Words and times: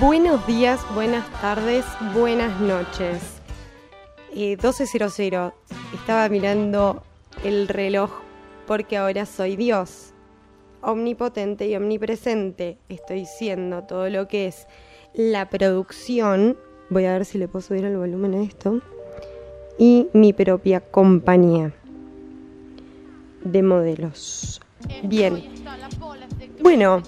Buenos 0.00 0.46
días, 0.46 0.80
buenas 0.94 1.30
tardes, 1.42 1.84
buenas 2.14 2.58
noches. 2.58 3.20
Eh, 4.34 4.56
12.00. 4.56 5.52
Estaba 5.92 6.26
mirando 6.30 7.02
el 7.44 7.68
reloj 7.68 8.10
porque 8.66 8.96
ahora 8.96 9.26
soy 9.26 9.56
Dios. 9.56 10.14
Omnipotente 10.80 11.68
y 11.68 11.76
omnipresente. 11.76 12.78
Estoy 12.88 13.26
siendo 13.26 13.82
todo 13.82 14.08
lo 14.08 14.26
que 14.26 14.46
es 14.46 14.66
la 15.12 15.50
producción. 15.50 16.56
Voy 16.88 17.04
a 17.04 17.12
ver 17.12 17.26
si 17.26 17.36
le 17.36 17.46
puedo 17.46 17.60
subir 17.60 17.84
el 17.84 17.98
volumen 17.98 18.32
a 18.36 18.42
esto. 18.42 18.80
Y 19.76 20.08
mi 20.14 20.32
propia 20.32 20.80
compañía 20.80 21.74
de 23.44 23.62
modelos. 23.62 24.62
Bien. 25.02 25.44
Bueno, 26.62 27.02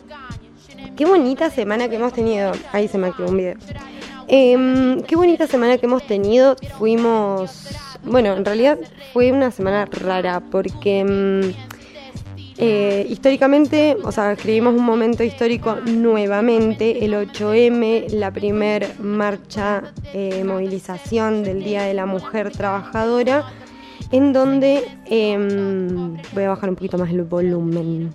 qué 1.03 1.07
bonita 1.09 1.51
semana 1.51 1.89
que 1.89 1.97
hemos 1.97 2.13
tenido. 2.13 2.53
Ahí 2.71 2.87
se 2.87 2.97
me 2.97 3.09
activó 3.09 3.31
un 3.31 3.37
video. 3.37 3.57
Em, 4.29 5.03
qué 5.03 5.17
bonita 5.17 5.49
semana 5.49 5.77
que 5.77 5.87
hemos 5.87 6.07
tenido. 6.07 6.55
Fuimos. 6.79 7.71
Bueno, 8.05 8.37
en 8.37 8.45
realidad 8.45 8.79
fue 9.13 9.33
una 9.33 9.51
semana 9.51 9.85
rara 9.87 10.39
porque. 10.39 11.01
em, 11.01 11.53
eh, 12.57 13.05
históricamente, 13.09 13.97
o 14.05 14.13
sea, 14.13 14.31
escribimos 14.31 14.75
un 14.75 14.85
momento 14.85 15.25
histórico 15.25 15.79
nuevamente, 15.87 17.05
el 17.05 17.15
8M, 17.15 18.07
la 18.11 18.31
primer 18.31 19.01
marcha, 19.01 19.93
eh, 20.15 20.45
movilización 20.45 21.43
del 21.43 21.65
Día 21.65 21.83
de 21.83 21.95
la 21.95 22.07
Mujer 22.07 22.53
Trabajadora, 22.53 23.45
en 24.13 24.33
donde, 24.33 24.85
em, 25.07 26.17
voy 26.33 26.45
a 26.45 26.51
bajar 26.51 26.71
un 26.71 26.77
poquito 26.77 26.97
más 26.99 27.11
el 27.11 27.23
volumen, 27.23 28.15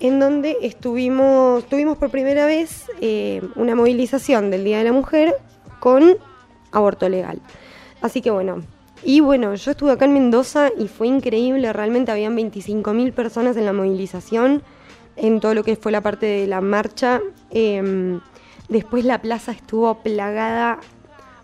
en 0.00 0.18
donde 0.18 0.56
estuvimos, 0.62 1.64
tuvimos 1.68 1.98
por 1.98 2.10
primera 2.10 2.46
vez 2.46 2.90
eh, 3.00 3.42
una 3.54 3.74
movilización 3.74 4.50
del 4.50 4.64
Día 4.64 4.78
de 4.78 4.84
la 4.84 4.92
Mujer 4.92 5.36
con 5.78 6.16
aborto 6.72 7.08
legal. 7.08 7.40
Así 8.00 8.22
que 8.22 8.30
bueno, 8.30 8.62
y 9.02 9.20
bueno, 9.20 9.54
yo 9.54 9.70
estuve 9.70 9.92
acá 9.92 10.06
en 10.06 10.14
Mendoza 10.14 10.70
y 10.78 10.88
fue 10.88 11.06
increíble, 11.06 11.72
realmente 11.72 12.12
habían 12.12 12.36
25.000 12.36 13.12
personas 13.12 13.56
en 13.56 13.64
la 13.66 13.72
movilización, 13.72 14.62
en 15.16 15.40
todo 15.40 15.54
lo 15.54 15.64
que 15.64 15.76
fue 15.76 15.92
la 15.92 16.02
parte 16.02 16.26
de 16.26 16.46
la 16.46 16.60
marcha. 16.60 17.20
Em, 17.50 18.20
después 18.68 19.04
la 19.04 19.20
plaza 19.20 19.52
estuvo 19.52 20.02
plagada 20.02 20.80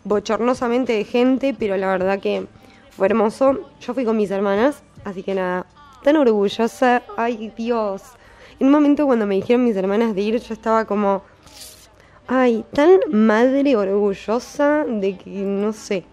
bochornosamente 0.05 0.95
de 0.95 1.05
gente, 1.05 1.55
pero 1.59 1.77
la 1.77 1.89
verdad 1.89 2.21
que 2.21 2.47
fue 2.91 3.09
hermoso. 3.09 3.71
Yo 3.81 3.95
fui 3.95 4.05
con 4.05 4.17
mis 4.17 4.31
hermanas, 4.31 4.83
así 5.05 5.23
que 5.23 5.35
nada, 5.35 5.67
tan 6.03 6.17
orgullosa, 6.17 7.03
ay 7.17 7.53
Dios. 7.57 8.03
En 8.59 8.67
un 8.67 8.73
momento 8.73 9.07
cuando 9.07 9.27
me 9.27 9.35
dijeron 9.35 9.65
mis 9.65 9.77
hermanas 9.77 10.15
de 10.15 10.21
ir, 10.23 10.41
yo 10.41 10.55
estaba 10.55 10.85
como, 10.85 11.23
ay, 12.27 12.65
tan 12.73 13.01
madre 13.11 13.77
orgullosa 13.77 14.85
de 14.85 15.17
que, 15.17 15.31
no 15.31 15.73
sé, 15.73 16.05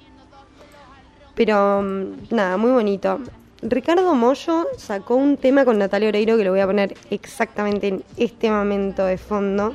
pero 1.35 1.81
mm, 1.81 2.35
nada, 2.35 2.57
muy 2.57 2.71
bonito. 2.71 3.19
Ricardo 3.61 4.13
Mollo 4.13 4.67
sacó 4.77 5.15
un 5.15 5.37
tema 5.37 5.63
con 5.63 5.77
Natalia 5.77 6.09
Oreiro 6.09 6.37
que 6.37 6.43
lo 6.43 6.51
voy 6.51 6.59
a 6.59 6.67
poner 6.67 6.95
exactamente 7.09 7.87
en 7.87 8.03
este 8.17 8.51
momento 8.51 9.05
de 9.05 9.17
fondo. 9.17 9.73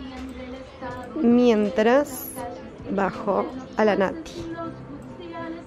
Mientras 1.20 2.30
bajo 2.90 3.46
a 3.76 3.84
la 3.84 3.96
Nati. 3.96 4.32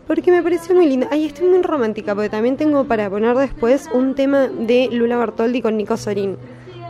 Porque 0.07 0.31
me 0.31 0.44
pareció 0.44 0.75
muy 0.75 0.88
linda. 0.88 1.07
Ay, 1.11 1.25
estoy 1.25 1.49
muy 1.49 1.61
romántica 1.61 2.13
porque 2.13 2.29
también 2.29 2.57
tengo 2.57 2.83
para 2.83 3.09
poner 3.09 3.35
después 3.35 3.89
un 3.94 4.16
tema 4.16 4.47
de 4.47 4.89
Lula 4.91 5.17
Bartoldi 5.17 5.61
con 5.61 5.77
Nico 5.77 5.97
Sorín. 5.97 6.38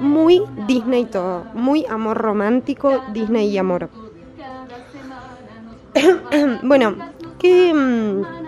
Muy 0.01 0.41
Disney 0.67 1.05
todo. 1.05 1.45
Muy 1.53 1.85
amor 1.85 2.17
romántico, 2.17 3.01
Disney 3.13 3.49
y 3.49 3.57
amor. 3.57 3.89
bueno, 6.63 6.95
que... 7.39 7.73
mm, 7.73 8.41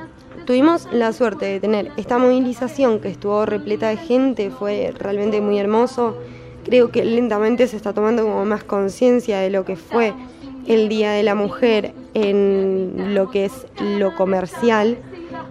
Tuvimos 0.46 0.90
la 0.92 1.14
suerte 1.14 1.46
de 1.46 1.60
tener 1.62 1.92
esta 1.96 2.18
movilización 2.18 3.00
que 3.00 3.08
estuvo 3.08 3.46
repleta 3.46 3.88
de 3.88 3.96
gente, 3.96 4.50
fue 4.50 4.94
realmente 4.98 5.40
muy 5.40 5.58
hermoso. 5.58 6.18
Creo 6.66 6.92
que 6.92 7.06
lentamente 7.06 7.66
se 7.68 7.78
está 7.78 7.94
tomando 7.94 8.24
como 8.24 8.44
más 8.44 8.66
conciencia 8.66 9.40
de 9.40 9.50
lo 9.50 9.64
que 9.64 9.78
fue 9.78 10.14
el 10.68 10.90
Día 10.90 11.12
de 11.12 11.24
la 11.24 11.34
Mujer 11.34 11.94
en 12.14 13.14
lo 13.16 13.32
que 13.32 13.46
es 13.46 13.66
lo 13.80 14.16
comercial 14.16 14.98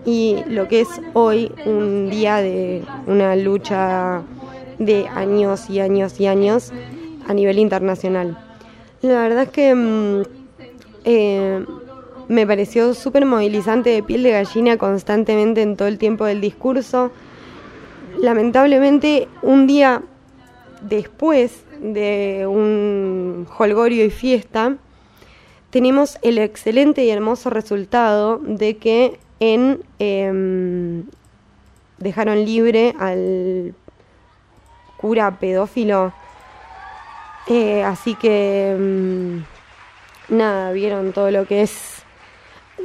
y 0.05 0.45
lo 0.47 0.69
que 0.69 0.83
es 0.83 0.89
hoy 1.15 1.51
un 1.65 2.11
día 2.11 2.37
de 2.37 2.83
una 3.07 3.35
lucha 3.35 4.23
de 4.85 5.07
años 5.09 5.69
y 5.71 5.81
años 5.81 6.21
y 6.21 6.27
años 6.27 6.73
a 7.29 7.35
nivel 7.35 7.59
internacional. 7.59 8.39
La 9.03 9.23
verdad 9.23 9.45
es 9.45 9.49
que 9.51 9.75
mm, 9.75 10.23
eh, 11.05 11.65
me 12.29 12.47
pareció 12.47 12.95
súper 12.95 13.27
movilizante 13.27 13.91
de 13.91 14.03
piel 14.03 14.23
de 14.23 14.31
gallina 14.31 14.77
constantemente 14.77 15.63
en 15.63 15.77
todo 15.77 15.89
el 15.89 15.99
tiempo 15.99 16.25
del 16.25 16.41
discurso. 16.41 17.11
Lamentablemente, 18.21 19.29
un 19.43 19.67
día 19.67 20.03
después 20.83 21.65
de 21.81 22.47
un 22.49 23.47
holgorio 23.59 24.05
y 24.05 24.11
fiesta, 24.11 24.77
tenemos 25.71 26.19
el 26.23 26.39
excelente 26.39 27.05
y 27.05 27.11
hermoso 27.11 27.51
resultado 27.51 28.39
de 28.39 28.77
que 28.77 29.19
en 29.41 29.83
em, 29.99 31.05
dejaron 31.99 32.45
libre 32.45 32.95
al 32.99 33.75
cura 35.03 35.39
pedófilo. 35.39 36.15
Eh, 37.49 37.83
así 37.83 38.15
que 38.15 38.71
em, 38.71 39.45
nada, 40.29 40.73
vieron 40.73 41.13
todo 41.13 41.31
lo 41.31 41.45
que 41.47 41.63
es 41.63 42.05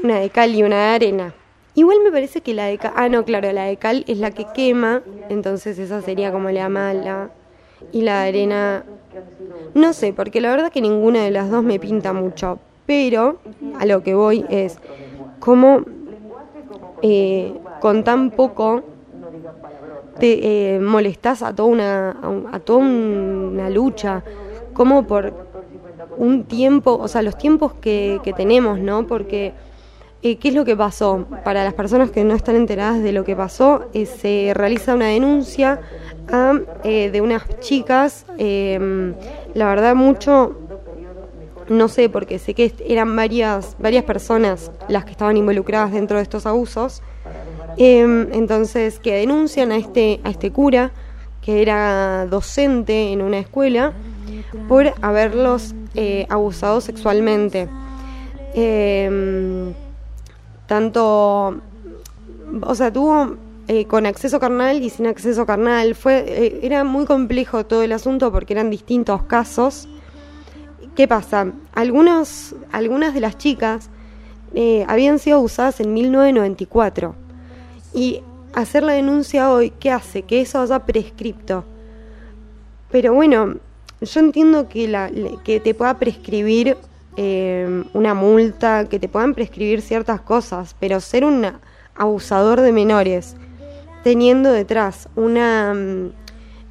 una 0.03 0.19
de 0.19 0.29
cal 0.31 0.53
y 0.55 0.63
una 0.63 0.77
de 0.77 0.95
arena. 0.95 1.33
Igual 1.75 1.99
me 2.03 2.11
parece 2.11 2.41
que 2.41 2.53
la 2.55 2.65
de 2.65 2.79
cal, 2.79 2.93
ah 2.95 3.07
no, 3.07 3.23
claro, 3.23 3.51
la 3.53 3.65
de 3.65 3.77
cal 3.77 4.03
es 4.07 4.17
la 4.17 4.31
que 4.31 4.45
quema, 4.45 5.03
entonces 5.29 5.77
esa 5.79 6.01
sería 6.01 6.31
como 6.31 6.49
la 6.49 6.69
mala. 6.69 7.29
Y 7.91 8.01
la 8.01 8.23
de 8.23 8.29
arena, 8.29 8.85
no 9.75 9.93
sé, 9.93 10.11
porque 10.13 10.41
la 10.41 10.49
verdad 10.49 10.71
que 10.71 10.81
ninguna 10.81 11.23
de 11.23 11.31
las 11.31 11.49
dos 11.51 11.63
me 11.63 11.79
pinta 11.79 12.13
mucho, 12.13 12.59
pero 12.87 13.39
a 13.79 13.85
lo 13.85 14.03
que 14.03 14.15
voy 14.15 14.45
es 14.49 14.79
cómo 15.39 15.83
eh, 17.01 17.53
con 17.79 18.03
tan 18.03 18.31
poco 18.31 18.83
te 20.19 20.75
eh, 20.75 20.79
molestás 20.79 21.43
a 21.43 21.55
toda 21.55 21.69
una, 21.69 22.17
a, 22.51 22.59
toda 22.59 22.79
una 22.79 23.69
lucha, 23.69 24.23
como 24.73 25.05
por 25.05 25.33
un 26.17 26.43
tiempo, 26.45 26.97
o 26.99 27.07
sea, 27.07 27.21
los 27.21 27.37
tiempos 27.37 27.73
que, 27.73 28.19
que 28.23 28.33
tenemos, 28.33 28.79
¿no? 28.79 29.05
Porque 29.05 29.53
eh, 30.23 30.37
¿Qué 30.37 30.47
es 30.47 30.55
lo 30.55 30.65
que 30.65 30.75
pasó? 30.75 31.27
Para 31.45 31.63
las 31.63 31.75
personas 31.75 32.09
que 32.09 32.23
no 32.23 32.33
están 32.33 32.55
enteradas 32.55 33.03
de 33.03 33.11
lo 33.11 33.23
que 33.23 33.35
pasó, 33.35 33.87
eh, 33.93 34.07
se 34.07 34.51
realiza 34.55 34.95
una 34.95 35.05
denuncia 35.07 35.79
a, 36.31 36.53
eh, 36.83 37.11
de 37.11 37.21
unas 37.21 37.43
chicas, 37.59 38.25
em, 38.39 39.13
la 39.53 39.67
verdad 39.67 39.93
mucho, 39.93 40.57
no 41.69 41.87
sé, 41.87 42.09
porque 42.09 42.39
sé 42.39 42.55
que 42.55 42.73
eran 42.87 43.15
varias, 43.15 43.75
varias 43.77 44.05
personas 44.05 44.71
las 44.89 45.05
que 45.05 45.11
estaban 45.11 45.37
involucradas 45.37 45.91
dentro 45.91 46.17
de 46.17 46.23
estos 46.23 46.47
abusos, 46.47 47.03
em, 47.77 48.27
entonces 48.33 48.99
que 48.99 49.13
denuncian 49.13 49.71
a 49.71 49.77
este, 49.77 50.19
a 50.23 50.29
este 50.29 50.51
cura, 50.51 50.91
que 51.41 51.61
era 51.61 52.25
docente 52.25 53.11
en 53.11 53.21
una 53.21 53.39
escuela, 53.39 53.93
por 54.67 54.93
haberlos 55.01 55.73
abusado 56.29 56.79
sexualmente. 56.81 57.67
Em, 58.53 59.73
tanto, 60.67 61.61
o 62.61 62.75
sea, 62.75 62.91
tuvo 62.91 63.37
eh, 63.69 63.85
con 63.85 64.05
acceso 64.05 64.39
carnal 64.39 64.81
y 64.81 64.89
sin 64.89 65.07
acceso 65.07 65.45
carnal. 65.45 65.93
Fue, 65.93 66.23
eh, 66.27 66.59
era 66.63 66.85
muy 66.85 67.05
complejo 67.05 67.65
todo 67.65 67.83
el 67.83 67.91
asunto 67.91 68.31
porque 68.31 68.53
eran 68.53 68.69
distintos 68.69 69.23
casos. 69.23 69.89
¿Qué 70.95 71.07
pasa? 71.07 71.51
Algunos, 71.73 72.55
algunas 72.71 73.13
de 73.13 73.19
las 73.19 73.37
chicas 73.37 73.89
eh, 74.53 74.85
habían 74.87 75.19
sido 75.19 75.37
abusadas 75.37 75.81
en 75.81 75.93
1994 75.93 77.26
y 77.97 78.21
hacer 78.53 78.83
la 78.83 78.93
denuncia 78.93 79.51
hoy, 79.51 79.71
¿qué 79.71 79.89
hace? 79.89 80.21
Que 80.21 80.41
eso 80.41 80.61
haya 80.61 80.85
prescripto. 80.85 81.65
Pero 82.91 83.11
bueno, 83.15 83.55
yo 83.99 84.19
entiendo 84.19 84.69
que, 84.69 84.87
la, 84.87 85.09
que 85.43 85.59
te 85.59 85.73
pueda 85.73 85.97
prescribir 85.97 86.77
eh, 87.15 87.83
una 87.95 88.13
multa, 88.13 88.85
que 88.87 88.99
te 88.99 89.09
puedan 89.09 89.33
prescribir 89.33 89.81
ciertas 89.81 90.21
cosas, 90.21 90.75
pero 90.79 90.99
ser 90.99 91.25
un 91.25 91.43
abusador 91.95 92.61
de 92.61 92.71
menores, 92.71 93.35
teniendo 94.03 94.51
detrás 94.51 95.09
una, 95.15 95.73
mm, 95.73 96.11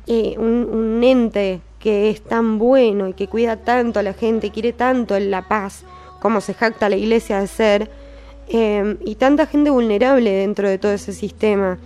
eh, 0.07 0.37
un, 0.39 0.69
un, 0.73 1.03
ente 1.03 1.61
que 1.81 2.09
es 2.09 2.23
tan 2.23 2.57
bueno 2.59 3.09
y 3.09 3.15
que 3.15 3.27
cuida 3.27 3.57
tanto 3.57 3.99
a 3.99 4.05
la 4.05 4.13
gente, 4.13 4.53
quiere 4.53 4.73
tanto 4.73 5.19
la 5.19 5.49
paz, 5.49 5.83
como 6.21 6.41
se 6.41 6.55
jacta 6.55 6.89
la 6.89 6.97
iglesia 6.97 7.41
de 7.41 7.49
ser, 7.49 8.06
eh, 8.49 8.97
y 9.05 9.15
tanta 9.17 9.47
gente 9.47 9.71
vulnerable 9.71 10.31
dentro 10.31 10.69
de 10.69 10.79
todo 10.79 10.93
ese 10.93 11.13
sistema. 11.13 11.79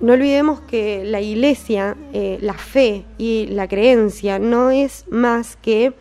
No 0.00 0.12
olvidemos 0.12 0.60
que 0.60 1.04
la 1.04 1.22
iglesia, 1.22 1.96
la 2.12 2.52
fe 2.52 3.04
y 3.16 3.46
la 3.46 3.66
creencia 3.66 4.38
no 4.38 4.70
es 4.70 5.06
más 5.08 5.56
que 5.56 5.94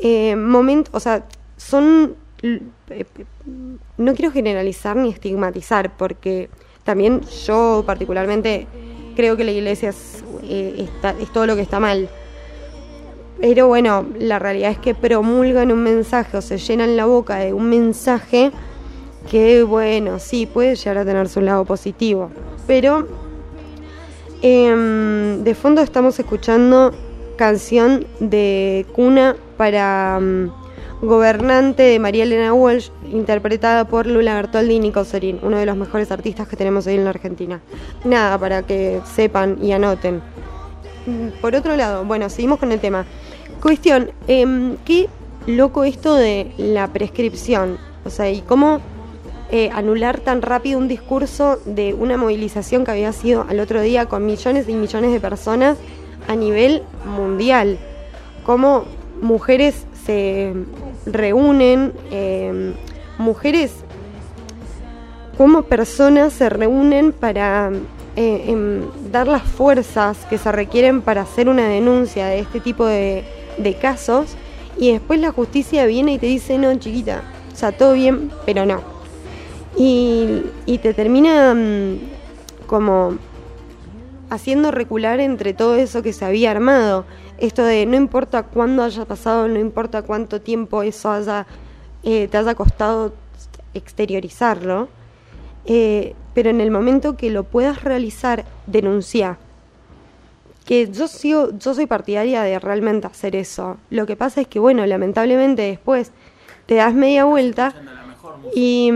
eh, 0.00 0.36
o 0.92 1.00
sea, 1.00 1.24
son, 1.56 2.16
eh, 2.42 3.04
no 3.98 4.14
quiero 4.14 4.32
generalizar 4.32 4.96
ni 4.96 5.10
estigmatizar, 5.10 5.96
porque 5.96 6.48
también 6.84 7.20
yo 7.46 7.84
particularmente 7.86 8.66
creo 9.14 9.36
que 9.36 9.44
la 9.44 9.52
iglesia 9.52 9.90
es, 9.90 10.24
eh, 10.42 10.88
es 11.20 11.32
todo 11.32 11.46
lo 11.46 11.54
que 11.54 11.62
está 11.62 11.80
mal. 11.80 12.08
Pero 13.40 13.68
bueno, 13.68 14.06
la 14.18 14.38
realidad 14.38 14.70
es 14.70 14.78
que 14.78 14.94
promulgan 14.94 15.70
un 15.70 15.82
mensaje 15.82 16.36
o 16.36 16.42
se 16.42 16.58
llenan 16.58 16.96
la 16.96 17.06
boca 17.06 17.36
de 17.36 17.52
un 17.52 17.68
mensaje 17.68 18.52
que, 19.28 19.62
bueno, 19.62 20.18
sí, 20.18 20.46
puede 20.46 20.76
llegar 20.76 20.98
a 20.98 21.04
tener 21.04 21.28
su 21.28 21.40
lado 21.40 21.64
positivo. 21.64 22.30
Pero 22.66 23.06
em, 24.42 25.42
de 25.42 25.54
fondo 25.54 25.82
estamos 25.82 26.18
escuchando 26.18 26.92
canción 27.36 28.06
de 28.20 28.86
cuna 28.92 29.36
para 29.56 30.18
mm, 30.20 30.50
gobernante 31.02 31.82
de 31.82 31.98
María 31.98 32.24
Elena 32.24 32.52
Walsh, 32.52 32.90
interpretada 33.10 33.86
por 33.86 34.06
Lula 34.06 34.34
Bertoldi 34.34 34.74
y 34.74 34.80
Nico 34.80 35.04
Sorín, 35.04 35.38
uno 35.42 35.58
de 35.58 35.66
los 35.66 35.76
mejores 35.76 36.10
artistas 36.10 36.46
que 36.46 36.56
tenemos 36.56 36.86
hoy 36.86 36.94
en 36.94 37.04
la 37.04 37.10
Argentina. 37.10 37.60
Nada, 38.04 38.38
para 38.38 38.62
que 38.62 39.00
sepan 39.14 39.58
y 39.62 39.72
anoten. 39.72 40.20
Por 41.40 41.54
otro 41.54 41.76
lado, 41.76 42.04
bueno, 42.04 42.28
seguimos 42.28 42.58
con 42.58 42.72
el 42.72 42.80
tema. 42.80 43.06
Cuestión, 43.62 44.10
eh, 44.28 44.76
qué 44.84 45.08
loco 45.46 45.84
esto 45.84 46.14
de 46.14 46.52
la 46.58 46.88
prescripción, 46.88 47.78
o 48.04 48.10
sea, 48.10 48.30
y 48.30 48.42
cómo 48.42 48.80
eh, 49.52 49.70
anular 49.72 50.20
tan 50.20 50.42
rápido 50.42 50.78
un 50.78 50.86
discurso 50.86 51.58
de 51.64 51.92
una 51.92 52.16
movilización 52.16 52.84
que 52.84 52.92
había 52.92 53.12
sido 53.12 53.44
al 53.48 53.58
otro 53.58 53.80
día 53.80 54.06
con 54.06 54.24
millones 54.24 54.68
y 54.68 54.74
millones 54.74 55.12
de 55.12 55.18
personas 55.18 55.76
a 56.28 56.36
nivel 56.36 56.82
mundial. 57.04 57.78
Cómo 58.44 58.84
mujeres 59.20 59.86
se 60.06 60.54
reúnen, 61.04 61.92
em, 62.12 62.74
mujeres, 63.18 63.72
como 65.36 65.62
personas 65.62 66.32
se 66.32 66.48
reúnen 66.48 67.12
para 67.12 67.72
eh, 68.16 68.44
em, 68.48 68.82
dar 69.10 69.26
las 69.26 69.42
fuerzas 69.42 70.18
que 70.28 70.36
se 70.36 70.52
requieren 70.52 71.00
para 71.00 71.22
hacer 71.22 71.48
una 71.48 71.68
denuncia 71.68 72.26
de 72.26 72.40
este 72.40 72.60
tipo 72.60 72.84
de, 72.84 73.24
de 73.56 73.74
casos 73.74 74.36
y 74.76 74.92
después 74.92 75.20
la 75.20 75.32
justicia 75.32 75.86
viene 75.86 76.14
y 76.14 76.18
te 76.18 76.26
dice, 76.26 76.58
no, 76.58 76.74
chiquita, 76.76 77.22
o 77.52 77.56
sea, 77.56 77.72
todo 77.72 77.94
bien, 77.94 78.30
pero 78.46 78.66
no. 78.66 78.89
Y, 79.82 80.42
y 80.66 80.76
te 80.76 80.92
termina 80.92 81.54
mm, 81.54 82.00
como 82.66 83.16
haciendo 84.28 84.70
recular 84.70 85.20
entre 85.20 85.54
todo 85.54 85.76
eso 85.76 86.02
que 86.02 86.12
se 86.12 86.26
había 86.26 86.50
armado. 86.50 87.06
Esto 87.38 87.64
de 87.64 87.86
no 87.86 87.96
importa 87.96 88.42
cuándo 88.42 88.82
haya 88.82 89.06
pasado, 89.06 89.48
no 89.48 89.58
importa 89.58 90.02
cuánto 90.02 90.42
tiempo 90.42 90.82
eso 90.82 91.10
haya, 91.10 91.46
eh, 92.02 92.28
te 92.28 92.36
haya 92.36 92.54
costado 92.54 93.14
exteriorizarlo, 93.72 94.88
eh, 95.64 96.14
pero 96.34 96.50
en 96.50 96.60
el 96.60 96.70
momento 96.70 97.16
que 97.16 97.30
lo 97.30 97.44
puedas 97.44 97.82
realizar, 97.82 98.44
denuncia. 98.66 99.38
Que 100.66 100.90
yo 100.90 101.08
sigo, 101.08 101.52
yo 101.58 101.72
soy 101.72 101.86
partidaria 101.86 102.42
de 102.42 102.58
realmente 102.58 103.06
hacer 103.06 103.34
eso. 103.34 103.78
Lo 103.88 104.04
que 104.04 104.14
pasa 104.14 104.42
es 104.42 104.46
que, 104.46 104.58
bueno, 104.58 104.84
lamentablemente 104.84 105.62
después 105.62 106.12
te 106.66 106.74
das 106.74 106.92
media 106.92 107.24
vuelta 107.24 107.74
y 108.54 108.92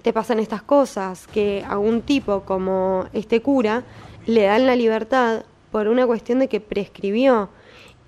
te 0.00 0.12
pasan 0.12 0.38
estas 0.38 0.62
cosas, 0.62 1.26
que 1.26 1.64
a 1.68 1.78
un 1.78 2.02
tipo 2.02 2.42
como 2.42 3.06
este 3.12 3.42
cura 3.42 3.84
le 4.26 4.44
dan 4.44 4.66
la 4.66 4.76
libertad 4.76 5.44
por 5.70 5.88
una 5.88 6.06
cuestión 6.06 6.38
de 6.38 6.48
que 6.48 6.60
prescribió. 6.60 7.48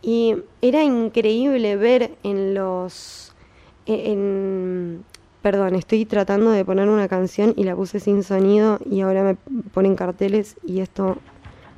Y 0.03 0.37
era 0.63 0.83
increíble 0.83 1.77
ver 1.77 2.13
en 2.23 2.55
los... 2.55 3.33
E, 3.87 4.13
en, 4.13 5.05
perdón, 5.43 5.75
estoy 5.75 6.07
tratando 6.07 6.51
de 6.51 6.65
poner 6.65 6.89
una 6.89 7.09
canción 7.09 7.53
y 7.57 7.65
la 7.65 7.77
puse 7.77 8.01
sin 8.01 8.23
sonido 8.23 8.79
y 8.91 9.03
ahora 9.03 9.23
me 9.23 9.35
ponen 9.73 9.95
carteles 9.95 10.57
y 10.67 10.81
esto 10.81 11.19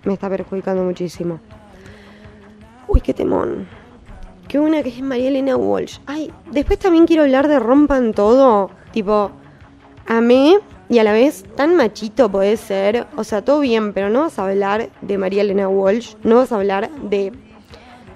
me 0.05 0.13
está 0.13 0.29
perjudicando 0.29 0.85
muchísimo. 0.85 1.41
Uy, 2.87 3.01
qué 3.01 3.13
temón. 3.13 3.67
Qué 4.49 4.61
buena 4.61 4.83
que 4.85 4.91
es 4.91 5.03
María 5.03 5.29
Elena 5.29 5.57
Walsh. 5.57 5.99
Ay, 6.07 6.33
después 6.53 6.79
también 6.79 7.07
quiero 7.07 7.25
hablar 7.25 7.49
de 7.49 7.59
Rompan 7.59 8.13
Todo. 8.15 8.71
Tipo, 8.93 9.33
a 10.09 10.21
mí 10.21 10.57
y 10.89 10.99
a 10.99 11.05
la 11.05 11.13
vez 11.13 11.45
tan 11.57 11.77
machito 11.77 12.31
puede 12.31 12.57
ser. 12.57 13.07
O 13.17 13.25
sea, 13.25 13.43
todo 13.43 13.61
bien, 13.61 13.93
pero 13.93 14.09
no 14.09 14.21
vas 14.21 14.39
a 14.39 14.45
hablar 14.49 14.91
de 15.01 15.19
María 15.19 15.43
Elena 15.43 15.69
Walsh. 15.69 16.15
No 16.23 16.37
vas 16.37 16.53
a 16.53 16.57
hablar 16.57 16.91
de... 16.91 17.33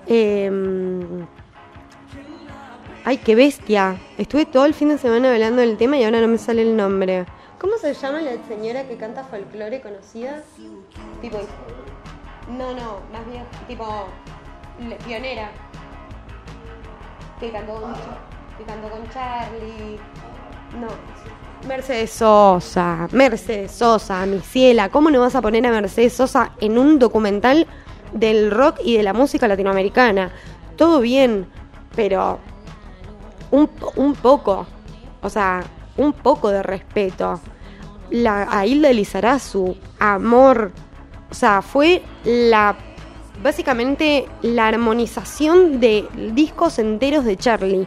Em, 0.06 1.26
ay, 3.04 3.18
qué 3.18 3.34
bestia. 3.34 3.98
Estuve 4.18 4.46
todo 4.46 4.66
el 4.66 4.74
fin 4.74 4.88
de 4.88 4.98
semana 4.98 5.32
hablando 5.32 5.60
del 5.62 5.76
tema 5.76 5.96
y 5.96 6.04
ahora 6.04 6.20
no 6.20 6.28
me 6.28 6.38
sale 6.38 6.62
el 6.62 6.76
nombre. 6.76 7.26
¿Cómo 7.58 7.76
se 7.76 7.92
llama 7.92 8.22
la 8.22 8.32
señora 8.48 8.86
que 8.88 8.96
canta 8.96 9.24
folclore 9.24 9.80
conocida? 9.80 10.42
Tipo... 11.20 11.38
No, 12.56 12.72
no, 12.74 13.00
más 13.12 13.26
bien 13.30 13.44
tipo... 13.68 14.06
Pionera 15.06 15.50
que 17.40 17.50
cantó 17.50 17.80
con, 17.80 17.94
que 18.58 18.64
cantó 18.66 18.90
con 18.90 19.08
Charlie. 19.08 19.98
No. 20.78 20.88
Mercedes 21.66 22.10
Sosa, 22.10 23.08
Mercedes 23.12 23.72
Sosa, 23.72 24.24
mi 24.26 24.40
ciela, 24.40 24.88
¿cómo 24.88 25.10
no 25.10 25.20
vas 25.20 25.34
a 25.34 25.42
poner 25.42 25.66
a 25.66 25.70
Mercedes 25.70 26.14
Sosa 26.14 26.52
en 26.60 26.78
un 26.78 26.98
documental 26.98 27.66
del 28.12 28.50
rock 28.50 28.78
y 28.84 28.96
de 28.96 29.02
la 29.02 29.12
música 29.12 29.46
latinoamericana? 29.46 30.32
Todo 30.76 31.00
bien, 31.00 31.46
pero 31.94 32.38
un, 33.50 33.68
un 33.96 34.14
poco, 34.14 34.66
o 35.22 35.28
sea, 35.28 35.62
un 35.96 36.12
poco 36.12 36.50
de 36.50 36.62
respeto. 36.62 37.40
La, 38.10 38.48
a 38.50 38.66
Hilda 38.66 38.92
Lizarazu, 38.92 39.76
amor, 39.98 40.72
o 41.30 41.34
sea, 41.34 41.62
fue 41.62 42.02
la 42.24 42.76
básicamente 43.42 44.26
la 44.42 44.68
armonización 44.68 45.80
de 45.80 46.06
discos 46.34 46.78
enteros 46.78 47.24
de 47.24 47.36
Charlie. 47.36 47.86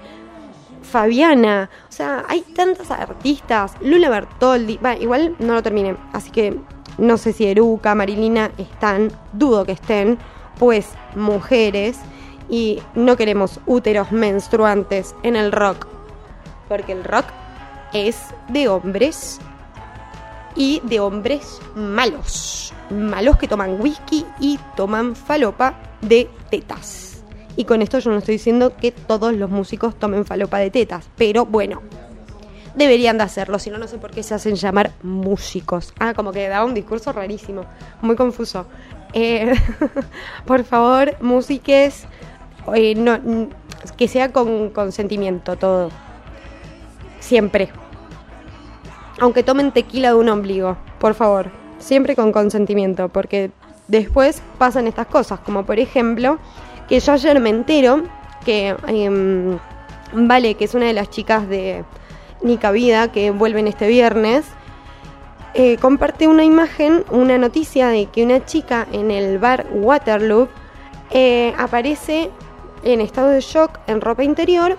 Fabiana, 0.93 1.71
o 1.89 1.91
sea, 1.91 2.23
hay 2.27 2.41
tantas 2.41 2.91
artistas, 2.91 3.73
Lula 3.81 4.09
Bertoldi, 4.09 4.77
va, 4.77 4.95
igual 4.95 5.35
no 5.39 5.55
lo 5.55 5.63
terminé, 5.63 5.95
así 6.11 6.29
que 6.29 6.59
no 6.99 7.17
sé 7.17 7.33
si 7.33 7.47
Eruca, 7.47 7.95
Marilina 7.95 8.51
están, 8.59 9.11
dudo 9.31 9.65
que 9.65 9.71
estén, 9.71 10.19
pues 10.59 10.89
mujeres. 11.15 11.97
Y 12.47 12.79
no 12.93 13.15
queremos 13.15 13.59
úteros 13.65 14.11
menstruantes 14.11 15.15
en 15.23 15.35
el 15.35 15.51
rock, 15.51 15.87
porque 16.69 16.91
el 16.91 17.03
rock 17.03 17.25
es 17.93 18.19
de 18.49 18.67
hombres 18.67 19.39
y 20.55 20.79
de 20.83 20.99
hombres 20.99 21.59
malos. 21.73 22.71
Malos 22.91 23.37
que 23.37 23.47
toman 23.47 23.81
whisky 23.81 24.27
y 24.39 24.59
toman 24.75 25.15
falopa 25.15 25.73
de 26.01 26.29
tetas. 26.51 27.12
Y 27.55 27.65
con 27.65 27.81
esto 27.81 27.99
yo 27.99 28.11
no 28.11 28.17
estoy 28.17 28.35
diciendo 28.35 28.75
que 28.75 28.91
todos 28.91 29.33
los 29.33 29.49
músicos 29.49 29.95
tomen 29.95 30.25
falopa 30.25 30.57
de 30.57 30.71
tetas, 30.71 31.09
pero 31.17 31.45
bueno, 31.45 31.81
deberían 32.75 33.17
de 33.17 33.23
hacerlo, 33.23 33.59
si 33.59 33.69
no, 33.69 33.77
no 33.77 33.87
sé 33.87 33.97
por 33.97 34.11
qué 34.11 34.23
se 34.23 34.33
hacen 34.33 34.55
llamar 34.55 34.91
músicos. 35.03 35.93
Ah, 35.99 36.13
como 36.13 36.31
que 36.31 36.47
da 36.47 36.65
un 36.65 36.73
discurso 36.73 37.11
rarísimo, 37.11 37.65
muy 38.01 38.15
confuso. 38.15 38.65
Eh, 39.13 39.53
por 40.45 40.63
favor, 40.63 41.15
músiques, 41.21 42.05
eh, 42.73 42.95
no, 42.95 43.19
que 43.97 44.07
sea 44.07 44.31
con 44.31 44.69
consentimiento 44.69 45.55
todo. 45.55 45.91
Siempre 47.19 47.71
aunque 49.19 49.43
tomen 49.43 49.71
tequila 49.71 50.09
de 50.09 50.15
un 50.15 50.29
ombligo, 50.29 50.77
por 50.99 51.13
favor, 51.13 51.51
siempre 51.79 52.15
con 52.15 52.31
consentimiento, 52.31 53.09
porque 53.09 53.51
después 53.87 54.41
pasan 54.57 54.87
estas 54.87 55.07
cosas, 55.07 55.39
como 55.39 55.65
por 55.65 55.79
ejemplo, 55.79 56.39
que 56.87 56.99
yo 56.99 57.13
ayer 57.13 57.39
me 57.39 57.49
entero 57.49 58.03
que 58.45 58.75
em, 58.87 59.57
Vale, 60.15 60.53
que 60.53 60.65
es 60.65 60.75
una 60.75 60.85
de 60.85 60.93
las 60.93 61.09
chicas 61.09 61.49
de 61.49 61.83
Nica 62.43 62.71
Vida 62.71 63.11
que 63.11 63.31
vuelven 63.31 63.67
este 63.67 63.87
viernes, 63.87 64.45
eh, 65.55 65.77
comparte 65.77 66.27
una 66.27 66.43
imagen, 66.43 67.03
una 67.09 67.37
noticia 67.39 67.87
de 67.87 68.05
que 68.05 68.23
una 68.23 68.45
chica 68.45 68.87
en 68.91 69.09
el 69.09 69.39
bar 69.39 69.65
Waterloo 69.71 70.49
eh, 71.09 71.53
aparece 71.57 72.29
en 72.83 73.01
estado 73.01 73.29
de 73.29 73.41
shock 73.41 73.79
en 73.87 74.01
ropa 74.01 74.23
interior 74.23 74.77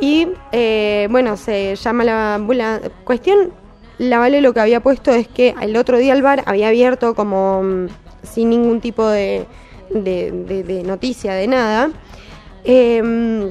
y 0.00 0.28
eh, 0.50 1.06
bueno, 1.10 1.36
se 1.36 1.76
llama 1.76 2.04
la, 2.04 2.80
cuestión. 3.04 3.52
La 3.98 4.18
Vale 4.18 4.40
lo 4.40 4.54
que 4.54 4.60
había 4.60 4.80
puesto 4.80 5.12
es 5.12 5.26
que 5.26 5.54
el 5.60 5.76
otro 5.76 5.98
día 5.98 6.14
el 6.14 6.22
bar 6.22 6.42
había 6.46 6.68
abierto 6.68 7.14
como 7.14 7.62
mm, 7.62 7.86
sin 8.22 8.50
ningún 8.50 8.80
tipo 8.80 9.06
de, 9.06 9.46
de, 9.90 10.82
noticia, 10.84 11.34
de 11.34 11.46
nada. 11.46 11.90
Em, 12.64 13.50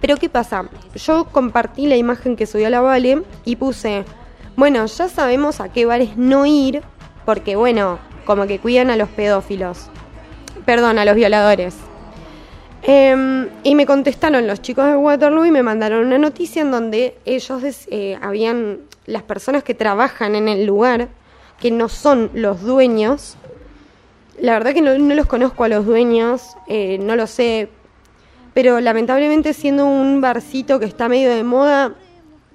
pero 0.00 0.16
¿qué 0.16 0.28
pasa? 0.28 0.68
Yo 0.94 1.26
compartí 1.26 1.86
la 1.86 1.96
imagen 1.96 2.36
que 2.36 2.46
subió 2.46 2.68
la 2.70 2.80
Vale 2.80 3.22
y 3.44 3.56
puse, 3.56 4.04
bueno, 4.56 4.84
ya 4.86 5.08
sabemos 5.08 5.60
a 5.60 5.70
qué 5.70 5.86
bares 5.86 6.16
no 6.16 6.46
ir, 6.46 6.82
porque 7.24 7.56
bueno, 7.56 7.98
como 8.24 8.46
que 8.46 8.58
cuidan 8.58 8.90
a 8.90 8.96
los 8.96 9.08
pedófilos. 9.08 9.88
Perdón, 10.66 10.98
a 10.98 11.04
los 11.04 11.14
violadores. 11.14 11.74
Em, 12.86 13.48
y 13.62 13.74
me 13.74 13.86
contestaron 13.86 14.46
los 14.46 14.60
chicos 14.60 14.84
de 14.84 14.96
Waterloo 14.96 15.46
y 15.46 15.50
me 15.50 15.62
mandaron 15.62 16.06
una 16.06 16.18
noticia 16.18 16.60
en 16.60 16.70
donde 16.70 17.16
ellos 17.24 17.62
eh, 17.90 18.18
habían, 18.20 18.80
las 19.06 19.22
personas 19.22 19.62
que 19.62 19.72
trabajan 19.72 20.34
en 20.34 20.48
el 20.48 20.66
lugar, 20.66 21.08
que 21.58 21.70
no 21.70 21.88
son 21.88 22.30
los 22.34 22.60
dueños, 22.60 23.38
la 24.40 24.54
verdad 24.54 24.72
que 24.72 24.82
no, 24.82 24.94
los 24.94 25.26
conozco 25.26 25.64
a 25.64 25.68
los 25.68 25.86
dueños, 25.86 26.56
eh, 26.66 26.98
no 26.98 27.16
lo 27.16 27.26
sé, 27.26 27.68
pero 28.52 28.80
lamentablemente 28.80 29.52
siendo 29.52 29.86
un 29.86 30.20
barcito 30.20 30.78
que 30.78 30.86
está 30.86 31.08
medio 31.08 31.30
de 31.30 31.44
moda, 31.44 31.94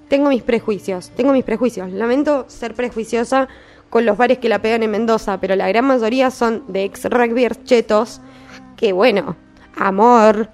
tengo 0.08 0.30
mis 0.30 0.44
prejuicios, 0.44 1.12
tengo 1.12 1.34
mis 1.34 1.44
prejuicios. 1.44 1.92
Lamento 1.92 2.46
ser 2.48 2.74
prejuiciosa 2.74 3.48
con 3.90 4.06
los 4.06 4.18
bares 4.18 4.40
que 4.40 4.50
la 4.50 4.62
pegan 4.62 4.84
en 4.84 4.92
Mendoza, 4.92 5.40
pero 5.40 5.56
la 5.56 5.68
gran 5.68 5.86
mayoría 5.86 6.32
son 6.32 6.64
de 6.68 6.84
ex 6.84 7.06
rugbyers 7.06 7.64
chetos, 7.64 8.22
que 8.76 8.92
bueno, 8.92 9.36
amor, 9.76 10.50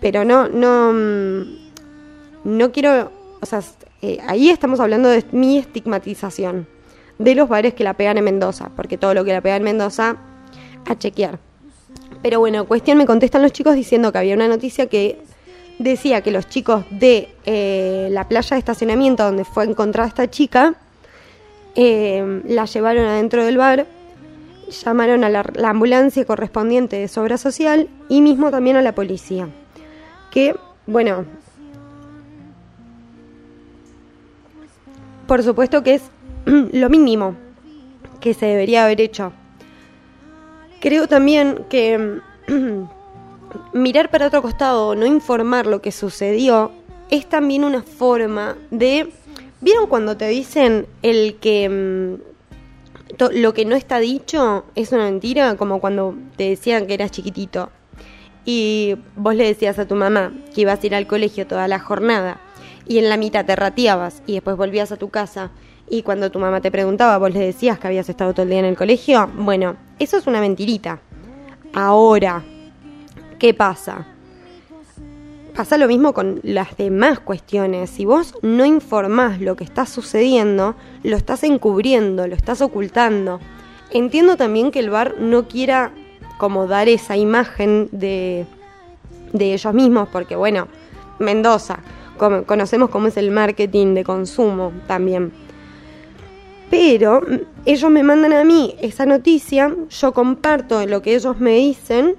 pero 0.00 0.24
no, 0.24 0.48
no, 0.48 0.92
mm, 0.92 1.42
no 2.44 2.72
quiero, 2.72 3.12
o 3.40 3.46
sea, 3.46 3.62
eh, 4.02 4.18
ahí 4.26 4.50
estamos 4.50 4.80
hablando 4.80 5.08
de 5.08 5.24
mi 5.32 5.58
estigmatización 5.58 6.66
de 7.18 7.34
los 7.34 7.48
bares 7.48 7.74
que 7.74 7.84
la 7.84 7.94
pegan 7.94 8.18
en 8.18 8.24
Mendoza, 8.24 8.70
porque 8.76 8.96
todo 8.96 9.14
lo 9.14 9.24
que 9.24 9.32
la 9.32 9.40
pegan 9.40 9.58
en 9.58 9.64
Mendoza, 9.64 10.16
a 10.88 10.98
chequear. 10.98 11.38
Pero 12.22 12.40
bueno, 12.40 12.66
cuestión 12.66 12.98
me 12.98 13.06
contestan 13.06 13.42
los 13.42 13.52
chicos 13.52 13.74
diciendo 13.74 14.10
que 14.10 14.18
había 14.18 14.34
una 14.34 14.48
noticia 14.48 14.86
que 14.86 15.20
decía 15.78 16.22
que 16.22 16.30
los 16.30 16.48
chicos 16.48 16.84
de 16.90 17.28
eh, 17.44 18.08
la 18.10 18.26
playa 18.26 18.56
de 18.56 18.58
estacionamiento 18.58 19.24
donde 19.24 19.44
fue 19.44 19.64
encontrada 19.64 20.08
esta 20.08 20.28
chica, 20.28 20.74
eh, 21.74 22.42
la 22.46 22.64
llevaron 22.64 23.04
adentro 23.04 23.44
del 23.44 23.58
bar 23.58 23.86
llamaron 24.70 25.24
a 25.24 25.30
la, 25.30 25.44
ambulancia 25.64 26.24
correspondiente 26.24 26.96
de 26.96 27.08
Sobra 27.08 27.38
Social 27.38 27.88
y 28.08 28.20
mismo 28.20 28.50
también 28.50 28.76
a 28.76 28.82
la 28.82 28.94
policía. 28.94 29.48
Que, 30.30 30.54
bueno, 30.86 31.24
por 35.26 35.42
supuesto 35.42 35.82
que 35.82 35.94
es 35.94 36.02
lo 36.46 36.90
mínimo 36.90 37.34
que 38.20 38.34
se 38.34 38.46
debería 38.46 38.84
haber 38.84 39.00
hecho. 39.00 39.32
Creo 40.80 41.08
también 41.08 41.64
que 41.68 42.20
mirar 43.72 44.10
para 44.10 44.26
otro 44.26 44.42
costado, 44.42 44.94
no 44.94 45.06
informar 45.06 45.66
lo 45.66 45.82
que 45.82 45.92
sucedió, 45.92 46.72
es 47.10 47.28
también 47.28 47.64
una 47.64 47.82
forma 47.82 48.56
de... 48.70 49.12
¿Vieron 49.60 49.88
cuando 49.88 50.16
te 50.16 50.28
dicen 50.28 50.86
el 51.02 51.36
que 51.40 51.68
mm, 51.68 53.18
lo 53.32 53.54
que 53.54 53.64
no 53.64 53.74
está 53.74 53.98
dicho 53.98 54.64
es 54.76 54.92
una 54.92 55.04
mentira, 55.04 55.56
como 55.56 55.80
cuando 55.80 56.14
te 56.36 56.50
decían 56.50 56.86
que 56.86 56.94
eras 56.94 57.10
chiquitito 57.10 57.70
y 58.44 58.96
vos 59.16 59.34
le 59.34 59.44
decías 59.44 59.78
a 59.78 59.86
tu 59.86 59.94
mamá 59.94 60.32
que 60.54 60.62
ibas 60.62 60.82
a 60.82 60.86
ir 60.86 60.94
al 60.94 61.06
colegio 61.06 61.46
toda 61.46 61.68
la 61.68 61.80
jornada 61.80 62.40
y 62.86 62.98
en 62.98 63.08
la 63.08 63.16
mitad 63.16 63.44
te 63.44 63.54
rateabas 63.56 64.22
y 64.26 64.34
después 64.34 64.56
volvías 64.56 64.92
a 64.92 64.96
tu 64.96 65.10
casa 65.10 65.50
y 65.90 66.02
cuando 66.02 66.30
tu 66.30 66.38
mamá 66.38 66.60
te 66.60 66.70
preguntaba 66.70 67.18
vos 67.18 67.32
le 67.32 67.40
decías 67.40 67.78
que 67.78 67.86
habías 67.86 68.08
estado 68.08 68.32
todo 68.32 68.42
el 68.44 68.50
día 68.50 68.60
en 68.60 68.64
el 68.64 68.76
colegio, 68.76 69.28
bueno, 69.36 69.76
eso 69.98 70.16
es 70.16 70.26
una 70.26 70.40
mentirita. 70.40 71.00
Ahora, 71.72 72.42
¿qué 73.38 73.54
pasa? 73.54 74.06
Pasa 75.54 75.76
lo 75.76 75.88
mismo 75.88 76.12
con 76.12 76.40
las 76.44 76.76
demás 76.76 77.18
cuestiones. 77.18 77.90
Si 77.90 78.04
vos 78.04 78.34
no 78.42 78.64
informás 78.64 79.40
lo 79.40 79.56
que 79.56 79.64
está 79.64 79.86
sucediendo, 79.86 80.76
lo 81.02 81.16
estás 81.16 81.42
encubriendo, 81.42 82.26
lo 82.26 82.34
estás 82.34 82.60
ocultando. 82.60 83.40
Entiendo 83.90 84.36
también 84.36 84.70
que 84.70 84.78
el 84.80 84.90
bar 84.90 85.16
no 85.18 85.48
quiera 85.48 85.92
como 86.38 86.66
dar 86.66 86.88
esa 86.88 87.16
imagen 87.16 87.88
de, 87.90 88.46
de 89.32 89.54
ellos 89.54 89.74
mismos, 89.74 90.08
porque 90.10 90.36
bueno, 90.36 90.68
Mendoza, 91.18 91.80
conocemos 92.16 92.90
cómo 92.90 93.08
es 93.08 93.16
el 93.16 93.30
marketing 93.30 93.94
de 93.94 94.04
consumo 94.04 94.72
también. 94.86 95.32
Pero 96.70 97.22
ellos 97.64 97.90
me 97.90 98.02
mandan 98.02 98.32
a 98.32 98.44
mí 98.44 98.74
esa 98.80 99.06
noticia, 99.06 99.74
yo 99.88 100.12
comparto 100.12 100.84
lo 100.86 101.00
que 101.00 101.14
ellos 101.14 101.38
me 101.40 101.56
dicen 101.56 102.16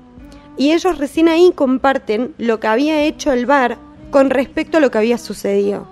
y 0.58 0.72
ellos 0.72 0.98
recién 0.98 1.28
ahí 1.30 1.52
comparten 1.54 2.34
lo 2.38 2.60
que 2.60 2.68
había 2.68 3.04
hecho 3.04 3.32
el 3.32 3.46
bar 3.46 3.78
con 4.12 4.30
respecto 4.30 4.78
a 4.78 4.82
lo 4.82 4.92
que 4.92 4.98
había 4.98 5.18
sucedido. 5.18 5.88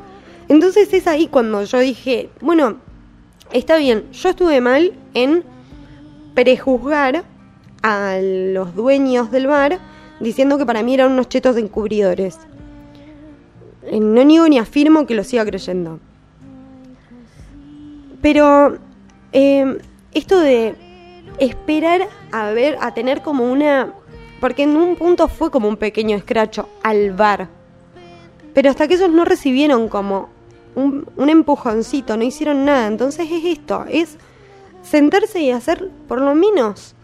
Entonces 0.50 0.94
es 0.94 1.08
ahí 1.08 1.28
cuando 1.28 1.64
yo 1.64 1.80
dije, 1.80 2.30
bueno, 2.42 2.78
está 3.52 3.78
bien, 3.78 4.06
yo 4.12 4.30
estuve 4.30 4.60
mal 4.62 4.94
en 5.14 5.44
prejuzgar 6.34 7.24
a 7.82 8.18
los 8.22 8.76
dueños 8.76 9.32
del 9.32 9.48
bar 9.48 9.80
diciendo 10.20 10.58
que 10.58 10.66
para 10.66 10.84
mí 10.84 10.94
eran 10.94 11.12
unos 11.12 11.30
chetos 11.30 11.58
encubridores. 11.58 12.40
Eh, 13.84 14.00
no 14.00 14.24
niego 14.24 14.48
ni 14.50 14.58
afirmo 14.58 15.06
que 15.06 15.16
lo 15.16 15.24
siga 15.24 15.46
creyendo. 15.46 16.00
Pero 18.28 18.78
eh, 19.32 19.78
esto 20.14 20.42
de 20.42 20.76
esperar 21.40 22.10
a 22.34 22.52
ver, 22.52 22.78
a 22.82 22.94
tener 22.94 23.22
como 23.22 23.50
una 23.50 23.94
porque 24.42 24.64
en 24.64 24.76
un 24.76 24.98
punto 24.98 25.30
fue 25.30 25.50
como 25.50 25.70
un 25.70 25.78
pequeño 25.78 26.18
escracho 26.18 26.68
al 26.84 27.14
bar. 27.14 27.48
Pero 28.54 28.70
hasta 28.70 28.86
que 28.86 28.96
ellos 28.96 29.12
no 29.12 29.24
recibieron 29.24 29.88
como 29.88 30.28
un, 30.76 31.10
un 31.16 31.30
empujoncito, 31.30 32.18
no 32.18 32.26
hicieron 32.26 32.66
nada. 32.66 32.88
Entonces 32.88 33.30
es 33.32 33.46
esto, 33.46 33.86
es 33.90 34.18
sentarse 34.82 35.40
y 35.40 35.52
hacer 35.52 35.90
por 36.10 36.20
lo 36.20 36.36
menos 36.36 36.96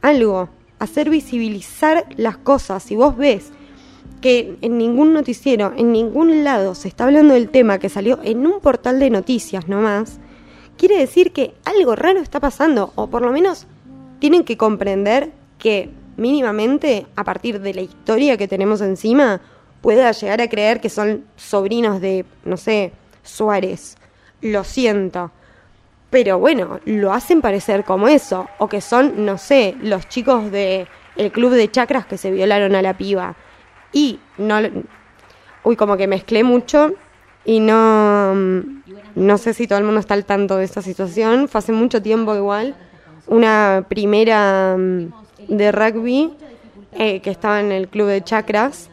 algo, 0.00 0.48
hacer 0.78 1.10
visibilizar 1.10 2.06
las 2.16 2.36
cosas. 2.36 2.84
Si 2.84 2.94
vos 2.94 3.16
ves 3.16 3.50
que 4.20 4.56
en 4.60 4.78
ningún 4.78 5.12
noticiero, 5.12 5.72
en 5.76 5.90
ningún 5.90 6.44
lado 6.44 6.76
se 6.76 6.86
está 6.86 7.02
hablando 7.02 7.34
del 7.34 7.50
tema 7.50 7.80
que 7.80 7.88
salió 7.88 8.20
en 8.22 8.46
un 8.46 8.60
portal 8.60 9.00
de 9.00 9.10
noticias 9.10 9.66
nomás, 9.66 10.20
quiere 10.78 10.96
decir 10.96 11.32
que 11.32 11.52
algo 11.66 11.94
raro 11.94 12.20
está 12.20 12.40
pasando, 12.40 12.92
o 12.94 13.08
por 13.08 13.22
lo 13.22 13.30
menos 13.30 13.66
tienen 14.18 14.44
que 14.44 14.56
comprender 14.56 15.30
que 15.58 15.90
mínimamente, 16.16 17.06
a 17.16 17.24
partir 17.24 17.60
de 17.60 17.74
la 17.74 17.82
historia 17.82 18.36
que 18.36 18.48
tenemos 18.48 18.80
encima, 18.80 19.40
pueda 19.80 20.10
llegar 20.12 20.40
a 20.40 20.48
creer 20.48 20.80
que 20.80 20.88
son 20.88 21.24
sobrinos 21.36 22.00
de, 22.00 22.24
no 22.44 22.56
sé, 22.56 22.92
Suárez. 23.22 23.96
Lo 24.40 24.64
siento. 24.64 25.30
Pero 26.10 26.38
bueno, 26.38 26.80
lo 26.84 27.12
hacen 27.12 27.40
parecer 27.40 27.84
como 27.84 28.08
eso. 28.08 28.48
O 28.58 28.68
que 28.68 28.80
son, 28.80 29.24
no 29.24 29.38
sé, 29.38 29.76
los 29.80 30.08
chicos 30.08 30.50
de 30.50 30.86
el 31.16 31.32
club 31.32 31.52
de 31.52 31.70
chakras 31.70 32.06
que 32.06 32.16
se 32.16 32.30
violaron 32.30 32.74
a 32.74 32.82
la 32.82 32.96
piba. 32.96 33.36
Y 33.92 34.18
no... 34.38 34.58
Uy, 35.64 35.76
como 35.76 35.96
que 35.96 36.06
mezclé 36.06 36.44
mucho 36.44 36.94
y 37.44 37.60
no... 37.60 38.34
No 39.18 39.36
sé 39.36 39.52
si 39.52 39.66
todo 39.66 39.80
el 39.80 39.84
mundo 39.84 39.98
está 39.98 40.14
al 40.14 40.24
tanto 40.24 40.56
de 40.58 40.64
esta 40.64 40.80
situación. 40.80 41.48
Fue 41.48 41.58
hace 41.58 41.72
mucho 41.72 42.00
tiempo 42.00 42.36
igual. 42.36 42.76
Una 43.26 43.84
primera 43.88 44.76
de 44.78 45.72
rugby 45.72 46.32
eh, 46.92 47.20
que 47.20 47.30
estaba 47.30 47.58
en 47.58 47.72
el 47.72 47.88
club 47.88 48.06
de 48.06 48.22
chakras 48.22 48.88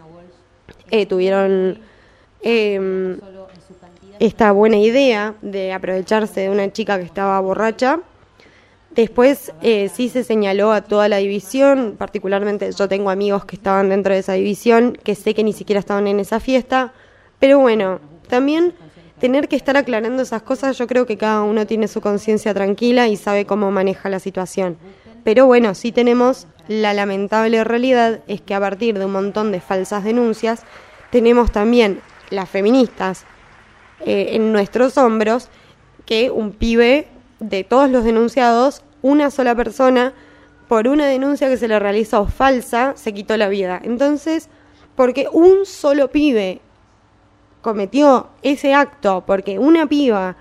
eh, 0.90 1.06
tuvieron 1.06 1.78
em, 2.42 3.20
esta 4.18 4.52
buena 4.52 4.78
idea 4.78 5.36
de 5.44 5.72
aprovecharse 5.74 6.42
de 6.42 6.50
una 6.50 6.74
chica 6.74 6.98
que 6.98 7.06
estaba 7.06 7.40
borracha. 7.40 8.00
Después 8.96 9.54
eh, 9.62 9.92
sí 9.94 10.10
se 10.10 10.24
señaló 10.24 10.72
a 10.72 10.82
toda 10.82 11.08
la 11.08 11.18
división, 11.18 11.98
particularmente 12.00 12.72
yo 12.72 12.88
tengo 12.88 13.12
amigos 13.12 13.46
que 13.46 13.58
estaban 13.58 13.90
dentro 13.90 14.12
de 14.12 14.22
esa 14.22 14.34
división, 14.34 14.98
que 15.04 15.14
sé 15.14 15.36
que 15.36 15.44
ni 15.44 15.54
siquiera 15.54 15.80
estaban 15.80 16.08
en 16.08 16.20
esa 16.20 16.40
fiesta, 16.40 16.94
pero 17.38 17.60
bueno, 17.60 18.00
también 18.28 18.74
tener 19.20 19.48
que 19.48 19.56
estar 19.56 19.78
aclarando 19.78 20.24
esas 20.24 20.42
cosas, 20.42 20.78
yo 20.78 20.88
creo 20.88 21.06
que 21.06 21.18
cada 21.18 21.44
uno 21.44 21.66
tiene 21.66 21.88
su 21.88 22.02
conciencia 22.02 22.54
tranquila 22.54 23.08
y 23.08 23.18
sabe 23.18 23.46
cómo 23.46 23.72
maneja 23.72 24.10
la 24.10 24.20
situación. 24.20 24.78
Pero 25.24 25.46
bueno, 25.46 25.74
sí 25.74 25.92
tenemos 25.92 26.48
la 26.68 26.94
lamentable 26.94 27.64
realidad 27.64 28.22
es 28.28 28.42
que 28.42 28.54
a 28.54 28.60
partir 28.60 28.98
de 28.98 29.06
un 29.06 29.12
montón 29.12 29.52
de 29.52 29.60
falsas 29.60 30.04
denuncias, 30.04 30.64
tenemos 31.12 31.52
también 31.52 32.02
las 32.30 32.50
feministas 32.50 33.26
eh, 34.06 34.30
en 34.32 34.52
nuestros 34.52 34.98
hombros 34.98 35.50
que 36.06 36.32
un 36.32 36.52
pibe 36.52 37.08
de 37.40 37.64
todos 37.64 37.90
los 37.90 38.04
denunciados, 38.04 38.84
una 39.02 39.32
sola 39.32 39.56
persona, 39.56 40.14
por 40.68 40.88
una 40.88 41.06
denuncia 41.06 41.50
que 41.50 41.58
se 41.58 41.68
le 41.68 41.80
realizó 41.80 42.26
falsa, 42.28 42.94
se 42.96 43.14
quitó 43.14 43.38
la 43.38 43.50
vida. 43.50 43.80
Entonces, 43.84 44.50
porque 44.96 45.28
un 45.32 45.66
solo 45.66 46.10
pibe 46.10 46.62
cometió 47.66 48.28
ese 48.44 48.76
acto, 48.76 49.24
porque 49.26 49.58
una 49.58 49.88
piba 49.88 50.36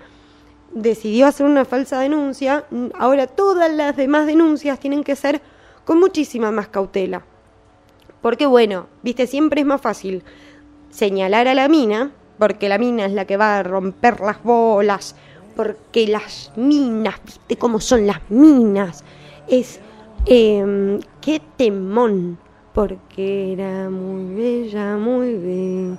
decidió 0.71 1.25
hacer 1.25 1.47
una 1.47 1.65
falsa 1.65 1.99
denuncia, 1.99 2.65
ahora 2.99 3.25
todas 3.25 3.73
las 3.73 3.97
demás 3.97 4.27
denuncias 4.27 4.79
tienen 4.79 5.03
que 5.03 5.15
ser 5.15 5.41
con 5.85 5.99
muchísima 5.99 6.51
más 6.51 6.67
cautela. 6.67 7.23
Porque 8.21 8.45
bueno, 8.45 8.85
viste, 9.01 9.25
siempre 9.25 9.61
es 9.61 9.65
más 9.65 9.81
fácil 9.81 10.21
señalar 10.91 11.47
a 11.47 11.55
la 11.55 11.67
mina, 11.67 12.11
porque 12.37 12.69
la 12.69 12.77
mina 12.77 13.07
es 13.07 13.13
la 13.13 13.25
que 13.25 13.37
va 13.37 13.57
a 13.57 13.63
romper 13.63 14.19
las 14.19 14.43
bolas, 14.43 15.15
porque 15.55 16.05
las 16.05 16.51
minas, 16.55 17.15
viste 17.25 17.57
cómo 17.57 17.79
son 17.79 18.05
las 18.05 18.19
minas, 18.29 19.03
es, 19.47 19.79
eh, 20.27 20.99
qué 21.21 21.41
temón, 21.57 22.37
porque 22.71 23.53
era 23.53 23.89
muy 23.89 24.35
bella, 24.35 24.95
muy 24.95 25.33
bella. 25.33 25.97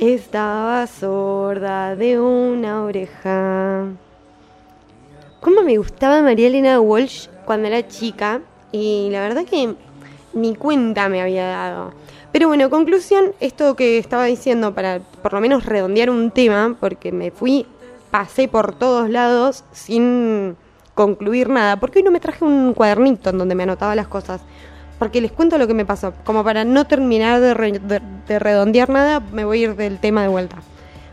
Estaba 0.00 0.86
sorda 0.86 1.94
de 1.94 2.18
una 2.18 2.84
oreja. 2.84 3.84
¿Cómo 5.42 5.62
me 5.62 5.76
gustaba 5.76 6.22
María 6.22 6.46
Elena 6.46 6.80
Walsh 6.80 7.28
cuando 7.44 7.68
era 7.68 7.86
chica? 7.86 8.40
Y 8.72 9.10
la 9.10 9.20
verdad 9.20 9.44
que 9.44 9.74
ni 10.32 10.54
cuenta 10.54 11.10
me 11.10 11.20
había 11.20 11.46
dado. 11.46 11.92
Pero 12.32 12.48
bueno, 12.48 12.70
conclusión, 12.70 13.34
esto 13.40 13.76
que 13.76 13.98
estaba 13.98 14.24
diciendo 14.24 14.74
para 14.74 15.00
por 15.00 15.34
lo 15.34 15.42
menos 15.42 15.66
redondear 15.66 16.08
un 16.08 16.30
tema, 16.30 16.78
porque 16.80 17.12
me 17.12 17.30
fui, 17.30 17.66
pasé 18.10 18.48
por 18.48 18.74
todos 18.74 19.10
lados 19.10 19.64
sin 19.72 20.56
concluir 20.94 21.50
nada, 21.50 21.78
porque 21.78 21.98
hoy 21.98 22.04
no 22.04 22.10
me 22.10 22.20
traje 22.20 22.42
un 22.42 22.72
cuadernito 22.72 23.28
en 23.28 23.36
donde 23.36 23.54
me 23.54 23.64
anotaba 23.64 23.94
las 23.94 24.08
cosas 24.08 24.40
porque 25.00 25.22
les 25.22 25.32
cuento 25.32 25.56
lo 25.56 25.66
que 25.66 25.72
me 25.72 25.86
pasó. 25.86 26.12
Como 26.24 26.44
para 26.44 26.62
no 26.64 26.84
terminar 26.86 27.40
de, 27.40 28.38
redondear 28.38 28.90
nada, 28.90 29.20
me 29.32 29.46
voy 29.46 29.60
a 29.60 29.62
ir 29.62 29.74
del 29.74 29.98
tema 29.98 30.20
de 30.20 30.28
vuelta. 30.28 30.58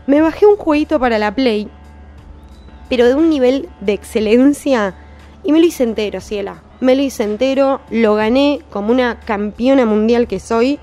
Me 0.06 0.20
bajé 0.20 0.44
un 0.44 0.56
jueguito 0.56 1.00
para 1.00 1.18
la 1.18 1.34
Play, 1.34 1.70
pero 2.90 3.06
de 3.06 3.14
un 3.14 3.30
nivel 3.30 3.70
de 3.80 3.94
excelencia, 3.94 4.94
y 5.42 5.52
me 5.52 5.58
lo 5.58 5.64
hice 5.64 5.84
entero, 5.84 6.20
Ciela. 6.20 6.62
Me 6.80 6.96
lo 6.96 7.02
hice 7.02 7.24
entero, 7.24 7.80
lo 7.90 8.14
gané 8.14 8.60
como 8.68 8.92
una 8.92 9.20
campeona 9.20 9.86
mundial 9.86 10.28
que 10.28 10.38
soy 10.38 10.78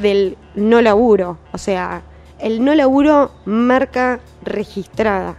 del 0.00 0.38
no 0.54 0.80
laburo. 0.80 1.36
O 1.52 1.58
sea, 1.58 2.04
el 2.38 2.64
no 2.64 2.74
laburo 2.74 3.32
marca 3.44 4.18
registrada. 4.42 5.36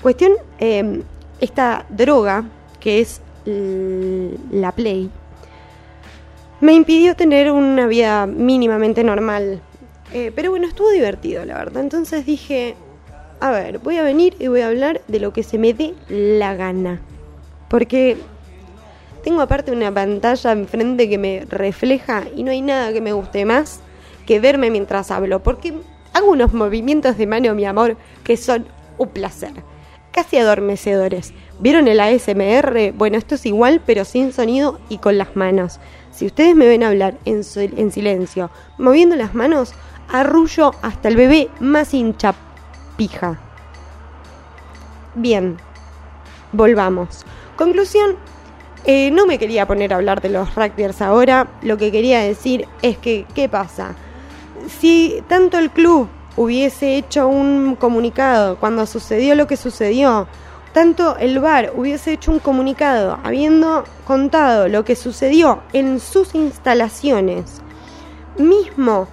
Cuestión, 0.00 0.34
eh, 0.60 1.02
esta 1.40 1.86
droga, 1.88 2.44
que 2.78 3.00
es 3.00 3.20
la 3.44 4.70
Play, 4.70 5.10
me 6.62 6.74
impidió 6.74 7.16
tener 7.16 7.50
una 7.50 7.88
vida 7.88 8.24
mínimamente 8.26 9.02
normal. 9.02 9.60
Eh, 10.14 10.30
pero 10.32 10.50
bueno, 10.50 10.68
estuvo 10.68 10.90
divertido, 10.90 11.44
la 11.44 11.54
verdad. 11.58 11.82
Entonces 11.82 12.24
dije, 12.24 12.76
a 13.40 13.50
ver, 13.50 13.80
voy 13.80 13.96
a 13.96 14.04
venir 14.04 14.36
y 14.38 14.46
voy 14.46 14.60
a 14.60 14.68
hablar 14.68 15.00
de 15.08 15.18
lo 15.18 15.32
que 15.32 15.42
se 15.42 15.58
me 15.58 15.74
dé 15.74 15.92
la 16.08 16.54
gana. 16.54 17.00
Porque 17.68 18.16
tengo 19.24 19.40
aparte 19.40 19.72
una 19.72 19.92
pantalla 19.92 20.52
enfrente 20.52 21.08
que 21.08 21.18
me 21.18 21.44
refleja 21.48 22.22
y 22.36 22.44
no 22.44 22.52
hay 22.52 22.62
nada 22.62 22.92
que 22.92 23.00
me 23.00 23.12
guste 23.12 23.44
más 23.44 23.80
que 24.24 24.38
verme 24.38 24.70
mientras 24.70 25.10
hablo. 25.10 25.42
Porque 25.42 25.74
hago 26.12 26.30
unos 26.30 26.54
movimientos 26.54 27.18
de 27.18 27.26
mano, 27.26 27.56
mi 27.56 27.64
amor, 27.64 27.96
que 28.22 28.36
son 28.36 28.66
un 28.98 29.08
placer. 29.08 29.52
Casi 30.12 30.36
adormecedores. 30.36 31.32
¿Vieron 31.58 31.88
el 31.88 31.98
ASMR? 31.98 32.92
Bueno, 32.92 33.16
esto 33.16 33.34
es 33.34 33.46
igual, 33.46 33.80
pero 33.84 34.04
sin 34.04 34.32
sonido 34.32 34.78
y 34.90 34.98
con 34.98 35.16
las 35.16 35.36
manos. 35.36 35.80
Si 36.10 36.26
ustedes 36.26 36.54
me 36.54 36.66
ven 36.66 36.82
hablar 36.82 37.16
en, 37.24 37.42
silencio, 37.42 38.50
moviendo 38.76 39.16
las 39.16 39.34
manos, 39.34 39.72
arrullo 40.10 40.72
hasta 40.82 41.08
el 41.08 41.16
bebé 41.16 41.48
más 41.60 41.94
hincha 41.94 42.34
pija. 42.98 43.40
Bien, 45.14 45.56
volvamos. 46.52 47.24
Conclusión, 47.56 48.16
eh, 48.84 49.10
no 49.12 49.24
me 49.24 49.38
quería 49.38 49.66
poner 49.66 49.94
a 49.94 49.96
hablar 49.96 50.20
de 50.20 50.28
los 50.28 50.54
rugbyers 50.54 51.00
ahora, 51.00 51.46
lo 51.62 51.78
que 51.78 51.90
quería 51.90 52.20
decir 52.20 52.68
es 52.82 52.98
que, 52.98 53.24
¿qué 53.34 53.48
pasa? 53.48 53.94
Si 54.80 55.22
tanto 55.28 55.58
el 55.58 55.70
club 55.70 56.08
hubiese 56.36 56.96
hecho 56.96 57.28
un 57.28 57.76
comunicado 57.76 58.56
cuando 58.56 58.86
sucedió 58.86 59.34
lo 59.34 59.46
que 59.46 59.56
sucedió, 59.56 60.26
tanto 60.72 61.16
el 61.18 61.38
bar 61.38 61.72
hubiese 61.76 62.12
hecho 62.12 62.32
un 62.32 62.38
comunicado 62.38 63.18
habiendo 63.22 63.84
contado 64.06 64.68
lo 64.68 64.84
que 64.84 64.96
sucedió 64.96 65.62
en 65.72 66.00
sus 66.00 66.34
instalaciones, 66.34 67.60
mismo 68.38 69.08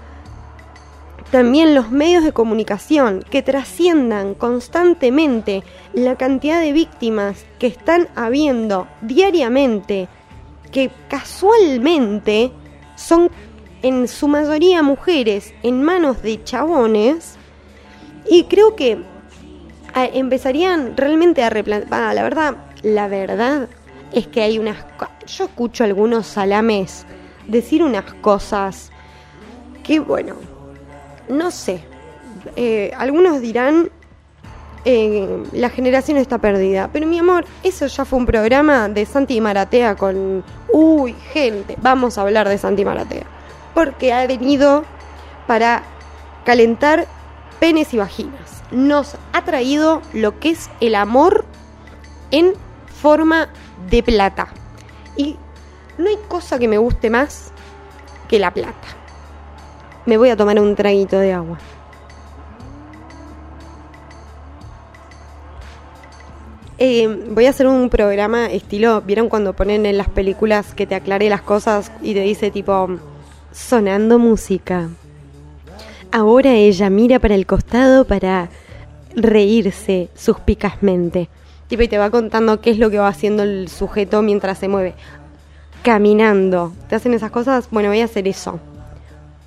también 1.32 1.76
los 1.76 1.92
medios 1.92 2.24
de 2.24 2.32
comunicación 2.32 3.24
que 3.30 3.43
trasciendan 3.43 4.34
constantemente 4.34 5.63
la 5.93 6.15
cantidad 6.15 6.60
de 6.60 6.74
víctimas 6.74 7.46
que 7.60 7.67
están 7.67 8.08
habiendo 8.15 8.88
diariamente, 9.02 10.08
que 10.72 10.89
casualmente 11.08 12.52
son 12.96 13.30
en 13.82 14.08
su 14.08 14.28
mayoría 14.28 14.82
mujeres 14.84 15.54
en 15.63 15.84
manos 15.84 16.22
de 16.22 16.44
chabones, 16.44 17.36
y 18.30 18.44
creo 18.46 18.76
que 18.76 19.00
empezarían 19.96 20.96
realmente 20.96 21.44
a 21.44 21.50
replantear. 21.50 22.13
la 22.13 22.24
verdad, 22.24 22.56
la 22.84 23.08
verdad 23.08 23.68
es 24.13 24.28
que 24.28 24.42
hay 24.42 24.60
unas. 24.60 24.78
Yo 25.26 25.46
escucho 25.46 25.84
algunos 25.84 26.28
salames 26.28 27.06
decir 27.48 27.84
unas 27.84 28.13
cosas 28.15 28.92
que, 29.84 30.00
bueno, 30.00 30.36
no 31.28 31.52
sé. 31.52 31.82
Eh, 32.56 32.92
algunos 32.98 33.42
dirán. 33.42 33.89
Eh, 34.86 35.44
la 35.52 35.70
generación 35.70 36.18
está 36.18 36.38
perdida. 36.38 36.89
Pero 36.94 37.06
mi 37.06 37.20
amor, 37.20 37.46
eso 37.63 37.86
ya 37.88 38.06
fue 38.06 38.18
un 38.18 38.26
programa 38.26 38.88
de 38.88 39.06
Santi 39.06 39.42
Maratea 39.42 39.96
con. 39.96 40.44
Uy, 40.72 41.15
gente, 41.34 41.76
vamos 41.82 42.18
a 42.18 42.22
hablar 42.22 42.48
de 42.48 42.58
Santi 42.58 42.86
Maratea. 42.86 43.38
Porque 43.80 44.12
ha 44.12 44.28
venido 44.28 44.84
para 45.48 45.84
calentar 46.44 47.08
penes 47.62 47.94
y 47.94 47.98
vaginas 47.98 48.60
nos 48.72 49.15
ha 49.34 49.44
traído 49.44 50.02
lo 50.13 50.39
que 50.39 50.50
es 50.50 50.70
el 50.80 50.96
amor 50.96 51.46
en 52.32 52.54
forma 53.02 53.50
de 53.89 54.04
plata. 54.04 54.50
Y 55.15 55.38
no 55.98 56.10
hay 56.10 56.18
cosa 56.28 56.60
que 56.60 56.68
me 56.68 56.78
guste 56.78 57.10
más 57.10 57.52
que 58.28 58.38
la 58.39 58.54
plata. 58.54 58.88
Me 60.06 60.18
voy 60.18 60.30
a 60.30 60.38
tomar 60.38 60.60
un 60.60 60.76
traguito 60.76 61.18
de 61.18 61.34
agua. 61.34 61.58
Eh, 66.82 67.08
voy 67.32 67.46
a 67.46 67.50
hacer 67.50 67.68
un 67.68 67.89
programa 67.89 68.46
estilo, 68.46 69.02
¿vieron 69.02 69.28
cuando 69.28 69.54
ponen 69.54 69.86
en 69.86 69.98
las 69.98 70.08
películas 70.08 70.74
que 70.74 70.88
te 70.88 70.96
aclare 70.96 71.30
las 71.30 71.42
cosas 71.42 71.92
y 72.02 72.13
te 72.13 72.22
dice 72.22 72.52
tipo 72.52 72.88
sonando 73.52 74.20
música? 74.20 74.90
Ahora 76.12 76.54
ella 76.54 76.90
mira 76.90 77.20
para 77.20 77.36
el 77.36 77.46
costado 77.46 78.06
para 78.06 78.50
reírse 79.16 80.10
suspicazmente. 80.16 81.30
Tipo, 81.68 81.84
y 81.84 81.88
te 81.88 82.00
va 82.00 82.10
contando 82.10 82.62
qué 82.62 82.72
es 82.72 82.80
lo 82.80 82.90
que 82.90 82.98
va 82.98 83.08
haciendo 83.08 83.44
el 83.44 83.70
sujeto 83.70 84.22
mientras 84.22 84.58
se 84.58 84.68
mueve. 84.68 84.96
Caminando. 85.84 86.74
¿Te 86.88 86.96
hacen 86.96 87.14
esas 87.14 87.32
cosas? 87.32 87.70
Bueno, 87.70 87.90
voy 87.90 88.02
a 88.02 88.06
hacer 88.06 88.28
eso. 88.28 88.60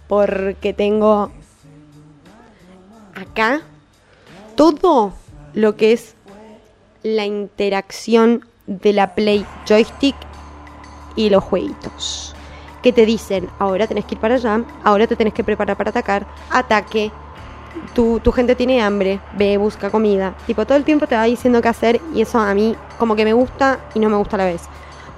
Porque 0.06 0.72
tengo 0.72 1.32
acá 3.14 3.62
todo 4.54 5.14
lo 5.52 5.76
que 5.76 5.92
es 5.92 6.14
la 7.02 7.26
interacción 7.26 8.46
de 8.66 8.92
la 8.92 9.14
Play 9.14 9.44
Joystick 9.66 10.16
y 11.16 11.28
los 11.28 11.42
jueguitos 11.42 12.31
que 12.82 12.92
te 12.92 13.06
dicen, 13.06 13.48
ahora 13.58 13.86
tenés 13.86 14.04
que 14.04 14.14
ir 14.14 14.20
para 14.20 14.34
allá, 14.34 14.64
ahora 14.84 15.06
te 15.06 15.16
tenés 15.16 15.32
que 15.32 15.44
preparar 15.44 15.76
para 15.76 15.90
atacar, 15.90 16.26
ataque, 16.50 17.12
tu, 17.94 18.20
tu 18.20 18.32
gente 18.32 18.54
tiene 18.54 18.82
hambre, 18.82 19.20
ve, 19.36 19.56
busca 19.56 19.90
comida. 19.90 20.34
Tipo, 20.46 20.66
todo 20.66 20.76
el 20.76 20.84
tiempo 20.84 21.06
te 21.06 21.14
va 21.14 21.24
diciendo 21.24 21.62
qué 21.62 21.68
hacer 21.68 22.00
y 22.14 22.22
eso 22.22 22.38
a 22.38 22.54
mí 22.54 22.76
como 22.98 23.16
que 23.16 23.24
me 23.24 23.32
gusta 23.32 23.78
y 23.94 24.00
no 24.00 24.08
me 24.08 24.16
gusta 24.16 24.36
a 24.36 24.38
la 24.38 24.44
vez. 24.46 24.62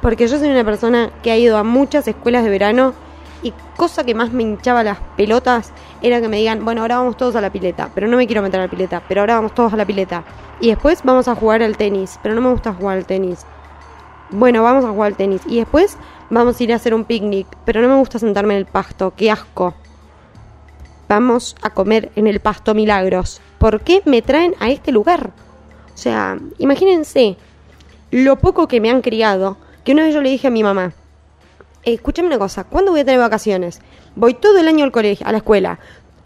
Porque 0.00 0.28
yo 0.28 0.38
soy 0.38 0.48
una 0.48 0.64
persona 0.64 1.10
que 1.22 1.30
ha 1.30 1.36
ido 1.36 1.56
a 1.56 1.62
muchas 1.62 2.06
escuelas 2.06 2.44
de 2.44 2.50
verano 2.50 2.92
y 3.42 3.52
cosa 3.76 4.04
que 4.04 4.14
más 4.14 4.32
me 4.32 4.42
hinchaba 4.42 4.82
las 4.82 4.98
pelotas 5.16 5.72
era 6.02 6.20
que 6.20 6.28
me 6.28 6.38
digan, 6.38 6.64
bueno, 6.64 6.82
ahora 6.82 6.98
vamos 6.98 7.16
todos 7.16 7.36
a 7.36 7.40
la 7.40 7.50
pileta, 7.50 7.90
pero 7.94 8.08
no 8.08 8.16
me 8.16 8.26
quiero 8.26 8.42
meter 8.42 8.60
a 8.60 8.64
la 8.64 8.70
pileta, 8.70 9.02
pero 9.08 9.20
ahora 9.20 9.36
vamos 9.36 9.54
todos 9.54 9.72
a 9.72 9.76
la 9.76 9.84
pileta. 9.84 10.24
Y 10.60 10.68
después 10.68 11.02
vamos 11.04 11.28
a 11.28 11.34
jugar 11.34 11.62
al 11.62 11.76
tenis, 11.76 12.18
pero 12.22 12.34
no 12.34 12.40
me 12.40 12.50
gusta 12.50 12.72
jugar 12.72 12.98
al 12.98 13.06
tenis. 13.06 13.46
Bueno, 14.30 14.62
vamos 14.62 14.84
a 14.84 14.90
jugar 14.90 15.12
al 15.12 15.16
tenis. 15.16 15.42
Y 15.46 15.58
después 15.58 15.98
Vamos 16.34 16.58
a 16.58 16.64
ir 16.64 16.72
a 16.72 16.76
hacer 16.76 16.94
un 16.94 17.04
picnic, 17.04 17.46
pero 17.64 17.80
no 17.80 17.86
me 17.86 17.94
gusta 17.94 18.18
sentarme 18.18 18.54
en 18.54 18.58
el 18.58 18.66
pasto, 18.66 19.12
qué 19.16 19.30
asco. 19.30 19.72
Vamos 21.08 21.54
a 21.62 21.70
comer 21.70 22.10
en 22.16 22.26
el 22.26 22.40
pasto 22.40 22.74
Milagros. 22.74 23.40
¿Por 23.58 23.82
qué 23.82 24.02
me 24.04 24.20
traen 24.20 24.56
a 24.58 24.68
este 24.68 24.90
lugar? 24.90 25.30
O 25.94 25.96
sea, 25.96 26.36
imagínense 26.58 27.36
lo 28.10 28.34
poco 28.40 28.66
que 28.66 28.80
me 28.80 28.90
han 28.90 29.00
criado, 29.00 29.58
que 29.84 29.92
una 29.92 30.02
vez 30.02 30.12
yo 30.12 30.22
le 30.22 30.30
dije 30.30 30.48
a 30.48 30.50
mi 30.50 30.64
mamá, 30.64 30.92
escúchame 31.84 32.26
una 32.26 32.38
cosa, 32.38 32.64
¿cuándo 32.64 32.90
voy 32.90 33.02
a 33.02 33.04
tener 33.04 33.20
vacaciones? 33.20 33.80
Voy 34.16 34.34
todo 34.34 34.58
el 34.58 34.66
año 34.66 34.84
al 34.84 34.90
colegio, 34.90 35.28
a 35.28 35.30
la 35.30 35.38
escuela. 35.38 35.78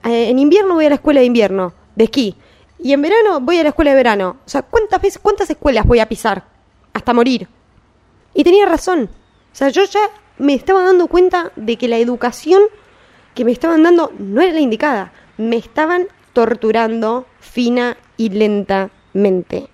Eh, 0.07 0.31
en 0.31 0.39
invierno 0.39 0.73
voy 0.73 0.87
a 0.87 0.89
la 0.89 0.95
escuela 0.95 1.21
de 1.21 1.27
invierno, 1.27 1.75
de 1.97 2.05
esquí. 2.05 2.35
Y 2.79 2.95
en 2.95 3.03
verano 3.03 3.41
voy 3.41 3.59
a 3.59 3.63
la 3.63 3.69
escuela 3.69 3.91
de 3.91 3.97
verano. 3.97 4.39
O 4.47 4.49
sea, 4.49 4.63
¿cuántas 4.63 5.03
veces, 5.03 5.21
cuántas 5.21 5.51
escuelas 5.51 5.87
voy 5.87 5.99
a 5.99 6.09
pisar? 6.09 6.45
Hasta 6.95 7.13
morir. 7.13 7.47
Y 8.33 8.43
tenía 8.43 8.65
razón. 8.65 9.11
O 9.59 9.65
sea, 9.67 9.71
yo 9.71 9.83
ya 9.83 10.09
me 10.39 10.55
estaba 10.55 10.85
dando 10.85 11.09
cuenta 11.09 11.51
de 11.57 11.77
que 11.77 11.89
la 11.89 11.99
educación 11.99 12.63
que 13.35 13.45
me 13.45 13.51
estaban 13.51 13.83
dando 13.83 14.13
no 14.17 14.41
era 14.41 14.53
la 14.53 14.61
indicada. 14.61 15.13
Me 15.37 15.57
estaban 15.57 16.07
torturando 16.33 17.27
fina 17.41 17.97
y 18.17 18.29
lentamente. 18.29 19.69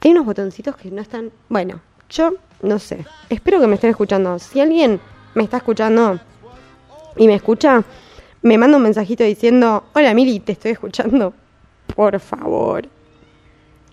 Hay 0.00 0.10
unos 0.12 0.24
botoncitos 0.24 0.74
que 0.74 0.90
no 0.90 1.02
están... 1.02 1.32
Bueno, 1.50 1.82
yo 2.08 2.32
no 2.62 2.78
sé. 2.78 3.04
Espero 3.28 3.60
que 3.60 3.66
me 3.66 3.74
estén 3.74 3.90
escuchando. 3.90 4.38
Si 4.38 4.58
alguien 4.58 4.98
me 5.34 5.42
está 5.42 5.58
escuchando 5.58 6.18
y 7.18 7.26
me 7.26 7.34
escucha, 7.34 7.84
me 8.40 8.56
manda 8.56 8.78
un 8.78 8.84
mensajito 8.84 9.22
diciendo, 9.22 9.84
hola 9.92 10.14
Mili, 10.14 10.40
te 10.40 10.52
estoy 10.52 10.70
escuchando. 10.70 11.34
Por 11.94 12.18
favor. 12.20 12.88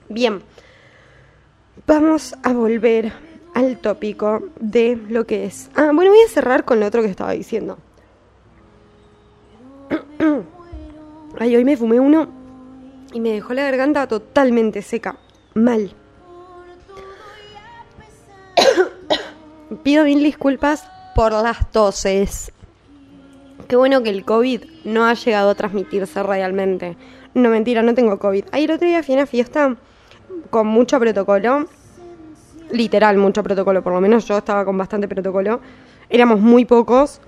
Bien, 0.07 0.41
vamos 1.85 2.33
a 2.43 2.53
volver 2.53 3.27
al 3.59 3.77
tópico 3.77 4.41
de 4.59 4.95
lo 5.09 5.25
que 5.25 5.45
es. 5.45 5.69
Ah, 5.75 5.91
bueno, 5.93 6.11
voy 6.11 6.21
a 6.21 6.29
cerrar 6.29 6.63
con 6.63 6.79
lo 6.79 6.85
otro 6.87 7.01
que 7.01 7.09
estaba 7.09 7.33
diciendo. 7.33 7.77
Ay, 11.39 11.55
hoy 11.57 11.65
me 11.65 11.75
fumé 11.75 11.99
uno 11.99 12.29
y 13.11 13.19
me 13.19 13.33
dejó 13.33 13.53
la 13.53 13.63
garganta 13.63 14.07
totalmente 14.07 14.81
seca. 14.81 15.17
Mal. 15.55 15.91
Pido 19.83 20.05
mil 20.05 20.23
disculpas 20.23 20.89
por 21.13 21.33
las 21.33 21.69
toses. 21.71 22.53
Qué 23.67 23.75
bueno 23.75 24.01
que 24.03 24.09
el 24.09 24.23
COVID 24.23 24.63
no 24.85 25.05
ha 25.05 25.13
llegado 25.15 25.49
a 25.49 25.55
transmitirse 25.55 26.23
realmente. 26.23 26.95
No, 27.33 27.49
mentira, 27.49 27.83
no 27.83 27.93
tengo 27.93 28.17
COVID. 28.19 28.45
Ayer 28.53 28.71
otro 28.71 28.87
día 28.87 29.03
fui 29.03 29.15
a 29.15 29.17
una 29.17 29.27
fiesta 29.27 29.75
con 30.49 30.67
mucho 30.67 30.97
protocolo. 30.97 31.67
Literal, 32.71 33.17
mucho 33.17 33.43
protocolo. 33.43 33.81
Por 33.81 33.93
lo 33.93 34.01
menos 34.01 34.27
yo 34.27 34.37
estaba 34.37 34.65
con 34.65 34.77
bastante 34.77 35.07
protocolo. 35.07 35.59
Éramos 36.09 36.39
muy 36.39 36.65
pocos. 36.65 37.21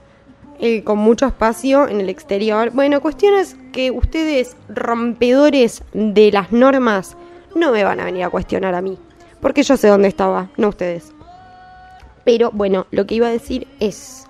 Eh, 0.63 0.83
con 0.83 0.99
mucho 0.99 1.25
espacio 1.25 1.87
en 1.87 2.01
el 2.01 2.09
exterior. 2.09 2.69
Bueno, 2.71 3.01
cuestiones 3.01 3.57
que 3.73 3.89
ustedes, 3.89 4.55
rompedores 4.69 5.83
de 5.91 6.31
las 6.31 6.51
normas, 6.51 7.17
no 7.55 7.71
me 7.71 7.83
van 7.83 7.99
a 7.99 8.05
venir 8.05 8.25
a 8.25 8.29
cuestionar 8.29 8.75
a 8.75 8.81
mí. 8.81 8.99
Porque 9.41 9.63
yo 9.63 9.75
sé 9.75 9.87
dónde 9.87 10.07
estaba, 10.07 10.51
no 10.57 10.69
ustedes. 10.69 11.13
Pero 12.23 12.51
bueno, 12.53 12.85
lo 12.91 13.07
que 13.07 13.15
iba 13.15 13.25
a 13.25 13.31
decir 13.31 13.67
es, 13.79 14.27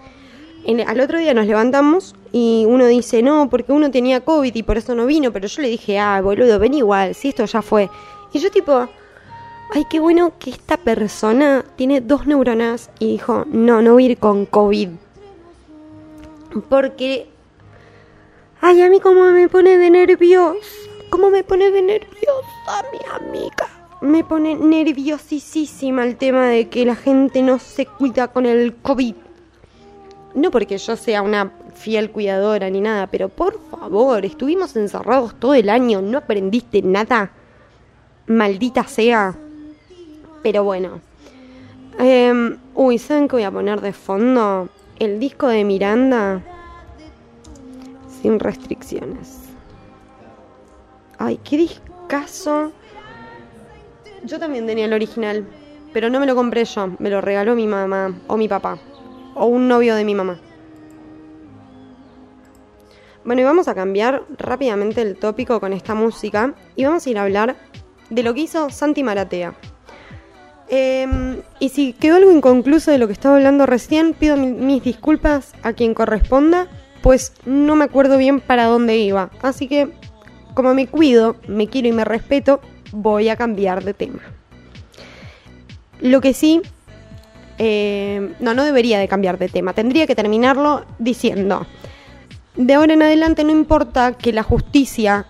al 0.88 1.02
otro 1.02 1.20
día 1.20 1.34
nos 1.34 1.48
levantamos 1.48 2.16
y 2.32 2.64
uno 2.66 2.88
dice, 2.88 3.22
no, 3.22 3.50
porque 3.50 3.74
uno 3.74 3.92
tenía 3.92 4.22
COVID 4.22 4.56
y 4.56 4.64
por 4.64 4.78
eso 4.78 4.96
no 4.96 5.06
vino, 5.06 5.34
pero 5.34 5.48
yo 5.50 5.62
le 5.62 5.68
dije, 5.68 6.00
ah, 6.00 6.22
boludo, 6.22 6.60
ven 6.60 6.76
igual, 6.76 7.14
si 7.14 7.28
esto 7.28 7.44
ya 7.44 7.62
fue. 7.62 7.90
Y 8.32 8.40
yo 8.40 8.50
tipo, 8.52 8.88
ay, 9.72 9.86
qué 9.90 10.00
bueno 10.00 10.34
que 10.38 10.52
esta 10.52 10.78
persona 10.78 11.66
tiene 11.76 12.02
dos 12.02 12.28
neuronas 12.28 12.90
y 13.00 13.14
dijo, 13.14 13.46
no, 13.48 13.82
no 13.82 13.94
voy 13.94 14.06
a 14.06 14.12
ir 14.12 14.18
con 14.18 14.46
COVID. 14.46 14.90
Porque, 16.70 17.28
ay, 18.62 18.82
a 18.82 18.90
mí 18.90 19.00
como 19.00 19.24
me 19.32 19.48
pone 19.48 19.78
de 19.78 19.90
nervios, 19.90 20.58
cómo 21.10 21.30
me 21.30 21.44
pone 21.44 21.72
de 21.72 21.82
nerviosa 21.82 22.86
mi 22.92 23.28
amiga 23.28 23.82
me 24.02 24.24
pone 24.24 24.56
nerviosísima 24.56 26.04
el 26.04 26.18
tema 26.18 26.48
de 26.48 26.68
que 26.70 26.86
la 26.86 26.96
gente 26.96 27.44
no 27.44 27.60
se 27.60 27.86
cuida 27.86 28.30
con 28.30 28.48
el 28.48 28.76
COVID. 28.76 29.16
No 30.34 30.50
porque 30.50 30.78
yo 30.78 30.96
sea 30.96 31.22
una 31.22 31.52
fiel 31.76 32.10
cuidadora 32.10 32.70
ni 32.70 32.82
nada, 32.82 33.08
pero 33.08 33.30
por 33.30 33.60
favor, 33.70 34.26
estuvimos 34.26 34.76
encerrados 34.76 35.36
todo 35.40 35.54
el 35.54 35.70
año, 35.70 36.02
no 36.02 36.18
aprendiste 36.18 36.82
nada. 36.82 37.32
Maldita 38.26 38.86
sea. 38.86 39.36
Pero 40.44 40.64
bueno. 40.64 41.02
Em, 42.00 42.58
uy, 42.74 42.98
¿saben 42.98 43.28
qué 43.28 43.36
voy 43.36 43.44
a 43.44 43.52
poner 43.52 43.82
de 43.82 43.94
fondo? 43.94 44.70
El 45.00 45.20
disco 45.20 45.48
de 45.48 45.64
Miranda. 45.64 46.42
Sin 48.22 48.40
restricciones. 48.40 49.50
Ay, 51.18 51.40
qué 51.44 51.58
discazo. 51.58 52.72
Yo 54.24 54.40
también 54.40 54.66
tenía 54.66 54.86
el 54.86 54.94
original, 54.94 55.46
pero 55.94 56.10
no 56.10 56.20
me 56.20 56.26
lo 56.26 56.36
compré 56.36 56.66
yo, 56.66 56.92
me 57.00 57.10
lo 57.10 57.22
regaló 57.22 57.56
mi 57.56 57.68
mamá 57.68 58.16
o 58.28 58.38
mi 58.38 58.48
papá 58.48 58.78
o 59.36 59.46
un 59.46 59.68
novio 59.68 59.96
de 59.96 60.06
mi 60.06 60.16
mamá. 60.16 60.40
Bueno, 63.24 63.42
y 63.42 63.46
vamos 63.46 63.68
a 63.68 63.76
cambiar 63.76 64.24
rápidamente 64.38 65.02
el 65.02 65.16
tópico 65.16 65.60
con 65.60 65.74
esta 65.74 65.94
música 65.94 66.56
y 66.76 66.86
vamos 66.86 67.06
a 67.06 67.10
ir 67.10 67.18
a 67.20 67.24
hablar 67.24 67.56
de 68.10 68.24
lo 68.24 68.34
que 68.34 68.42
hizo 68.42 68.70
Santi 68.70 69.04
Maratea. 69.04 69.54
Em, 70.74 71.42
y 71.60 71.68
si 71.68 71.92
quedó 71.92 72.16
algo 72.16 72.32
inconcluso 72.32 72.92
de 72.92 72.98
lo 72.98 73.08
que 73.08 73.14
estaba 73.14 73.36
hablando 73.36 73.66
recién, 73.66 74.14
pido 74.14 74.38
mis 74.38 74.82
disculpas 74.82 75.54
a 75.64 75.74
quien 75.74 75.94
corresponda, 75.94 76.70
pues 77.02 77.34
no 77.46 77.76
me 77.76 77.84
acuerdo 77.84 78.18
bien 78.18 78.40
para 78.40 78.68
dónde 78.68 78.96
iba. 78.96 79.32
Así 79.42 79.68
que, 79.68 79.90
como 80.54 80.74
me 80.74 80.88
cuido, 80.88 81.36
me 81.46 81.68
quiero 81.68 81.90
y 81.90 81.92
me 81.92 82.06
respeto, 82.06 82.62
voy 82.94 83.28
a 83.28 83.36
cambiar 83.36 83.84
de 83.84 83.94
tema. 83.94 84.22
Lo 86.00 86.22
que 86.22 86.34
sí, 86.34 86.62
eh, 87.58 88.34
no, 88.40 88.54
no 88.54 88.64
debería 88.64 88.98
de 88.98 89.10
cambiar 89.10 89.38
de 89.38 89.50
tema, 89.50 89.74
tendría 89.74 90.08
que 90.08 90.16
terminarlo 90.16 90.86
diciendo, 91.00 91.68
de 92.56 92.74
ahora 92.76 92.94
en 92.94 93.04
adelante 93.04 93.44
no 93.44 93.52
importa 93.52 94.14
que 94.14 94.32
la 94.32 94.44
justicia 94.44 95.26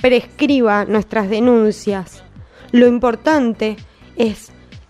prescriba 0.00 0.84
nuestras 0.84 1.28
denuncias, 1.28 2.22
lo 2.70 2.86
importante 2.86 3.70
es 3.70 3.91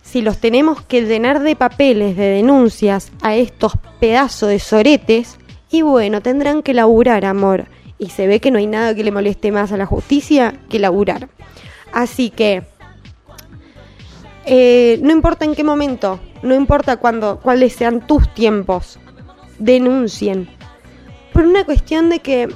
si 0.03 0.23
los 0.23 0.39
tenemos 0.39 0.83
que 0.83 1.03
llenar 1.03 1.43
de 1.43 1.57
papeles 1.57 2.17
de 2.17 2.27
denuncias 2.27 3.13
a 3.23 3.35
estos 3.35 3.73
pedazos 4.01 4.51
de 4.51 4.59
soretes, 4.59 5.39
y 5.71 5.83
bueno, 5.83 6.21
tendrán 6.21 6.63
que 6.63 6.75
laburar, 6.75 7.25
amor. 7.25 7.67
Y 7.99 8.11
se 8.11 8.27
ve 8.27 8.41
que 8.41 8.51
no 8.51 8.59
hay 8.59 8.67
nada 8.67 8.95
que 8.95 9.05
le 9.05 9.11
moleste 9.11 9.51
más 9.53 9.73
a 9.73 9.77
la 9.77 9.87
justicia 9.87 10.55
que 10.69 10.79
laburar. 10.79 11.29
Así 11.93 12.31
que 12.31 12.63
eh, 14.45 14.99
no 15.03 15.13
importa 15.13 15.45
en 15.45 15.55
qué 15.55 15.63
momento, 15.65 16.21
no 16.43 16.55
importa 16.55 16.97
cuándo, 16.97 17.39
cuáles 17.41 17.73
sean 17.75 18.07
tus 18.07 18.33
tiempos, 18.35 18.99
denuncien. 19.59 20.49
Por 21.33 21.47
una 21.47 21.65
cuestión 21.65 22.11
de 22.11 22.19
que, 22.19 22.49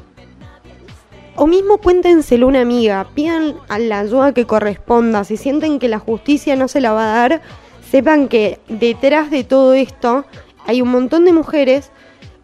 o 1.37 1.47
mismo 1.47 1.79
cuéntenselo 1.79 2.47
a 2.47 2.49
una 2.49 2.61
amiga, 2.63 3.07
pidan 3.15 3.55
a 3.69 3.79
la 3.79 4.01
ayuda 4.01 4.33
que 4.33 4.47
corresponda, 4.47 5.25
si 5.25 5.37
sienten 5.37 5.79
que 5.79 5.89
la 5.89 5.99
justicia 5.99 6.57
no 6.57 6.69
se 6.69 6.81
la 6.81 6.93
va 6.93 7.05
a 7.05 7.19
dar, 7.19 7.43
sepan 7.91 8.29
que 8.29 8.59
detrás 8.69 9.31
de 9.31 9.45
todo 9.45 9.75
esto 9.75 10.25
hay 10.67 10.83
un 10.83 10.91
montón 10.91 11.25
de 11.25 11.33
mujeres 11.33 11.91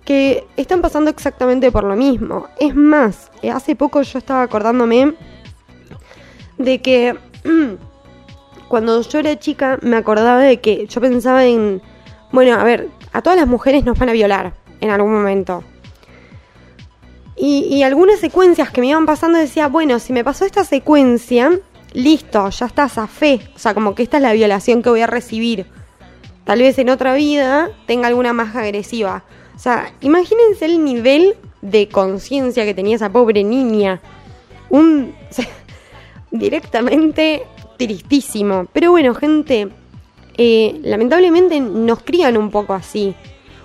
que 0.05 0.45
están 0.57 0.83
pasando 0.83 1.11
exactamente 1.11 1.71
por 1.73 1.85
lo 1.85 1.97
mismo. 1.97 2.49
Es 2.59 2.75
más, 2.75 3.31
hace 3.53 3.77
poco 3.77 4.03
yo 4.03 4.19
estaba 4.19 4.43
acordándome 4.43 5.15
de 6.59 6.81
que 6.81 7.17
cuando 8.69 9.01
yo 9.03 9.19
era 9.19 9.39
chica 9.39 9.79
me 9.83 9.97
acordaba 9.97 10.41
de 10.41 10.61
que 10.61 10.87
yo 10.87 11.01
pensaba 11.01 11.45
en, 11.45 11.83
bueno, 12.31 12.55
a 12.59 12.65
ver, 12.65 12.89
a 13.13 13.23
todas 13.23 13.39
las 13.39 13.49
mujeres 13.49 13.85
nos 13.85 13.99
van 13.99 14.09
a 14.09 14.13
violar 14.13 14.53
en 14.81 14.91
algún 14.91 15.13
momento. 15.13 15.65
Y, 17.37 17.83
algunas 17.83 18.21
secuencias 18.21 18.71
que 18.71 18.81
me 18.81 18.89
iban 18.89 19.07
pasando 19.07 19.39
decía, 19.39 19.69
bueno, 19.69 19.99
si 19.99 20.13
me 20.13 20.23
pasó 20.23 20.45
esta 20.45 20.65
secuencia, 20.65 21.59
listo, 21.93 22.49
ya 22.51 22.67
estás 22.67 22.99
a 22.99 23.07
fe. 23.07 23.41
O 23.57 23.59
sea, 23.59 23.75
como 23.75 23.95
que 23.95 24.03
esta 24.03 24.19
es 24.19 24.23
la 24.23 24.33
violación 24.33 24.83
que 24.83 24.91
voy 24.91 25.01
a 25.01 25.07
recibir. 25.07 25.67
Tal 26.45 26.61
vez 26.61 26.79
en 26.79 26.91
otra 26.91 27.15
vida 27.15 27.71
tenga 27.87 28.09
alguna 28.09 28.33
más 28.33 28.55
agresiva. 28.55 29.25
O 29.55 29.59
sea, 29.59 29.93
imagínense 30.01 30.67
el 30.67 30.85
nivel 30.85 31.37
de 31.63 31.89
conciencia 31.89 32.65
que 32.65 32.75
tenía 32.75 32.97
esa 32.97 33.11
pobre 33.11 33.45
niña. 33.45 34.01
Un 34.69 35.15
directamente 36.31 37.45
tristísimo. 37.79 38.67
Pero 38.73 38.91
bueno, 38.91 39.15
gente, 39.15 39.69
eh, 40.37 40.81
lamentablemente 40.83 41.61
nos 41.61 42.03
crían 42.03 42.37
un 42.37 42.51
poco 42.51 42.75
así. 42.75 43.15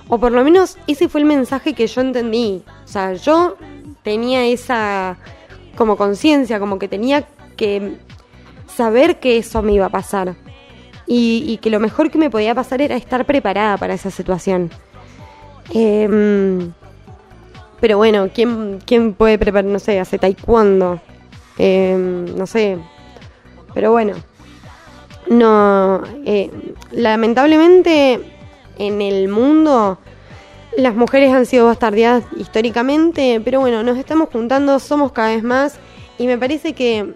O 0.10 0.18
por 0.20 0.32
lo 0.32 0.44
menos 0.44 0.78
ese 0.88 1.10
fue 1.10 1.22
el 1.22 1.28
mensaje 1.28 1.74
que 1.74 1.88
yo 1.88 2.02
entendí. 2.02 2.64
O 2.86 2.88
sea, 2.88 3.14
yo 3.14 3.58
tenía 4.04 4.46
esa 4.46 5.18
como 5.76 5.96
conciencia, 5.96 6.60
como 6.60 6.80
que 6.80 6.88
tenía 6.88 7.28
que 7.56 7.98
saber 8.74 9.20
que 9.20 9.38
eso 9.38 9.62
me 9.62 9.74
iba 9.74 9.86
a 9.86 9.90
pasar. 9.90 10.36
Y, 11.10 11.58
que 11.62 11.70
lo 11.70 11.80
mejor 11.80 12.12
que 12.12 12.18
me 12.18 12.30
podía 12.30 12.54
pasar 12.54 12.82
era 12.82 12.98
estar 12.98 13.26
preparada 13.26 13.78
para 13.78 13.94
esa 13.94 14.12
situación. 14.12 14.70
Em, 15.74 16.74
pero 17.80 17.98
bueno, 17.98 18.30
¿quién, 18.34 18.80
¿quién 18.86 19.14
puede 19.14 19.38
preparar, 19.38 19.72
no 19.72 19.80
sé, 19.80 20.00
hace 20.02 20.18
taekwondo? 20.18 21.00
Em, 21.58 22.36
no 22.38 22.46
sé, 22.46 22.78
pero 23.74 23.92
bueno, 23.92 24.16
no, 25.30 26.02
eh, 26.26 26.52
lamentablemente 26.92 28.37
en 28.80 29.02
el 29.02 29.28
mundo 29.28 30.00
las 30.78 30.96
mujeres 30.96 31.34
han 31.34 31.46
sido 31.46 31.66
bastardeadas 31.66 32.24
históricamente, 32.38 33.42
pero 33.44 33.60
bueno, 33.60 33.82
nos 33.84 33.98
estamos 33.98 34.30
juntando, 34.30 34.80
somos 34.80 35.12
cada 35.12 35.30
vez 35.30 35.44
más 35.44 35.80
y 36.18 36.28
me 36.28 36.38
parece 36.38 36.74
que 36.74 37.14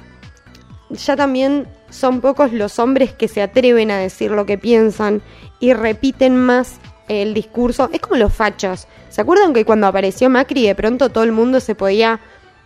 ya 0.90 1.16
también 1.16 1.68
son 1.90 2.22
pocos 2.22 2.52
los 2.54 2.80
hombres 2.80 3.14
que 3.14 3.28
se 3.28 3.42
atreven 3.42 3.92
a 3.92 3.98
decir 3.98 4.32
lo 4.32 4.46
que 4.46 4.58
piensan 4.58 5.22
y 5.60 5.74
repiten 5.74 6.38
más 6.38 6.80
el 7.08 7.34
discurso. 7.34 7.90
Es 7.94 8.00
como 8.00 8.16
los 8.16 8.34
fachos. 8.34 8.88
¿Se 9.10 9.22
acuerdan 9.22 9.54
que 9.54 9.66
cuando 9.66 9.88
apareció 9.88 10.30
Macri 10.30 10.66
de 10.66 10.76
pronto 10.76 11.10
todo 11.10 11.24
el 11.24 11.32
mundo 11.32 11.60
se 11.60 11.76
podía 11.76 12.20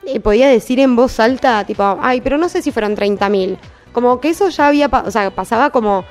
y 0.06 0.20
podía 0.20 0.48
decir 0.48 0.80
en 0.80 0.96
voz 0.96 1.20
alta, 1.20 1.66
tipo, 1.66 1.98
ay, 2.00 2.22
pero 2.22 2.38
no 2.38 2.48
sé 2.48 2.62
si 2.62 2.72
fueron 2.72 2.96
30.000. 2.96 3.58
Como 3.92 4.20
que 4.22 4.30
eso 4.30 4.50
ya 4.50 4.68
había, 4.68 4.88
o 4.88 5.12
sea, 5.12 5.32
pasaba 5.32 5.72
como, 5.72 6.06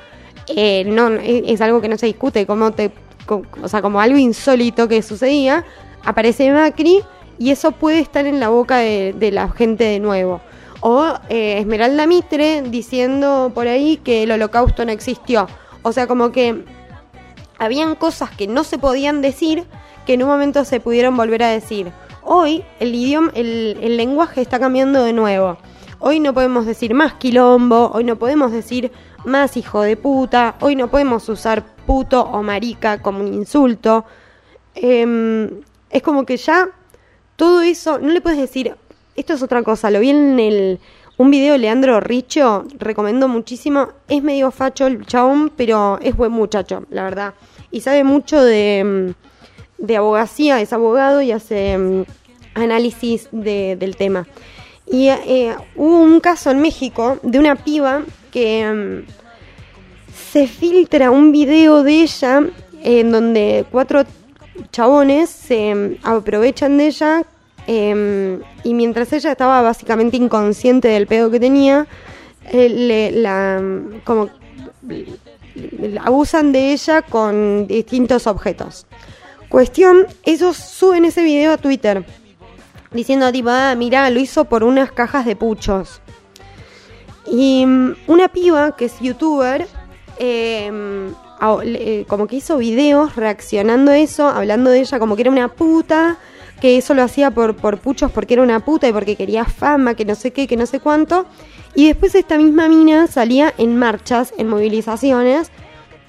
eh, 0.47 0.83
no, 0.85 1.07
es 1.09 1.61
algo 1.61 1.81
que 1.81 1.87
no 1.87 1.97
se 1.97 2.05
discute, 2.05 2.45
como 2.45 2.71
te 2.71 2.91
o 3.27 3.67
sea, 3.67 3.81
como 3.81 3.99
algo 3.99 4.17
insólito 4.17 4.87
que 4.87 5.01
sucedía, 5.01 5.65
aparece 6.03 6.51
Macri 6.51 7.01
y 7.37 7.51
eso 7.51 7.71
puede 7.71 7.99
estar 7.99 8.25
en 8.25 8.39
la 8.39 8.49
boca 8.49 8.77
de, 8.77 9.29
la 9.31 9.49
gente 9.49 9.83
de 9.83 9.99
nuevo. 9.99 10.41
O 10.81 11.13
eh, 11.29 11.57
Esmeralda 11.59 12.05
Mitre 12.05 12.61
diciendo 12.61 13.51
por 13.53 13.67
ahí 13.67 13.97
que 13.97 14.23
el 14.23 14.31
holocausto 14.31 14.85
no 14.85 14.91
existió. 14.91 15.47
O 15.81 15.91
sea, 15.91 16.07
como 16.07 16.31
que 16.31 16.63
habían 17.57 17.95
cosas 17.95 18.29
que 18.29 18.47
no 18.47 18.63
se 18.63 18.77
podían 18.77 19.21
decir 19.21 19.65
que 20.05 20.13
en 20.13 20.23
un 20.23 20.29
momento 20.29 20.63
se 20.65 20.79
pudieron 20.79 21.17
volver 21.17 21.43
a 21.43 21.49
decir. 21.49 21.91
Hoy 22.21 22.63
el 22.79 22.93
idioma, 22.93 23.31
el 23.35 23.97
lenguaje 23.97 24.41
está 24.41 24.59
cambiando 24.59 25.03
de 25.03 25.13
nuevo. 25.13 25.57
Hoy 25.99 26.19
no 26.19 26.33
podemos 26.33 26.65
decir 26.65 26.93
más 26.93 27.13
quilombo, 27.13 27.89
hoy 27.93 28.03
no 28.03 28.17
podemos 28.17 28.51
decir 28.51 28.91
más 29.25 29.57
hijo 29.57 29.81
de 29.81 29.97
puta, 29.97 30.55
hoy 30.61 30.75
no 30.75 30.89
podemos 30.89 31.27
usar 31.29 31.63
puto 31.85 32.21
o 32.21 32.43
marica 32.43 33.01
como 33.01 33.19
un 33.19 33.33
insulto. 33.33 34.05
Em, 34.75 35.49
es 35.89 36.01
como 36.01 36.25
que 36.25 36.37
ya 36.37 36.69
todo 37.35 37.61
eso, 37.61 37.99
no 37.99 38.09
le 38.09 38.21
puedes 38.21 38.39
decir, 38.39 38.75
esto 39.15 39.33
es 39.33 39.41
otra 39.41 39.63
cosa, 39.63 39.91
lo 39.91 39.99
vi 39.99 40.09
en 40.09 40.39
el, 40.39 40.79
un 41.17 41.31
video 41.31 41.53
de 41.53 41.59
Leandro 41.59 41.99
Richo, 41.99 42.65
recomiendo 42.77 43.27
muchísimo, 43.27 43.89
es 44.07 44.21
medio 44.21 44.51
facho 44.51 44.87
el 44.87 45.05
chabón, 45.05 45.51
pero 45.55 45.99
es 46.01 46.15
buen 46.15 46.31
muchacho, 46.31 46.83
la 46.89 47.03
verdad, 47.03 47.33
y 47.71 47.81
sabe 47.81 48.03
mucho 48.03 48.41
de, 48.43 48.79
em, 48.79 49.13
de 49.77 49.97
abogacía, 49.97 50.61
es 50.61 50.73
abogado 50.73 51.21
y 51.21 51.31
hace 51.31 51.73
em, 51.73 52.05
análisis 52.53 53.29
de, 53.31 53.75
del 53.77 53.95
tema. 53.95 54.27
Y 54.87 55.07
eh, 55.07 55.55
hubo 55.75 55.99
un 55.99 56.19
caso 56.19 56.51
en 56.51 56.61
México 56.61 57.17
de 57.23 57.39
una 57.39 57.55
piba 57.55 58.03
que 58.35 59.05
se 60.13 60.45
filtra 60.45 61.09
un 61.09 61.31
video 61.31 61.83
de 61.83 62.01
ella 62.01 62.43
en 62.83 63.09
donde 63.09 63.65
cuatro 63.71 64.03
chabones 64.73 65.29
se 65.29 65.69
em, 65.69 65.97
aprovechan 66.03 66.77
de 66.77 66.87
ella 66.87 67.23
em, 67.65 68.41
y 68.65 68.73
mientras 68.73 69.13
ella 69.13 69.31
estaba 69.31 69.61
básicamente 69.61 70.17
inconsciente 70.17 70.89
del 70.89 71.07
pedo 71.07 71.31
que 71.31 71.39
tenía, 71.39 71.87
eh, 72.51 72.67
le, 72.67 73.11
la, 73.13 73.63
como 74.03 74.29
abusan 76.03 76.51
de 76.51 76.73
ella 76.73 77.03
con 77.03 77.67
distintos 77.67 78.27
objetos. 78.27 78.85
Cuestión, 79.47 80.07
ellos 80.23 80.57
suben 80.57 81.05
ese 81.05 81.23
video 81.23 81.53
a 81.53 81.57
Twitter 81.57 82.05
diciendo 82.91 83.31
tipo, 83.31 83.47
ah, 83.49 83.75
mira, 83.77 84.09
lo 84.09 84.19
hizo 84.19 84.43
por 84.43 84.65
unas 84.65 84.91
cajas 84.91 85.25
de 85.25 85.37
puchos. 85.37 86.01
Y 87.27 87.65
mm, 87.65 87.95
una 88.07 88.27
piba 88.27 88.75
que 88.75 88.85
es 88.85 88.99
youtuber 88.99 89.67
Em, 90.17 91.13
eh, 91.63 92.05
como 92.07 92.27
que 92.27 92.37
hizo 92.37 92.57
videos 92.57 93.15
reaccionando 93.15 93.91
a 93.91 93.97
eso, 93.97 94.27
hablando 94.27 94.69
de 94.69 94.79
ella 94.79 94.99
como 94.99 95.15
que 95.15 95.23
era 95.23 95.31
una 95.31 95.49
puta, 95.49 96.17
que 96.61 96.77
eso 96.77 96.93
lo 96.93 97.03
hacía 97.03 97.31
por, 97.31 97.55
por 97.57 97.79
puchos 97.79 98.11
porque 98.11 98.35
era 98.35 98.43
una 98.43 98.61
puta 98.63 98.87
y 98.87 98.93
porque 98.93 99.17
quería 99.17 99.43
fama, 99.43 99.93
que 99.95 100.05
no 100.05 100.15
sé 100.15 100.31
qué, 100.31 100.47
que 100.47 100.55
no 100.55 100.65
sé 100.65 100.79
cuánto. 100.79 101.25
Y 101.75 101.87
después 101.87 102.15
esta 102.15 102.37
misma 102.37 102.69
mina 102.69 103.07
salía 103.07 103.53
en 103.57 103.77
marchas, 103.77 104.33
en 104.37 104.47
movilizaciones, 104.47 105.51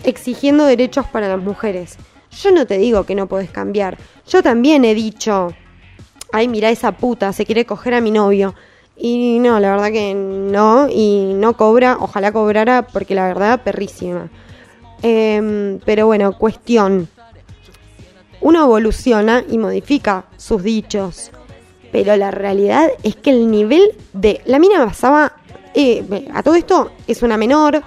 exigiendo 0.05 0.64
derechos 0.64 1.07
para 1.07 1.29
las 1.29 1.42
mujeres. 1.42 1.96
Yo 2.31 2.52
no 2.52 2.66
te 2.66 2.79
digo 2.79 3.05
que 3.05 3.16
no 3.16 3.26
podés 3.26 3.50
cambiar. 3.50 3.98
Yo 4.29 4.42
también 4.42 4.85
he 4.85 4.94
dicho, 4.94 5.48
ay, 6.31 6.46
mira 6.46 6.70
esa 6.70 6.92
puta, 6.92 7.33
se 7.33 7.44
quiere 7.44 7.66
coger 7.66 7.94
a 7.94 8.00
mi 8.00 8.12
novio. 8.12 8.55
Y 8.96 9.38
no, 9.40 9.61
la 9.61 9.72
verdad 9.72 9.92
que 9.92 10.14
no, 10.14 10.88
y 10.88 11.32
no 11.35 11.54
cobra, 11.54 11.98
ojalá 12.00 12.32
cobrara, 12.32 12.87
porque 12.87 13.14
la 13.14 13.26
verdad, 13.26 13.62
perrísima. 13.62 14.30
Em, 15.02 15.78
pero 15.85 16.06
bueno, 16.06 16.37
cuestión. 16.38 17.09
Uno 18.40 18.64
evoluciona 18.64 19.44
y 19.48 19.59
modifica 19.59 20.26
sus 20.37 20.62
dichos, 20.62 21.30
pero 21.92 22.16
la 22.16 22.30
realidad 22.30 22.88
es 23.02 23.16
que 23.16 23.30
el 23.30 23.50
nivel 23.50 23.92
de... 24.12 24.40
La 24.46 24.59
mina 24.59 24.85
basaba... 24.85 25.32
Eh, 25.74 26.28
a 26.32 26.42
todo 26.42 26.54
esto 26.54 26.90
es 27.06 27.22
una 27.22 27.37
menor, 27.37 27.82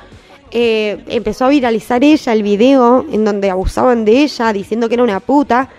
eh, 0.52 1.04
empezó 1.08 1.46
a 1.46 1.50
viralizar 1.50 2.04
ella 2.04 2.34
el 2.34 2.44
video 2.44 3.06
en 3.12 3.26
donde 3.26 3.50
abusaban 3.50 4.06
de 4.06 4.24
ella 4.24 4.54
diciendo 4.54 4.88
que 4.88 4.96
era 4.96 5.04
una 5.04 5.20
puta. 5.20 5.70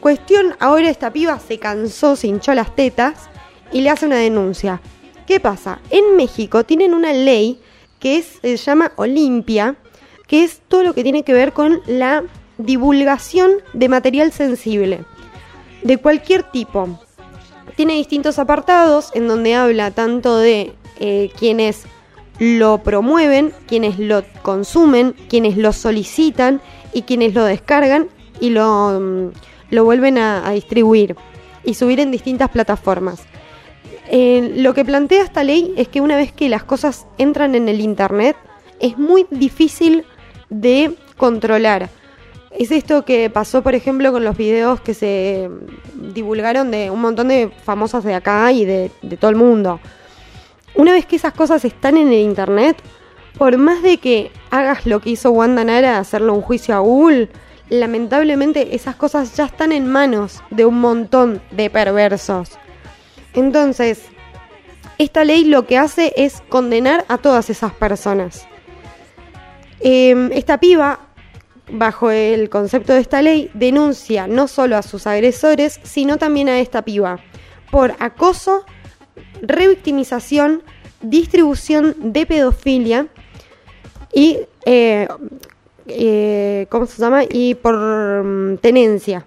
Cuestión, 0.00 0.56
ahora 0.58 0.90
esta 0.90 1.12
piba 1.12 1.38
se 1.38 1.58
cansó, 1.58 2.16
se 2.16 2.26
hinchó 2.26 2.52
las 2.54 2.74
tetas 2.74 3.28
y 3.72 3.80
le 3.80 3.90
hace 3.90 4.06
una 4.06 4.16
denuncia. 4.16 4.80
¿Qué 5.26 5.40
pasa? 5.40 5.80
En 5.90 6.16
México 6.16 6.64
tienen 6.64 6.94
una 6.94 7.12
ley 7.12 7.60
que 7.98 8.22
se 8.22 8.56
llama 8.56 8.92
Olimpia, 8.96 9.76
que 10.26 10.44
es 10.44 10.60
todo 10.68 10.82
lo 10.82 10.94
que 10.94 11.02
tiene 11.02 11.22
que 11.22 11.32
ver 11.32 11.52
con 11.52 11.80
la 11.86 12.24
divulgación 12.58 13.52
de 13.72 13.88
material 13.88 14.32
sensible, 14.32 15.04
de 15.82 15.96
cualquier 15.98 16.42
tipo. 16.42 16.98
Tiene 17.76 17.94
distintos 17.94 18.38
apartados 18.38 19.10
en 19.14 19.28
donde 19.28 19.54
habla 19.54 19.90
tanto 19.90 20.36
de 20.36 20.74
eh, 20.98 21.30
quienes 21.38 21.84
lo 22.38 22.78
promueven, 22.78 23.52
quienes 23.66 23.98
lo 23.98 24.24
consumen, 24.42 25.14
quienes 25.28 25.56
lo 25.56 25.72
solicitan 25.72 26.60
y 26.92 27.02
quienes 27.02 27.34
lo 27.34 27.44
descargan 27.44 28.08
y 28.40 28.50
lo, 28.50 28.98
mm, 29.00 29.30
lo 29.70 29.84
vuelven 29.84 30.18
a 30.18 30.50
distribuir 30.50 31.16
y 31.64 31.74
subir 31.74 32.00
en 32.00 32.10
distintas 32.10 32.50
plataformas. 32.50 33.22
Eh, 34.08 34.54
lo 34.56 34.74
que 34.74 34.84
plantea 34.84 35.22
esta 35.22 35.44
ley 35.44 35.72
es 35.76 35.88
que 35.88 36.00
una 36.00 36.16
vez 36.16 36.32
que 36.32 36.48
las 36.48 36.64
cosas 36.64 37.06
entran 37.18 37.54
en 37.54 37.68
el 37.68 37.80
Internet, 37.80 38.36
es 38.80 38.98
muy 38.98 39.26
difícil 39.30 40.04
de 40.50 40.96
controlar. 41.16 41.88
Es 42.50 42.70
esto 42.70 43.04
que 43.04 43.30
pasó, 43.30 43.62
por 43.62 43.74
ejemplo, 43.74 44.12
con 44.12 44.24
los 44.24 44.36
videos 44.36 44.80
que 44.80 44.92
se 44.92 45.48
divulgaron 45.94 46.70
de 46.70 46.90
un 46.90 47.00
montón 47.00 47.28
de 47.28 47.50
famosas 47.64 48.04
de 48.04 48.14
acá 48.14 48.52
y 48.52 48.64
de, 48.64 48.90
todo 49.18 49.30
el 49.30 49.36
mundo. 49.36 49.80
Una 50.74 50.92
vez 50.92 51.06
que 51.06 51.16
esas 51.16 51.32
cosas 51.32 51.64
están 51.64 51.96
en 51.96 52.08
el 52.08 52.20
Internet, 52.20 52.76
por 53.38 53.56
más 53.56 53.82
de 53.82 53.96
que 53.98 54.30
hagas 54.50 54.84
lo 54.84 55.00
que 55.00 55.10
hizo 55.10 55.30
Wanda 55.30 55.64
Nara, 55.64 55.98
hacerle 55.98 56.32
un 56.32 56.42
juicio 56.42 56.74
a 56.74 56.80
Google, 56.80 57.30
lamentablemente 57.70 58.74
esas 58.74 58.96
cosas 58.96 59.34
ya 59.34 59.46
están 59.46 59.72
en 59.72 59.86
manos 59.86 60.42
de 60.50 60.66
un 60.66 60.78
montón 60.80 61.40
de 61.52 61.70
perversos. 61.70 62.58
Entonces, 63.34 64.02
esta 64.98 65.24
ley 65.24 65.44
lo 65.44 65.66
que 65.66 65.78
hace 65.78 66.12
es 66.16 66.42
condenar 66.48 67.04
a 67.08 67.18
todas 67.18 67.50
esas 67.50 67.72
personas. 67.72 68.46
Em, 69.80 70.30
esta 70.32 70.58
piba, 70.58 71.00
bajo 71.70 72.10
el 72.10 72.50
concepto 72.50 72.92
de 72.92 73.00
esta 73.00 73.22
ley, 73.22 73.50
denuncia 73.54 74.26
no 74.26 74.46
solo 74.46 74.76
a 74.76 74.82
sus 74.82 75.06
agresores, 75.06 75.80
sino 75.82 76.18
también 76.18 76.48
a 76.48 76.60
esta 76.60 76.82
piba 76.82 77.18
por 77.70 77.94
acoso, 77.98 78.64
revictimización, 79.40 80.62
distribución 81.00 81.96
de 81.98 82.26
pedofilia 82.26 83.08
y, 84.12 84.38
eh, 84.66 85.08
eh, 85.86 86.66
¿cómo 86.68 86.86
se 86.86 87.00
llama? 87.00 87.24
Y 87.28 87.54
por 87.54 87.74
mm, 88.24 88.58
tenencia. 88.58 89.26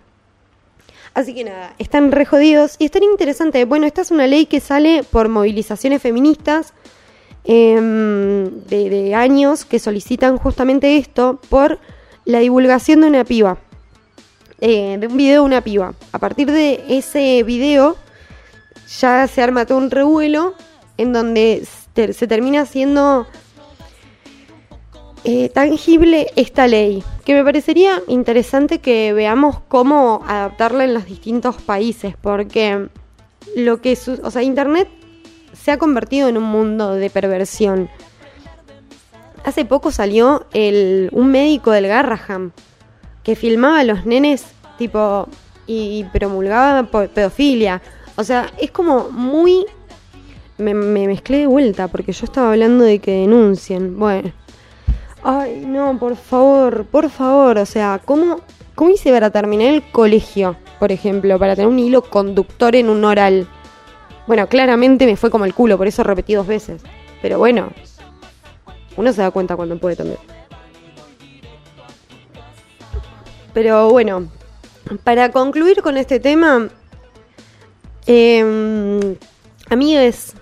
Así 1.15 1.34
que 1.34 1.45
nada, 1.45 1.73
están 1.80 2.12
re 2.12 2.25
jodidos 2.25 2.75
y 2.78 2.86
están 2.86 3.04
interesantes. 3.04 3.65
Bueno, 3.65 3.88
esta 3.88 4.01
es 4.01 4.12
una 4.12 4.28
ley 4.28 4.47
que 4.47 4.60
sale 4.60 5.01
por 5.04 5.30
movilizaciones 5.30 6.01
feministas 6.01 6.73
em, 7.45 8.49
de, 8.65 9.15
años 9.15 9.63
que 9.63 9.80
solicitan 9.80 10.38
justamente 10.38 10.97
esto 10.97 11.39
por 11.49 11.80
la 12.25 12.39
divulgación 12.39 12.99
de 12.99 13.08
una 13.08 13.23
piba. 13.23 13.58
Eh, 14.60 14.97
de 14.99 15.08
un 15.08 15.15
video 15.15 15.43
de 15.43 15.45
una 15.45 15.62
piba. 15.62 15.93
A 16.12 16.19
partir 16.19 16.51
de 16.51 16.84
ese 16.89 17.43
video 17.43 17.95
ya 18.99 19.25
se 19.28 19.41
arma 19.41 19.65
todo 19.65 19.78
un 19.78 19.91
revuelo 19.91 20.54
en 20.97 21.13
donde 21.13 21.65
se 21.95 22.28
termina 22.28 22.62
haciendo 22.62 23.25
eh, 25.27 25.49
tangible 25.49 26.27
esta 26.35 26.67
ley, 26.67 27.03
que 27.25 27.33
me 27.33 27.43
parecería 27.43 27.99
interesante 28.07 28.77
que 28.77 29.11
veamos 29.11 29.59
cómo 29.67 30.23
adaptarla 30.27 30.83
en 30.83 30.93
los 30.93 31.05
distintos 31.05 31.59
países, 31.61 32.15
porque 32.21 32.89
lo 33.55 33.81
que 33.81 33.97
o 34.21 34.29
sea, 34.29 34.43
Internet 34.43 34.88
se 35.53 35.71
ha 35.71 35.79
convertido 35.79 36.27
en 36.27 36.38
un 36.38 36.43
mundo 36.43 36.93
de 36.93 37.09
perversión. 37.09 37.89
Hace 39.43 39.65
poco 39.65 39.91
salió 39.91 40.45
el, 40.53 41.09
un 41.11 41.31
médico 41.31 41.71
del 41.71 41.88
Garraham 41.88 42.51
que 43.23 43.35
filmaba 43.35 43.79
a 43.79 43.83
los 43.83 44.05
nenes 44.05 44.45
tipo 44.77 45.27
y, 45.65 46.03
promulgaba 46.13 46.83
pedofilia. 47.07 47.81
O 48.15 48.23
sea, 48.23 48.51
es 48.59 48.69
como 48.69 49.09
muy... 49.09 49.65
Me, 50.59 50.75
me 50.75 51.07
mezclé 51.07 51.39
de 51.39 51.47
vuelta 51.47 51.88
porque 51.88 52.11
yo 52.13 52.25
estaba 52.25 52.51
hablando 52.51 52.83
de 52.83 52.99
que 52.99 53.21
denuncien. 53.21 53.97
Bueno. 53.97 54.31
Ay, 55.27 55.63
no, 55.65 55.97
por 55.97 56.15
favor, 56.17 56.85
por 56.85 57.09
favor. 57.09 57.57
O 57.57 57.65
sea, 57.65 57.99
¿cómo, 58.05 58.41
¿cómo 58.75 58.91
hice 58.91 59.11
para 59.11 59.31
terminar 59.31 59.73
el 59.73 59.81
colegio, 59.91 60.55
por 60.77 60.91
ejemplo? 60.91 61.39
Para 61.39 61.55
tener 61.55 61.67
un 61.67 61.79
hilo 61.79 62.03
conductor 62.03 62.75
en 62.75 62.91
un 62.91 63.03
oral. 63.03 63.47
Bueno, 64.27 64.47
claramente 64.47 65.07
me 65.07 65.15
fue 65.15 65.31
como 65.31 65.45
el 65.45 65.55
culo, 65.55 65.79
por 65.79 65.88
eso 65.88 66.03
repetí 66.03 66.35
dos 66.35 66.45
veces. 66.45 66.83
Pero 67.23 67.39
bueno, 67.39 67.71
uno 68.97 69.11
se 69.13 69.23
da 69.23 69.31
cuenta 69.31 69.55
cuando 69.55 69.79
puede 69.79 69.95
también. 69.95 70.19
Pero 73.51 73.89
bueno, 73.89 74.27
para 75.03 75.31
concluir 75.31 75.81
con 75.81 75.97
este 75.97 76.19
tema, 76.19 76.69
eh, 78.05 79.17
amigues, 79.71 80.35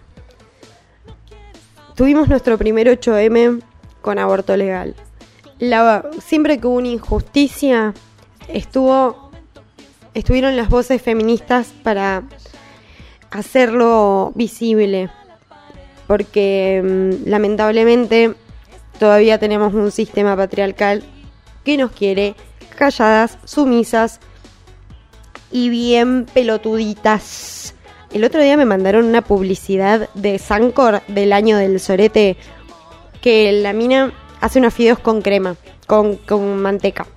tuvimos 1.95 2.27
nuestro 2.27 2.57
primer 2.57 2.87
8M 2.87 3.63
con 4.03 4.19
aborto 4.19 4.55
legal. 4.55 4.93
Siempre 6.23 6.59
que 6.59 6.67
hubo 6.67 6.75
una 6.75 6.89
injusticia, 6.89 7.93
estuvo, 8.49 9.31
estuvieron 10.13 10.55
las 10.57 10.69
voces 10.69 11.01
feministas 11.01 11.73
para 11.83 12.23
hacerlo 13.31 14.33
visible. 14.35 15.09
Porque 16.05 16.81
mm, 16.83 17.29
lamentablemente 17.29 18.35
todavía 18.99 19.39
tenemos 19.39 19.73
un 19.73 19.89
sistema 19.89 20.35
patriarcal 20.35 21.01
que 21.63 21.77
nos 21.77 21.91
quiere 21.91 22.35
calladas, 22.77 23.37
sumisas 23.45 24.19
y 25.49 25.69
bien 25.69 26.25
pelotuditas. 26.33 27.73
El 28.11 28.25
otro 28.25 28.41
día 28.41 28.57
me 28.57 28.65
mandaron 28.65 29.05
una 29.05 29.21
publicidad 29.21 30.09
de 30.13 30.37
Sancor 30.39 31.01
del 31.07 31.31
año 31.31 31.57
del 31.57 31.79
sorete 31.79 32.37
que 33.23 33.53
la 33.53 33.71
mina 33.71 34.11
hace 34.41 34.59
unos 34.59 34.73
fideos 34.73 34.99
con 34.99 35.21
crema, 35.21 35.55
con, 35.87 36.17
con 36.17 36.61
manteca. 36.61 37.07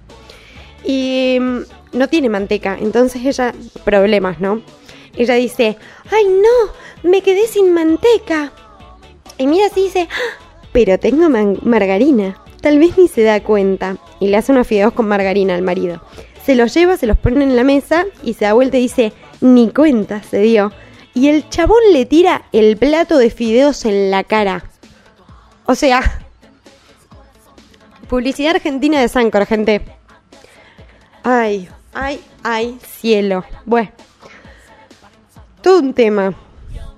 Y 0.85 1.37
mm, 1.41 1.59
no 1.95 2.09
tiene 2.09 2.29
manteca, 2.29 2.79
entonces 2.81 3.25
ella, 3.25 3.53
problemas, 3.85 4.41
¿no? 4.41 4.63
Ella 5.17 5.35
dice, 5.35 5.77
ay 6.13 6.25
no, 6.27 7.11
me 7.11 7.23
quedé 7.23 7.49
sin 7.49 7.75
manteca. 7.75 8.53
Y 9.37 9.49
mira 9.49 9.67
así 9.67 9.83
dice, 9.83 10.09
"Ah, 10.11 10.47
pero 10.73 10.99
tengo 10.99 11.29
margarina. 11.63 12.41
Tal 12.61 12.79
vez 12.79 12.97
ni 12.97 13.09
se 13.09 13.23
da 13.23 13.43
cuenta. 13.43 13.97
Y 14.21 14.29
le 14.29 14.37
hace 14.37 14.53
unos 14.53 14.67
fideos 14.67 14.93
con 14.93 15.09
margarina 15.09 15.55
al 15.55 15.63
marido. 15.63 16.03
Se 16.45 16.55
los 16.55 16.73
lleva, 16.73 16.97
se 16.97 17.07
los 17.07 17.17
pone 17.19 17.43
en 17.43 17.57
la 17.57 17.65
mesa 17.65 18.05
y 18.23 18.35
se 18.35 18.45
da 18.45 18.53
vuelta 18.53 18.77
y 18.77 18.83
dice, 18.83 19.13
ni 19.41 19.71
cuenta 19.71 20.23
se 20.23 20.39
dio. 20.41 20.71
Y 21.15 21.29
el 21.29 21.49
chabón 21.49 21.81
le 21.93 22.07
tira 22.07 22.45
el 22.53 22.77
plato 22.77 23.19
de 23.19 23.31
fideos 23.31 23.85
en 23.85 24.11
la 24.11 24.23
cara. 24.23 24.71
O 25.67 25.75
sea, 25.75 26.21
publicidad 28.09 28.55
argentina 28.57 29.01
de 29.01 29.09
Sancor, 29.09 29.47
gente. 29.47 29.83
Ay, 31.25 31.69
ay, 31.93 32.21
ay, 32.43 32.79
cielo. 32.87 33.45
Bueno, 33.65 33.91
todo 35.63 35.81
un 35.81 35.93
tema. 35.93 36.35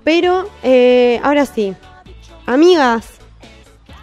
Pero, 0.03 0.49
eh, 0.63 1.19
ahora 1.23 1.45
sí, 1.45 1.75
amigas, 2.45 3.19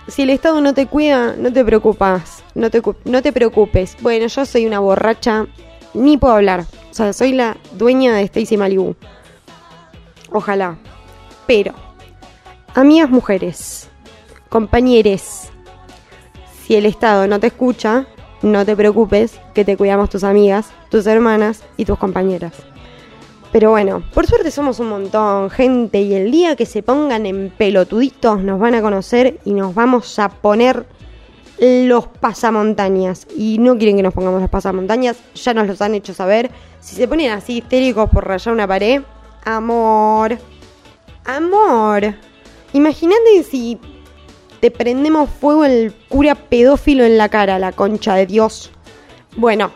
si 0.09 0.22
el 0.22 0.31
Estado 0.31 0.61
no 0.61 0.74
te 0.74 0.87
cuida, 0.87 1.35
no 1.37 1.52
te 1.52 1.64
preocupas, 1.64 2.42
no 2.55 2.70
te, 2.70 2.83
no 3.05 3.22
te 3.22 3.33
preocupes. 3.33 3.96
Bueno, 4.00 4.26
yo 4.26 4.44
soy 4.44 4.66
una 4.66 4.81
borracha, 4.81 5.46
ni 5.94 6.16
puedo 6.16 6.35
hablar. 6.35 6.64
O 6.90 6.94
sea, 6.94 7.12
soy 7.12 7.33
la 7.33 7.57
dueña 7.72 8.14
de 8.14 8.22
Stacy 8.22 8.57
Malibu. 8.57 8.96
Ojalá. 10.33 10.76
Pero, 11.46 11.72
amigas 12.74 13.11
mujeres, 13.11 13.88
compañeres, 14.48 15.50
si 16.64 16.74
el 16.74 16.87
Estado 16.87 17.26
no 17.26 17.38
te 17.38 17.48
escucha, 17.48 18.06
no 18.42 18.64
te 18.64 18.76
preocupes, 18.76 19.40
que 19.54 19.64
te 19.64 19.76
cuidamos 19.76 20.11
tus 20.11 20.24
amigas, 20.24 20.70
tus 20.90 21.06
hermanas 21.06 21.62
y 21.76 21.85
tus 21.85 21.98
compañeras. 21.98 22.52
Pero 23.52 23.70
bueno, 23.70 24.02
por 24.12 24.26
suerte 24.26 24.50
somos 24.50 24.80
un 24.80 24.88
montón, 24.88 25.48
gente, 25.50 26.00
y 26.00 26.14
el 26.14 26.30
día 26.30 26.56
que 26.56 26.66
se 26.66 26.82
pongan 26.82 27.24
en 27.26 27.50
pelotuditos 27.56 28.42
nos 28.42 28.61
van 28.61 28.74
a 28.74 28.82
conocer 28.82 29.38
y 29.44 29.52
nos 29.52 29.74
vamos 29.74 30.18
a 30.18 30.28
poner 30.28 30.87
los 31.59 32.06
pasamontañas. 32.06 33.26
Y 33.37 33.59
no 33.59 33.78
quieren 33.78 33.96
que 33.96 34.02
nos 34.02 34.12
pongamos 34.12 34.40
los 34.40 34.50
pasamontañas, 34.50 35.16
ya 35.35 35.54
nos 35.54 35.66
los 35.66 35.80
han 35.80 35.94
hecho 35.94 36.12
saber. 36.12 36.50
Si 36.80 36.96
se 36.96 37.09
ponen 37.09 37.30
así 37.30 37.59
histéricos 37.59 38.11
por 38.11 38.26
rayar 38.26 38.52
una 38.52 38.66
pared, 38.66 39.02
amor, 39.44 40.37
amor. 41.24 42.14
Imagínate 42.72 43.42
si 43.42 43.78
te 44.61 44.71
prendemos 44.71 45.31
fuego 45.31 45.64
el 45.64 45.92
cura 46.09 46.35
pedófilo 46.35 47.05
en 47.05 47.19
la 47.19 47.29
cara, 47.29 47.59
la 47.59 47.73
concha 47.73 48.14
de 48.14 48.27
Dios. 48.27 48.71
Bueno, 49.37 49.71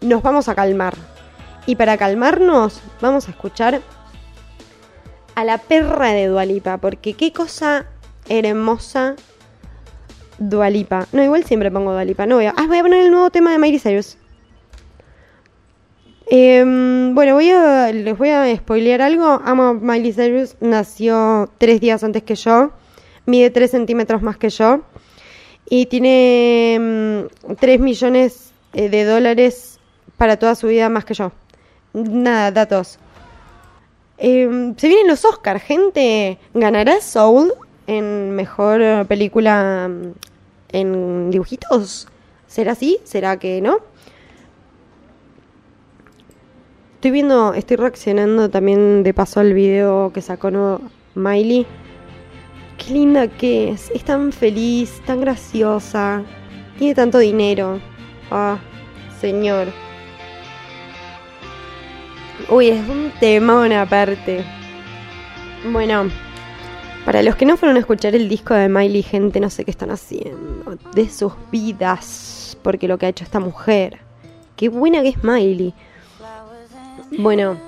nos 0.00 0.22
vamos 0.22 0.48
a 0.48 0.54
calmar. 0.54 0.94
Y 1.66 1.76
para 1.76 1.98
calmarnos, 1.98 2.80
vamos 3.00 3.28
a 3.28 3.30
escuchar 3.30 3.80
a 5.34 5.44
la 5.44 5.58
perra 5.58 6.12
de 6.12 6.26
Dualipa, 6.26 6.78
porque 6.78 7.14
qué 7.14 7.32
cosa 7.32 7.86
hermosa 8.28 9.16
Dualipa. 10.38 11.06
No, 11.12 11.22
igual 11.22 11.44
siempre 11.44 11.70
pongo 11.70 11.92
Dualipa. 11.92 12.26
No 12.26 12.36
voy 12.36 12.46
a. 12.46 12.54
Ah, 12.56 12.66
voy 12.66 12.78
a 12.78 12.82
poner 12.82 13.04
el 13.04 13.10
nuevo 13.10 13.30
tema 13.30 13.52
de 13.52 13.58
Miley 13.58 13.78
Cyrus. 13.78 14.16
Em, 16.30 17.14
bueno, 17.14 17.34
voy 17.34 17.50
a, 17.50 17.90
les 17.92 18.16
voy 18.16 18.28
a 18.28 18.54
spoilear 18.56 19.02
algo. 19.02 19.40
Amo 19.44 19.74
Miley 19.74 20.12
Cyrus. 20.12 20.56
Nació 20.60 21.50
tres 21.58 21.80
días 21.80 22.04
antes 22.04 22.22
que 22.22 22.34
yo. 22.34 22.72
Mide 23.28 23.50
3 23.50 23.70
centímetros 23.70 24.22
más 24.22 24.38
que 24.38 24.48
yo. 24.48 24.80
Y 25.68 25.84
tiene 25.84 27.28
3 27.60 27.78
millones 27.78 28.52
eh, 28.72 28.88
de 28.88 29.04
dólares 29.04 29.78
para 30.16 30.38
toda 30.38 30.54
su 30.54 30.68
vida 30.68 30.88
más 30.88 31.04
que 31.04 31.12
yo. 31.12 31.30
Nada, 31.92 32.50
datos. 32.50 32.98
Eh, 34.16 34.72
se 34.78 34.88
vienen 34.88 35.08
los 35.08 35.26
Oscars, 35.26 35.62
gente. 35.62 36.38
¿Ganará 36.54 37.02
Soul 37.02 37.52
en 37.86 38.30
mejor 38.30 39.06
película 39.06 39.90
mm, 39.90 40.12
en 40.72 41.30
dibujitos? 41.30 42.08
¿Será 42.46 42.72
así? 42.72 42.98
¿Será 43.04 43.38
que 43.38 43.60
no? 43.60 43.80
Estoy 46.94 47.10
viendo, 47.10 47.52
estoy 47.52 47.76
reaccionando 47.76 48.48
también 48.48 49.02
de 49.02 49.12
paso 49.12 49.40
al 49.40 49.52
video 49.52 50.12
que 50.14 50.22
sacó 50.22 50.80
Miley. 51.14 51.66
Qué 52.78 52.94
linda 52.94 53.28
que 53.28 53.70
es. 53.70 53.90
Es 53.90 54.04
tan 54.04 54.32
feliz, 54.32 55.02
tan 55.04 55.20
graciosa. 55.20 56.22
Tiene 56.78 56.94
tanto 56.94 57.18
dinero. 57.18 57.80
Ah, 58.30 58.58
señor. 59.20 59.68
Uy, 62.48 62.68
es 62.68 62.88
un 62.88 63.12
temón 63.20 63.72
aparte. 63.72 64.44
Bueno, 65.70 66.08
para 67.04 67.22
los 67.22 67.36
que 67.36 67.44
no 67.44 67.56
fueron 67.56 67.76
a 67.76 67.80
escuchar 67.80 68.14
el 68.14 68.28
disco 68.28 68.54
de 68.54 68.68
Miley, 68.68 69.02
gente, 69.02 69.40
no 69.40 69.50
sé 69.50 69.64
qué 69.64 69.70
están 69.70 69.90
haciendo. 69.90 70.78
De 70.94 71.08
sus 71.08 71.32
vidas. 71.50 72.56
Porque 72.62 72.88
lo 72.88 72.96
que 72.96 73.06
ha 73.06 73.08
hecho 73.08 73.24
esta 73.24 73.40
mujer. 73.40 73.98
Qué 74.56 74.68
buena 74.68 75.02
que 75.02 75.08
es 75.08 75.22
Miley. 75.22 75.74
Bueno, 77.18 77.58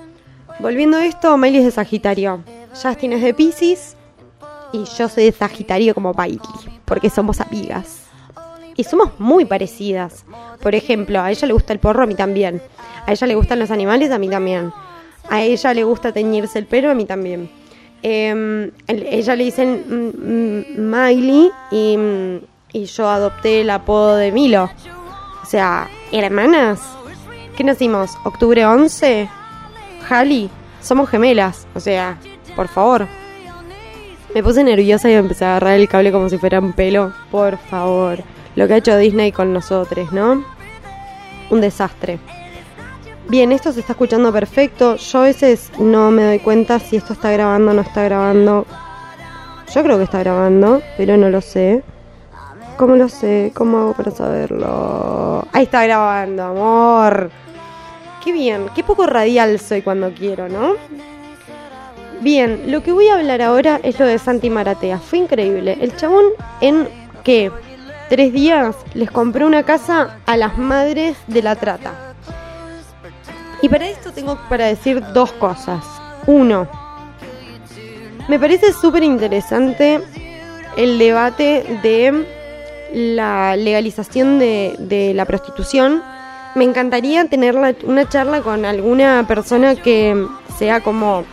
volviendo 0.61 0.99
a 0.99 1.05
esto, 1.05 1.37
Miley 1.37 1.59
es 1.59 1.65
de 1.65 1.71
Sagitario. 1.73 2.43
Justin 2.81 3.13
es 3.13 3.23
de 3.23 3.35
Pisces. 3.35 3.97
Y 4.73 4.85
yo 4.85 5.09
soy 5.09 5.25
de 5.25 5.33
Sagitario 5.33 5.95
como 5.95 6.15
Miley. 6.15 6.39
Porque 6.85 7.11
somos 7.11 7.41
amigas. 7.41 8.03
Y 8.77 8.85
somos 8.85 9.19
muy 9.19 9.45
parecidas. 9.45 10.25
Por 10.63 10.75
ejemplo, 10.75 11.21
a 11.21 11.31
ella 11.31 11.47
le 11.47 11.53
gusta 11.53 11.73
el 11.73 11.79
porro, 11.81 12.05
a 12.05 12.07
mí 12.07 12.15
también. 12.15 12.63
A 13.07 13.13
ella 13.13 13.27
le 13.27 13.35
gustan 13.35 13.59
los 13.59 13.71
animales, 13.71 14.11
a 14.11 14.19
mí 14.19 14.29
también. 14.29 14.73
A 15.29 15.43
ella 15.43 15.75
le 15.75 15.85
gusta 15.85 16.13
teñirse 16.13 16.59
el 16.59 16.67
pelo, 16.67 16.91
a 16.91 16.95
mí 16.95 17.05
también. 17.05 17.51
Eh, 18.03 18.71
el- 18.87 19.03
ella 19.07 19.37
le 19.37 19.45
dicen 19.45 19.85
mm, 19.87 20.81
mm, 20.81 20.91
Miley 20.91 21.51
y, 21.71 21.97
mm, 21.99 22.37
y 22.73 22.85
yo 22.87 23.09
adopté 23.09 23.61
el 23.61 23.71
apodo 23.71 24.17
de 24.17 24.33
Milo. 24.33 24.71
O 25.43 25.47
sea, 25.47 25.89
hermanas. 26.13 26.81
¿Qué 27.57 27.65
nacimos? 27.65 28.13
¿Octubre 28.25 28.65
11? 28.65 29.29
Jali. 30.09 30.49
Somos 30.81 31.11
gemelas. 31.11 31.67
O 31.75 31.81
sea, 31.81 32.19
por 32.57 32.69
favor. 32.69 33.07
Me 34.35 34.45
puse 34.45 34.63
nerviosa 34.63 35.11
y 35.11 35.15
empecé 35.15 35.45
a 35.45 35.57
agarrar 35.57 35.75
el 35.75 35.89
cable 35.89 36.13
como 36.13 36.29
si 36.29 36.39
fuera 36.39 36.61
un 36.61 36.73
pelo. 36.73 37.13
Por 37.31 37.59
favor. 37.59 38.19
Lo 38.55 38.69
que 38.69 38.75
ha 38.75 38.77
hecho 38.77 38.97
Disney 38.97 39.33
con 39.33 39.53
nosotros, 39.53 40.13
¿no? 40.13 40.45
Un 41.51 41.61
desastre. 41.61 42.19
Bien, 43.29 43.51
esto 43.51 43.73
se 43.73 43.81
está 43.81 43.93
escuchando 43.93 44.33
perfecto. 44.33 44.97
Yo 44.97 45.21
a 45.21 45.23
veces 45.23 45.73
no 45.79 46.11
me 46.11 46.25
doy 46.25 46.39
cuenta 46.39 46.79
si 46.79 46.97
esto 46.97 47.13
está 47.13 47.31
grabando 47.33 47.73
o 47.73 47.75
no 47.75 47.83
está 47.83 48.05
grabando. 48.05 48.67
Yo 49.75 49.83
creo 49.83 49.99
que 49.99 50.05
está 50.05 50.21
grabando, 50.21 50.81
pero 50.97 51.17
no 51.17 51.29
lo 51.29 51.41
sé. 51.41 51.83
¿Cómo 52.77 52.97
lo 52.97 53.09
sé? 53.09 53.53
¿Cómo 53.55 53.79
hago 53.79 53.93
para 53.95 54.11
saberlo? 54.11 55.47
Ahí 55.53 55.65
está 55.65 55.85
grabando, 55.85 56.45
amor. 56.45 57.31
Qué 58.25 58.33
bien, 58.33 58.67
qué 58.75 58.83
poco 58.83 59.07
radial 59.07 59.59
soy 59.59 59.83
cuando 59.83 60.13
quiero, 60.13 60.49
¿no? 60.49 60.75
Bien, 62.21 62.71
lo 62.71 62.83
que 62.83 62.93
voy 62.93 63.09
a 63.09 63.15
hablar 63.15 63.41
ahora 63.41 63.81
es 63.83 63.99
lo 63.99 64.07
de 64.07 64.19
Santi 64.19 64.51
Maratea. 64.51 64.99
Fue 64.99 65.19
increíble. 65.19 65.79
El 65.81 65.97
chabón 65.97 66.27
en 66.61 66.89
¿qué? 67.25 67.51
Tres 68.11 68.33
días 68.33 68.77
les 68.93 69.11
compró 69.11 69.47
una 69.47 69.63
casa 69.63 70.19
a 70.27 70.37
las 70.37 70.59
madres 70.59 71.17
de 71.29 71.43
la 71.43 71.57
trata. 71.57 72.15
Y 73.63 73.69
para 73.69 73.89
esto 73.89 74.13
tengo 74.13 74.39
para 74.49 74.67
decir 74.67 75.03
dos 75.15 75.33
cosas. 75.33 75.85
Uno, 76.27 76.69
me 78.29 78.39
parece 78.39 78.73
súper 78.73 79.03
interesante 79.03 80.01
el 80.77 80.99
debate 80.99 81.81
de 81.83 82.27
la 82.93 83.57
legalización 83.57 84.39
de, 84.39 84.77
de 84.79 85.15
la 85.15 85.25
prostitución 85.25 86.03
me 86.55 86.65
encantaría 86.65 87.25
tener 87.27 87.57
una 87.85 88.09
charla 88.09 88.41
con 88.41 88.65
alguna 88.65 89.25
persona 89.27 89.77
que 89.77 90.27
sea 90.59 90.81
como 90.81 91.25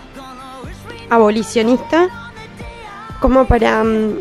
abolicionista, 1.09 2.07
como 3.19 3.45
para... 3.45 3.83
Mm, 3.83 4.19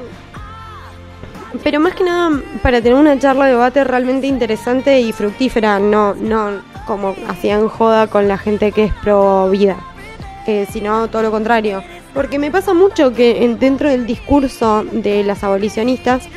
pero 1.63 1.81
más 1.81 1.95
que 1.95 2.05
nada 2.05 2.43
para 2.63 2.83
tener 2.83 2.99
una 2.99 3.19
charla 3.19 3.47
de 3.47 3.53
debate 3.53 3.85
realmente 3.85 4.27
interesante 4.27 5.01
y 5.01 5.13
fructífera, 5.13 5.79
no, 5.79 6.15
no 6.15 6.61
como 6.87 7.15
hacían 7.29 7.69
joda 7.69 8.07
con 8.07 8.29
la 8.29 8.39
gente 8.39 8.73
que 8.73 8.85
es 8.85 8.93
pro 8.95 9.49
vida, 9.51 9.77
eh, 10.47 10.67
sino 10.71 11.09
todo 11.09 11.23
lo 11.23 11.31
contrario. 11.31 11.83
Porque 12.15 12.39
me 12.39 12.51
pasa 12.51 12.75
mucho 12.75 13.13
que 13.13 13.57
dentro 13.59 13.89
del 13.89 14.07
discurso 14.07 14.85
de 14.91 15.23
las 15.25 15.45
abolicionistas 15.45 16.29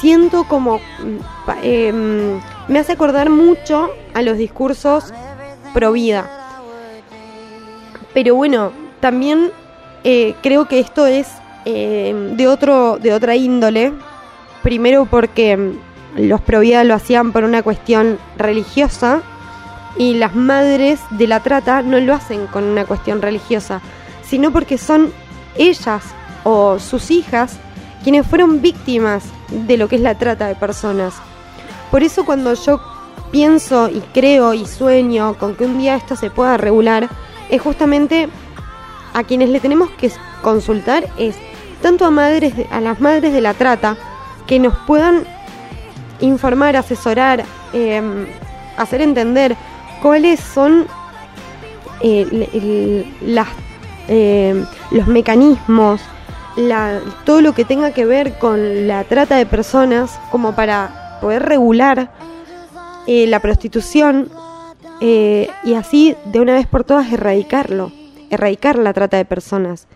siento 0.00 0.44
como 0.44 0.78
mm, 0.78 1.50
em, 1.62 2.40
me 2.68 2.78
hace 2.78 2.92
acordar 2.92 3.30
mucho 3.30 3.90
a 4.14 4.22
los 4.22 4.38
discursos 4.38 5.12
pro 5.74 5.92
vida. 5.92 6.28
Pero 8.14 8.34
bueno, 8.34 8.72
también 9.00 9.52
eh, 10.04 10.34
creo 10.42 10.66
que 10.66 10.80
esto 10.80 11.06
es 11.06 11.28
eh, 11.64 12.32
de 12.36 12.48
otro 12.48 12.98
de 12.98 13.12
otra 13.12 13.36
índole. 13.36 13.92
Primero 14.62 15.06
porque 15.06 15.56
mm, 15.56 15.78
los 16.16 16.40
pro 16.40 16.60
vida 16.60 16.84
lo 16.84 16.94
hacían 16.94 17.32
por 17.32 17.44
una 17.44 17.62
cuestión 17.62 18.18
religiosa 18.36 19.22
y 19.96 20.14
las 20.14 20.34
madres 20.34 21.00
de 21.10 21.26
la 21.26 21.40
trata 21.40 21.82
no 21.82 21.98
lo 22.00 22.14
hacen 22.14 22.46
con 22.46 22.64
una 22.64 22.84
cuestión 22.84 23.20
religiosa, 23.22 23.80
sino 24.22 24.52
porque 24.52 24.78
son 24.78 25.12
ellas 25.56 26.02
o 26.44 26.78
sus 26.78 27.10
hijas 27.10 27.58
quienes 28.02 28.26
fueron 28.26 28.62
víctimas 28.62 29.24
de 29.50 29.76
lo 29.76 29.88
que 29.88 29.96
es 29.96 30.02
la 30.02 30.16
trata 30.16 30.46
de 30.46 30.54
personas. 30.54 31.14
Por 31.90 32.02
eso 32.02 32.24
cuando 32.24 32.54
yo 32.54 32.80
pienso 33.30 33.88
y 33.88 34.00
creo 34.12 34.54
y 34.54 34.64
sueño 34.66 35.36
con 35.38 35.54
que 35.54 35.64
un 35.64 35.78
día 35.78 35.96
esto 35.96 36.16
se 36.16 36.30
pueda 36.30 36.56
regular, 36.56 37.08
es 37.50 37.60
justamente 37.60 38.28
a 39.14 39.24
quienes 39.24 39.48
le 39.50 39.60
tenemos 39.60 39.90
que 39.90 40.10
consultar 40.42 41.08
es 41.18 41.36
tanto 41.82 42.04
a 42.04 42.10
madres 42.10 42.54
a 42.70 42.80
las 42.80 43.00
madres 43.00 43.32
de 43.32 43.40
la 43.40 43.54
trata 43.54 43.96
que 44.46 44.58
nos 44.58 44.76
puedan 44.86 45.24
informar, 46.20 46.76
asesorar, 46.76 47.44
em, 47.72 48.26
hacer 48.76 49.00
entender 49.00 49.56
cuáles 50.02 50.40
son 50.40 50.86
eh, 52.02 53.06
las, 53.20 53.48
em, 54.08 54.64
los 54.90 55.06
mecanismos, 55.06 56.00
todo 57.24 57.40
lo 57.40 57.54
que 57.54 57.64
tenga 57.64 57.92
que 57.92 58.04
ver 58.04 58.38
con 58.38 58.88
la 58.88 59.04
trata 59.04 59.36
de 59.36 59.46
personas 59.46 60.18
como 60.30 60.54
para 60.54 61.18
poder 61.20 61.42
regular 61.44 62.10
eh, 63.06 63.26
la 63.26 63.40
prostitución 63.40 64.28
eh, 65.00 65.48
y 65.64 65.74
así 65.74 66.16
de 66.26 66.40
una 66.40 66.54
vez 66.54 66.66
por 66.66 66.84
todas 66.84 67.12
erradicarlo, 67.12 67.92
erradicar 68.30 68.78
la 68.78 68.92
trata 68.92 69.16
de 69.16 69.24
personas. 69.24 69.86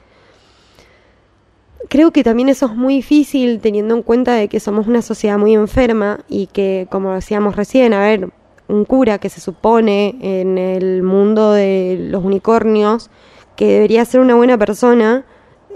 Creo 1.88 2.10
que 2.12 2.24
también 2.24 2.48
eso 2.48 2.66
es 2.66 2.72
muy 2.72 2.96
difícil 2.96 3.60
teniendo 3.60 3.94
en 3.94 4.02
cuenta 4.02 4.34
de 4.34 4.48
que 4.48 4.60
somos 4.60 4.86
una 4.86 5.02
sociedad 5.02 5.38
muy 5.38 5.54
enferma 5.54 6.20
y 6.28 6.46
que, 6.46 6.86
como 6.90 7.12
decíamos 7.12 7.56
recién, 7.56 7.92
a 7.92 8.00
ver, 8.00 8.30
un 8.68 8.84
cura 8.84 9.18
que 9.18 9.28
se 9.28 9.40
supone 9.40 10.16
en 10.20 10.58
el 10.58 11.02
mundo 11.02 11.52
de 11.52 11.98
los 12.10 12.24
unicornios 12.24 13.10
que 13.56 13.66
debería 13.66 14.04
ser 14.04 14.20
una 14.20 14.34
buena 14.34 14.58
persona, 14.58 15.24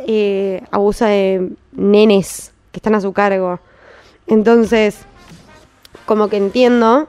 eh, 0.07 0.63
abusa 0.71 1.09
de 1.09 1.53
nenes 1.73 2.53
que 2.73 2.79
están 2.79 2.95
a 2.95 3.01
su 3.01 3.13
cargo. 3.13 3.61
Entonces, 4.27 5.07
como 6.07 6.29
que 6.29 6.37
entiendo. 6.37 7.09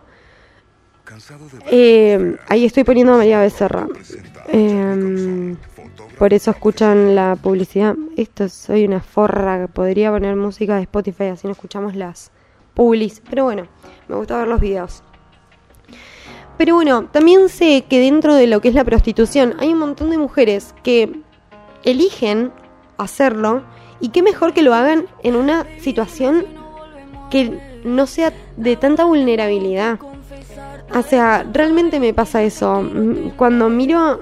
Eh, 1.72 2.38
ahí 2.48 2.66
estoy 2.66 2.84
poniendo 2.84 3.14
a 3.14 3.18
María 3.18 3.40
Becerra. 3.40 3.88
Eh, 4.48 5.56
por 6.18 6.34
eso 6.34 6.52
escuchan 6.52 7.16
la 7.16 7.36
publicidad. 7.36 7.96
Esto 8.18 8.50
soy 8.50 8.86
una 8.86 9.00
forra. 9.00 9.68
Podría 9.68 10.12
poner 10.12 10.36
música 10.36 10.76
de 10.76 10.84
Spotify 10.84 11.26
así 11.26 11.48
no 11.48 11.54
escuchamos 11.54 11.96
las 11.96 12.32
publis. 12.74 13.22
Pero 13.30 13.46
bueno, 13.46 13.68
me 14.08 14.16
gusta 14.16 14.38
ver 14.38 14.48
los 14.48 14.60
videos. 14.60 15.04
Pero 16.58 16.76
bueno, 16.76 17.06
también 17.06 17.48
sé 17.48 17.86
que 17.90 18.00
dentro 18.00 18.36
de 18.36 18.48
lo 18.48 18.60
que 18.60 18.68
es 18.68 18.76
la 18.76 18.84
prostitución 18.84 19.56
hay 19.60 19.72
un 19.72 19.80
montón 19.80 20.10
de 20.10 20.18
mujeres 20.18 20.76
que 20.84 21.22
eligen 21.86 22.52
hacerlo 22.98 23.64
y 24.02 24.10
qué 24.10 24.22
mejor 24.22 24.54
que 24.54 24.62
lo 24.62 24.74
hagan 24.74 25.06
en 25.24 25.38
una 25.38 25.66
situación 25.80 26.46
que 27.32 27.82
no 27.86 28.08
sea 28.08 28.34
de 28.58 28.76
tanta 28.76 29.06
vulnerabilidad. 29.06 30.00
O 30.96 31.02
sea, 31.04 31.46
realmente 31.52 32.00
me 32.00 32.14
pasa 32.14 32.42
eso. 32.42 32.84
Cuando 33.38 33.70
miro, 33.70 34.22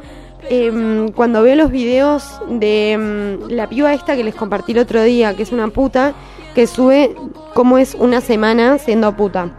em, 0.49 1.09
cuando 1.09 1.41
veo 1.41 1.55
los 1.55 1.71
videos 1.71 2.41
de 2.49 2.91
em, 2.93 3.39
la 3.49 3.67
piba 3.67 3.93
esta 3.93 4.15
que 4.15 4.23
les 4.23 4.35
compartí 4.35 4.73
el 4.73 4.79
otro 4.79 5.01
día, 5.03 5.35
que 5.35 5.43
es 5.43 5.51
una 5.51 5.69
puta, 5.69 6.13
que 6.53 6.67
sube 6.67 7.15
cómo 7.53 7.77
es 7.77 7.95
una 7.95 8.19
semana 8.19 8.77
siendo 8.79 9.15
puta. 9.15 9.51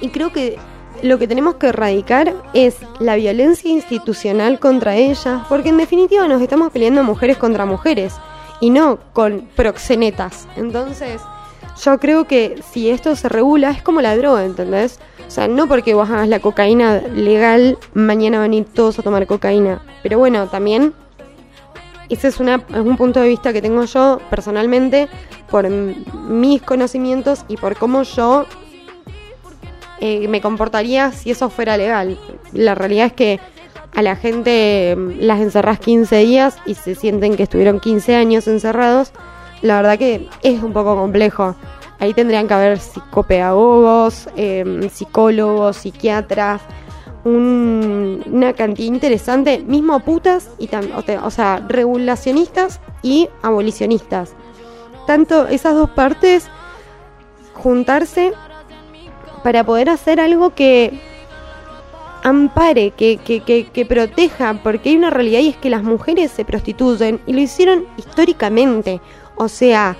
Y 0.00 0.08
creo 0.08 0.32
que 0.32 0.56
lo 1.02 1.18
que 1.18 1.28
tenemos 1.28 1.56
que 1.56 1.68
erradicar 1.68 2.34
es 2.54 2.76
la 2.98 3.16
violencia 3.16 3.70
institucional 3.70 4.58
contra 4.58 4.96
ellas, 4.96 5.42
porque 5.48 5.70
en 5.70 5.76
definitiva 5.76 6.26
nos 6.28 6.40
estamos 6.40 6.72
peleando 6.72 7.02
mujeres 7.02 7.36
contra 7.36 7.66
mujeres 7.66 8.14
y 8.60 8.70
no 8.70 8.98
con 9.12 9.48
proxenetas. 9.56 10.46
Entonces, 10.56 11.20
yo 11.82 11.98
creo 11.98 12.26
que 12.26 12.62
si 12.72 12.90
esto 12.90 13.14
se 13.16 13.28
regula 13.28 13.70
es 13.70 13.82
como 13.82 14.00
la 14.00 14.16
droga, 14.16 14.44
¿entendés? 14.44 14.98
O 15.26 15.30
sea, 15.30 15.48
no 15.48 15.66
porque 15.68 15.94
vos 15.94 16.10
hagas 16.10 16.28
la 16.28 16.40
cocaína 16.40 17.00
legal, 17.14 17.78
mañana 17.94 18.38
van 18.38 18.52
a 18.52 18.56
ir 18.56 18.64
todos 18.64 18.98
a 18.98 19.02
tomar 19.02 19.26
cocaína. 19.26 19.82
Pero 20.02 20.18
bueno, 20.18 20.48
también 20.48 20.92
ese 22.08 22.28
es, 22.28 22.40
una, 22.40 22.56
es 22.68 22.80
un 22.80 22.96
punto 22.96 23.20
de 23.20 23.28
vista 23.28 23.52
que 23.52 23.62
tengo 23.62 23.84
yo 23.84 24.20
personalmente 24.28 25.08
por 25.48 25.68
mis 25.68 26.60
conocimientos 26.62 27.44
y 27.48 27.56
por 27.56 27.76
cómo 27.76 28.02
yo 28.02 28.46
eh, 30.00 30.26
me 30.28 30.40
comportaría 30.40 31.12
si 31.12 31.30
eso 31.30 31.50
fuera 31.50 31.76
legal. 31.76 32.18
La 32.52 32.74
realidad 32.74 33.06
es 33.06 33.12
que 33.12 33.40
a 33.94 34.02
la 34.02 34.16
gente 34.16 34.96
mm, 34.96 35.20
las 35.20 35.40
encerrás 35.40 35.78
15 35.78 36.16
días 36.18 36.56
y 36.66 36.74
se 36.74 36.94
sienten 36.94 37.36
que 37.36 37.44
estuvieron 37.44 37.80
15 37.80 38.16
años 38.16 38.48
encerrados. 38.48 39.12
La 39.62 39.76
verdad 39.76 39.98
que 39.98 40.28
es 40.42 40.62
un 40.62 40.72
poco 40.72 40.96
complejo. 40.96 41.54
Ahí 41.98 42.14
tendrían 42.14 42.48
que 42.48 42.54
haber 42.54 42.78
psicopedagogos, 42.78 44.28
em, 44.36 44.88
psicólogos, 44.88 45.76
psiquiatras, 45.76 46.62
una 47.24 48.54
cantidad 48.54 48.88
interesante, 48.88 49.58
mismo 49.58 50.00
putas, 50.00 50.50
y 50.58 50.68
o, 50.74 51.26
o 51.26 51.30
sea, 51.30 51.62
regulacionistas 51.68 52.80
y 53.02 53.28
abolicionistas. 53.42 54.32
Tanto 55.06 55.46
esas 55.48 55.74
dos 55.74 55.90
partes 55.90 56.48
juntarse 57.52 58.32
para 59.42 59.64
poder 59.64 59.90
hacer 59.90 60.20
algo 60.20 60.54
que 60.54 60.98
ampare, 62.22 62.90
que, 62.92 63.18
que, 63.18 63.40
que, 63.66 63.86
proteja, 63.86 64.60
porque 64.62 64.90
hay 64.90 64.96
una 64.96 65.10
realidad 65.10 65.40
y 65.40 65.48
es 65.48 65.56
que 65.56 65.70
las 65.70 65.82
mujeres 65.82 66.30
se 66.30 66.44
prostituyen 66.44 67.20
y 67.26 67.32
lo 67.32 67.40
hicieron 67.40 67.86
históricamente. 67.96 69.00
O 69.40 69.48
sea, 69.48 69.96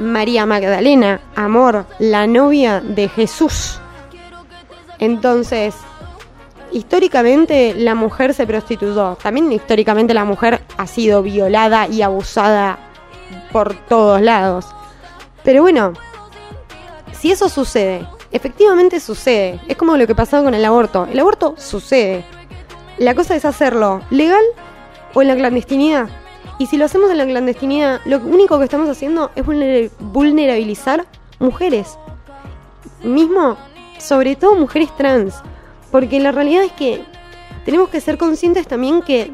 María 0.00 0.46
Magdalena, 0.46 1.20
amor, 1.36 1.86
la 2.00 2.26
novia 2.26 2.80
de 2.80 3.08
Jesús. 3.08 3.78
Entonces, 4.98 5.76
históricamente 6.72 7.74
la 7.76 7.94
mujer 7.94 8.34
se 8.34 8.48
prostituyó. 8.48 9.14
También 9.22 9.52
históricamente 9.52 10.12
la 10.12 10.24
mujer 10.24 10.60
ha 10.76 10.88
sido 10.88 11.22
violada 11.22 11.86
y 11.86 12.02
abusada 12.02 12.80
por 13.52 13.76
todos 13.86 14.20
lados. 14.20 14.66
Pero 15.44 15.62
bueno, 15.62 15.92
si 17.12 17.30
eso 17.30 17.48
sucede, 17.48 18.08
efectivamente 18.32 18.98
sucede. 18.98 19.60
Es 19.68 19.76
como 19.76 19.96
lo 19.96 20.08
que 20.08 20.16
pasaba 20.16 20.42
con 20.42 20.54
el 20.54 20.64
aborto. 20.64 21.06
El 21.12 21.20
aborto 21.20 21.54
sucede. 21.56 22.24
La 22.98 23.14
cosa 23.14 23.36
es 23.36 23.44
hacerlo 23.44 24.02
legal 24.10 24.42
o 25.14 25.22
en 25.22 25.28
la 25.28 25.36
clandestinidad. 25.36 26.08
Y 26.58 26.66
si 26.66 26.76
lo 26.76 26.84
hacemos 26.84 27.10
en 27.10 27.18
la 27.18 27.26
clandestinidad, 27.26 28.00
lo 28.04 28.18
único 28.18 28.58
que 28.58 28.64
estamos 28.64 28.88
haciendo 28.88 29.30
es 29.36 29.44
vulnerabilizar 29.46 31.06
mujeres. 31.38 31.96
Mismo, 33.04 33.56
sobre 33.98 34.34
todo 34.34 34.56
mujeres 34.56 34.94
trans. 34.96 35.34
Porque 35.92 36.18
la 36.20 36.32
realidad 36.32 36.64
es 36.64 36.72
que 36.72 37.04
tenemos 37.64 37.90
que 37.90 38.00
ser 38.00 38.18
conscientes 38.18 38.66
también 38.66 39.02
que 39.02 39.30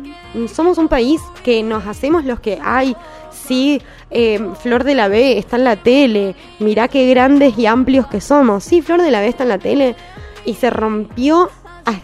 somos 0.53 0.77
un 0.79 0.89
país 0.89 1.21
que 1.45 1.63
nos 1.63 1.87
hacemos 1.87 2.25
los 2.25 2.41
que 2.41 2.59
hay, 2.63 2.97
sí, 3.31 3.81
eh, 4.11 4.41
Flor 4.61 4.85
de 4.85 4.95
la 4.95 5.09
B 5.09 5.39
está 5.39 5.57
en 5.57 5.65
la 5.65 5.77
tele, 5.77 6.35
mirá 6.59 6.89
qué 6.89 7.09
grandes 7.09 7.57
y 7.59 7.67
amplios 7.67 8.07
que 8.07 8.21
somos. 8.21 8.65
Sí, 8.65 8.83
Flor 8.83 9.03
de 9.03 9.11
la 9.11 9.21
B 9.21 9.29
está 9.29 9.45
en 9.45 9.49
la 9.51 9.59
tele 9.59 9.97
y 10.45 10.55
se 10.55 10.71
rompió 10.71 11.51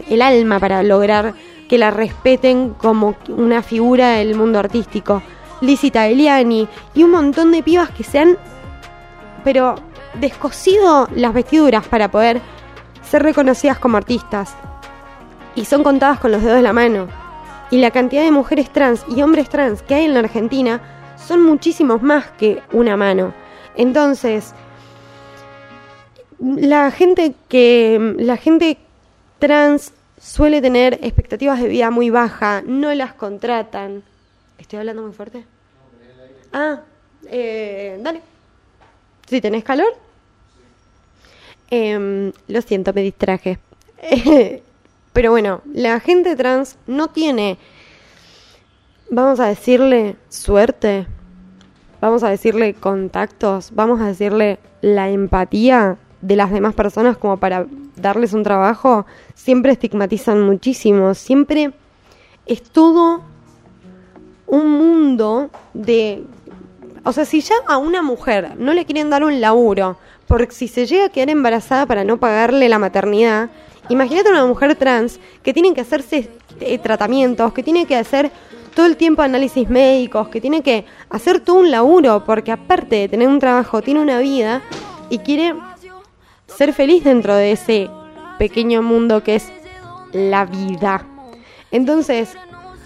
el 0.09 0.21
alma 0.21 0.59
para 0.59 0.83
lograr 0.83 1.33
que 1.71 1.77
la 1.77 1.89
respeten 1.89 2.71
como 2.71 3.15
una 3.29 3.63
figura 3.63 4.09
del 4.17 4.35
mundo 4.35 4.59
artístico. 4.59 5.23
Licita 5.61 6.05
Eliani 6.05 6.67
y 6.93 7.03
un 7.03 7.11
montón 7.11 7.53
de 7.53 7.63
pibas 7.63 7.89
que 7.91 8.03
sean, 8.03 8.37
pero 9.45 9.75
descosido 10.15 11.07
las 11.15 11.33
vestiduras 11.33 11.87
para 11.87 12.11
poder 12.11 12.41
ser 13.09 13.23
reconocidas 13.23 13.79
como 13.79 13.95
artistas. 13.95 14.53
Y 15.55 15.63
son 15.63 15.81
contadas 15.81 16.19
con 16.19 16.33
los 16.33 16.43
dedos 16.43 16.57
de 16.57 16.61
la 16.61 16.73
mano. 16.73 17.07
Y 17.69 17.77
la 17.77 17.91
cantidad 17.91 18.23
de 18.23 18.31
mujeres 18.31 18.69
trans 18.69 19.05
y 19.07 19.21
hombres 19.21 19.47
trans 19.47 19.81
que 19.81 19.95
hay 19.95 20.03
en 20.03 20.13
la 20.13 20.19
Argentina 20.19 20.81
son 21.25 21.41
muchísimos 21.41 22.01
más 22.01 22.25
que 22.31 22.61
una 22.73 22.97
mano. 22.97 23.33
Entonces, 23.77 24.53
la 26.37 26.91
gente 26.91 27.33
que 27.47 28.13
la 28.17 28.35
gente 28.35 28.77
trans 29.39 29.93
suele 30.21 30.61
tener 30.61 30.99
expectativas 31.01 31.59
de 31.59 31.67
vida 31.67 31.89
muy 31.89 32.09
baja, 32.09 32.61
no 32.65 32.93
las 32.93 33.13
contratan. 33.13 34.03
¿Estoy 34.57 34.79
hablando 34.79 35.01
muy 35.01 35.11
fuerte? 35.11 35.43
Ah, 36.53 36.81
eh, 37.27 37.99
dale. 38.01 38.21
Si 39.27 39.41
tenés 39.41 39.63
calor. 39.63 39.93
Em, 41.69 42.31
lo 42.47 42.61
siento, 42.61 42.93
me 42.93 43.01
distraje. 43.01 43.59
Pero 45.13 45.31
bueno, 45.31 45.61
la 45.73 45.99
gente 45.99 46.35
trans 46.35 46.77
no 46.87 47.09
tiene, 47.09 47.57
vamos 49.09 49.39
a 49.41 49.47
decirle, 49.47 50.15
suerte, 50.29 51.05
vamos 51.99 52.23
a 52.23 52.29
decirle 52.29 52.73
contactos, 52.73 53.71
vamos 53.73 53.99
a 53.99 54.07
decirle 54.07 54.59
la 54.81 55.09
empatía 55.09 55.97
de 56.21 56.35
las 56.35 56.51
demás 56.51 56.73
personas 56.73 57.17
como 57.17 57.37
para 57.37 57.65
darles 57.95 58.33
un 58.33 58.43
trabajo, 58.43 59.05
siempre 59.33 59.71
estigmatizan 59.71 60.41
muchísimo, 60.41 61.13
siempre 61.13 61.71
es 62.45 62.63
todo 62.63 63.21
un 64.47 64.69
mundo 64.71 65.49
de... 65.73 66.23
O 67.03 67.13
sea, 67.13 67.25
si 67.25 67.41
ya 67.41 67.55
a 67.67 67.77
una 67.77 68.01
mujer 68.01 68.55
no 68.57 68.73
le 68.73 68.85
quieren 68.85 69.09
dar 69.09 69.23
un 69.23 69.41
laburo, 69.41 69.97
porque 70.27 70.53
si 70.53 70.67
se 70.67 70.85
llega 70.85 71.05
a 71.05 71.09
quedar 71.09 71.29
embarazada 71.29 71.85
para 71.85 72.03
no 72.03 72.17
pagarle 72.17 72.69
la 72.69 72.77
maternidad, 72.77 73.49
imagínate 73.89 74.29
una 74.29 74.45
mujer 74.45 74.75
trans 74.75 75.19
que 75.41 75.53
tiene 75.53 75.73
que 75.73 75.81
hacerse 75.81 76.29
eh, 76.59 76.77
tratamientos, 76.77 77.53
que 77.53 77.63
tiene 77.63 77.85
que 77.85 77.95
hacer 77.95 78.31
todo 78.75 78.85
el 78.85 78.97
tiempo 78.97 79.23
análisis 79.23 79.69
médicos, 79.69 80.29
que 80.29 80.39
tiene 80.39 80.61
que 80.61 80.85
hacer 81.09 81.39
todo 81.39 81.57
un 81.57 81.71
laburo, 81.71 82.23
porque 82.25 82.51
aparte 82.51 82.95
de 82.97 83.09
tener 83.09 83.27
un 83.27 83.39
trabajo, 83.39 83.81
tiene 83.81 83.99
una 83.99 84.19
vida 84.19 84.61
y 85.09 85.17
quiere 85.19 85.53
ser 86.55 86.73
feliz 86.73 87.03
dentro 87.03 87.35
de 87.35 87.51
ese 87.51 87.89
pequeño 88.37 88.81
mundo 88.81 89.23
que 89.23 89.35
es 89.35 89.51
la 90.13 90.45
vida. 90.45 91.05
Entonces, 91.71 92.35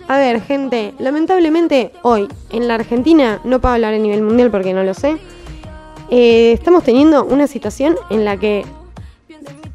a 0.08 0.18
ver, 0.18 0.42
gente, 0.42 0.94
lamentablemente 1.00 1.92
hoy 2.04 2.28
en 2.52 2.68
la 2.68 2.76
Argentina, 2.76 3.42
no 3.44 3.60
puedo 3.60 3.74
hablar 3.74 3.94
a 3.94 3.98
nivel 3.98 4.22
mundial 4.22 4.52
porque 4.52 4.74
no 4.74 4.84
lo 4.84 4.94
sé, 4.94 5.18
eh, 6.10 6.52
estamos 6.52 6.84
teniendo 6.84 7.26
una 7.26 7.48
situación 7.48 7.96
en 8.12 8.26
la 8.26 8.38
que 8.38 8.64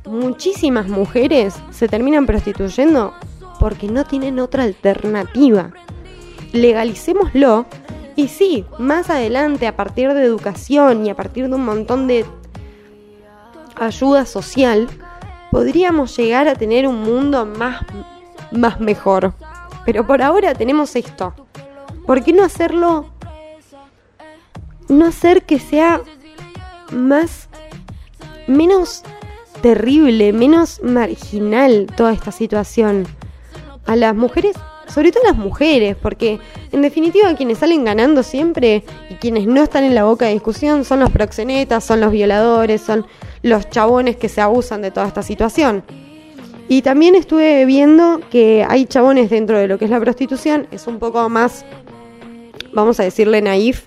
muchísimas 0.05 0.89
mujeres 0.89 1.55
se 1.71 1.89
terminan 1.89 2.27
prostituyendo 2.27 3.13
porque 3.59 3.89
no 3.89 4.05
tienen 4.05 4.39
otra 4.39 4.63
alternativa. 4.63 5.71
Legalicémoslo 6.53 7.67
y 8.17 8.29
sí, 8.29 8.65
más 8.79 9.11
adelante 9.11 9.67
a 9.67 9.77
partir 9.77 10.13
de 10.15 10.25
educación 10.25 11.07
y 11.07 11.11
a 11.11 11.17
partir 11.17 11.49
de 11.49 11.55
un 11.55 11.65
montón 11.65 12.07
de 12.07 12.25
ayuda 13.81 14.27
social, 14.27 14.89
podríamos 15.51 16.17
llegar 16.17 16.47
a 16.47 16.55
tener 16.55 16.87
un 16.87 17.03
mundo 17.03 17.47
más, 17.47 17.85
más 18.53 18.79
mejor. 18.79 19.35
Pero 19.85 20.07
por 20.07 20.23
ahora 20.23 20.55
tenemos 20.55 20.95
esto. 20.95 21.35
¿Por 22.07 22.23
qué 22.23 22.33
no 22.33 22.45
hacerlo? 22.45 23.11
No 24.89 25.07
hacer 25.07 25.45
que 25.45 25.59
sea 25.59 26.01
más, 26.93 27.49
menos 28.47 29.03
terrible, 29.63 30.33
menos 30.33 30.81
marginal 30.83 31.87
toda 31.97 32.13
esta 32.13 32.33
situación. 32.33 33.07
A 33.87 33.97
las 33.97 34.15
mujeres, 34.15 34.57
sobre 34.89 35.11
todo 35.11 35.25
a 35.25 35.29
las 35.29 35.39
mujeres, 35.39 35.97
porque 35.97 36.39
en 36.71 36.83
definitiva 36.83 37.35
quienes 37.35 37.59
salen 37.59 37.85
ganando 37.85 38.23
siempre 38.23 38.85
y 39.09 39.15
quienes 39.15 39.47
no 39.47 39.63
están 39.63 39.85
en 39.85 39.95
la 39.95 40.05
boca 40.05 40.27
de 40.27 40.33
discusión 40.33 40.85
son 40.85 41.01
los 41.01 41.11
proxenetas, 41.11 41.85
son 41.85 42.01
los 42.01 42.13
violadores, 42.13 42.83
son 42.83 43.07
los 43.43 43.69
chabones 43.71 44.17
que 44.17 44.29
se 44.29 44.41
abusan 44.41 44.83
de 44.83 44.91
toda 44.91 45.07
esta 45.07 45.23
situación. 45.23 45.83
Y 46.69 46.83
también 46.83 47.15
estuve 47.17 47.65
viendo 47.65 48.21
que 48.31 48.65
hay 48.69 48.87
chabones 48.87 49.29
dentro 49.31 49.59
de 49.59 49.67
lo 49.67 49.79
que 49.79 49.87
es 49.87 49.91
la 49.91 49.99
prostitución, 49.99 50.69
es 50.71 50.87
un 50.87 50.99
poco 50.99 51.29
más, 51.29 51.65
vamos 52.73 53.01
a 53.01 53.03
decirle, 53.03 53.43
naif 53.43 53.87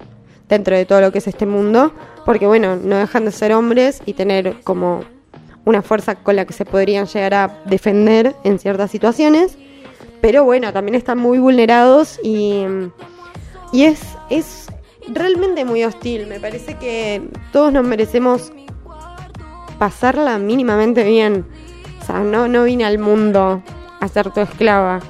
dentro 0.49 0.75
de 0.75 0.85
todo 0.85 0.99
lo 0.99 1.11
que 1.11 1.19
es 1.19 1.27
este 1.27 1.45
mundo, 1.45 1.93
porque 2.25 2.45
bueno, 2.45 2.75
no 2.75 2.97
dejan 2.97 3.25
de 3.25 3.31
ser 3.31 3.53
hombres 3.53 4.01
y 4.05 4.13
tener 4.13 4.61
como 4.63 5.01
una 5.65 5.81
fuerza 5.81 6.15
con 6.15 6.35
la 6.35 6.45
que 6.45 6.53
se 6.53 6.65
podrían 6.65 7.05
llegar 7.05 7.33
a 7.33 7.61
defender 7.65 8.35
en 8.43 8.59
ciertas 8.59 8.91
situaciones, 8.91 9.57
pero 10.19 10.43
bueno, 10.43 10.73
también 10.73 10.95
están 10.95 11.19
muy 11.19 11.37
vulnerados 11.37 12.19
y, 12.21 12.65
y 13.71 13.83
es, 13.83 14.01
es 14.29 14.67
realmente 15.07 15.63
muy 15.63 15.83
hostil, 15.85 16.27
me 16.27 16.39
parece 16.39 16.75
que 16.75 17.21
todos 17.53 17.71
nos 17.71 17.85
merecemos 17.85 18.51
pasarla 19.83 20.37
mínimamente 20.37 21.03
bien. 21.03 21.45
O 22.01 22.05
sea, 22.05 22.19
no, 22.19 22.47
no 22.47 22.63
vine 22.63 22.85
al 22.85 22.99
mundo 22.99 23.61
a 23.99 24.07
ser 24.07 24.31
tu 24.31 24.39
esclava. 24.39 25.01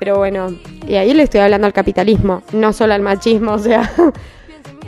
Pero 0.00 0.16
bueno, 0.16 0.48
y 0.84 0.96
ahí 0.96 1.14
le 1.14 1.22
estoy 1.22 1.38
hablando 1.38 1.68
al 1.68 1.72
capitalismo, 1.72 2.42
no 2.50 2.72
solo 2.72 2.92
al 2.92 3.02
machismo, 3.02 3.52
o 3.54 3.58
sea, 3.60 3.88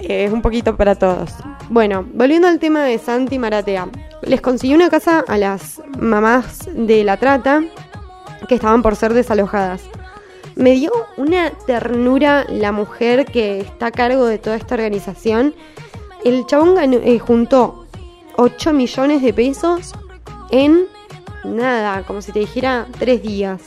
es 0.01 0.32
un 0.32 0.43
poquito 0.43 0.76
para 0.76 0.97
todos. 0.97 1.30
Bueno, 1.70 2.05
volviendo 2.14 2.49
al 2.49 2.59
tema 2.59 2.82
de 2.82 2.99
Santi 2.99 3.38
Maratea, 3.38 3.88
les 4.22 4.40
consiguió 4.40 4.74
una 4.74 4.90
casa 4.90 5.22
a 5.28 5.38
las 5.38 5.80
mamás 5.97 6.68
de 6.74 7.05
la 7.05 7.18
trata 7.18 7.62
que 8.49 8.57
estaban 8.57 8.82
por 8.82 8.97
ser 8.97 9.14
desalojadas. 9.14 9.84
Me 10.57 10.72
dio 10.72 10.90
una 11.16 11.51
ternura 11.64 12.45
la 12.49 12.72
mujer 12.72 13.24
que 13.24 13.61
está 13.61 13.86
a 13.86 13.93
cargo 13.93 14.26
de 14.26 14.38
toda 14.38 14.57
esta 14.57 14.74
organización. 14.74 15.55
El 16.24 16.45
chabón 16.47 16.76
eh, 16.93 17.20
juntó 17.20 17.82
8 18.37 18.72
millones 18.72 19.22
de 19.22 19.33
pesos 19.33 19.95
en 20.51 20.87
nada, 21.45 22.03
como 22.07 22.22
si 22.22 22.33
te 22.33 22.41
dijera 22.41 22.87
tres 22.99 23.22
días. 23.22 23.61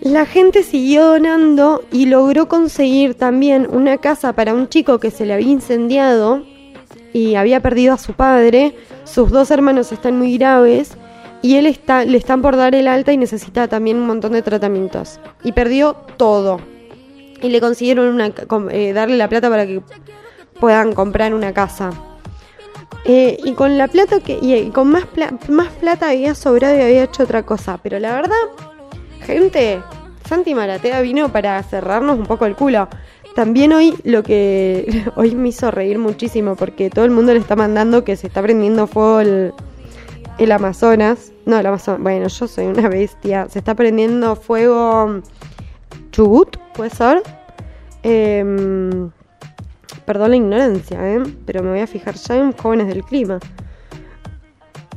La 0.00 0.24
gente 0.24 0.62
siguió 0.62 1.06
donando 1.06 1.84
y 1.92 2.06
logró 2.06 2.48
conseguir 2.48 3.14
también 3.14 3.68
una 3.70 3.98
casa 3.98 4.32
para 4.32 4.54
un 4.54 4.68
chico 4.68 4.98
que 4.98 5.10
se 5.10 5.26
le 5.26 5.34
había 5.34 5.50
incendiado 5.50 6.42
y 7.12 7.34
había 7.34 7.60
perdido 7.60 7.92
a 7.92 7.98
su 7.98 8.14
padre. 8.14 8.74
Sus 9.04 9.30
dos 9.30 9.50
hermanos 9.50 9.92
están 9.92 10.16
muy 10.16 10.38
graves 10.38 10.96
y 11.42 11.56
él 11.56 11.66
está, 11.66 12.04
le 12.06 12.16
están 12.16 12.40
por 12.40 12.56
dar 12.56 12.74
el 12.74 12.88
alta 12.88 13.12
y 13.12 13.18
necesita 13.18 13.68
también 13.68 13.98
un 13.98 14.06
montón 14.06 14.32
de 14.32 14.40
tratamientos. 14.40 15.20
Y 15.42 15.52
perdió 15.52 15.94
todo. 16.16 16.60
Y 17.42 17.50
le 17.50 17.60
consiguieron 17.60 18.08
una, 18.08 18.32
eh, 18.70 18.92
darle 18.94 19.18
la 19.18 19.28
plata 19.28 19.50
para 19.50 19.66
que 19.66 19.82
puedan 20.58 20.94
comprar 20.94 21.34
una 21.34 21.52
casa. 21.52 21.90
Eh, 23.04 23.38
y 23.44 23.54
con 23.54 23.78
la 23.78 23.88
plata 23.88 24.20
que 24.20 24.38
y 24.40 24.70
con 24.70 24.90
más, 24.90 25.04
más 25.48 25.68
plata 25.68 26.10
había 26.10 26.34
sobrado 26.34 26.78
y 26.78 26.82
había 26.82 27.04
hecho 27.04 27.22
otra 27.22 27.42
cosa. 27.44 27.78
Pero 27.82 27.98
la 27.98 28.14
verdad, 28.14 28.36
gente, 29.20 29.80
Santi 30.28 30.54
Maratea 30.54 31.00
vino 31.00 31.30
para 31.30 31.62
cerrarnos 31.62 32.18
un 32.18 32.26
poco 32.26 32.46
el 32.46 32.54
culo. 32.54 32.88
También 33.34 33.72
hoy 33.72 33.96
lo 34.04 34.22
que 34.22 35.04
hoy 35.16 35.34
me 35.34 35.48
hizo 35.48 35.70
reír 35.70 35.98
muchísimo 35.98 36.56
porque 36.56 36.90
todo 36.90 37.04
el 37.04 37.10
mundo 37.10 37.32
le 37.32 37.40
está 37.40 37.56
mandando 37.56 38.04
que 38.04 38.16
se 38.16 38.26
está 38.26 38.42
prendiendo 38.42 38.86
fuego 38.86 39.20
el, 39.20 40.52
Amazonas. 40.52 41.32
No, 41.46 41.58
el 41.58 41.66
Amazonas. 41.66 42.02
Bueno, 42.02 42.28
yo 42.28 42.48
soy 42.48 42.66
una 42.66 42.88
bestia. 42.88 43.48
Se 43.48 43.60
está 43.60 43.74
prendiendo 43.74 44.36
fuego 44.36 45.20
Chubut, 46.12 46.56
puede 46.74 46.90
ser. 46.90 47.22
Eh, 48.02 49.10
Perdón 50.10 50.30
la 50.30 50.36
ignorancia, 50.38 51.08
¿eh? 51.08 51.22
pero 51.46 51.62
me 51.62 51.70
voy 51.70 51.78
a 51.78 51.86
fijar 51.86 52.16
ya 52.16 52.34
en 52.34 52.50
jóvenes 52.50 52.88
del 52.88 53.04
clima. 53.04 53.38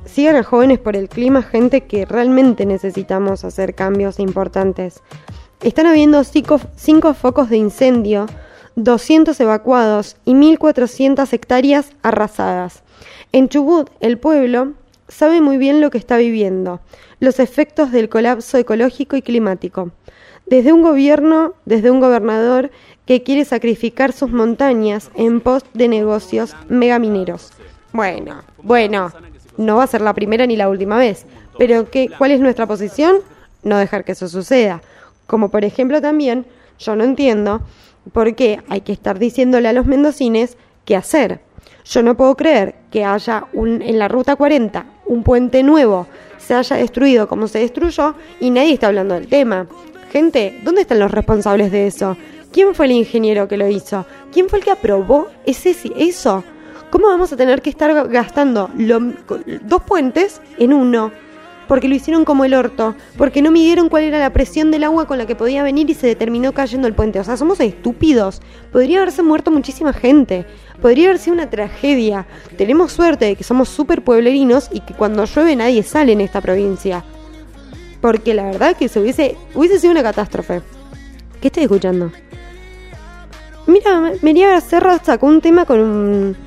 Sigan 0.06 0.36
a 0.36 0.42
jóvenes 0.42 0.80
por 0.80 0.96
el 0.96 1.08
clima, 1.08 1.44
gente 1.44 1.82
que 1.82 2.08
realmente 2.08 2.66
necesitamos 2.66 3.44
hacer 3.44 3.76
cambios 3.76 4.20
importantes. 4.20 5.04
Están 5.62 5.86
habiendo 5.86 6.24
cinco, 6.24 7.14
focos 7.14 7.52
de 7.52 7.58
incendio, 7.58 8.26
200 8.76 9.40
evacuados 9.40 10.18
y 10.26 10.34
1.400 10.34 11.32
hectáreas 11.32 11.92
arrasadas. 12.02 12.82
En 13.32 13.50
Chubut, 13.50 13.92
el 14.00 14.18
pueblo 14.18 14.74
sabe 15.10 15.42
muy 15.42 15.58
bien 15.58 15.80
lo 15.80 15.92
que 15.92 16.00
está 16.00 16.18
viviendo, 16.18 16.80
los 17.20 17.40
efectos 17.40 17.92
del 17.92 18.10
colapso 18.10 18.58
ecológico 18.58 19.16
y 19.16 19.22
climático. 19.22 19.92
Desde 20.48 20.74
un 20.74 20.82
gobierno, 20.82 21.54
desde 21.66 21.92
un 21.92 22.00
gobernador 22.00 22.72
que 23.06 23.24
quiere 23.24 23.46
sacrificar 23.46 24.14
sus 24.14 24.32
montañas 24.32 25.12
en 25.16 25.42
pos 25.42 25.64
de 25.74 25.88
negocios 25.88 26.56
megamineros. 26.70 27.52
Bueno, 27.92 28.44
bueno, 28.62 29.12
no 29.58 29.78
va 29.78 29.84
a 29.84 29.88
ser 29.88 30.02
la 30.02 30.14
primera 30.14 30.46
ni 30.46 30.56
la 30.56 30.70
última 30.70 30.98
vez, 30.98 31.26
pero 31.58 31.90
¿qué, 31.90 32.10
¿cuál 32.18 32.32
es 32.32 32.40
nuestra 32.40 32.66
posición? 32.66 33.18
No 33.62 33.78
dejar 33.78 34.04
que 34.04 34.14
eso 34.14 34.28
suceda. 34.28 34.82
Como 35.28 35.50
por 35.50 35.64
ejemplo 35.64 36.02
también, 36.02 36.46
yo 36.80 36.96
no 36.96 37.04
entiendo 37.04 37.62
por 38.12 38.36
qué 38.36 38.62
hay 38.70 38.82
que 38.82 38.94
estar 38.94 39.20
diciéndole 39.20 39.68
a 39.68 39.74
los 39.74 39.86
mendocines 39.86 40.58
qué 40.86 40.96
hacer. 40.96 41.40
Yo 41.86 42.02
no 42.02 42.16
puedo 42.16 42.36
creer 42.36 42.76
que 42.92 43.04
haya 43.04 43.46
un, 43.54 43.82
en 43.82 44.00
la 44.00 44.08
ruta 44.08 44.36
40 44.36 44.86
un 45.06 45.24
puente 45.24 45.64
nuevo 45.64 46.08
se 46.38 46.54
haya 46.54 46.76
destruido 46.76 47.28
como 47.28 47.48
se 47.48 47.60
destruyó 47.60 48.16
y 48.40 48.50
nadie 48.50 48.74
está 48.74 48.88
hablando 48.88 49.16
del 49.16 49.28
tema. 49.28 49.68
Gente, 50.12 50.60
¿dónde 50.64 50.82
están 50.82 51.00
los 51.00 51.12
responsables 51.12 51.72
de 51.72 51.88
eso? 51.88 52.18
¿Quién 52.54 52.76
fue 52.76 52.86
el 52.86 52.92
ingeniero 52.92 53.48
que 53.48 53.58
lo 53.58 53.68
hizo? 53.68 54.06
¿Quién 54.32 54.48
fue 54.48 54.60
el 54.60 54.66
que 54.66 54.70
aprobó 54.70 55.28
ese, 55.44 55.76
eso? 55.98 56.44
¿Cómo 56.92 57.08
vamos 57.08 57.34
a 57.34 57.36
tener 57.36 57.64
que 57.64 57.72
estar 57.72 58.08
gastando 58.10 58.70
dos 59.64 59.82
puentes 59.82 60.40
en 60.60 60.72
uno? 60.72 61.12
Porque 61.68 61.88
lo 61.88 61.96
hicieron 61.96 62.26
como 62.26 62.46
el 62.46 62.54
orto, 62.54 62.94
porque 63.18 63.42
no 63.42 63.50
midieron 63.50 63.90
cuál 63.90 64.04
era 64.04 64.20
la 64.20 64.32
presión 64.32 64.70
del 64.70 64.84
agua 64.84 65.08
con 65.08 65.18
la 65.18 65.26
que 65.26 65.34
podía 65.36 65.64
venir 65.64 65.90
y 65.90 65.96
se 65.96 66.06
determinó 66.06 66.52
cayendo 66.52 66.88
el 66.88 66.94
puente. 66.94 67.20
O 67.20 67.24
sea, 67.24 67.38
somos 67.38 67.60
estúpidos. 67.60 68.40
Podría 68.72 69.00
haberse 69.00 69.24
muerto 69.24 69.50
muchísima 69.50 69.92
gente. 69.92 70.46
Podría 70.80 71.08
haber 71.08 71.18
sido 71.18 71.34
una 71.34 71.50
tragedia. 71.50 72.28
Tenemos 72.56 72.92
suerte 72.92 73.26
de 73.26 73.36
que 73.36 73.44
somos 73.44 73.70
súper 73.70 74.04
pueblerinos 74.04 74.70
y 74.72 74.82
que 74.82 74.94
cuando 74.94 75.26
llueve 75.26 75.56
nadie 75.56 75.82
sale 75.82 76.12
en 76.12 76.22
esta 76.22 76.40
provincia. 76.40 77.04
Porque 78.00 78.36
la 78.36 78.44
verdad 78.44 78.78
que 78.78 78.90
se 78.90 79.00
hubiese, 79.00 79.38
hubiese 79.56 79.80
sido 79.80 79.90
una 79.90 80.04
catástrofe. 80.04 80.62
¿Qué 81.42 81.48
estoy 81.48 81.64
escuchando? 81.64 82.12
Mira, 83.66 84.14
María 84.22 84.60
Serra 84.62 85.00
sacó 85.04 85.28
un 85.28 85.40
tema 85.40 85.66
con 85.66 85.80
un 85.80 86.38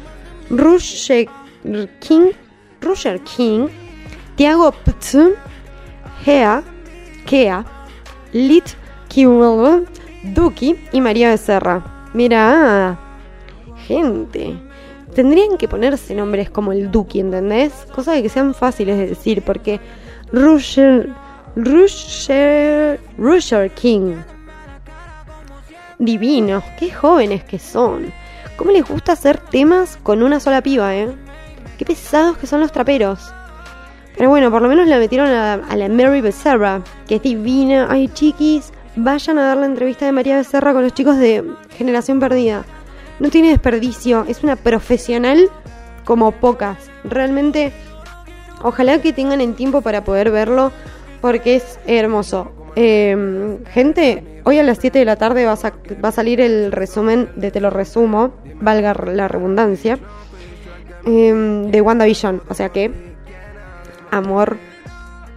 King, 2.00 2.32
Roger 2.80 3.20
King, 3.20 3.68
Tiago 4.36 4.70
Ptz, 4.70 5.34
Hea, 6.24 6.62
Kea, 7.24 7.64
Lit 8.32 8.64
Kiwell, 9.08 9.86
Duki 10.34 10.76
y 10.92 11.00
María 11.00 11.30
Becerra. 11.30 12.08
Mira, 12.12 12.98
gente. 13.86 14.56
Tendrían 15.14 15.56
que 15.56 15.68
ponerse 15.68 16.14
nombres 16.14 16.50
como 16.50 16.72
el 16.72 16.90
Duki, 16.90 17.20
¿entendés? 17.20 17.72
Cosas 17.94 18.16
de 18.16 18.22
que 18.22 18.28
sean 18.28 18.52
fáciles 18.54 18.98
de 18.98 19.06
decir, 19.06 19.42
porque 19.42 19.80
Roger, 20.32 21.08
Roger, 21.56 23.00
Roger 23.16 23.70
King. 23.70 24.16
Divinos, 25.98 26.62
qué 26.78 26.90
jóvenes 26.90 27.42
que 27.44 27.58
son. 27.58 28.12
¿Cómo 28.56 28.70
les 28.70 28.86
gusta 28.86 29.12
hacer 29.12 29.38
temas 29.38 29.98
con 30.02 30.22
una 30.22 30.40
sola 30.40 30.62
piba, 30.62 30.94
eh? 30.94 31.08
Qué 31.78 31.84
pesados 31.84 32.36
que 32.36 32.46
son 32.46 32.60
los 32.60 32.70
traperos. 32.70 33.32
Pero 34.16 34.28
bueno, 34.28 34.50
por 34.50 34.60
lo 34.62 34.68
menos 34.68 34.86
la 34.88 34.98
metieron 34.98 35.28
a, 35.28 35.56
la 35.56 35.88
Mary 35.88 36.20
Becerra, 36.20 36.82
que 37.06 37.16
es 37.16 37.22
divina. 37.22 37.86
Ay, 37.90 38.08
chiquis, 38.08 38.72
vayan 38.94 39.38
a 39.38 39.46
dar 39.46 39.56
la 39.56 39.66
entrevista 39.66 40.06
de 40.06 40.12
María 40.12 40.36
Becerra 40.36 40.72
con 40.72 40.82
los 40.82 40.94
chicos 40.94 41.18
de 41.18 41.44
Generación 41.76 42.20
Perdida. 42.20 42.64
No 43.18 43.30
tiene 43.30 43.48
desperdicio, 43.48 44.24
es 44.28 44.42
una 44.42 44.56
profesional 44.56 45.50
como 46.04 46.32
pocas. 46.32 46.90
Realmente, 47.04 47.72
ojalá 48.62 49.00
que 49.00 49.12
tengan 49.12 49.40
el 49.40 49.54
tiempo 49.54 49.82
para 49.82 50.04
poder 50.04 50.30
verlo, 50.30 50.72
porque 51.20 51.56
es 51.56 51.78
hermoso. 51.86 52.55
Em, 52.78 53.64
gente, 53.64 54.42
hoy 54.44 54.58
a 54.58 54.62
las 54.62 54.76
7 54.78 54.98
de 54.98 55.06
la 55.06 55.16
tarde 55.16 55.46
va 55.46 55.52
a, 55.52 56.12
salir 56.12 56.42
el 56.42 56.70
resumen 56.72 57.30
de 57.34 57.50
Te 57.50 57.58
lo 57.58 57.70
resumo, 57.70 58.34
valga 58.60 58.92
la 58.92 59.28
redundancia, 59.28 59.98
eh, 61.06 61.64
de 61.70 61.80
WandaVision. 61.80 62.42
O 62.50 62.54
sea 62.54 62.68
que 62.68 62.92
amor, 64.10 64.58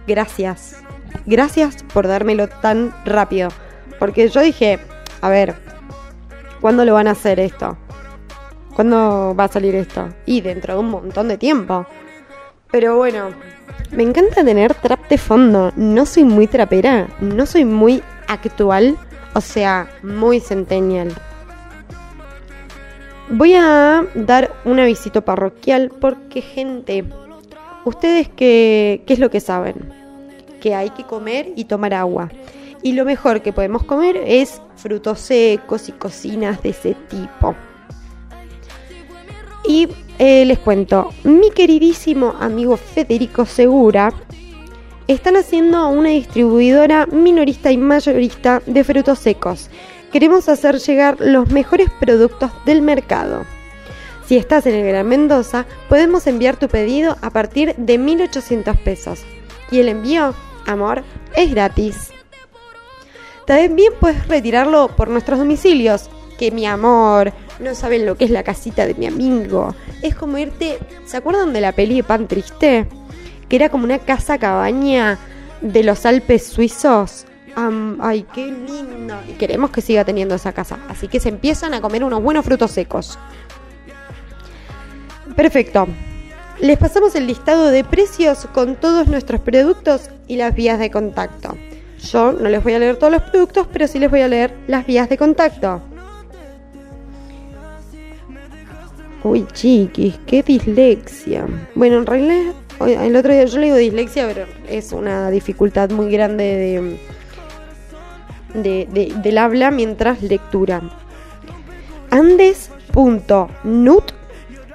gracias. 0.06 0.76
Gracias 1.24 1.82
por 1.94 2.06
dármelo 2.06 2.46
tan 2.48 2.92
rápido. 3.06 3.48
Porque 3.98 4.28
yo 4.28 4.42
dije, 4.42 4.78
a 5.22 5.30
ver, 5.30 5.54
¿cuándo 6.60 6.84
lo 6.84 6.92
van 6.92 7.08
a 7.08 7.12
hacer 7.12 7.40
esto? 7.40 7.78
¿Cuándo 8.74 9.34
va 9.34 9.44
a 9.44 9.48
salir 9.48 9.74
esto? 9.74 10.10
Y 10.26 10.42
dentro 10.42 10.74
de 10.74 10.80
un 10.80 10.90
montón 10.90 11.28
de 11.28 11.38
tiempo. 11.38 11.86
Pero 12.70 12.96
bueno, 12.96 13.30
me 13.90 14.02
encanta 14.02 14.44
tener 14.44 14.74
trap 14.74 15.08
de 15.08 15.18
fondo. 15.18 15.72
No 15.76 16.06
soy 16.06 16.24
muy 16.24 16.46
trapera, 16.46 17.08
no 17.20 17.46
soy 17.46 17.64
muy 17.64 18.02
actual, 18.28 18.96
o 19.34 19.40
sea, 19.40 19.88
muy 20.02 20.40
centennial. 20.40 21.12
Voy 23.28 23.54
a 23.54 24.04
dar 24.14 24.52
un 24.64 24.80
avisito 24.80 25.22
parroquial 25.22 25.90
porque 26.00 26.42
gente, 26.42 27.04
¿Ustedes 27.84 28.28
qué, 28.28 29.02
qué 29.06 29.14
es 29.14 29.18
lo 29.18 29.30
que 29.30 29.40
saben? 29.40 29.90
Que 30.60 30.74
hay 30.74 30.90
que 30.90 31.04
comer 31.04 31.50
y 31.56 31.64
tomar 31.64 31.94
agua. 31.94 32.30
Y 32.82 32.92
lo 32.92 33.04
mejor 33.04 33.40
que 33.40 33.52
podemos 33.52 33.84
comer 33.84 34.16
es 34.26 34.60
frutos 34.76 35.20
secos 35.20 35.88
y 35.88 35.92
cocinas 35.92 36.62
de 36.62 36.70
ese 36.70 36.94
tipo. 37.08 37.54
Y 39.64 39.88
eh, 40.18 40.44
les 40.44 40.58
cuento, 40.58 41.12
mi 41.24 41.50
queridísimo 41.50 42.34
amigo 42.40 42.76
Federico 42.76 43.46
Segura 43.46 44.12
están 45.06 45.36
haciendo 45.36 45.88
una 45.88 46.10
distribuidora 46.10 47.06
minorista 47.06 47.72
y 47.72 47.76
mayorista 47.76 48.62
de 48.66 48.84
frutos 48.84 49.18
secos. 49.18 49.70
Queremos 50.12 50.48
hacer 50.48 50.78
llegar 50.78 51.16
los 51.20 51.50
mejores 51.50 51.88
productos 52.00 52.50
del 52.64 52.82
mercado. 52.82 53.44
Si 54.26 54.36
estás 54.36 54.66
en 54.66 54.74
el 54.74 54.86
Gran 54.86 55.08
Mendoza, 55.08 55.66
podemos 55.88 56.26
enviar 56.28 56.56
tu 56.56 56.68
pedido 56.68 57.16
a 57.22 57.30
partir 57.30 57.74
de 57.76 57.98
1.800 57.98 58.76
pesos. 58.76 59.24
Y 59.72 59.80
el 59.80 59.88
envío, 59.88 60.34
amor, 60.66 61.02
es 61.34 61.50
gratis. 61.50 62.12
También 63.46 63.92
puedes 63.98 64.28
retirarlo 64.28 64.88
por 64.96 65.08
nuestros 65.08 65.40
domicilios. 65.40 66.08
Que 66.38 66.52
mi 66.52 66.66
amor, 66.66 67.32
no 67.60 67.74
saben 67.74 68.06
lo 68.06 68.16
que 68.16 68.24
es 68.24 68.30
la 68.30 68.42
casita 68.42 68.86
de 68.86 68.94
mi 68.94 69.06
amigo. 69.06 69.74
Es 70.02 70.14
como 70.14 70.38
irte. 70.38 70.78
¿Se 71.04 71.16
acuerdan 71.16 71.52
de 71.52 71.60
la 71.60 71.72
peli 71.72 71.96
de 71.96 72.04
Pan 72.04 72.26
Triste? 72.26 72.86
Que 73.48 73.56
era 73.56 73.68
como 73.68 73.84
una 73.84 73.98
casa 73.98 74.38
cabaña 74.38 75.18
de 75.60 75.82
los 75.82 76.06
Alpes 76.06 76.46
suizos. 76.46 77.26
ay, 78.00 78.26
qué 78.32 78.46
lindo. 78.46 79.16
Y 79.28 79.32
queremos 79.32 79.70
que 79.70 79.80
siga 79.80 80.04
teniendo 80.04 80.34
esa 80.34 80.52
casa. 80.52 80.78
Así 80.88 81.08
que 81.08 81.20
se 81.20 81.28
empiezan 81.28 81.74
a 81.74 81.80
comer 81.80 82.04
unos 82.04 82.22
buenos 82.22 82.44
frutos 82.44 82.70
secos. 82.70 83.18
Perfecto. 85.36 85.86
Les 86.60 86.78
pasamos 86.78 87.14
el 87.14 87.26
listado 87.26 87.70
de 87.70 87.84
precios 87.84 88.46
con 88.52 88.76
todos 88.76 89.06
nuestros 89.06 89.40
productos 89.40 90.10
y 90.28 90.36
las 90.36 90.54
vías 90.54 90.78
de 90.78 90.90
contacto. 90.90 91.56
Yo 92.10 92.32
no 92.32 92.48
les 92.48 92.62
voy 92.62 92.74
a 92.74 92.78
leer 92.78 92.96
todos 92.96 93.12
los 93.12 93.22
productos, 93.22 93.66
pero 93.72 93.86
sí 93.86 93.98
les 93.98 94.10
voy 94.10 94.20
a 94.20 94.28
leer 94.28 94.54
las 94.66 94.86
vías 94.86 95.08
de 95.08 95.16
contacto. 95.16 95.80
Uy, 99.22 99.46
chiquis, 99.52 100.18
qué 100.26 100.42
dislexia. 100.42 101.46
Bueno, 101.74 101.98
en 101.98 102.06
realidad, 102.06 102.54
el 102.86 103.14
otro 103.16 103.32
día 103.32 103.44
yo 103.44 103.58
le 103.58 103.66
digo 103.66 103.76
dislexia, 103.76 104.26
pero 104.26 104.46
es 104.68 104.92
una 104.92 105.30
dificultad 105.30 105.90
muy 105.90 106.10
grande 106.10 106.98
de, 108.54 109.14
del 109.22 109.38
habla 109.38 109.70
mientras 109.70 110.22
lectura. 110.22 110.80
Andes.nut 112.10 114.12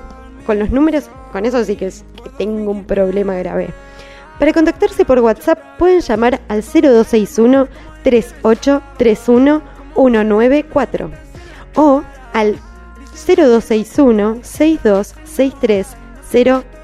con 0.45 0.59
los 0.59 0.69
números, 0.69 1.09
con 1.31 1.45
eso 1.45 1.63
sí 1.63 1.75
que 1.75 1.91
tengo 2.37 2.71
un 2.71 2.85
problema 2.85 3.35
grave. 3.35 3.69
Para 4.39 4.53
contactarse 4.53 5.05
por 5.05 5.19
WhatsApp 5.19 5.59
pueden 5.77 6.01
llamar 6.01 6.41
al 6.49 6.61
0261 6.61 7.67
3831 8.03 9.61
194 9.95 11.09
o 11.75 12.03
al 12.33 12.57
0261 13.13 14.39
6263 14.43 15.95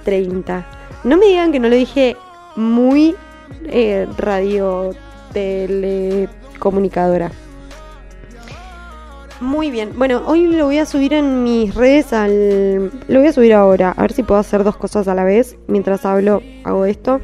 030. 0.03 0.66
No 1.03 1.18
me 1.18 1.26
digan 1.26 1.51
que 1.51 1.59
no 1.59 1.68
lo 1.68 1.76
dije 1.76 2.16
muy 2.55 3.16
eh, 3.66 4.07
radio 4.18 4.91
telecomunicadora. 5.34 7.32
Muy 9.39 9.71
bien. 9.71 9.93
Bueno, 9.97 10.21
hoy 10.27 10.45
lo 10.45 10.65
voy 10.65 10.77
a 10.77 10.86
subir 10.86 11.13
en 11.13 11.43
mis 11.43 11.73
redes 11.73 12.13
al... 12.13 12.91
Lo 13.07 13.19
voy 13.19 13.27
a 13.29 13.34
subir 13.34 13.53
ahora. 13.53 13.91
A 13.97 14.01
ver 14.03 14.13
si 14.13 14.21
puedo 14.21 14.39
hacer 14.39 14.63
dos 14.63 14.77
cosas 14.77 15.07
a 15.07 15.15
la 15.15 15.23
vez. 15.23 15.57
Mientras 15.67 16.05
hablo, 16.05 16.43
hago 16.63 16.86
esto. 16.86 17.19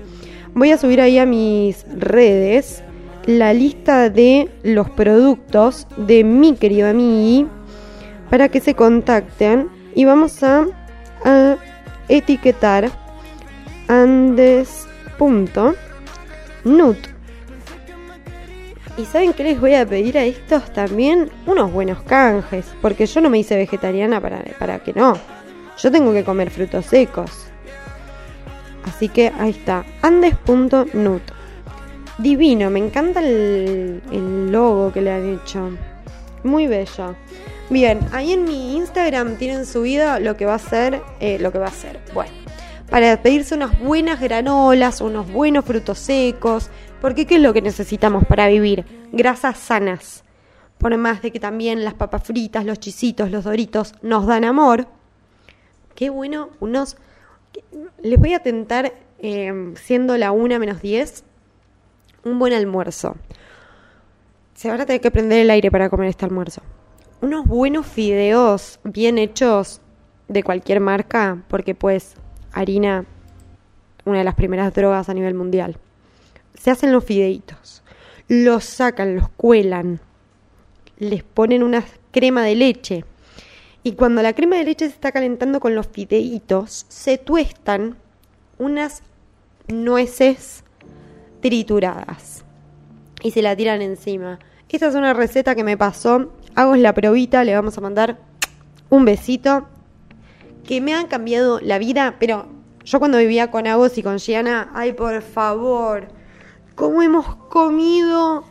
Voy 0.55 0.71
a 0.71 0.77
subir 0.77 0.99
ahí 0.99 1.19
a 1.19 1.27
mis 1.27 1.85
redes 1.95 2.83
la 3.27 3.53
lista 3.53 4.09
de 4.09 4.49
los 4.63 4.89
productos 4.89 5.85
de 5.97 6.23
mi 6.23 6.55
querido 6.55 6.89
amigo 6.89 7.49
para 8.29 8.49
que 8.49 8.59
se 8.59 8.73
contacten 8.73 9.69
y 9.93 10.05
vamos 10.05 10.41
a, 10.43 10.65
etiquetar 12.07 12.89
andes.nut 13.89 14.77
¿Y 18.97 19.05
saben 19.05 19.33
qué 19.33 19.43
les 19.43 19.61
voy 19.61 19.75
a 19.75 19.85
pedir 19.85 20.17
a 20.17 20.25
estos 20.25 20.73
también? 20.73 21.29
Unos 21.45 21.71
buenos 21.71 22.01
canjes, 22.01 22.65
porque 22.81 23.05
yo 23.05 23.21
no 23.21 23.29
me 23.29 23.37
hice 23.37 23.55
vegetariana 23.55 24.19
para, 24.19 24.43
para 24.57 24.79
que 24.79 24.91
no. 24.93 25.13
Yo 25.77 25.91
tengo 25.91 26.11
que 26.11 26.23
comer 26.23 26.49
frutos 26.49 26.87
secos. 26.87 27.45
Así 28.85 29.07
que 29.07 29.31
ahí 29.37 29.51
está, 29.51 29.85
andes.nut. 30.01 31.21
Divino, 32.17 32.71
me 32.71 32.79
encanta 32.79 33.19
el, 33.19 34.01
el 34.11 34.51
logo 34.51 34.91
que 34.91 35.01
le 35.01 35.11
han 35.11 35.35
hecho. 35.35 35.69
Muy 36.43 36.65
bello. 36.65 37.15
Bien, 37.69 37.99
ahí 38.13 38.31
en 38.31 38.45
mi 38.45 38.77
Instagram 38.77 39.35
tienen 39.35 39.67
subido 39.67 40.19
lo 40.19 40.37
que 40.37 40.45
va 40.45 40.55
a 40.55 40.59
ser, 40.59 41.01
eh, 41.19 41.37
lo 41.37 41.51
que 41.51 41.59
va 41.59 41.67
a 41.67 41.71
ser. 41.71 41.99
Bueno, 42.13 42.31
para 42.89 43.21
pedirse 43.21 43.53
unas 43.53 43.77
buenas 43.79 44.21
granolas, 44.21 45.01
unos 45.01 45.31
buenos 45.31 45.65
frutos 45.65 45.99
secos, 45.99 46.69
porque 47.01 47.25
¿qué 47.25 47.35
es 47.35 47.41
lo 47.41 47.53
que 47.53 47.61
necesitamos 47.61 48.25
para 48.25 48.47
vivir? 48.47 48.85
Grasas 49.11 49.57
sanas. 49.57 50.23
Por 50.77 50.95
más 50.97 51.21
de 51.21 51.31
que 51.31 51.39
también 51.39 51.83
las 51.83 51.95
papas 51.95 52.23
fritas, 52.23 52.65
los 52.65 52.79
chisitos, 52.79 53.31
los 53.31 53.43
doritos 53.43 53.93
nos 54.01 54.27
dan 54.27 54.43
amor. 54.43 54.87
Qué 55.95 56.09
bueno, 56.09 56.49
unos... 56.59 56.97
Les 58.03 58.19
voy 58.19 58.33
a 58.33 58.39
tentar, 58.39 58.93
eh, 59.19 59.73
siendo 59.75 60.17
la 60.17 60.31
1 60.31 60.59
menos 60.59 60.81
10, 60.81 61.23
un 62.23 62.37
buen 62.37 62.53
almuerzo. 62.53 63.15
Se 64.53 64.69
van 64.69 64.81
a 64.81 64.85
tener 64.85 65.01
que 65.01 65.11
prender 65.11 65.39
el 65.39 65.49
aire 65.49 65.71
para 65.71 65.89
comer 65.89 66.09
este 66.09 66.25
almuerzo 66.25 66.61
unos 67.21 67.45
buenos 67.45 67.85
fideos 67.85 68.79
bien 68.83 69.17
hechos 69.17 69.81
de 70.27 70.43
cualquier 70.43 70.79
marca, 70.79 71.43
porque 71.47 71.73
pues 71.73 72.15
harina, 72.51 73.05
una 74.05 74.19
de 74.19 74.23
las 74.23 74.35
primeras 74.35 74.73
drogas 74.73 75.09
a 75.09 75.13
nivel 75.13 75.33
mundial. 75.33 75.77
Se 76.59 76.71
hacen 76.71 76.91
los 76.91 77.03
fideitos, 77.03 77.83
los 78.27 78.63
sacan, 78.63 79.15
los 79.15 79.29
cuelan, 79.29 79.99
les 80.97 81.23
ponen 81.23 81.63
una 81.63 81.85
crema 82.11 82.43
de 82.43 82.55
leche. 82.55 83.05
Y 83.83 83.93
cuando 83.93 84.21
la 84.21 84.33
crema 84.33 84.57
de 84.57 84.65
leche 84.65 84.87
se 84.87 84.93
está 84.93 85.11
calentando 85.11 85.59
con 85.59 85.75
los 85.75 85.87
fideitos, 85.87 86.85
se 86.89 87.17
tuestan 87.17 87.97
unas 88.57 89.03
nueces 89.67 90.63
trituradas 91.41 92.43
y 93.21 93.31
se 93.31 93.41
la 93.41 93.55
tiran 93.55 93.81
encima. 93.81 94.39
Esta 94.69 94.87
es 94.87 94.95
una 94.95 95.13
receta 95.13 95.55
que 95.55 95.63
me 95.63 95.77
pasó 95.77 96.33
hago 96.57 96.75
la 96.75 96.93
probita, 96.93 97.43
le 97.43 97.53
vamos 97.53 97.77
a 97.77 97.81
mandar 97.81 98.17
un 98.89 99.05
besito. 99.05 99.67
Que 100.65 100.81
me 100.81 100.93
han 100.93 101.07
cambiado 101.07 101.61
la 101.61 101.77
vida, 101.77 102.15
pero 102.19 102.47
yo 102.83 102.99
cuando 102.99 103.19
vivía 103.19 103.51
con 103.51 103.67
Agos 103.67 103.97
y 103.97 104.03
con 104.03 104.17
Gianna, 104.17 104.71
ay 104.73 104.93
por 104.93 105.21
favor, 105.21 106.07
¿cómo 106.77 107.01
hemos 107.01 107.25
comido? 107.49 108.45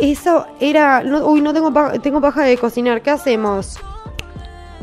Eso 0.00 0.46
era, 0.58 1.02
uy, 1.24 1.42
no 1.42 1.52
tengo 1.52 1.72
paja, 1.72 1.98
tengo 2.00 2.20
paja 2.20 2.42
de 2.42 2.56
cocinar, 2.56 3.02
¿qué 3.02 3.10
hacemos? 3.10 3.78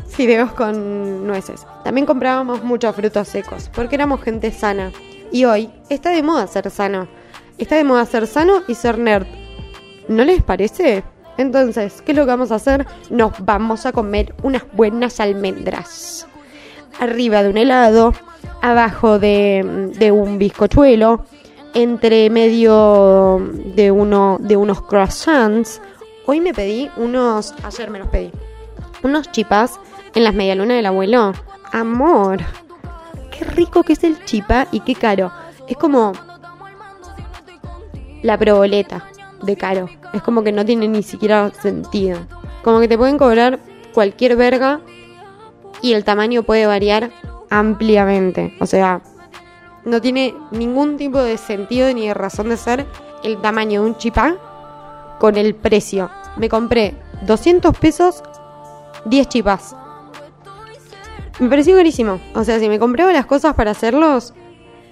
Fideos 0.06 0.52
con 0.52 1.26
nueces. 1.26 1.66
También 1.84 2.06
comprábamos 2.06 2.62
muchos 2.62 2.94
frutos 2.94 3.28
secos, 3.28 3.68
porque 3.74 3.96
éramos 3.96 4.22
gente 4.22 4.50
sana. 4.52 4.92
Y 5.32 5.44
hoy 5.44 5.70
está 5.90 6.10
de 6.10 6.22
moda 6.22 6.46
ser 6.46 6.70
sano. 6.70 7.08
Está 7.58 7.76
de 7.76 7.84
moda 7.84 8.06
ser 8.06 8.26
sano 8.26 8.62
y 8.68 8.74
ser 8.74 8.98
nerd. 8.98 9.26
¿No 10.08 10.24
les 10.24 10.42
parece? 10.42 11.02
Entonces, 11.36 12.00
¿qué 12.02 12.12
es 12.12 12.18
lo 12.18 12.24
que 12.24 12.30
vamos 12.30 12.52
a 12.52 12.56
hacer? 12.56 12.86
Nos 13.10 13.32
vamos 13.44 13.86
a 13.86 13.92
comer 13.92 14.34
unas 14.42 14.64
buenas 14.72 15.18
almendras. 15.20 16.26
Arriba 17.00 17.42
de 17.42 17.50
un 17.50 17.56
helado, 17.56 18.14
abajo 18.62 19.18
de, 19.18 19.90
de 19.98 20.12
un 20.12 20.38
bizcochuelo, 20.38 21.24
entre 21.74 22.30
medio 22.30 23.40
de, 23.76 23.90
uno, 23.90 24.38
de 24.40 24.56
unos 24.56 24.82
croissants. 24.82 25.80
Hoy 26.26 26.40
me 26.40 26.54
pedí 26.54 26.90
unos, 26.96 27.54
ayer 27.62 27.90
me 27.90 27.98
los 27.98 28.08
pedí, 28.08 28.30
unos 29.02 29.30
chipas 29.30 29.80
en 30.14 30.24
las 30.24 30.34
medialunas 30.34 30.76
del 30.76 30.86
abuelo. 30.86 31.32
Amor, 31.72 32.38
qué 33.30 33.44
rico 33.44 33.82
que 33.82 33.94
es 33.94 34.04
el 34.04 34.24
chipa 34.24 34.66
y 34.72 34.80
qué 34.80 34.94
caro. 34.94 35.32
Es 35.66 35.76
como 35.76 36.12
la 38.22 38.36
proboleta 38.38 39.04
de 39.42 39.56
caro. 39.56 39.88
Es 40.12 40.22
como 40.22 40.42
que 40.42 40.52
no 40.52 40.64
tiene 40.64 40.88
ni 40.88 41.02
siquiera 41.02 41.50
sentido. 41.62 42.18
Como 42.62 42.80
que 42.80 42.88
te 42.88 42.98
pueden 42.98 43.18
cobrar 43.18 43.60
cualquier 43.94 44.36
verga 44.36 44.80
y 45.82 45.94
el 45.94 46.04
tamaño 46.04 46.42
puede 46.42 46.66
variar 46.66 47.10
ampliamente. 47.48 48.54
O 48.60 48.66
sea, 48.66 49.00
no 49.84 50.00
tiene 50.00 50.34
ningún 50.50 50.96
tipo 50.96 51.18
de 51.18 51.36
sentido 51.36 51.92
ni 51.92 52.08
de 52.08 52.14
razón 52.14 52.48
de 52.48 52.56
ser 52.56 52.86
el 53.22 53.40
tamaño 53.40 53.82
de 53.82 53.88
un 53.90 53.96
chipá 53.96 54.36
con 55.18 55.36
el 55.36 55.54
precio. 55.54 56.10
Me 56.36 56.48
compré 56.48 56.94
200 57.26 57.76
pesos, 57.78 58.22
10 59.04 59.28
chipas. 59.28 59.76
Me 61.38 61.48
pareció 61.48 61.76
carísimo. 61.76 62.20
O 62.34 62.44
sea, 62.44 62.58
si 62.58 62.68
me 62.68 62.78
compraba 62.78 63.12
las 63.12 63.26
cosas 63.26 63.54
para 63.54 63.70
hacerlos, 63.70 64.34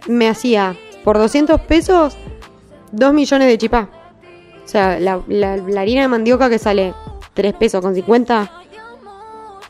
me 0.07 0.29
hacía 0.29 0.77
por 1.05 1.19
200 1.19 1.61
pesos 1.63 2.17
2 2.93 3.13
millones 3.13 3.49
de 3.49 3.59
chipá. 3.59 3.89
O 4.65 4.69
sea, 4.69 4.99
la, 5.01 5.23
harina 5.79 6.03
de 6.03 6.09
mandioca 6.09 6.51
que 6.51 6.59
sale 6.59 6.95
3 7.35 7.55
pesos 7.55 7.81
con 7.81 7.95
50. 7.95 8.51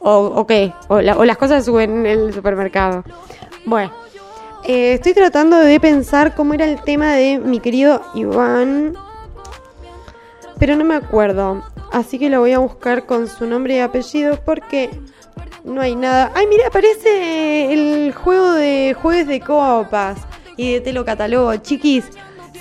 O, 0.00 0.46
qué, 0.46 0.72
o, 0.88 1.00
las 1.00 1.36
cosas 1.36 1.64
suben 1.64 2.06
en 2.06 2.06
el 2.06 2.32
supermercado. 2.32 3.04
Bueno, 3.64 3.92
eh, 4.64 4.94
estoy 4.94 5.14
tratando 5.14 5.56
de 5.58 5.80
pensar 5.80 6.34
cómo 6.34 6.54
era 6.54 6.64
el 6.64 6.82
tema 6.82 7.12
de 7.12 7.38
mi 7.38 7.60
querido 7.60 8.02
Iván. 8.14 8.94
Pero 10.58 10.76
no 10.76 10.84
me 10.84 10.96
acuerdo. 10.96 11.62
Así 11.92 12.18
que 12.18 12.28
lo 12.28 12.40
voy 12.40 12.52
a 12.52 12.58
buscar 12.58 13.06
con 13.06 13.28
su 13.28 13.46
nombre 13.46 13.76
y 13.76 13.78
apellido 13.78 14.38
porque 14.44 14.90
no 15.64 15.80
hay 15.80 15.94
nada. 15.94 16.32
Ay, 16.34 16.46
mira, 16.46 16.68
aparece 16.68 17.72
el 17.72 18.12
juego 18.12 18.52
de 18.52 18.94
jueves 19.00 19.26
de 19.26 19.40
copas 19.40 20.18
y 20.56 20.74
de 20.74 20.80
te 20.80 20.92
lo 20.92 21.04
catalogo. 21.04 21.54
Chiquis, 21.56 22.04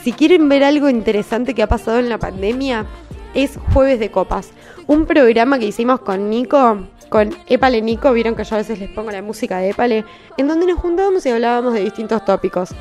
si 0.04 0.14
quieren 0.14 0.48
ver 0.48 0.64
algo 0.64 0.89
interesante 0.89 1.54
que 1.54 1.64
ha 1.64 1.68
pasado 1.68 2.00
en 2.00 2.10
la 2.10 2.18
pandemia, 2.18 2.86
es 3.34 3.60
Jueves 3.74 4.00
de 4.00 4.10
Copas. 4.10 4.52
Un 4.88 5.06
programa 5.06 5.60
que 5.60 5.66
hicimos 5.66 6.00
con 6.00 6.30
Nico, 6.30 6.78
con 7.10 7.36
Epale 7.47 7.82
Nico, 7.82 8.12
vieron 8.14 8.36
que 8.36 8.43
yo 8.43 8.55
a 8.55 8.60
veces 8.60 8.80
les 8.80 8.89
pongo 8.89 9.12
la 9.12 9.22
música 9.22 9.60
de 9.60 9.70
Epale, 9.70 10.05
en 10.38 10.47
donde 10.47 10.66
nos 10.66 10.80
juntábamos 10.80 11.26
y 11.26 11.30
hablábamos 11.30 11.74
de 11.74 11.84
distintos 11.84 12.24
tópicos. 12.26 12.72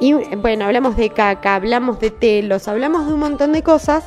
Y 0.00 0.12
bueno, 0.12 0.64
hablamos 0.64 0.96
de 0.96 1.10
caca, 1.10 1.54
hablamos 1.54 2.00
de 2.00 2.10
telos, 2.10 2.68
hablamos 2.68 3.06
de 3.06 3.12
un 3.12 3.20
montón 3.20 3.52
de 3.52 3.62
cosas. 3.62 4.04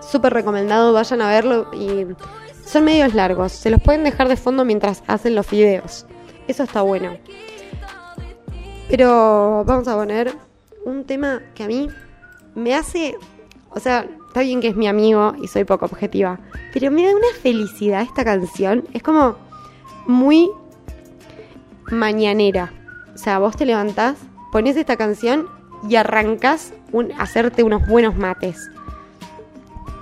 Súper 0.00 0.32
recomendado, 0.32 0.92
vayan 0.92 1.20
a 1.20 1.28
verlo 1.28 1.70
y 1.74 2.06
son 2.64 2.84
medios 2.84 3.14
largos. 3.14 3.52
Se 3.52 3.70
los 3.70 3.82
pueden 3.82 4.04
dejar 4.04 4.28
de 4.28 4.36
fondo 4.36 4.64
mientras 4.64 5.02
hacen 5.06 5.34
los 5.34 5.50
videos. 5.50 6.06
Eso 6.48 6.62
está 6.62 6.82
bueno. 6.82 7.16
Pero 8.88 9.64
vamos 9.66 9.88
a 9.88 9.94
poner 9.94 10.32
un 10.84 11.04
tema 11.04 11.42
que 11.54 11.64
a 11.64 11.66
mí 11.66 11.88
me 12.54 12.74
hace, 12.74 13.16
o 13.70 13.80
sea, 13.80 14.06
está 14.34 14.42
bien 14.42 14.60
que 14.60 14.66
es 14.66 14.74
mi 14.74 14.88
amigo 14.88 15.32
y 15.40 15.46
soy 15.46 15.62
poco 15.62 15.84
objetiva, 15.84 16.40
pero 16.72 16.90
me 16.90 17.06
da 17.06 17.14
una 17.14 17.28
felicidad 17.40 18.02
esta 18.02 18.24
canción. 18.24 18.82
Es 18.92 19.00
como 19.00 19.36
muy 20.08 20.50
mañanera. 21.86 22.72
O 23.14 23.16
sea, 23.16 23.38
vos 23.38 23.56
te 23.56 23.64
levantás, 23.64 24.16
pones 24.50 24.76
esta 24.76 24.96
canción 24.96 25.46
y 25.88 25.94
arrancas 25.94 26.74
un, 26.90 27.12
hacerte 27.12 27.62
unos 27.62 27.86
buenos 27.86 28.16
mates. 28.16 28.56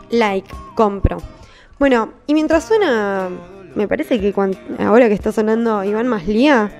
Like, 0.09 0.49
compro. 0.77 1.19
Bueno, 1.79 2.15
y 2.27 2.33
mientras 2.33 2.65
suena, 2.65 3.29
me 3.75 3.87
parece 3.87 4.19
que 4.19 4.33
ahora 4.79 5.09
que 5.09 5.15
está 5.15 5.31
sonando 5.31 5.85
Iván 5.85 6.09
Maslía, 6.09 6.73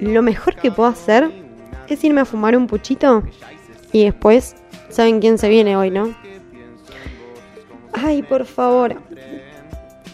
lo 0.00 0.20
mejor 0.20 0.56
que 0.56 0.70
puedo 0.70 0.90
hacer 0.90 1.30
es 1.88 2.04
irme 2.04 2.20
a 2.20 2.26
fumar 2.26 2.58
un 2.58 2.66
puchito 2.66 3.22
y 3.90 4.04
después 4.04 4.54
saben 4.90 5.18
quién 5.18 5.38
se 5.38 5.48
viene 5.48 5.78
hoy, 5.78 5.90
¿no? 5.90 6.14
Ay, 7.92 8.22
por 8.22 8.44
favor. 8.44 8.96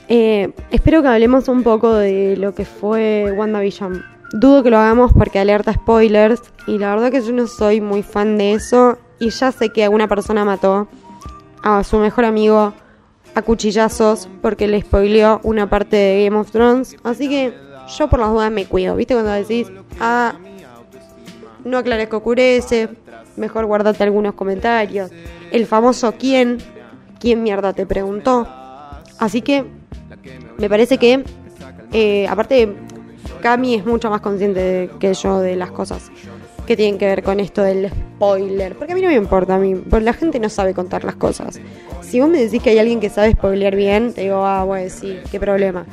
Eh, 0.09 0.51
espero 0.71 1.03
que 1.03 1.09
hablemos 1.09 1.49
un 1.49 1.63
poco 1.63 1.95
de 1.95 2.37
lo 2.37 2.55
que 2.55 2.65
fue 2.65 3.33
WandaVision. 3.37 4.05
Dudo 4.33 4.63
que 4.63 4.71
lo 4.71 4.79
hagamos 4.79 5.13
porque 5.13 5.39
alerta 5.39 5.73
spoilers 5.73 6.41
y 6.67 6.79
la 6.79 6.91
verdad 6.95 7.11
que 7.11 7.23
yo 7.23 7.33
no 7.33 7.47
soy 7.47 7.81
muy 7.81 8.03
fan 8.03 8.37
de 8.37 8.53
eso 8.53 8.99
y 9.19 9.31
ya 9.31 9.53
sé 9.53 9.71
que 9.71 9.85
alguna 9.85 10.09
persona 10.09 10.45
mató 10.45 10.89
a 11.63 11.83
su 11.85 11.99
mejor 11.99 12.25
amigo 12.25 12.73
a 13.35 13.43
cuchillazos 13.43 14.29
porque 14.43 14.67
le 14.67 14.81
spoileó 14.81 15.41
una 15.45 15.69
parte 15.69 15.97
de 15.97 16.25
Game 16.25 16.39
of 16.39 16.51
Thrones. 16.51 16.97
Así 17.05 17.29
que 17.29 17.55
yo 17.97 18.09
por 18.09 18.21
las 18.21 18.31
dudas 18.31 18.51
me 18.51 18.67
cuido. 18.67 18.97
¿Viste 18.97 19.15
cuando 19.15 19.33
decís, 19.33 19.71
ah, 20.01 20.35
no 21.65 21.79
aclares 21.79 22.09
que 22.09 22.17
ocurece, 22.17 22.89
mejor 23.37 23.67
guardate 23.67 24.03
algunos 24.03 24.35
comentarios. 24.35 25.11
El 25.51 25.67
famoso 25.67 26.13
quién, 26.19 26.59
quién 27.21 27.43
mierda 27.43 27.73
te 27.73 27.87
preguntó. 27.87 28.47
Así 29.19 29.43
que 29.43 29.65
me 30.59 30.69
parece 30.69 30.99
que, 30.99 31.25
eh, 31.93 32.27
aparte, 32.29 32.75
Cami 33.41 33.75
es 33.75 33.87
mucho 33.87 34.11
más 34.11 34.21
consciente 34.21 34.91
que 34.99 35.15
yo 35.15 35.41
de 35.41 35.57
las 35.57 35.71
cosas. 35.71 36.11
que 36.67 36.77
tienen 36.77 36.99
que 36.99 37.07
ver 37.07 37.23
con 37.23 37.41
esto 37.41 37.63
del 37.63 37.89
spoiler. 37.89 38.77
Porque 38.77 38.93
a 38.93 38.95
mí 38.95 39.01
no 39.01 39.09
me 39.09 39.15
importa, 39.15 39.55
a 39.55 39.59
mí, 39.59 39.75
porque 39.75 40.05
la 40.05 40.13
gente 40.13 40.39
no 40.39 40.51
sabe 40.51 40.75
contar 40.75 41.03
las 41.03 41.15
cosas. 41.15 41.59
Si 42.03 42.21
vos 42.21 42.29
me 42.29 42.39
decís 42.39 42.63
que 42.63 42.69
hay 42.69 42.79
alguien 42.79 43.01
que 43.01 43.09
sabe 43.09 43.33
spoilear 43.33 43.75
bien, 43.75 44.13
te 44.13 44.21
digo, 44.21 44.45
ah, 44.45 44.65
bueno, 44.65 44.91
sí, 44.91 45.19
qué 45.31 45.41
problema. 45.41 45.87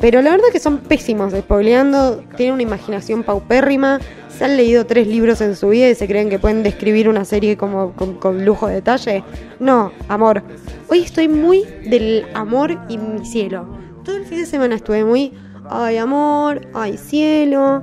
Pero 0.00 0.22
la 0.22 0.30
verdad 0.30 0.46
que 0.50 0.60
son 0.60 0.78
pésimos 0.78 1.34
spoileando, 1.34 2.24
tienen 2.36 2.54
una 2.54 2.62
imaginación 2.62 3.22
paupérrima, 3.22 4.00
se 4.30 4.46
han 4.46 4.56
leído 4.56 4.86
tres 4.86 5.06
libros 5.06 5.42
en 5.42 5.54
su 5.54 5.68
vida 5.68 5.90
y 5.90 5.94
se 5.94 6.06
creen 6.06 6.30
que 6.30 6.38
pueden 6.38 6.62
describir 6.62 7.08
una 7.08 7.26
serie 7.26 7.58
como 7.58 7.92
con, 7.92 8.44
lujo 8.44 8.66
de 8.66 8.74
detalle. 8.76 9.22
No, 9.58 9.92
amor. 10.08 10.42
Hoy 10.88 11.00
estoy 11.00 11.28
muy 11.28 11.64
del 11.84 12.24
amor 12.32 12.78
y 12.88 12.96
mi 12.96 13.26
cielo. 13.26 13.66
Todo 14.02 14.16
el 14.16 14.24
fin 14.24 14.38
de 14.38 14.46
semana 14.46 14.76
estuve 14.76 15.04
muy, 15.04 15.34
ay 15.68 15.98
amor, 15.98 16.62
ay 16.72 16.96
cielo. 16.96 17.82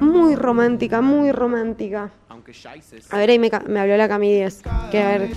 Muy 0.00 0.34
romántica, 0.34 1.00
muy 1.00 1.32
romántica. 1.32 2.10
A 3.10 3.18
ver, 3.18 3.30
ahí 3.30 3.38
me, 3.38 3.50
habló 3.80 3.96
la 3.96 4.08
Cami 4.08 4.32
10. 4.32 4.62
Que 4.90 5.02
a 5.02 5.18
ver, 5.18 5.30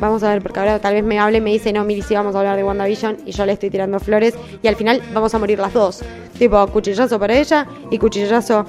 vamos 0.00 0.22
a 0.22 0.30
ver, 0.30 0.42
porque 0.42 0.60
ahora 0.60 0.78
tal 0.78 0.94
vez 0.94 1.04
me 1.04 1.18
hable 1.18 1.38
y 1.38 1.40
me 1.40 1.50
dice, 1.50 1.72
no, 1.72 1.84
Miri, 1.84 2.02
sí 2.02 2.14
vamos 2.14 2.34
a 2.34 2.38
hablar 2.38 2.56
de 2.56 2.64
WandaVision 2.64 3.18
y 3.26 3.32
yo 3.32 3.46
le 3.46 3.52
estoy 3.52 3.70
tirando 3.70 3.98
flores 4.00 4.34
y 4.62 4.68
al 4.68 4.76
final 4.76 5.02
vamos 5.12 5.34
a 5.34 5.38
morir 5.38 5.58
las 5.58 5.72
dos. 5.72 6.02
Tipo, 6.38 6.66
cuchillazo 6.68 7.18
para 7.18 7.34
ella 7.34 7.66
y 7.90 7.98
cuchillazo. 7.98 8.64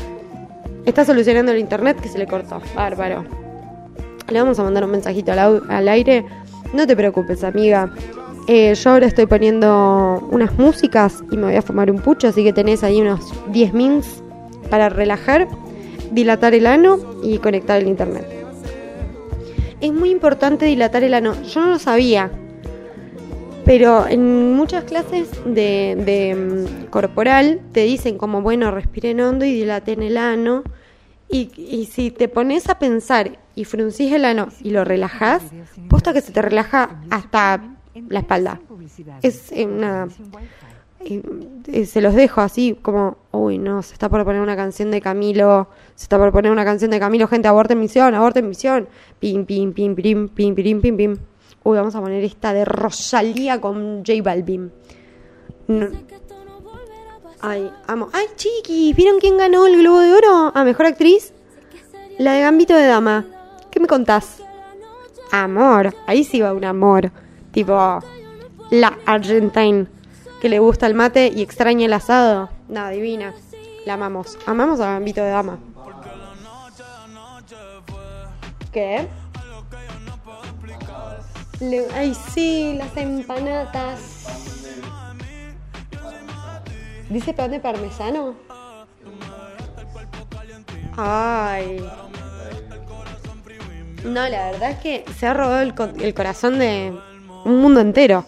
Está 0.85 1.03
solucionando 1.03 1.51
el 1.51 1.59
internet 1.59 1.99
que 1.99 2.09
se 2.09 2.17
le 2.17 2.27
cortó. 2.27 2.61
Bárbaro. 2.75 3.25
Le 4.29 4.39
vamos 4.39 4.59
a 4.59 4.63
mandar 4.63 4.83
un 4.83 4.91
mensajito 4.91 5.31
al, 5.31 5.87
aire. 5.87 6.25
No 6.73 6.87
te 6.87 6.95
preocupes, 6.95 7.43
amiga. 7.43 7.91
Eh, 8.47 8.75
yo 8.75 8.89
ahora 8.91 9.07
estoy 9.07 9.25
poniendo 9.25 10.27
unas 10.31 10.53
músicas 10.57 11.23
y 11.31 11.37
me 11.37 11.45
voy 11.45 11.55
a 11.55 11.61
fumar 11.61 11.89
un 11.89 11.99
pucho, 11.99 12.27
así 12.27 12.43
que 12.43 12.53
tenés 12.53 12.83
ahí 12.83 13.01
unos 13.01 13.33
10 13.51 13.73
mins 13.73 14.23
para 14.69 14.89
relajar 14.89 15.47
dilatar 16.15 16.55
el 16.55 16.65
ano 16.65 16.97
y 17.21 17.37
conectar 17.37 17.79
el 17.79 17.87
internet. 17.87 18.25
Es 19.81 19.91
muy 19.91 20.09
importante 20.09 20.65
dilatar 20.65 21.03
el 21.03 21.13
ano. 21.13 21.39
Yo 21.43 21.61
no 21.61 21.67
lo 21.71 21.79
sabía, 21.79 22.31
pero 23.65 24.07
en 24.07 24.53
muchas 24.53 24.85
clases 24.85 25.29
de, 25.45 26.35
mm, 26.35 26.85
corporal 26.85 27.59
te 27.73 27.81
dicen 27.81 28.17
como, 28.17 28.41
bueno, 28.41 28.71
respiren 28.71 29.19
hondo 29.19 29.45
y 29.45 29.53
dilaten 29.53 30.01
el 30.01 30.17
ano. 30.17 30.63
Y, 31.29 31.51
y, 31.57 31.85
si 31.87 32.11
te 32.11 32.27
pones 32.29 32.69
a 32.69 32.77
pensar 32.77 33.39
y 33.55 33.65
fruncís 33.65 34.13
el 34.13 34.25
ano 34.25 34.47
y 34.61 34.69
lo 34.69 34.85
relajás, 34.85 35.41
posta 35.89 36.13
que 36.13 36.21
se 36.21 36.31
te 36.31 36.41
relaja 36.41 37.01
hasta 37.09 37.75
la 38.09 38.19
espalda. 38.19 38.61
Es 39.21 39.51
una 39.51 40.07
se 41.85 42.01
los 42.01 42.15
dejo 42.15 42.41
así 42.41 42.77
como, 42.81 43.17
uy, 43.31 43.57
no, 43.57 43.83
se 43.83 43.93
está 43.93 44.09
por 44.09 44.23
poner 44.23 44.41
una 44.41 44.55
canción 44.55 44.91
de 44.91 45.01
Camilo, 45.01 45.67
se 45.95 46.05
está 46.05 46.17
por 46.17 46.31
poner 46.31 46.51
una 46.51 46.65
canción 46.65 46.91
de 46.91 46.99
Camilo, 46.99 47.27
gente, 47.27 47.47
aborten 47.47 47.79
misión, 47.79 48.15
aborten 48.15 48.47
misión. 48.47 48.87
Pim, 49.19 49.45
pim, 49.45 49.73
pim, 49.73 49.95
pim, 49.95 50.29
pim, 50.29 50.55
pim, 50.55 50.81
pim, 50.81 50.97
pim. 50.97 51.17
Uy, 51.63 51.77
vamos 51.77 51.95
a 51.95 52.01
poner 52.01 52.23
esta 52.23 52.53
de 52.53 52.65
Rosalía 52.65 53.61
con 53.61 54.03
J 54.05 54.21
Balvin. 54.23 54.71
Ay, 57.41 57.71
amo. 57.87 58.09
Ay, 58.13 58.25
chiquis, 58.35 58.95
¿vieron 58.95 59.19
quién 59.19 59.37
ganó 59.37 59.67
el 59.67 59.77
Globo 59.77 59.99
de 59.99 60.13
Oro 60.13 60.51
a 60.55 60.63
Mejor 60.63 60.87
Actriz? 60.87 61.33
La 62.17 62.33
de 62.33 62.41
Gambito 62.41 62.75
de 62.75 62.87
Dama. 62.87 63.25
¿Qué 63.69 63.79
me 63.79 63.87
contás? 63.87 64.41
Amor, 65.31 65.93
ahí 66.07 66.23
sí 66.23 66.39
va 66.39 66.53
un 66.53 66.65
amor. 66.65 67.11
Tipo, 67.51 67.99
la 68.71 68.97
Argentine 69.05 69.87
que 70.45 70.49
le 70.49 70.59
gusta 70.59 70.85
el 70.85 70.93
mate 70.93 71.31
y 71.35 71.41
extraña 71.41 71.87
el 71.87 71.93
asado. 71.93 72.51
Nada, 72.67 72.91
divina. 72.91 73.33
La 73.83 73.95
amamos. 73.95 74.37
Amamos 74.45 74.79
a 74.79 74.91
Gambito 74.91 75.23
de 75.23 75.31
Dama. 75.31 75.57
¿Qué? 78.71 79.07
Ay, 81.95 82.13
sí, 82.13 82.75
las 82.77 82.95
empanadas. 82.95 83.99
¿Dice 87.09 87.33
pan 87.33 87.49
de 87.49 87.59
parmesano? 87.59 88.35
Ay. 90.95 91.83
No, 94.03 94.29
la 94.29 94.51
verdad 94.51 94.69
es 94.69 94.77
que 94.77 95.05
se 95.17 95.25
ha 95.25 95.33
robado 95.33 95.61
el, 95.61 95.73
el 96.03 96.13
corazón 96.13 96.59
de 96.59 96.93
un 97.45 97.61
mundo 97.61 97.79
entero. 97.79 98.27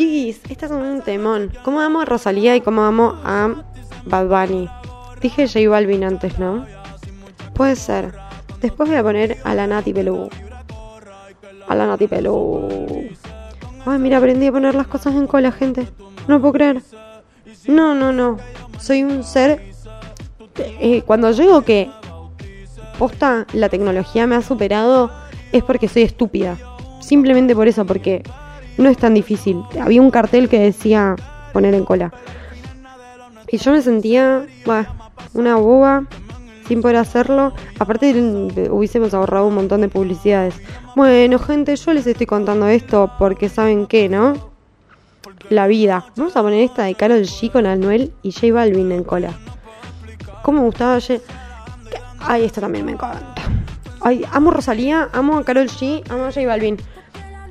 Chiquis, 0.00 0.40
estas 0.48 0.70
son 0.70 0.80
un 0.80 1.02
temón. 1.02 1.52
¿Cómo 1.62 1.82
amo 1.82 2.00
a 2.00 2.06
Rosalía 2.06 2.56
y 2.56 2.62
cómo 2.62 2.84
amo 2.84 3.16
a 3.22 3.52
Bad 4.06 4.28
Bunny? 4.28 4.66
Dije 5.20 5.46
J 5.46 5.68
Balvin 5.68 6.04
antes, 6.04 6.38
¿no? 6.38 6.64
Puede 7.52 7.76
ser. 7.76 8.14
Después 8.62 8.88
voy 8.88 8.96
a 8.96 9.02
poner 9.02 9.36
a 9.44 9.54
la 9.54 9.66
Nati 9.66 9.92
Pelú. 9.92 10.30
A 11.68 11.74
la 11.74 11.86
Nati 11.86 12.06
Pelú. 12.06 12.66
Ay, 13.84 13.98
mira, 13.98 14.16
aprendí 14.16 14.46
a 14.46 14.52
poner 14.52 14.74
las 14.74 14.86
cosas 14.86 15.14
en 15.14 15.26
cola, 15.26 15.52
gente. 15.52 15.86
No 16.26 16.40
puedo 16.40 16.54
creer. 16.54 16.80
No, 17.68 17.94
no, 17.94 18.10
no. 18.10 18.38
Soy 18.78 19.02
un 19.02 19.22
ser. 19.22 19.62
Eh, 20.56 21.02
cuando 21.02 21.30
digo 21.34 21.60
que 21.60 21.90
posta 22.98 23.46
la 23.52 23.68
tecnología 23.68 24.26
me 24.26 24.36
ha 24.36 24.40
superado, 24.40 25.10
es 25.52 25.62
porque 25.62 25.88
soy 25.88 26.04
estúpida. 26.04 26.56
Simplemente 27.00 27.54
por 27.54 27.68
eso, 27.68 27.84
porque 27.84 28.22
no 28.80 28.88
es 28.88 28.98
tan 28.98 29.14
difícil. 29.14 29.62
Había 29.80 30.00
un 30.00 30.10
cartel 30.10 30.48
que 30.48 30.58
decía 30.58 31.16
poner 31.52 31.74
en 31.74 31.84
cola. 31.84 32.12
Y 33.48 33.58
yo 33.58 33.72
me 33.72 33.82
sentía, 33.82 34.46
una 35.34 35.56
boba 35.56 36.04
sin 36.66 36.82
poder 36.82 36.96
hacerlo. 36.96 37.52
Aparte 37.78 38.12
hubiésemos 38.70 39.12
ahorrado 39.12 39.48
un 39.48 39.54
montón 39.54 39.80
de 39.80 39.88
publicidades. 39.88 40.54
Bueno, 40.94 41.38
gente, 41.38 41.74
yo 41.76 41.92
les 41.92 42.06
estoy 42.06 42.26
contando 42.26 42.68
esto 42.68 43.10
porque 43.18 43.48
saben 43.48 43.86
qué, 43.86 44.08
¿no? 44.08 44.34
La 45.48 45.66
vida. 45.66 46.06
Vamos 46.16 46.36
a 46.36 46.42
poner 46.42 46.62
esta 46.62 46.84
de 46.84 46.94
Carol 46.94 47.22
G 47.22 47.50
con 47.50 47.66
Anuel 47.66 48.12
y 48.22 48.32
J 48.32 48.52
Balvin 48.52 48.92
en 48.92 49.02
cola. 49.02 49.32
¿Cómo 50.42 50.60
me 50.60 50.66
gustaba 50.66 51.00
J? 51.00 51.14
Ay, 52.20 52.44
esta 52.44 52.60
también 52.60 52.84
me 52.86 52.92
encanta. 52.92 53.42
Ay, 54.00 54.24
amo 54.32 54.52
Rosalía, 54.52 55.08
amo 55.12 55.38
a 55.38 55.44
Carol 55.44 55.66
G, 55.66 56.02
amo 56.08 56.24
a 56.24 56.32
J 56.32 56.46
Balvin 56.46 56.76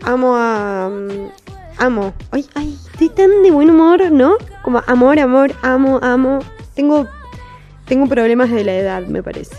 amo 0.03 0.35
a. 0.35 0.89
Mm, 0.89 1.29
amo. 1.77 2.13
Ay, 2.31 2.45
ay, 2.55 2.77
estoy 2.91 3.09
tan 3.09 3.43
de 3.43 3.51
buen 3.51 3.69
humor, 3.69 4.11
¿no? 4.11 4.35
Como 4.63 4.81
amor, 4.87 5.19
amor, 5.19 5.51
amo, 5.61 5.99
amo. 6.01 6.39
Tengo, 6.73 7.07
tengo 7.85 8.07
problemas 8.07 8.51
de 8.51 8.63
la 8.63 8.75
edad, 8.75 9.03
me 9.07 9.23
parece. 9.23 9.55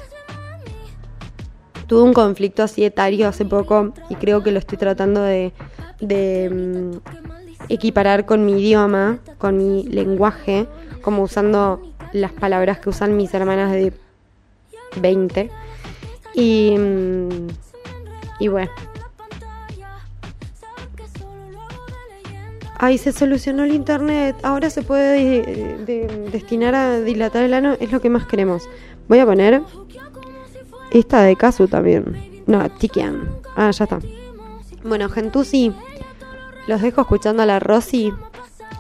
Tuve 1.87 2.03
un 2.03 2.13
conflicto 2.13 2.63
así 2.63 2.85
etario 2.85 3.27
hace 3.27 3.45
poco 3.45 3.93
y 4.09 4.15
creo 4.15 4.43
que 4.43 4.53
lo 4.53 4.61
estoy 4.61 4.79
tratando 4.79 5.23
de, 5.23 5.53
de 6.01 6.49
mm, 6.49 6.99
equiparar 7.69 8.27
con 8.27 8.47
mi 8.47 8.61
idioma, 8.61 9.19
con 9.39 9.57
mi 9.57 9.83
lenguaje, 9.85 10.67
como 11.03 11.23
usando 11.23 11.83
las 12.13 12.33
palabras 12.33 12.79
que 12.79 12.91
usan 12.91 13.17
mis 13.17 13.35
hermanas 13.35 13.73
de 13.73 13.93
20. 15.01 15.51
Y, 16.35 16.77
mm, 16.79 17.49
y 18.39 18.49
bueno, 18.49 18.71
Ay, 22.83 22.97
se 22.97 23.13
solucionó 23.13 23.65
el 23.65 23.75
internet, 23.75 24.37
ahora 24.43 24.71
se 24.71 24.81
puede 24.81 25.77
destinar 26.33 26.75
a 26.75 26.99
dilatar 27.01 27.43
el 27.43 27.53
ano, 27.53 27.77
es 27.79 27.93
lo 27.93 28.01
que 28.01 28.09
más 28.09 28.25
queremos. 28.25 28.71
Voy 29.07 29.19
a 29.19 29.27
poner 29.27 29.61
esta 30.91 31.21
de 31.21 31.37
Kazu 31.37 31.69
también. 31.69 32.43
No, 32.47 32.67
Tikian. 32.71 33.29
Ah, 33.55 33.71
ya 33.71 33.85
está. 33.85 33.99
Bueno, 34.83 35.11
Gentusi, 35.11 35.75
los 36.69 36.81
dejo 36.81 37.03
escuchando 37.03 37.43
a 37.43 37.47
la 37.47 37.59
Rosy. 37.59 38.15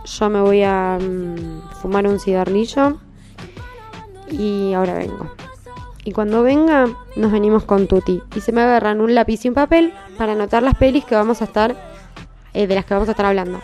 Yo 0.07 0.30
me 0.30 0.40
voy 0.40 0.62
a 0.62 0.98
mm, 0.98 1.68
fumar 1.82 2.07
un 2.07 2.18
cigarrillo. 2.18 2.96
Y 4.30 4.72
ahora 4.72 4.94
vengo. 4.94 5.30
Y 6.07 6.12
cuando 6.12 6.42
venga, 6.42 6.88
nos 7.16 7.30
venimos 7.30 7.64
con 7.64 7.86
Tuti. 7.86 8.22
Y 8.34 8.40
se 8.40 8.53
me 8.53 8.62
agarran 8.62 9.03
un 9.03 9.14
lápiz 9.14 9.44
y 9.44 9.48
un 9.48 9.55
papel 9.55 9.92
para 10.16 10.32
anotar 10.32 10.62
las 10.62 10.76
pelis 10.76 11.05
que 11.05 11.16
vamos 11.16 11.42
a 11.42 11.44
estar, 11.44 11.76
eh, 12.55 12.66
de 12.66 12.74
las 12.74 12.86
que 12.86 12.94
vamos 12.94 13.09
a 13.09 13.12
estar 13.12 13.26
hablando 13.26 13.61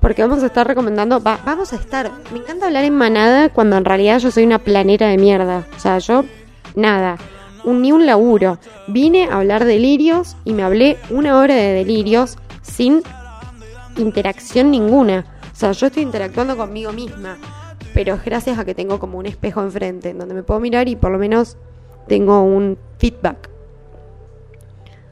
porque 0.00 0.22
vamos 0.22 0.42
a 0.42 0.46
estar 0.46 0.66
recomendando, 0.66 1.20
vamos 1.20 1.72
a 1.72 1.76
estar, 1.76 2.10
me 2.32 2.38
encanta 2.38 2.66
hablar 2.66 2.84
en 2.84 2.94
manada 2.94 3.50
cuando 3.50 3.76
en 3.76 3.84
realidad 3.84 4.18
yo 4.18 4.30
soy 4.30 4.44
una 4.44 4.58
planera 4.58 5.08
de 5.08 5.18
mierda, 5.18 5.66
o 5.76 5.78
sea, 5.78 5.98
yo 5.98 6.24
nada, 6.74 7.16
ni 7.64 7.92
un 7.92 8.06
laburo, 8.06 8.58
vine 8.88 9.24
a 9.24 9.36
hablar 9.36 9.64
de 9.64 9.74
delirios 9.74 10.36
y 10.44 10.54
me 10.54 10.62
hablé 10.62 10.96
una 11.10 11.38
hora 11.38 11.54
de 11.54 11.72
delirios 11.72 12.38
sin 12.62 13.02
interacción 13.96 14.70
ninguna, 14.70 15.26
o 15.52 15.56
sea, 15.56 15.72
yo 15.72 15.88
estoy 15.88 16.02
interactuando 16.02 16.56
conmigo 16.56 16.92
misma, 16.92 17.36
pero 17.92 18.14
es 18.14 18.24
gracias 18.24 18.58
a 18.58 18.64
que 18.64 18.74
tengo 18.74 18.98
como 18.98 19.18
un 19.18 19.26
espejo 19.26 19.60
enfrente, 19.62 20.10
en 20.10 20.18
donde 20.18 20.34
me 20.34 20.42
puedo 20.42 20.60
mirar 20.60 20.88
y 20.88 20.96
por 20.96 21.10
lo 21.10 21.18
menos 21.18 21.58
tengo 22.08 22.42
un 22.42 22.78
feedback. 22.98 23.50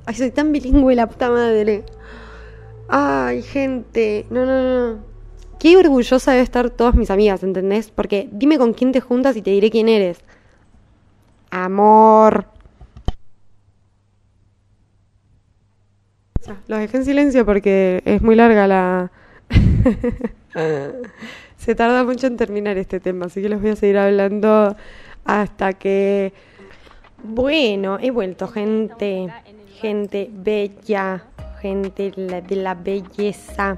Ay, 0.07 0.15
soy 0.15 0.31
tan 0.31 0.53
bilingüe 0.53 0.95
la 0.95 1.07
puta 1.07 1.29
madre. 1.29 1.85
Ay, 2.89 3.43
gente, 3.43 4.27
no, 4.31 4.47
no, 4.47 4.95
no. 4.95 5.05
Qué 5.59 5.77
orgullosa 5.77 6.33
debe 6.33 6.43
estar 6.43 6.71
todas 6.71 6.95
mis 6.95 7.11
amigas, 7.11 7.43
¿entendés? 7.43 7.91
Porque 7.91 8.29
dime 8.33 8.59
con 8.59 8.73
quién 8.73 8.93
te 8.93 9.01
juntas 9.01 9.37
y 9.37 9.43
te 9.43 9.51
diré 9.51 9.71
quién 9.71 9.89
eres. 9.89 10.21
amor. 11.51 12.47
Los 16.67 16.79
dejé 16.79 16.97
en 16.97 17.05
silencio 17.05 17.45
porque 17.45 18.03
es 18.05 18.23
muy 18.23 18.35
larga 18.35 18.67
la... 18.67 19.11
Se 21.57 21.75
tarda 21.75 22.05
mucho 22.05 22.27
en 22.27 22.37
terminar 22.37 22.79
este 22.79 23.01
tema, 23.01 23.27
así 23.27 23.43
que 23.43 23.49
los 23.49 23.61
voy 23.61 23.71
a 23.71 23.77
seguir 23.77 23.99
hablando 23.99 24.77
hasta 25.25 25.73
que... 25.75 26.33
Bueno, 27.23 27.99
he 28.01 28.13
vuelto, 28.13 28.47
gente, 28.47 29.29
gente 29.81 30.31
bella, 30.33 31.25
gente 31.61 32.11
de 32.11 32.57
la 32.57 32.75
belleza. 32.75 33.77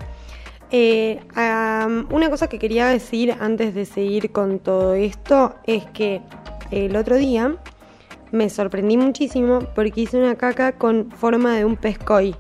Eh, 0.70 1.20
una 2.10 2.30
cosa 2.30 2.48
que 2.48 2.58
quería 2.58 2.86
decir 2.86 3.34
antes 3.40 3.74
de 3.74 3.84
seguir 3.84 4.30
con 4.30 4.60
todo 4.60 4.94
esto 4.94 5.56
es 5.66 5.84
que 5.86 6.22
el 6.70 6.94
otro 6.94 7.16
día 7.16 7.56
me 8.30 8.48
sorprendí 8.48 8.96
muchísimo 8.96 9.60
porque 9.74 10.02
hice 10.02 10.18
una 10.18 10.36
caca 10.36 10.72
con 10.72 11.10
forma 11.10 11.56
de 11.56 11.64
un 11.64 11.76
pescoy. 11.76 12.36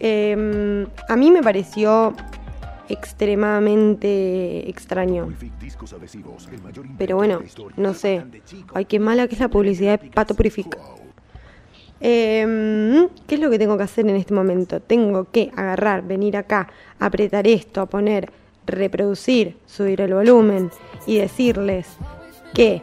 Em, 0.00 0.86
a 1.08 1.14
mí 1.14 1.30
me 1.30 1.42
pareció 1.42 2.14
extremadamente 2.88 4.68
extraño. 4.68 5.28
Pero 6.98 7.16
bueno, 7.16 7.40
no 7.76 7.94
sé. 7.94 8.24
Ay, 8.74 8.84
qué 8.86 8.98
mala 8.98 9.28
que 9.28 9.34
es 9.34 9.40
la 9.40 9.48
publicidad 9.48 10.00
de 10.00 10.10
Pato 10.10 10.34
Purifica. 10.34 10.78
Em, 12.04 13.08
¿Qué 13.28 13.36
es 13.36 13.40
lo 13.40 13.48
que 13.48 13.60
tengo 13.60 13.76
que 13.76 13.84
hacer 13.84 14.08
en 14.08 14.16
este 14.16 14.34
momento? 14.34 14.80
Tengo 14.80 15.30
que 15.30 15.52
agarrar, 15.54 16.02
venir 16.02 16.36
acá, 16.36 16.68
apretar 16.98 17.46
esto, 17.46 17.86
poner 17.86 18.28
reproducir, 18.66 19.56
subir 19.66 20.00
el 20.00 20.12
volumen 20.12 20.72
y 21.06 21.18
decirles 21.18 21.86
que 22.54 22.82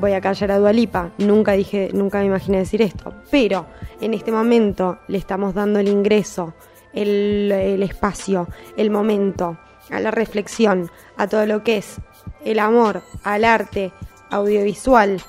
voy 0.00 0.12
a 0.12 0.20
callar 0.20 0.52
a 0.52 0.58
Dualipa. 0.58 1.10
Nunca 1.18 1.52
dije, 1.52 1.90
nunca 1.92 2.20
me 2.20 2.26
imaginé 2.26 2.58
decir 2.58 2.82
esto, 2.82 3.12
pero 3.32 3.66
en 4.00 4.14
este 4.14 4.30
momento 4.30 4.98
le 5.08 5.18
estamos 5.18 5.52
dando 5.52 5.80
el 5.80 5.88
ingreso, 5.88 6.54
el 6.92 7.82
espacio, 7.82 8.46
el 8.76 8.90
momento, 8.90 9.58
a 9.90 9.98
la 9.98 10.12
reflexión, 10.12 10.88
a 11.16 11.26
todo 11.26 11.46
lo 11.46 11.64
que 11.64 11.78
es 11.78 11.96
el 12.44 12.60
amor, 12.60 13.02
al 13.24 13.44
arte 13.44 13.90
audiovisual, 14.30 15.20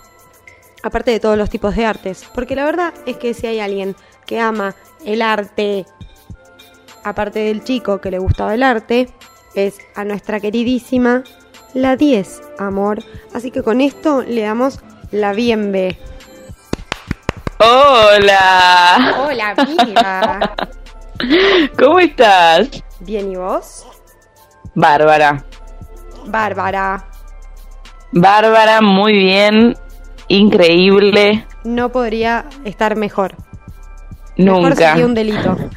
aparte 0.84 1.12
de 1.12 1.20
todos 1.20 1.38
los 1.38 1.50
tipos 1.50 1.76
de 1.76 1.86
artes. 1.86 2.26
Porque 2.34 2.56
la 2.56 2.66
verdad 2.66 2.94
es 3.06 3.18
que 3.18 3.34
si 3.34 3.48
hay 3.48 3.60
alguien 3.60 3.96
que 4.26 4.40
ama 4.40 4.76
el 5.06 5.22
arte, 5.22 5.86
aparte 7.04 7.40
del 7.40 7.64
chico 7.64 8.02
que 8.02 8.12
le 8.12 8.20
gustaba 8.20 8.54
el 8.54 8.64
arte, 8.64 9.10
es 9.56 9.78
a 9.96 10.04
nuestra 10.04 10.40
queridísima 10.40 11.24
la 11.74 11.96
10, 11.96 12.42
amor. 12.60 13.04
Así 13.34 13.52
que 13.52 13.64
con 13.64 13.82
esto 13.82 14.22
le 14.22 14.42
damos 14.42 14.80
la 15.12 15.34
bienve. 15.34 15.98
Hola. 17.60 19.16
Hola, 19.20 19.54
viva. 19.66 20.56
¿Cómo 21.80 22.00
estás? 22.00 22.84
Bien, 23.00 23.32
¿y 23.32 23.36
vos? 23.36 23.86
Bárbara. 24.74 25.46
Bárbara. 26.26 27.06
Bárbara, 28.12 28.82
muy 28.82 29.14
bien. 29.14 29.78
Increíble. 30.32 31.46
No 31.64 31.92
podría 31.92 32.46
estar 32.64 32.96
mejor. 32.96 33.36
Nunca. 34.38 34.62
Mejor 34.62 34.76
sería 34.78 35.06
un 35.06 35.14
delito. 35.14 35.58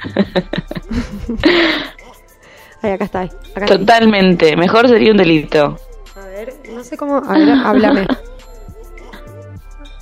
Ay, 2.82 2.92
acá 2.92 3.04
está. 3.04 3.20
Acá 3.54 3.66
Totalmente. 3.66 4.56
Mejor 4.56 4.88
sería 4.88 5.10
un 5.10 5.16
delito. 5.16 5.76
A 6.16 6.26
ver, 6.26 6.54
no 6.72 6.84
sé 6.84 6.96
cómo. 6.96 7.16
A 7.16 7.32
ver, 7.32 7.48
háblame. 7.50 8.06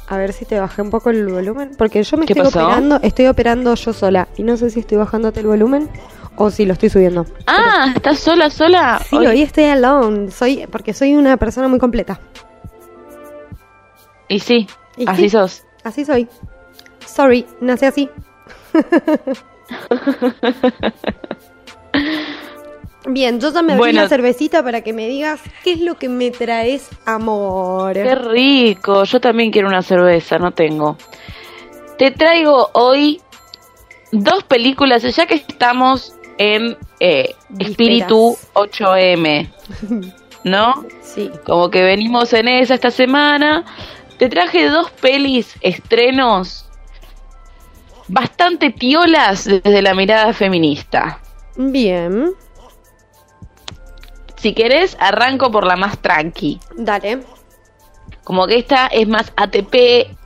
A 0.09 0.17
ver 0.19 0.33
si 0.35 0.45
te 0.45 0.61
bajé 0.61 0.83
un 0.83 0.91
poco 0.91 1.09
el 1.11 1.27
volumen. 1.29 1.71
Porque 1.79 2.03
yo 2.03 2.17
me 2.19 2.27
¿Qué 2.27 2.35
estoy 2.35 2.45
pasó? 2.51 2.67
operando, 2.67 3.01
estoy 3.03 3.27
operando 3.29 3.75
yo 3.75 3.93
sola. 3.95 4.29
Y 4.37 4.43
no 4.43 4.59
sé 4.59 4.69
si 4.69 4.81
estoy 4.81 4.99
bajándote 4.99 5.41
el 5.41 5.47
volumen 5.47 5.89
o 6.37 6.51
si 6.51 6.67
lo 6.67 6.75
estoy 6.75 6.91
subiendo. 6.91 7.25
Ah, 7.47 7.93
¿estás 7.95 8.19
sola, 8.19 8.51
sola? 8.51 9.01
Sí, 9.09 9.17
hoy, 9.17 9.41
estoy 9.41 9.65
alone. 9.65 10.31
Soy, 10.31 10.67
porque 10.71 10.93
soy 10.93 11.15
una 11.15 11.39
persona 11.39 11.69
muy 11.69 11.79
completa. 11.79 12.21
Y 14.29 14.39
sí, 14.41 14.67
Y 14.97 15.09
así 15.09 15.23
sí. 15.23 15.29
sos. 15.31 15.65
Así 15.85 16.05
soy. 16.05 16.29
Sorry, 17.07 17.47
nací 17.61 17.87
así. 17.87 18.09
Bien, 23.09 23.41
yo 23.41 23.53
ya 23.53 23.63
me 23.63 23.73
abrí 23.73 23.79
Bueno. 23.81 24.03
la 24.03 24.09
cervecita 24.09 24.63
para 24.63 24.83
que 24.83 24.93
me 24.93 25.09
digas 25.09 25.41
qué 25.65 25.73
es 25.73 25.81
lo 25.81 25.97
que 25.97 26.09
me 26.09 26.31
traes, 26.31 26.89
amor. 27.05 27.95
Qué 27.95 28.15
rico. 28.15 29.03
Yo 29.05 29.21
también 29.21 29.51
quiero 29.51 29.67
una 29.69 29.83
cerveza, 29.83 30.39
no 30.39 30.53
tengo. 30.53 30.97
Te 31.99 32.13
traigo 32.13 32.71
hoy 32.75 33.21
dos 34.13 34.45
películas, 34.45 35.03
ya 35.03 35.27
que 35.27 35.35
estamos 35.35 36.15
en 36.39 36.77
eh. 37.01 37.35
Espíritu 37.59 38.37
8M, 38.55 39.51
¿no? 40.45 40.85
Sí. 41.01 41.29
Como 41.45 41.71
que 41.71 41.83
venimos 41.83 42.33
en 42.33 42.47
esa 42.49 42.75
esta 42.75 42.93
semana. 42.93 43.65
Te 44.23 44.29
traje 44.29 44.69
dos 44.69 44.89
pelis, 44.93 45.57
estrenos, 45.63 46.71
bastante 48.07 48.71
piolas 48.71 49.47
desde 49.47 49.83
la 49.83 49.95
mirada 49.95 50.33
feminista. 50.33 51.19
Bien. 51.57 52.33
Si 54.37 54.55
querés, 54.55 54.97
arranco 55.01 55.51
por 55.51 55.67
la 55.67 55.75
más 55.75 55.99
tranqui. 55.99 56.61
Dale. 56.77 57.25
Como 58.23 58.47
que 58.47 58.59
esta 58.59 58.87
es 58.87 59.09
más 59.09 59.33
ATP, 59.35 59.75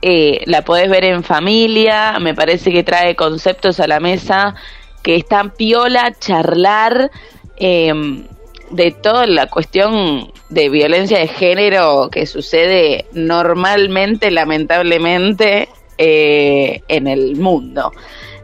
eh, 0.03 0.43
la 0.45 0.61
podés 0.61 0.91
ver 0.91 1.03
en 1.03 1.23
familia, 1.23 2.19
me 2.19 2.35
parece 2.35 2.71
que 2.71 2.83
trae 2.83 3.15
conceptos 3.15 3.79
a 3.79 3.87
la 3.87 3.99
mesa 3.99 4.53
que 5.01 5.15
están 5.15 5.49
piola, 5.49 6.13
charlar 6.19 7.09
eh, 7.55 8.27
de 8.71 8.91
toda 8.91 9.25
la 9.27 9.47
cuestión 9.47 10.31
de 10.49 10.69
violencia 10.69 11.19
de 11.19 11.27
género 11.27 12.09
que 12.11 12.25
sucede 12.25 13.05
normalmente, 13.13 14.31
lamentablemente, 14.31 15.69
eh, 15.97 16.81
en 16.87 17.07
el 17.07 17.35
mundo. 17.37 17.91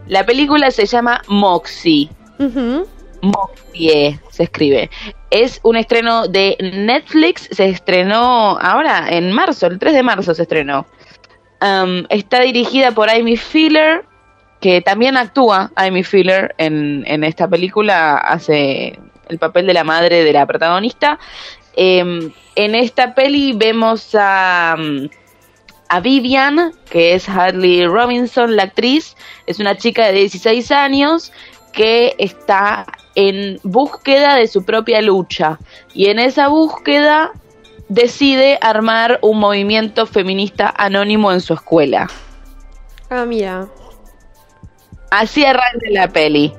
La 0.07 0.25
película 0.25 0.71
se 0.71 0.85
llama 0.85 1.21
Moxie. 1.27 2.09
Moxie 3.21 4.19
se 4.29 4.43
escribe. 4.43 4.89
Es 5.29 5.59
un 5.63 5.77
estreno 5.77 6.27
de 6.27 6.57
Netflix, 6.59 7.47
se 7.51 7.69
estrenó 7.69 8.57
ahora 8.59 9.07
en 9.09 9.31
marzo, 9.31 9.67
el 9.67 9.79
3 9.79 9.93
de 9.93 10.03
marzo 10.03 10.33
se 10.33 10.43
estrenó. 10.43 10.85
Um, 11.61 12.05
está 12.09 12.41
dirigida 12.41 12.91
por 12.91 13.09
Amy 13.09 13.37
Filler, 13.37 14.03
que 14.59 14.81
también 14.81 15.15
actúa 15.15 15.71
Amy 15.75 16.03
Filler 16.03 16.53
en, 16.57 17.03
en 17.07 17.23
esta 17.23 17.47
película, 17.47 18.15
hace 18.15 18.99
el 19.33 19.39
papel 19.39 19.67
de 19.67 19.73
la 19.73 19.83
madre 19.83 20.23
de 20.23 20.33
la 20.33 20.45
protagonista. 20.45 21.19
Em, 21.75 22.31
en 22.55 22.75
esta 22.75 23.15
peli 23.15 23.53
vemos 23.53 24.15
a, 24.15 24.75
um, 24.77 25.09
a 25.89 25.99
Vivian, 25.99 26.73
que 26.89 27.13
es 27.13 27.27
Hadley 27.27 27.85
Robinson, 27.85 28.55
la 28.55 28.63
actriz, 28.63 29.15
es 29.47 29.59
una 29.59 29.75
chica 29.75 30.05
de 30.05 30.13
16 30.13 30.71
años 30.71 31.31
que 31.73 32.15
está 32.19 32.85
en 33.15 33.59
búsqueda 33.63 34.35
de 34.35 34.47
su 34.47 34.63
propia 34.63 35.01
lucha 35.01 35.59
y 35.93 36.07
en 36.07 36.19
esa 36.19 36.47
búsqueda 36.47 37.31
decide 37.89 38.57
armar 38.61 39.19
un 39.21 39.39
movimiento 39.39 40.05
feminista 40.05 40.73
anónimo 40.75 41.31
en 41.31 41.41
su 41.41 41.53
escuela. 41.53 42.07
Ah, 43.09 43.25
mira. 43.25 43.67
Así 45.11 45.45
arranca 45.45 45.87
la 45.91 46.07
peli. 46.07 46.53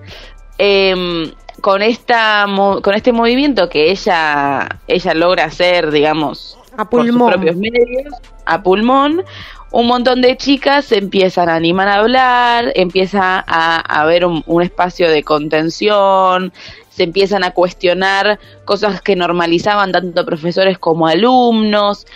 Em, 0.58 1.32
con 1.64 1.80
esta 1.80 2.44
con 2.82 2.94
este 2.94 3.10
movimiento 3.14 3.70
que 3.70 3.90
ella 3.90 4.68
ella 4.86 5.14
logra 5.14 5.44
hacer, 5.46 5.90
digamos, 5.90 6.58
A 6.76 6.90
por 6.90 7.06
sus 7.06 7.16
pulmón. 7.16 7.24
propios 7.24 7.56
medios, 7.56 8.12
a 8.44 8.62
pulmón, 8.62 9.24
un 9.70 9.86
montón 9.86 10.20
de 10.20 10.36
chicas 10.36 10.84
se 10.84 10.98
empiezan 10.98 11.48
a 11.48 11.54
animar 11.54 11.88
a 11.88 11.94
hablar, 12.00 12.70
empieza 12.74 13.38
a, 13.46 13.76
a 13.76 14.02
haber 14.02 14.26
un, 14.26 14.42
un 14.46 14.62
espacio 14.62 15.08
de 15.10 15.22
contención, 15.24 16.52
se 16.90 17.04
empiezan 17.04 17.44
a 17.44 17.52
cuestionar 17.52 18.38
cosas 18.66 19.00
que 19.00 19.16
normalizaban 19.16 19.90
tanto 19.90 20.26
profesores 20.26 20.78
como 20.78 21.06
alumnos. 21.06 22.06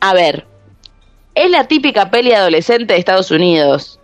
A 0.00 0.12
ver, 0.12 0.48
es 1.36 1.50
la 1.52 1.68
típica 1.68 2.10
peli 2.10 2.32
adolescente 2.32 2.94
de 2.94 2.98
Estados 2.98 3.30
Unidos. 3.30 4.00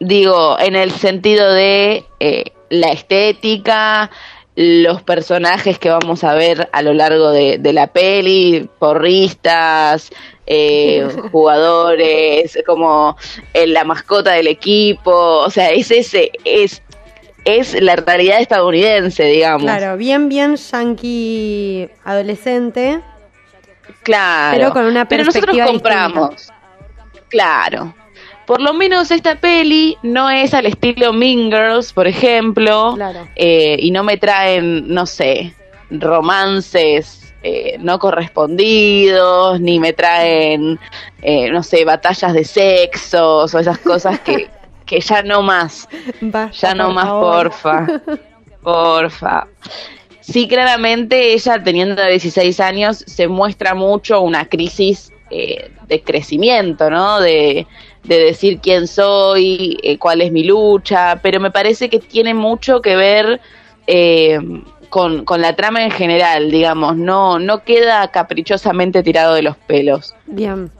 Digo, 0.00 0.58
en 0.60 0.76
el 0.76 0.90
sentido 0.92 1.50
de 1.50 2.04
eh, 2.20 2.52
la 2.70 2.88
estética, 2.88 4.10
los 4.56 5.02
personajes 5.02 5.78
que 5.78 5.88
vamos 5.88 6.24
a 6.24 6.34
ver 6.34 6.68
a 6.72 6.82
lo 6.82 6.92
largo 6.92 7.30
de, 7.30 7.58
de 7.58 7.72
la 7.72 7.86
peli, 7.86 8.68
porristas, 8.78 10.10
eh, 10.46 11.06
jugadores, 11.32 12.58
como 12.66 13.16
eh, 13.54 13.66
la 13.66 13.84
mascota 13.84 14.32
del 14.32 14.48
equipo, 14.48 15.12
o 15.12 15.50
sea, 15.50 15.70
es 15.70 15.90
ese, 15.90 16.32
es, 16.44 16.82
es 17.44 17.80
la 17.80 17.96
realidad 17.96 18.40
estadounidense, 18.40 19.24
digamos. 19.24 19.62
Claro, 19.62 19.96
bien, 19.96 20.28
bien 20.28 20.56
yankee 20.56 21.88
adolescente. 22.04 23.00
Claro. 24.02 24.56
Pero 24.56 24.72
con 24.72 24.84
una 24.86 25.06
Pero 25.06 25.24
nosotros 25.24 25.56
perspectiva 25.56 25.66
compramos. 25.66 26.48
Claro. 27.28 27.94
Por 28.48 28.60
lo 28.62 28.74
menos 28.74 29.10
esta 29.12 29.36
peli 29.36 29.96
no 30.02 30.28
es 30.30 30.54
al 30.54 30.66
estilo 30.66 31.12
Mean 31.12 31.50
Girls, 31.52 31.92
por 31.92 32.08
ejemplo. 32.08 32.94
Claro. 32.96 33.28
eh, 33.36 33.76
y 33.78 33.90
no 33.92 34.02
me 34.02 34.16
traen, 34.16 34.88
no 34.92 35.06
sé, 35.06 35.54
romances 35.90 37.34
eh, 37.42 37.76
no 37.78 37.98
correspondidos, 38.00 39.60
ni 39.60 39.78
me 39.78 39.92
traen, 39.92 40.78
eh, 41.22 41.50
no 41.52 41.62
sé, 41.62 41.84
batallas 41.84 42.32
de 42.32 42.44
sexos 42.44 43.54
o 43.54 43.58
esas 43.60 43.78
cosas 43.78 44.18
que, 44.20 44.48
que 44.86 45.00
ya 45.00 45.22
no 45.22 45.42
más. 45.42 45.88
Basta, 46.20 46.68
Ya 46.68 46.74
no 46.74 46.86
por 46.86 46.94
más, 46.94 47.04
favor. 47.04 47.50
porfa. 47.50 47.86
Porfa. 48.62 49.46
Sí, 50.20 50.48
claramente 50.48 51.32
ella 51.32 51.62
teniendo 51.62 52.04
16 52.04 52.60
años 52.60 53.04
se 53.06 53.28
muestra 53.28 53.74
mucho 53.74 54.20
una 54.20 54.46
crisis 54.46 55.12
eh, 55.30 55.70
de 55.86 56.02
crecimiento, 56.02 56.90
¿no? 56.90 57.20
De, 57.20 57.66
de 58.04 58.18
decir 58.18 58.60
quién 58.60 58.86
soy, 58.86 59.78
eh, 59.82 59.98
cuál 59.98 60.20
es 60.20 60.32
mi 60.32 60.44
lucha, 60.44 61.20
pero 61.22 61.40
me 61.40 61.50
parece 61.50 61.88
que 61.88 61.98
tiene 61.98 62.34
mucho 62.34 62.80
que 62.80 62.96
ver 62.96 63.40
eh, 63.86 64.38
con, 64.88 65.24
con 65.24 65.42
la 65.42 65.54
trama 65.54 65.84
en 65.84 65.90
general, 65.90 66.50
digamos, 66.50 66.96
no, 66.96 67.38
no 67.38 67.62
queda 67.64 68.08
caprichosamente 68.08 69.02
tirado 69.02 69.34
de 69.34 69.42
los 69.42 69.56
pelos. 69.56 70.14
Bien. 70.26 70.70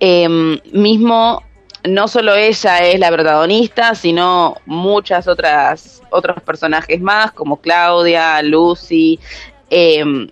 Em, 0.00 0.60
mismo 0.72 1.42
no 1.84 2.08
solo 2.08 2.34
ella 2.34 2.78
es 2.78 2.98
la 2.98 3.10
protagonista, 3.10 3.94
sino 3.94 4.56
muchas 4.66 5.26
otras 5.26 6.02
otros 6.10 6.40
personajes 6.42 7.00
más, 7.00 7.32
como 7.32 7.58
Claudia, 7.58 8.40
Lucy, 8.42 9.18
em, 9.70 10.30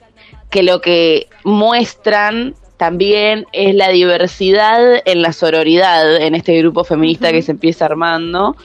que 0.51 0.63
lo 0.63 0.81
que 0.81 1.29
muestran 1.45 2.55
también 2.77 3.47
es 3.53 3.75
la 3.75 3.89
diversidad 3.89 5.03
en 5.05 5.23
la 5.23 5.33
sororidad 5.33 6.17
en 6.17 6.35
este 6.35 6.59
grupo 6.59 6.85
feminista 6.85 7.33
que 7.33 7.43
se 7.43 7.53
empieza 7.53 7.87
armando 7.87 8.57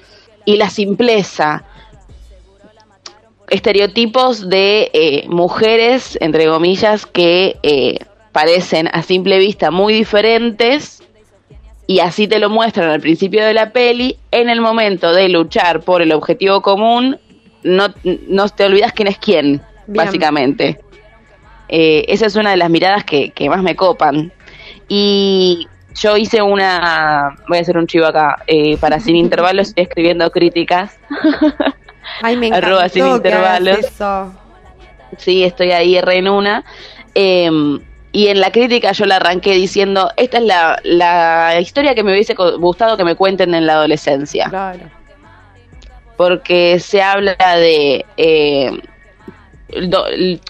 y 0.45 0.57
la 0.57 0.69
simpleza 0.69 1.63
estereotipos 3.49 4.49
de 4.49 4.89
eh, 4.93 5.25
mujeres, 5.27 6.17
entre 6.21 6.47
comillas, 6.47 7.05
que 7.05 7.57
eh, 7.63 7.99
parecen 8.31 8.89
a 8.93 9.03
simple 9.03 9.39
vista 9.39 9.71
muy 9.71 9.93
diferentes 9.93 11.03
y 11.87 11.99
así 11.99 12.27
te 12.27 12.39
lo 12.39 12.49
muestran 12.49 12.89
al 12.89 13.01
principio 13.01 13.45
de 13.45 13.53
la 13.53 13.71
peli, 13.71 14.17
en 14.31 14.49
el 14.49 14.61
momento 14.61 15.13
de 15.13 15.27
luchar 15.27 15.81
por 15.81 16.01
el 16.01 16.13
objetivo 16.13 16.61
común, 16.61 17.19
no, 17.63 17.93
no 18.27 18.49
te 18.49 18.65
olvidas 18.65 18.93
quién 18.93 19.09
es 19.09 19.17
quién, 19.17 19.61
Bien. 19.87 20.05
básicamente. 20.05 20.79
Eh, 21.71 22.05
esa 22.07 22.25
es 22.27 22.35
una 22.35 22.51
de 22.51 22.57
las 22.57 22.69
miradas 22.69 23.03
que, 23.03 23.31
que 23.31 23.49
más 23.49 23.63
me 23.63 23.75
copan. 23.75 24.31
Y 24.87 25.67
yo 25.95 26.17
hice 26.17 26.41
una, 26.41 27.35
voy 27.47 27.57
a 27.57 27.61
hacer 27.61 27.77
un 27.77 27.87
chivo 27.87 28.05
acá, 28.05 28.43
eh, 28.47 28.77
para 28.77 28.99
Sin 28.99 29.15
Intervalos, 29.17 29.69
estoy 29.69 29.83
escribiendo 29.83 30.29
críticas. 30.31 30.99
Ay, 32.21 32.37
me 32.37 32.47
encantó 32.47 32.67
Arroba 32.67 32.89
sin 32.89 33.07
intervalos. 33.07 33.79
eso. 33.79 34.33
Sí, 35.17 35.43
estoy 35.43 35.71
ahí 35.71 35.99
re 36.01 36.17
en 36.17 36.29
una. 36.29 36.63
Eh, 37.15 37.49
y 38.13 38.27
en 38.27 38.41
la 38.41 38.51
crítica 38.51 38.91
yo 38.91 39.05
la 39.05 39.17
arranqué 39.17 39.53
diciendo, 39.53 40.11
esta 40.17 40.37
es 40.39 40.43
la, 40.43 40.79
la 40.83 41.59
historia 41.61 41.95
que 41.95 42.03
me 42.03 42.11
hubiese 42.11 42.33
gustado 42.35 42.97
que 42.97 43.05
me 43.05 43.15
cuenten 43.15 43.53
en 43.53 43.65
la 43.65 43.73
adolescencia. 43.73 44.49
Claro. 44.49 44.89
Porque 46.17 46.79
se 46.79 47.01
habla 47.01 47.35
de 47.55 48.05
eh, 48.17 48.71
do- 49.87 50.05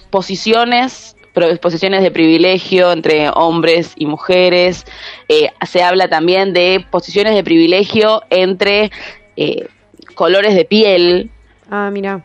posiciones, 0.09 1.15
posiciones 1.61 2.01
de 2.03 2.11
privilegio 2.11 2.91
entre 2.91 3.29
hombres 3.29 3.93
y 3.95 4.05
mujeres. 4.05 4.85
Eh, 5.29 5.49
se 5.67 5.81
habla 5.83 6.07
también 6.07 6.53
de 6.53 6.85
posiciones 6.91 7.35
de 7.35 7.43
privilegio 7.43 8.21
entre 8.29 8.91
eh, 9.37 9.67
colores 10.15 10.55
de 10.55 10.65
piel, 10.65 11.29
Ah, 11.69 11.89
mira. 11.91 12.21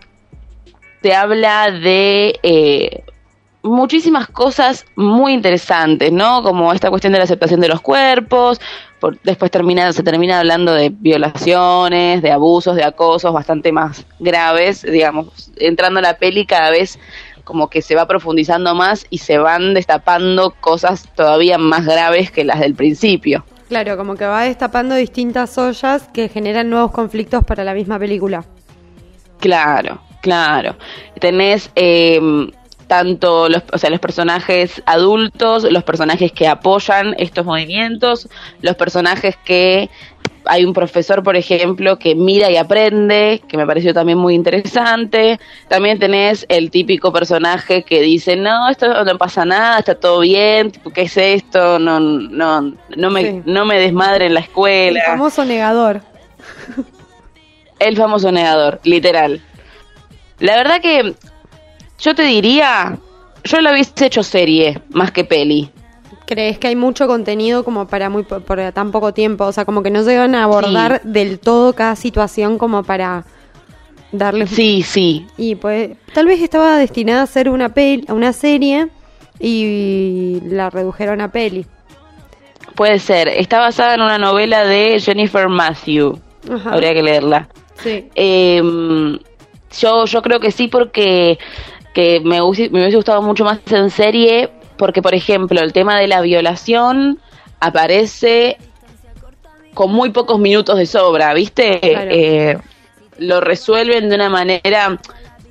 te 1.03 1.15
habla 1.15 1.71
de 1.71 2.39
eh, 2.43 3.05
muchísimas 3.63 4.27
cosas 4.29 4.85
muy 4.97 5.33
interesantes, 5.35 6.11
¿no? 6.13 6.43
Como 6.43 6.73
esta 6.73 6.91
cuestión 6.91 7.13
de 7.13 7.19
la 7.19 7.25
aceptación 7.25 7.61
de 7.61 7.69
los 7.69 7.81
cuerpos, 7.81 8.61
por- 9.01 9.19
después 9.23 9.51
termina, 9.51 9.93
se 9.93 10.03
termina 10.03 10.39
hablando 10.41 10.73
de 10.73 10.91
violaciones, 10.91 12.23
de 12.23 12.31
abusos, 12.33 12.77
de 12.77 12.85
acosos 12.85 13.33
bastante 13.33 13.73
más 13.73 14.05
graves, 14.19 14.83
digamos, 14.83 15.51
entrando 15.57 15.99
a 16.01 16.03
la 16.03 16.19
peli 16.19 16.47
cada 16.47 16.71
vez 16.71 16.99
como 17.45 17.71
que 17.71 17.81
se 17.83 17.95
va 17.95 18.07
profundizando 18.09 18.75
más 18.75 19.07
y 19.09 19.19
se 19.19 19.39
van 19.39 19.73
destapando 19.75 20.51
cosas 20.61 21.09
todavía 21.15 21.59
más 21.59 21.85
graves 21.87 22.31
que 22.33 22.45
las 22.45 22.59
del 22.61 22.75
principio. 22.75 23.45
Claro, 23.69 23.97
como 23.97 24.15
que 24.15 24.25
va 24.27 24.43
destapando 24.43 24.95
distintas 24.95 25.57
ollas 25.59 26.09
que 26.13 26.29
generan 26.29 26.71
nuevos 26.71 26.91
conflictos 26.93 27.45
para 27.45 27.63
la 27.65 27.75
misma 27.75 27.99
película. 27.99 28.45
Claro, 29.41 30.01
claro. 30.23 30.77
Tenés 31.21 31.71
eh, 31.77 32.21
tanto 32.87 33.49
los, 33.49 33.63
o 33.73 33.79
sea, 33.79 33.91
los 33.91 34.01
personajes 34.01 34.83
adultos, 34.87 35.65
los 35.71 35.83
personajes 35.85 36.33
que 36.33 36.47
apoyan 36.49 37.15
estos 37.19 37.45
movimientos, 37.45 38.29
los 38.63 38.77
personajes 38.77 39.37
que 39.45 39.91
hay 40.49 40.65
un 40.65 40.73
profesor, 40.73 41.25
por 41.25 41.35
ejemplo, 41.35 41.99
que 41.99 42.15
mira 42.15 42.49
y 42.49 42.57
aprende, 42.57 43.43
que 43.49 43.57
me 43.57 43.67
pareció 43.67 43.93
también 43.93 44.17
muy 44.19 44.35
interesante. 44.35 45.41
También 45.67 45.99
tenés 45.99 46.47
el 46.49 46.71
típico 46.71 47.13
personaje 47.13 47.83
que 47.83 48.01
dice, 48.01 48.37
no, 48.37 48.69
esto 48.69 49.05
no 49.05 49.19
pasa 49.19 49.45
nada, 49.45 49.81
está 49.81 49.97
todo 49.97 50.21
bien, 50.21 50.71
¿qué 50.95 51.03
es 51.03 51.17
esto? 51.17 51.81
No, 51.81 51.99
no, 51.99 52.73
no 52.97 53.11
me, 53.11 53.23
Sí. 53.23 53.43
no 53.45 53.65
me 53.65 53.81
desmadre 53.81 54.27
en 54.27 54.35
la 54.35 54.41
El 54.41 54.47
escuela. 54.47 55.03
famoso 55.05 55.45
negador. 55.45 56.03
El 57.79 57.97
famoso 57.97 58.31
negador, 58.33 58.81
literal. 58.85 59.43
La 60.39 60.57
verdad 60.57 60.81
que 60.81 61.15
yo 61.99 62.15
te 62.15 62.23
diría, 62.23 62.99
yo 63.45 63.61
lo 63.61 63.71
hubiese 63.71 64.07
hecho 64.07 64.23
serie 64.23 64.81
más 64.91 65.11
que 65.13 65.25
peli. 65.25 65.71
¿Crees 66.27 66.59
que 66.59 66.67
hay 66.69 66.77
mucho 66.77 67.07
contenido 67.07 67.63
como 67.65 67.87
para 67.87 68.11
muy 68.11 68.25
por 68.25 68.73
tan 68.73 68.91
poco 68.91 69.15
tiempo? 69.15 69.45
O 69.45 69.53
sea, 69.53 69.65
como 69.65 69.83
que 69.83 69.91
no 69.91 70.03
llegan 70.03 70.35
a 70.35 70.43
abordar 70.43 71.01
del 71.03 71.39
todo 71.39 71.73
cada 71.73 71.95
situación 71.95 72.59
como 72.59 72.83
para 72.83 73.25
darle... 74.11 74.47
Sí, 74.49 74.83
sí, 74.83 75.25
Y 75.37 75.55
pues 75.55 75.91
tal 76.13 76.27
vez 76.27 76.43
estaba 76.43 76.77
destinada 76.79 77.23
a 77.23 77.27
ser 77.27 77.49
una, 77.49 77.69
pel 77.69 78.07
una 78.09 78.33
serie 78.33 78.89
y 79.39 80.41
la 80.47 80.69
redujeron 80.69 81.21
a 81.21 81.31
peli. 81.31 81.65
puede 82.75 82.99
ser. 82.99 83.29
Está 83.29 83.61
basada 83.61 83.95
en 83.95 84.03
una 84.03 84.19
novela 84.19 84.65
de 84.65 84.99
Jennifer 84.99 85.49
Matthew. 85.49 86.19
Ajá. 86.53 86.73
Habría 86.73 86.93
que 86.93 87.03
leerla. 87.05 87.49
Sí. 87.83 88.09
Eh, 88.17 88.63
yo, 89.79 90.07
yo 90.07 90.23
creo 90.23 90.41
que 90.41 90.51
sí 90.51 90.69
porque 90.69 91.39
que 91.97 92.21
me, 92.21 92.43
hubiese- 92.43 92.69
me 92.69 92.81
hubiese 92.81 92.97
gustado 92.97 93.23
mucho 93.23 93.43
más 93.43 93.59
en 93.71 93.89
serie 93.89 94.51
porque, 94.77 95.01
por 95.01 95.15
ejemplo, 95.15 95.63
el 95.63 95.73
tema 95.73 95.99
de 95.99 96.07
la 96.07 96.21
violación 96.21 97.19
aparece 97.59 98.59
con 99.73 99.91
muy 99.93 100.11
pocos 100.11 100.39
minutos 100.39 100.77
de 100.77 100.85
sobra, 100.85 101.33
¿viste? 101.33 101.81
Claro. 101.81 102.11
Eh, 102.13 102.59
lo 103.19 103.41
resuelven 103.41 104.11
de 104.11 104.15
una 104.15 104.29
manera 104.29 104.99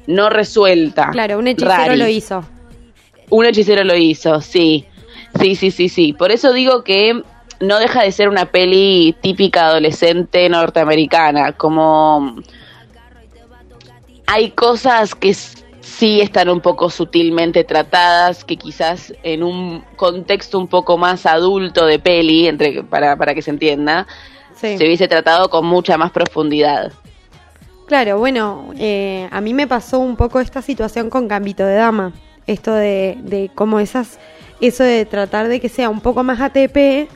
no 0.06 0.30
resuelta. 0.30 1.10
Claro, 1.10 1.40
un 1.40 1.48
hechicero 1.48 1.72
rari. 1.76 1.98
lo 1.98 2.08
hizo. 2.08 2.46
Un 3.32 3.46
hechicero 3.48 3.84
lo 3.84 3.96
hizo, 3.96 4.40
sí. 4.40 4.86
Sí, 5.42 5.56
sí, 5.56 5.72
sí, 5.72 5.90
sí. 5.90 6.14
Por 6.14 6.32
eso 6.32 6.54
digo 6.54 6.84
que 6.84 7.24
no 7.60 7.80
deja 7.80 8.04
de 8.04 8.12
ser 8.12 8.30
una 8.30 8.46
peli 8.46 9.16
típica 9.20 9.66
adolescente 9.66 10.48
norteamericana. 10.48 11.54
Como 11.54 12.36
hay 14.28 14.52
cosas 14.52 15.16
que 15.16 15.36
sí 15.86 16.20
están 16.20 16.50
un 16.50 16.62
poco 16.62 16.90
sutilmente 16.90 17.64
tratadas, 17.64 18.44
que 18.44 18.58
quizás 18.58 19.14
en 19.22 19.44
un 19.44 19.84
contexto 19.96 20.58
un 20.58 20.68
poco 20.68 20.98
más 20.98 21.28
adulto 21.28 21.86
de 21.86 22.00
peli, 22.00 22.48
entre 22.48 22.84
para, 22.84 23.16
para 23.16 23.36
que 23.36 23.42
se 23.44 23.52
entienda, 23.52 24.08
Sí. 24.56 24.78
se 24.78 24.86
hubiese 24.86 25.08
tratado 25.08 25.50
con 25.50 25.66
mucha 25.66 25.98
más 25.98 26.12
profundidad. 26.12 26.92
Claro, 27.88 28.18
bueno, 28.18 28.74
eh, 28.80 29.28
a 29.32 29.42
mí 29.42 29.54
me 29.54 29.68
pasó 29.68 30.00
un 30.00 30.16
poco 30.16 30.40
esta 30.40 30.62
situación 30.62 31.10
con 31.10 31.28
Gambito 31.28 31.66
de 31.66 31.76
Dama. 31.76 32.14
Esto 32.48 32.74
de, 32.74 33.18
de 33.22 33.52
como 33.54 33.80
esas, 33.80 34.18
eso 34.62 34.84
de 34.84 35.06
tratar 35.06 35.50
de 35.50 35.60
que 35.60 35.70
sea 35.70 35.90
un 35.90 36.00
poco 36.02 36.24
más 36.24 36.40
ATP, 36.42 37.08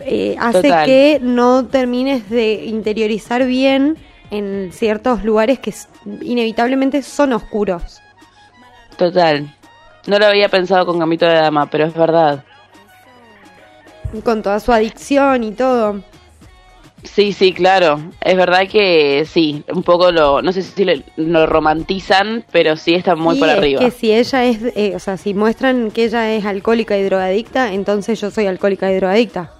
eh, 0.00 0.36
hace 0.38 0.62
Total. 0.62 0.86
que 0.86 1.18
no 1.22 1.66
termines 1.66 2.28
de 2.30 2.64
interiorizar 2.66 3.46
bien 3.46 3.96
en 4.30 4.70
ciertos 4.72 5.24
lugares 5.24 5.58
que 5.58 5.74
inevitablemente 6.22 7.02
son 7.02 7.32
oscuros. 7.32 8.00
Total. 8.96 9.54
No 10.06 10.18
lo 10.18 10.26
había 10.26 10.48
pensado 10.48 10.86
con 10.86 10.98
Gambito 10.98 11.26
de 11.26 11.34
Dama, 11.34 11.66
pero 11.70 11.86
es 11.86 11.94
verdad. 11.94 12.44
Con 14.24 14.42
toda 14.42 14.58
su 14.60 14.72
adicción 14.72 15.44
y 15.44 15.52
todo. 15.52 16.02
Sí, 17.04 17.32
sí, 17.32 17.52
claro. 17.52 18.00
Es 18.20 18.36
verdad 18.36 18.66
que 18.68 19.24
sí, 19.24 19.62
un 19.72 19.82
poco 19.82 20.10
lo, 20.10 20.42
no 20.42 20.52
sé 20.52 20.62
si 20.62 20.84
lo, 20.84 20.94
lo 21.16 21.46
romantizan, 21.46 22.44
pero 22.50 22.76
sí 22.76 22.94
está 22.94 23.14
muy 23.14 23.38
por 23.38 23.48
es 23.48 23.54
arriba. 23.56 23.80
que 23.80 23.90
si 23.90 24.12
ella 24.12 24.44
es, 24.44 24.58
eh, 24.74 24.92
o 24.96 24.98
sea, 24.98 25.16
si 25.16 25.32
muestran 25.34 25.90
que 25.90 26.04
ella 26.04 26.32
es 26.34 26.44
alcohólica 26.44 26.98
y 26.98 27.04
drogadicta, 27.04 27.72
entonces 27.72 28.20
yo 28.20 28.30
soy 28.30 28.46
alcohólica 28.46 28.90
y 28.90 28.96
drogadicta. 28.96 29.52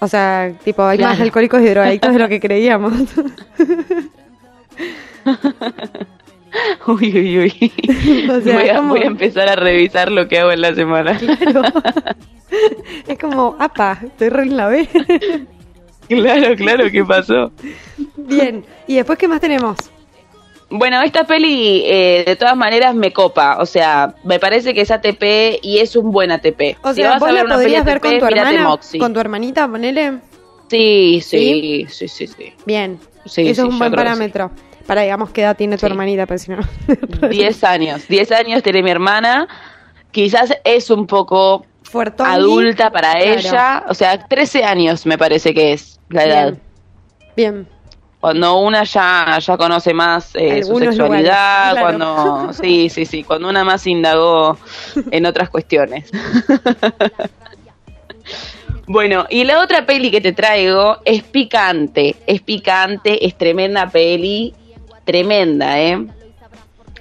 O 0.00 0.08
sea, 0.08 0.52
tipo, 0.64 0.82
hay 0.82 0.98
más 0.98 1.20
alcohólicos 1.20 1.60
y 1.60 1.66
drogadictos 1.66 2.12
de 2.12 2.18
lo 2.18 2.28
que 2.28 2.40
creíamos. 2.40 2.92
Uy, 6.86 7.12
uy, 7.16 7.38
uy. 7.38 7.72
O 8.28 8.40
sea, 8.40 8.54
voy, 8.58 8.68
a, 8.68 8.76
como- 8.76 8.88
voy 8.88 9.02
a 9.02 9.06
empezar 9.06 9.48
a 9.48 9.54
revisar 9.56 10.10
lo 10.10 10.26
que 10.26 10.38
hago 10.38 10.50
en 10.50 10.60
la 10.62 10.74
semana. 10.74 11.16
Claro. 11.16 11.62
es 13.06 13.18
como, 13.18 13.56
apa, 13.60 13.98
estoy 14.02 14.28
re 14.30 14.42
en 14.42 14.56
la 14.56 14.66
B. 14.66 14.88
claro, 16.08 16.56
claro, 16.56 16.90
¿qué 16.90 17.04
pasó? 17.04 17.52
Bien, 18.16 18.64
¿y 18.88 18.96
después 18.96 19.16
qué 19.18 19.28
más 19.28 19.40
tenemos? 19.40 19.76
Bueno, 20.70 21.02
esta 21.02 21.24
peli 21.24 21.82
eh, 21.84 22.22
de 22.24 22.36
todas 22.36 22.56
maneras 22.56 22.94
me 22.94 23.12
copa, 23.12 23.58
o 23.60 23.66
sea, 23.66 24.14
me 24.24 24.38
parece 24.38 24.72
que 24.72 24.82
es 24.82 24.90
ATP 24.90 25.58
y 25.62 25.78
es 25.80 25.96
un 25.96 26.12
buen 26.12 26.30
ATP. 26.30 26.76
O 26.82 26.90
Si 26.94 27.00
sea, 27.02 27.10
vas 27.10 27.20
vos 27.20 27.28
a 27.28 27.32
la 27.32 27.38
ver 27.38 27.46
una 27.46 27.56
peli 27.56 27.64
podrías 27.66 27.84
ver 27.84 27.96
ATP, 27.96 28.02
con 28.04 28.18
tu 28.20 28.26
hermana, 28.26 28.64
Moxie. 28.68 28.98
con 29.00 29.12
tu 29.12 29.20
hermanita, 29.20 29.68
ponele. 29.68 30.18
Sí, 30.70 31.20
sí, 31.24 31.86
sí, 31.88 32.06
sí, 32.08 32.26
sí. 32.28 32.52
Bien, 32.64 32.98
Sí, 33.26 33.42
eso 33.48 33.62
sí, 33.62 33.68
es 33.68 33.72
un 33.74 33.78
buen 33.78 33.92
parámetro. 33.92 34.50
Para, 34.86 35.02
digamos, 35.02 35.30
qué 35.30 35.42
edad 35.42 35.56
tiene 35.56 35.76
tu 35.76 35.80
Sí. 35.80 35.86
hermanita, 35.86 36.26
pues 36.26 36.42
si 36.42 36.52
no... 36.52 36.58
10 37.28 37.64
años, 37.64 38.06
10 38.08 38.32
años 38.32 38.62
tiene 38.62 38.82
mi 38.82 38.90
hermana, 38.90 39.46
quizás 40.12 40.56
es 40.64 40.88
un 40.90 41.06
poco 41.06 41.66
Fuertón. 41.82 42.26
adulta 42.28 42.90
para 42.92 43.12
Claro. 43.12 43.30
ella, 43.40 43.84
o 43.88 43.94
sea, 43.94 44.26
13 44.26 44.62
años 44.64 45.04
me 45.06 45.18
parece 45.18 45.52
que 45.52 45.72
es 45.72 45.98
la 46.08 46.24
edad. 46.24 46.54
Bien. 47.36 47.66
Cuando 48.20 48.58
una 48.58 48.84
ya, 48.84 49.38
ya 49.38 49.56
conoce 49.56 49.94
más 49.94 50.32
eh, 50.34 50.62
su 50.62 50.78
sexualidad, 50.78 51.70
lugares, 51.70 51.72
claro. 51.72 51.80
cuando 51.80 52.52
sí, 52.62 52.90
sí, 52.90 53.06
sí, 53.06 53.24
cuando 53.24 53.48
una 53.48 53.64
más 53.64 53.86
indagó 53.86 54.58
en 55.10 55.24
otras 55.24 55.48
cuestiones. 55.48 56.06
bueno, 58.86 59.24
y 59.30 59.44
la 59.44 59.60
otra 59.60 59.86
peli 59.86 60.10
que 60.10 60.20
te 60.20 60.34
traigo 60.34 60.98
es 61.06 61.22
picante, 61.22 62.14
es 62.26 62.42
picante, 62.42 63.26
es 63.26 63.38
tremenda 63.38 63.88
peli, 63.88 64.52
tremenda, 65.04 65.80
¿eh? 65.80 66.06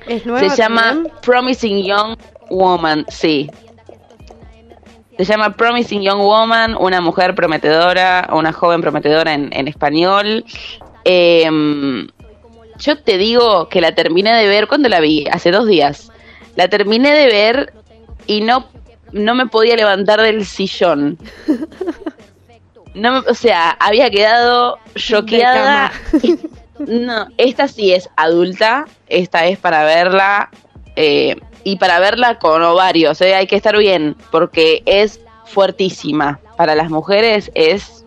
Es 0.07 0.25
nueva 0.25 0.49
Se 0.49 0.55
llama? 0.55 1.03
Promising 1.21 1.83
Young 1.83 2.17
Woman, 2.49 3.05
sí. 3.09 3.51
Se 5.17 5.25
llama 5.25 5.51
Promising 5.51 6.01
Young 6.01 6.21
Woman, 6.21 6.77
una 6.79 7.01
mujer 7.01 7.35
prometedora, 7.35 8.29
una 8.31 8.53
joven 8.53 8.79
prometedora 8.79 9.33
en, 9.33 9.49
en 9.51 9.67
español. 9.67 10.45
Em, 11.03 12.07
yo 12.77 12.97
te 12.97 13.17
digo 13.17 13.67
que 13.69 13.81
la 13.81 13.93
terminé 13.93 14.33
de 14.33 14.47
ver 14.47 14.67
cuando 14.67 14.89
la 14.89 14.99
vi, 14.99 15.25
hace 15.31 15.51
dos 15.51 15.67
días. 15.67 16.11
La 16.55 16.67
terminé 16.67 17.13
de 17.13 17.27
ver 17.27 17.73
y 18.27 18.41
no, 18.41 18.67
no 19.11 19.35
me 19.35 19.47
podía 19.47 19.75
levantar 19.75 20.21
del 20.21 20.45
sillón. 20.45 21.17
No 22.93 23.11
me- 23.21 23.29
o 23.29 23.33
sea, 23.33 23.71
había 23.79 24.09
quedado 24.09 24.77
choqueada. 24.95 25.91
No, 26.79 27.27
esta 27.37 27.67
sí 27.67 27.91
es 27.93 28.09
adulta, 28.15 28.85
esta 29.09 29.45
es 29.47 29.57
para 29.59 29.83
verla 29.83 30.49
eh, 30.95 31.35
y 31.65 31.75
para 31.75 31.99
verla 31.99 32.39
con 32.39 32.63
ovarios, 32.63 33.19
eh, 33.19 33.35
hay 33.35 33.47
que 33.47 33.57
estar 33.57 33.77
bien 33.77 34.15
porque 34.31 34.81
es 34.85 35.19
fuertísima. 35.43 36.39
Para 36.55 36.75
las 36.75 36.89
mujeres 36.89 37.51
es 37.53 38.05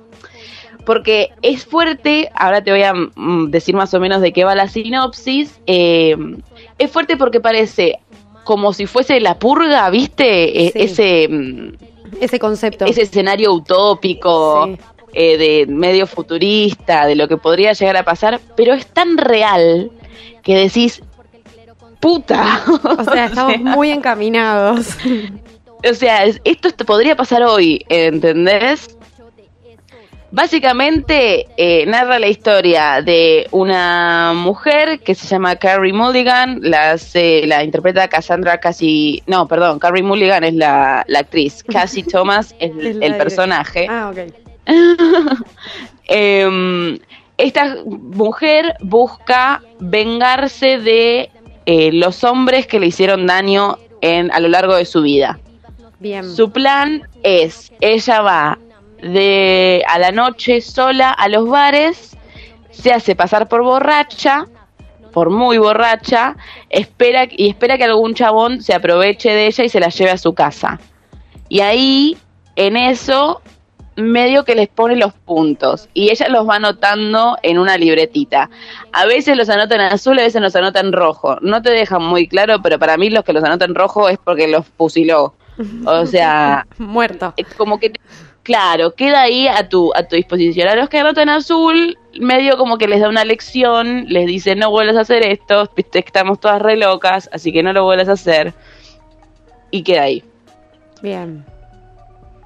porque 0.84 1.30
es 1.42 1.64
fuerte, 1.64 2.30
ahora 2.34 2.62
te 2.62 2.70
voy 2.70 2.82
a 2.82 2.92
mm, 2.94 3.50
decir 3.50 3.74
más 3.74 3.92
o 3.94 4.00
menos 4.00 4.20
de 4.20 4.32
qué 4.32 4.44
va 4.44 4.54
la 4.54 4.68
sinopsis, 4.68 5.60
eh, 5.66 6.16
es 6.78 6.90
fuerte 6.90 7.16
porque 7.16 7.40
parece 7.40 7.98
como 8.44 8.72
si 8.72 8.86
fuese 8.86 9.20
la 9.20 9.38
purga, 9.38 9.88
¿viste? 9.90 10.66
E- 10.66 10.70
Sí. 10.72 10.78
Ese, 10.80 11.28
mm, 11.28 11.72
Ese 12.20 12.38
concepto. 12.38 12.84
ese 12.86 13.02
escenario 13.02 13.52
utópico, 13.52 14.66
Sí. 14.66 14.78
eh, 15.14 15.36
de 15.36 15.66
medio 15.72 16.06
futurista, 16.06 17.06
de 17.06 17.14
lo 17.14 17.28
que 17.28 17.36
podría 17.36 17.72
llegar 17.72 17.96
a 17.96 18.02
pasar, 18.04 18.40
pero 18.56 18.74
es 18.74 18.86
tan 18.86 19.16
real 19.18 19.90
que 20.42 20.56
decís, 20.56 21.02
puta. 22.00 22.62
O 22.98 23.04
sea, 23.04 23.26
estamos 23.26 23.58
muy 23.60 23.90
encaminados. 23.90 24.88
O 25.88 25.94
sea, 25.94 26.24
es- 26.24 26.40
esto 26.44 26.68
podría 26.84 27.14
pasar 27.16 27.42
hoy, 27.42 27.84
¿entendés? 27.88 28.96
Básicamente 30.32 31.46
eh, 31.58 31.84
narra 31.84 32.18
la 32.18 32.26
historia 32.26 33.02
de 33.02 33.46
una 33.50 34.32
mujer 34.34 35.00
que 35.00 35.14
se 35.14 35.26
llama 35.26 35.56
Carrie 35.56 35.92
Mulligan, 35.92 36.58
la, 36.62 36.92
hace- 36.92 37.46
la 37.46 37.62
interpreta 37.62 38.08
Cassandra 38.08 38.58
Cassie, 38.58 39.22
no, 39.26 39.46
perdón, 39.46 39.78
Carrie 39.78 40.02
Mulligan 40.02 40.42
es 40.42 40.54
la, 40.54 41.04
la 41.06 41.18
actriz, 41.18 41.62
Cassie 41.70 42.02
Thomas 42.02 42.54
es 42.58 42.72
el, 43.02 43.14
personaje. 43.16 43.86
Ah, 43.90 44.10
ok. 44.10 44.32
Em, 46.08 46.98
esta 47.36 47.76
mujer 47.86 48.74
busca 48.80 49.62
vengarse 49.80 50.78
de 50.78 51.30
eh, 51.66 51.90
los 51.92 52.24
hombres 52.24 52.66
que 52.66 52.80
le 52.80 52.86
hicieron 52.86 53.26
daño 53.26 53.78
en, 54.00 54.32
a 54.32 54.40
lo 54.40 54.48
largo 54.48 54.76
de 54.76 54.84
su 54.86 55.02
vida. 55.02 55.38
Bien. 56.00 56.28
Su 56.28 56.50
plan 56.50 57.02
es, 57.22 57.70
ella 57.80 58.22
va 58.22 58.58
de 59.02 59.84
a 59.88 59.98
la 59.98 60.12
noche 60.12 60.60
sola 60.60 61.10
a 61.10 61.28
los 61.28 61.48
bares, 61.48 62.16
se 62.70 62.92
hace 62.92 63.14
pasar 63.14 63.48
por 63.48 63.62
borracha, 63.62 64.46
por 65.12 65.30
muy 65.30 65.58
borracha, 65.58 66.36
espera 66.70 67.26
y 67.30 67.50
espera 67.50 67.76
que 67.76 67.84
algún 67.84 68.14
chabón 68.14 68.62
se 68.62 68.74
aproveche 68.74 69.30
de 69.30 69.46
ella 69.46 69.64
y 69.64 69.68
se 69.68 69.80
la 69.80 69.88
lleve 69.88 70.10
a 70.10 70.18
su 70.18 70.32
casa. 70.32 70.80
Y 71.48 71.60
ahí, 71.60 72.16
en 72.56 72.76
eso, 72.76 73.42
medio 73.96 74.44
que 74.44 74.54
les 74.54 74.68
pone 74.68 74.96
los 74.96 75.12
puntos 75.12 75.88
y 75.92 76.10
ella 76.10 76.28
los 76.28 76.48
va 76.48 76.56
anotando 76.56 77.36
en 77.42 77.58
una 77.58 77.76
libretita. 77.76 78.48
A 78.92 79.06
veces 79.06 79.36
los 79.36 79.48
anota 79.50 79.74
en 79.74 79.82
azul, 79.82 80.18
a 80.18 80.22
veces 80.22 80.40
los 80.40 80.56
anota 80.56 80.80
en 80.80 80.92
rojo. 80.92 81.36
No 81.42 81.60
te 81.60 81.70
dejan 81.70 82.02
muy 82.02 82.26
claro, 82.26 82.62
pero 82.62 82.78
para 82.78 82.96
mí 82.96 83.10
los 83.10 83.24
que 83.24 83.32
los 83.32 83.44
anota 83.44 83.64
en 83.64 83.74
rojo 83.74 84.08
es 84.08 84.18
porque 84.22 84.48
los 84.48 84.66
fusiló. 84.66 85.34
O 85.84 86.06
sea, 86.06 86.66
Muerto. 86.78 87.34
es 87.36 87.46
como 87.54 87.78
que, 87.78 87.92
claro, 88.42 88.94
queda 88.94 89.22
ahí 89.22 89.48
a 89.48 89.68
tu, 89.68 89.92
a 89.94 90.02
tu 90.04 90.16
disposición. 90.16 90.68
A 90.68 90.76
los 90.76 90.88
que 90.88 90.98
anotan 90.98 91.28
azul, 91.28 91.98
medio 92.18 92.56
como 92.56 92.78
que 92.78 92.88
les 92.88 93.00
da 93.00 93.08
una 93.08 93.24
lección, 93.24 94.06
les 94.08 94.26
dice 94.26 94.54
no 94.54 94.70
vuelvas 94.70 94.96
a 94.96 95.00
hacer 95.00 95.26
esto, 95.26 95.70
estamos 95.94 96.40
todas 96.40 96.60
re 96.60 96.76
locas, 96.76 97.28
así 97.32 97.52
que 97.52 97.62
no 97.62 97.72
lo 97.72 97.84
vuelvas 97.84 98.08
a 98.08 98.12
hacer. 98.12 98.54
Y 99.70 99.82
queda 99.82 100.02
ahí. 100.02 100.22
Bien. 101.00 101.44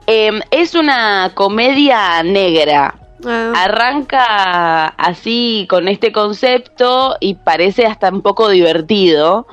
Em, 0.07 0.41
es 0.51 0.75
una 0.75 1.33
comedia 1.35 2.23
negra. 2.23 2.95
Ah, 3.25 3.53
Arranca 3.65 4.87
así 4.87 5.67
con 5.69 5.89
este 5.89 6.13
concepto 6.13 7.17
y 7.19 7.35
parece 7.35 7.87
hasta 7.87 8.11
un 8.11 8.23
poco 8.23 8.49
divertido. 8.49 9.47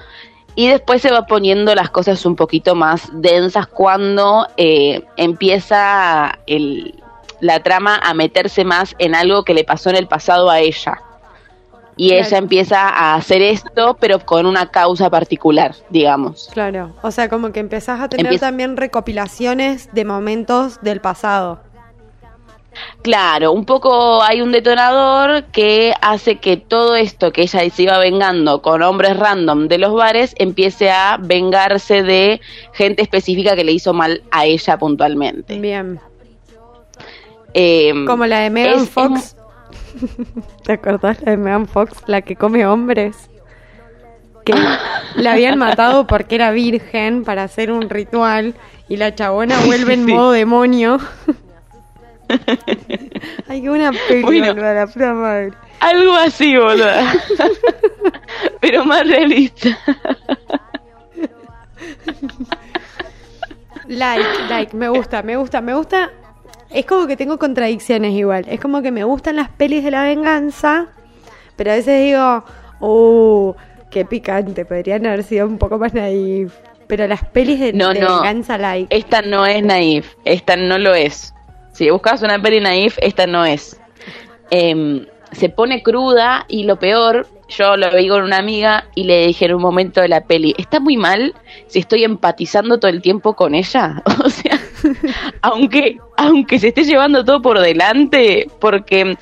Y 0.55 0.67
después 0.67 1.01
se 1.01 1.11
va 1.11 1.25
poniendo 1.25 1.73
las 1.75 1.89
cosas 1.89 2.25
un 2.25 2.35
poquito 2.35 2.75
más 2.75 3.09
densas 3.13 3.65
cuando 3.67 4.47
eh, 4.57 5.03
empieza 5.17 6.37
el- 6.47 7.01
la 7.39 7.61
trama 7.61 7.99
a 8.03 8.13
meterse 8.13 8.63
más 8.63 8.95
en 8.99 9.15
algo 9.15 9.43
que 9.43 9.53
le 9.53 9.63
pasó 9.63 9.89
en 9.89 9.95
el 9.97 10.07
pasado 10.07 10.49
a 10.49 10.59
ella. 10.59 11.01
Y 11.95 12.09
Claro. 12.09 12.25
ella 12.25 12.37
empieza 12.37 12.89
a 12.89 13.15
hacer 13.15 13.41
esto, 13.41 13.95
pero 13.99 14.19
con 14.19 14.45
una 14.47 14.71
causa 14.71 15.09
particular, 15.09 15.75
digamos. 15.89 16.49
claro. 16.53 16.91
O 17.03 17.11
sea, 17.11 17.29
como 17.29 17.51
que 17.51 17.59
empezás 17.59 17.99
a 17.99 18.09
tener 18.09 18.25
Empieza- 18.25 18.47
también 18.47 18.77
recopilaciones 18.77 19.89
de 19.93 20.05
momentos 20.05 20.79
del 20.81 21.01
pasado. 21.01 21.59
Claro, 23.01 23.51
un 23.51 23.65
poco 23.65 24.21
hay 24.23 24.41
un 24.41 24.51
detonador 24.51 25.43
que 25.45 25.93
hace 26.01 26.37
que 26.39 26.57
todo 26.57 26.95
esto 26.95 27.31
que 27.31 27.43
ella 27.43 27.69
se 27.69 27.83
iba 27.83 27.97
vengando 27.99 28.61
con 28.61 28.81
hombres 28.81 29.17
random 29.17 29.67
de 29.67 29.77
los 29.77 29.93
bares 29.93 30.33
empiece 30.37 30.89
a 30.91 31.17
vengarse 31.21 32.03
de 32.03 32.41
gente 32.73 33.01
específica 33.01 33.55
que 33.55 33.63
le 33.63 33.71
hizo 33.73 33.93
mal 33.93 34.23
a 34.31 34.45
ella 34.45 34.77
puntualmente. 34.77 35.59
Bien. 35.59 35.99
Eh, 37.53 37.93
Como 38.07 38.25
la 38.25 38.39
de 38.39 38.49
Megan 38.49 38.79
es- 38.81 38.89
Fox. 38.89 39.35
¿Te 40.63 40.73
acordás 40.73 41.21
la 41.21 41.31
de 41.31 41.37
Megan 41.37 41.67
Fox? 41.67 41.97
La 42.07 42.21
que 42.21 42.35
come 42.35 42.65
hombres. 42.65 43.29
Que 44.45 44.53
la 45.15 45.31
habían 45.33 45.57
matado 45.57 46.05
porque 46.07 46.35
era 46.35 46.51
virgen 46.51 47.23
para 47.23 47.43
hacer 47.43 47.71
un 47.71 47.89
ritual 47.89 48.55
y 48.89 48.97
la 48.97 49.15
chabona 49.15 49.57
vuelve 49.65 49.93
en 49.93 50.05
modo 50.09 50.31
demonio. 50.31 50.97
Ay, 53.47 53.61
qué 53.61 53.69
buena 53.69 53.91
peli, 54.07 54.21
Bueno. 54.23 54.47
boluda, 54.53 54.73
la 54.73 54.87
puta 54.87 55.13
madre. 55.13 55.51
Algo 55.79 56.13
así, 56.15 56.55
boluda. 56.57 57.13
Pero 58.61 58.85
más 58.85 59.07
realista. 59.07 59.69
Like, 63.87 64.25
like, 64.49 64.75
me 64.75 64.87
gusta, 64.89 65.21
me 65.23 65.35
gusta, 65.35 65.61
me 65.61 65.73
gusta. 65.73 66.09
es 66.69 66.85
como 66.85 67.05
que 67.05 67.17
tengo 67.17 67.37
contradicciones 67.37 68.13
igual. 68.13 68.45
Es 68.47 68.59
como 68.59 68.81
que 68.81 68.91
me 68.91 69.03
gustan 69.03 69.35
las 69.35 69.49
pelis 69.49 69.83
de 69.83 69.91
la 69.91 70.03
venganza, 70.03 70.87
pero 71.57 71.71
a 71.71 71.75
veces 71.75 72.01
digo, 72.03 72.43
oh, 72.79 73.55
qué 73.91 74.05
picante, 74.05 74.65
podrían 74.65 75.05
haber 75.05 75.23
sido 75.23 75.45
un 75.47 75.57
poco 75.57 75.77
más 75.77 75.93
naif. 75.93 76.53
Pero 76.87 77.07
las 77.07 77.23
pelis 77.25 77.59
de, 77.59 77.73
No, 77.73 77.89
de 77.93 77.99
no. 77.99 78.15
venganza 78.21 78.57
like. 78.57 78.95
Esta 78.95 79.21
no 79.21 79.45
es 79.45 79.61
naif, 79.63 80.13
esta 80.25 80.55
no 80.55 80.77
lo 80.77 80.95
es. 80.95 81.32
Si 81.73 81.89
buscas 81.89 82.21
una 82.21 82.41
peli 82.41 82.59
naif, 82.61 82.97
esta 83.01 83.27
no 83.27 83.45
es. 83.45 83.79
Em, 84.49 85.05
se 85.31 85.49
pone 85.49 85.81
cruda 85.83 86.45
y 86.47 86.63
lo 86.63 86.77
peor, 86.77 87.27
yo 87.49 87.75
lo 87.75 87.89
vi 87.91 88.07
con 88.07 88.23
una 88.23 88.37
amiga 88.37 88.85
y 88.95 89.03
le 89.03 89.27
dije 89.27 89.45
en 89.45 89.55
un 89.55 89.61
momento 89.61 90.01
de 90.01 90.07
la 90.07 90.21
peli, 90.21 90.53
está 90.57 90.79
muy 90.79 90.97
mal 90.97 91.33
si 91.67 91.79
estoy 91.79 92.03
empatizando 92.03 92.79
todo 92.79 92.89
el 92.91 93.01
tiempo 93.01 93.33
con 93.33 93.55
ella. 93.55 94.01
O 94.23 94.29
sea, 94.29 94.59
aunque, 95.41 95.97
aunque 96.17 96.59
se 96.59 96.69
esté 96.69 96.83
llevando 96.83 97.25
todo 97.25 97.41
por 97.41 97.59
delante, 97.59 98.47
porque 98.59 99.17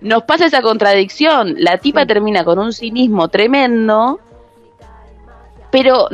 nos 0.00 0.22
pasa 0.24 0.46
esa 0.46 0.62
contradicción. 0.62 1.54
La 1.58 1.78
tipa 1.78 2.02
Sí. 2.02 2.06
termina 2.06 2.44
con 2.44 2.58
un 2.58 2.72
cinismo 2.72 3.28
tremendo, 3.28 4.20
pero 5.70 6.08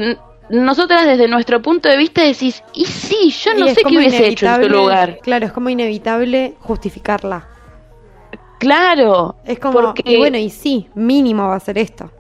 nosotras 0.53 1.07
desde 1.07 1.27
nuestro 1.29 1.61
punto 1.63 1.89
de 1.89 1.97
vista 1.97 2.23
decís, 2.23 2.63
y 2.75 2.85
sí, 2.85 3.31
yo 3.31 3.55
no 3.55 3.67
sé 3.69 3.83
qué 3.83 3.97
hubiese 3.97 4.29
hecho 4.29 4.47
en 4.47 4.55
su 4.55 4.61
inevitable- 4.61 4.69
lugar. 4.69 5.19
Claro, 5.23 5.47
es 5.47 5.53
como 5.53 5.69
inevitable 5.71 6.55
justificarla. 6.61 7.49
Claro, 8.59 9.35
Es 9.45 9.59
como, 9.59 9.81
porque 9.81 10.03
y 10.07 10.17
bueno, 10.19 10.39
y 10.39 10.49
sí, 10.51 10.89
mínimo 10.95 11.49
va 11.49 11.57
a 11.57 11.61
ser 11.61 11.79
esto. 11.79 12.11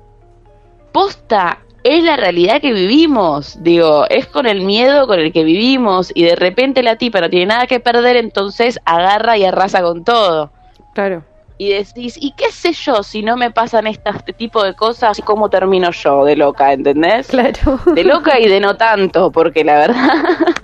posta 0.91 1.59
es 1.85 2.03
la 2.05 2.17
realidad 2.17 2.61
que 2.61 2.73
vivimos, 2.73 3.63
digo, 3.63 4.07
es 4.09 4.27
con 4.27 4.47
el 4.47 4.61
miedo 4.63 5.07
con 5.07 5.19
el 5.19 5.33
que 5.33 5.43
vivimos 5.45 6.11
y 6.15 6.23
de 6.25 6.37
repente 6.37 6.83
la 6.83 6.97
tipa 6.97 7.21
no 7.21 7.29
tiene 7.31 7.47
nada 7.47 7.67
que 7.67 7.81
perder, 7.81 8.17
entonces 8.17 8.79
agarra 8.85 9.37
y 9.37 9.45
arrasa 9.45 9.83
con 9.83 10.05
todo. 10.05 10.53
Claro. 10.95 11.25
Y 11.59 11.73
decís, 11.75 12.17
¿y 12.21 12.33
qué 12.33 12.51
sé 12.51 12.73
yo 12.73 13.03
si 13.03 13.23
no 13.23 13.37
me 13.37 13.51
pasan 13.51 13.87
este, 13.87 14.33
tipo 14.33 14.65
de 14.65 14.75
cosas? 14.75 15.21
¿Cómo 15.25 15.49
termino 15.49 15.91
yo 15.93 16.25
de 16.25 16.35
loca, 16.37 16.73
entendés? 16.73 17.29
Claro. 17.29 17.79
De 17.95 18.03
loca 18.05 18.41
y 18.41 18.49
de 18.49 18.59
no 18.59 18.77
tanto, 18.77 19.31
porque 19.31 19.63
la 19.63 19.79
verdad 19.79 20.11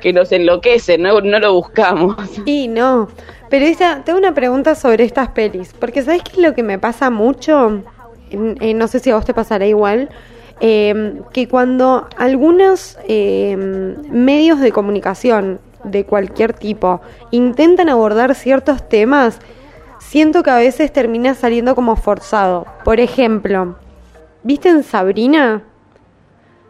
que 0.00 0.12
nos 0.12 0.32
enloquece, 0.32 0.98
no, 0.98 1.20
no 1.20 1.38
lo 1.38 1.54
buscamos. 1.54 2.16
Y 2.44 2.68
no. 2.68 3.08
Pero 3.50 3.66
esta, 3.66 4.02
tengo 4.04 4.18
una 4.18 4.34
pregunta 4.34 4.74
sobre 4.74 5.04
estas 5.04 5.28
pelis. 5.28 5.74
Porque 5.78 6.02
¿sabes 6.02 6.22
qué 6.22 6.32
es 6.32 6.38
lo 6.38 6.54
que 6.54 6.62
me 6.62 6.78
pasa 6.78 7.10
mucho? 7.10 7.82
Eh, 8.30 8.74
no 8.74 8.88
sé 8.88 9.00
si 9.00 9.10
a 9.10 9.16
vos 9.16 9.24
te 9.24 9.34
pasará 9.34 9.66
igual. 9.66 10.08
eh, 10.60 11.20
que 11.32 11.48
cuando 11.48 12.08
algunos 12.16 12.98
eh, 13.08 13.56
medios 14.10 14.60
de 14.60 14.72
comunicación 14.72 15.60
de 15.84 16.04
cualquier 16.04 16.52
tipo 16.52 17.00
intentan 17.30 17.88
abordar 17.88 18.34
ciertos 18.34 18.88
temas, 18.88 19.38
siento 19.98 20.42
que 20.42 20.50
a 20.50 20.56
veces 20.56 20.92
termina 20.92 21.34
saliendo 21.34 21.74
como 21.74 21.96
forzado. 21.96 22.66
Por 22.84 23.00
ejemplo, 23.00 23.76
¿viste 24.42 24.68
en 24.68 24.82
Sabrina? 24.82 25.62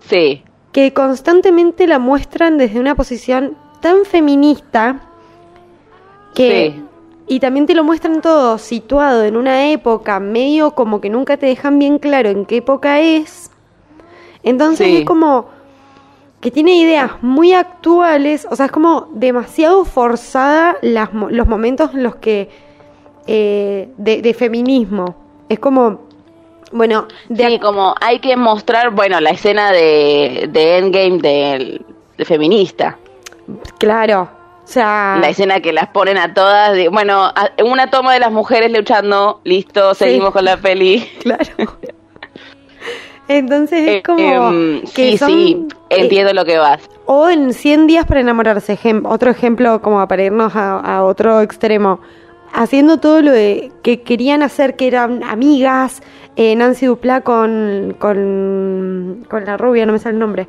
Sí, 0.00 0.44
que 0.72 0.92
constantemente 0.92 1.86
la 1.86 1.98
muestran 1.98 2.56
desde 2.58 2.80
una 2.80 2.94
posición 2.94 3.56
tan 3.80 4.04
feminista 4.04 5.00
que 6.34 6.74
Sí. 6.76 6.84
y 7.26 7.40
también 7.40 7.66
te 7.66 7.74
lo 7.74 7.82
muestran 7.84 8.20
todo 8.20 8.58
situado 8.58 9.24
en 9.24 9.36
una 9.36 9.70
época 9.70 10.20
medio 10.20 10.72
como 10.72 11.00
que 11.00 11.10
nunca 11.10 11.36
te 11.36 11.46
dejan 11.46 11.78
bien 11.78 11.98
claro 11.98 12.28
en 12.28 12.44
qué 12.46 12.58
época 12.58 13.00
es. 13.00 13.50
Entonces 14.42 14.86
Sí. 14.86 14.96
es 14.98 15.04
como 15.04 15.48
que 16.40 16.50
tiene 16.50 16.74
ideas 16.76 17.12
muy 17.22 17.52
actuales, 17.52 18.46
o 18.50 18.56
sea, 18.56 18.66
es 18.66 18.72
como 18.72 19.08
demasiado 19.12 19.84
forzada 19.84 20.76
las, 20.82 21.10
los 21.12 21.46
momentos 21.46 21.92
en 21.94 22.02
los 22.02 22.16
que 22.16 22.48
eh, 23.26 23.88
de, 23.98 24.22
de 24.22 24.34
feminismo. 24.34 25.14
Es 25.48 25.58
como, 25.58 26.00
bueno, 26.72 27.06
de 27.28 27.46
sí, 27.46 27.58
como 27.58 27.94
hay 28.00 28.20
que 28.20 28.36
mostrar, 28.36 28.90
bueno, 28.90 29.20
la 29.20 29.30
escena 29.30 29.70
de, 29.72 30.48
de 30.50 30.78
Endgame 30.78 31.18
del, 31.18 31.84
feminista. 32.24 32.96
claro, 33.78 34.28
o 34.62 34.66
sea, 34.72 35.18
La 35.20 35.28
escena 35.30 35.60
que 35.60 35.72
las 35.72 35.88
ponen 35.88 36.16
a 36.16 36.32
todas, 36.32 36.72
de, 36.74 36.88
bueno, 36.88 37.24
a- 37.24 37.50
una 37.64 37.90
toma 37.90 38.12
de 38.14 38.20
las 38.20 38.30
mujeres 38.30 38.70
luchando, 38.70 39.40
listo, 39.44 39.94
Sí. 39.94 40.04
seguimos 40.04 40.30
con 40.32 40.44
la 40.44 40.56
peli. 40.56 41.00
Claro. 41.22 41.76
Entonces 43.32 43.78
Eh, 43.88 43.96
es 43.98 44.02
como 44.02 44.50
em, 44.50 44.80
que 44.92 45.12
sí, 45.12 45.18
son, 45.18 45.28
sí, 45.30 45.66
eh, 45.88 45.96
entiendo 46.02 46.32
lo 46.32 46.44
que 46.44 46.58
vas. 46.58 46.82
o 47.06 47.28
en 47.28 47.52
100 47.54 47.86
días 47.86 48.04
para 48.04 48.20
enamorarse, 48.20 48.76
ejem- 48.76 49.02
otro 49.08 49.30
ejemplo 49.30 49.80
como 49.82 50.06
para 50.08 50.24
irnos 50.24 50.56
a, 50.56 50.80
a 50.80 51.04
otro 51.04 51.40
extremo, 51.40 52.00
haciendo 52.52 52.98
todo 52.98 53.22
lo 53.22 53.30
de 53.30 53.70
que 53.82 54.02
querían 54.02 54.42
hacer 54.42 54.74
que 54.74 54.88
eran 54.88 55.22
amigas, 55.22 56.02
eh, 56.34 56.56
Nancy 56.56 56.86
Duplá 56.86 57.20
con, 57.20 57.94
con, 58.00 59.24
con 59.30 59.44
la 59.44 59.56
rubia, 59.56 59.86
no 59.86 59.92
me 59.92 60.00
sale 60.00 60.14
el 60.14 60.18
nombre, 60.18 60.48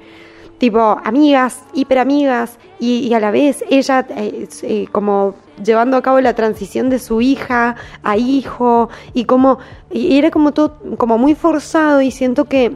tipo 0.58 0.80
amigas, 1.04 1.64
hiper 1.76 2.00
amigas, 2.00 2.58
y, 2.80 3.08
y 3.08 3.14
a 3.14 3.20
la 3.20 3.30
vez 3.30 3.64
ella 3.70 4.08
eh, 4.18 4.48
eh, 4.64 4.88
como 4.92 5.36
llevando 5.64 5.98
a 5.98 6.02
cabo 6.02 6.20
la 6.22 6.34
transición 6.34 6.90
de 6.90 7.00
su 7.00 7.22
hija 7.22 7.76
a 8.04 8.18
hijo, 8.18 8.90
y 9.14 9.26
como, 9.26 9.60
y 9.92 10.18
era 10.18 10.32
como 10.32 10.52
todo, 10.52 10.78
como 10.98 11.18
muy 11.18 11.36
forzado, 11.36 12.02
y 12.02 12.12
siento 12.12 12.46
que 12.46 12.72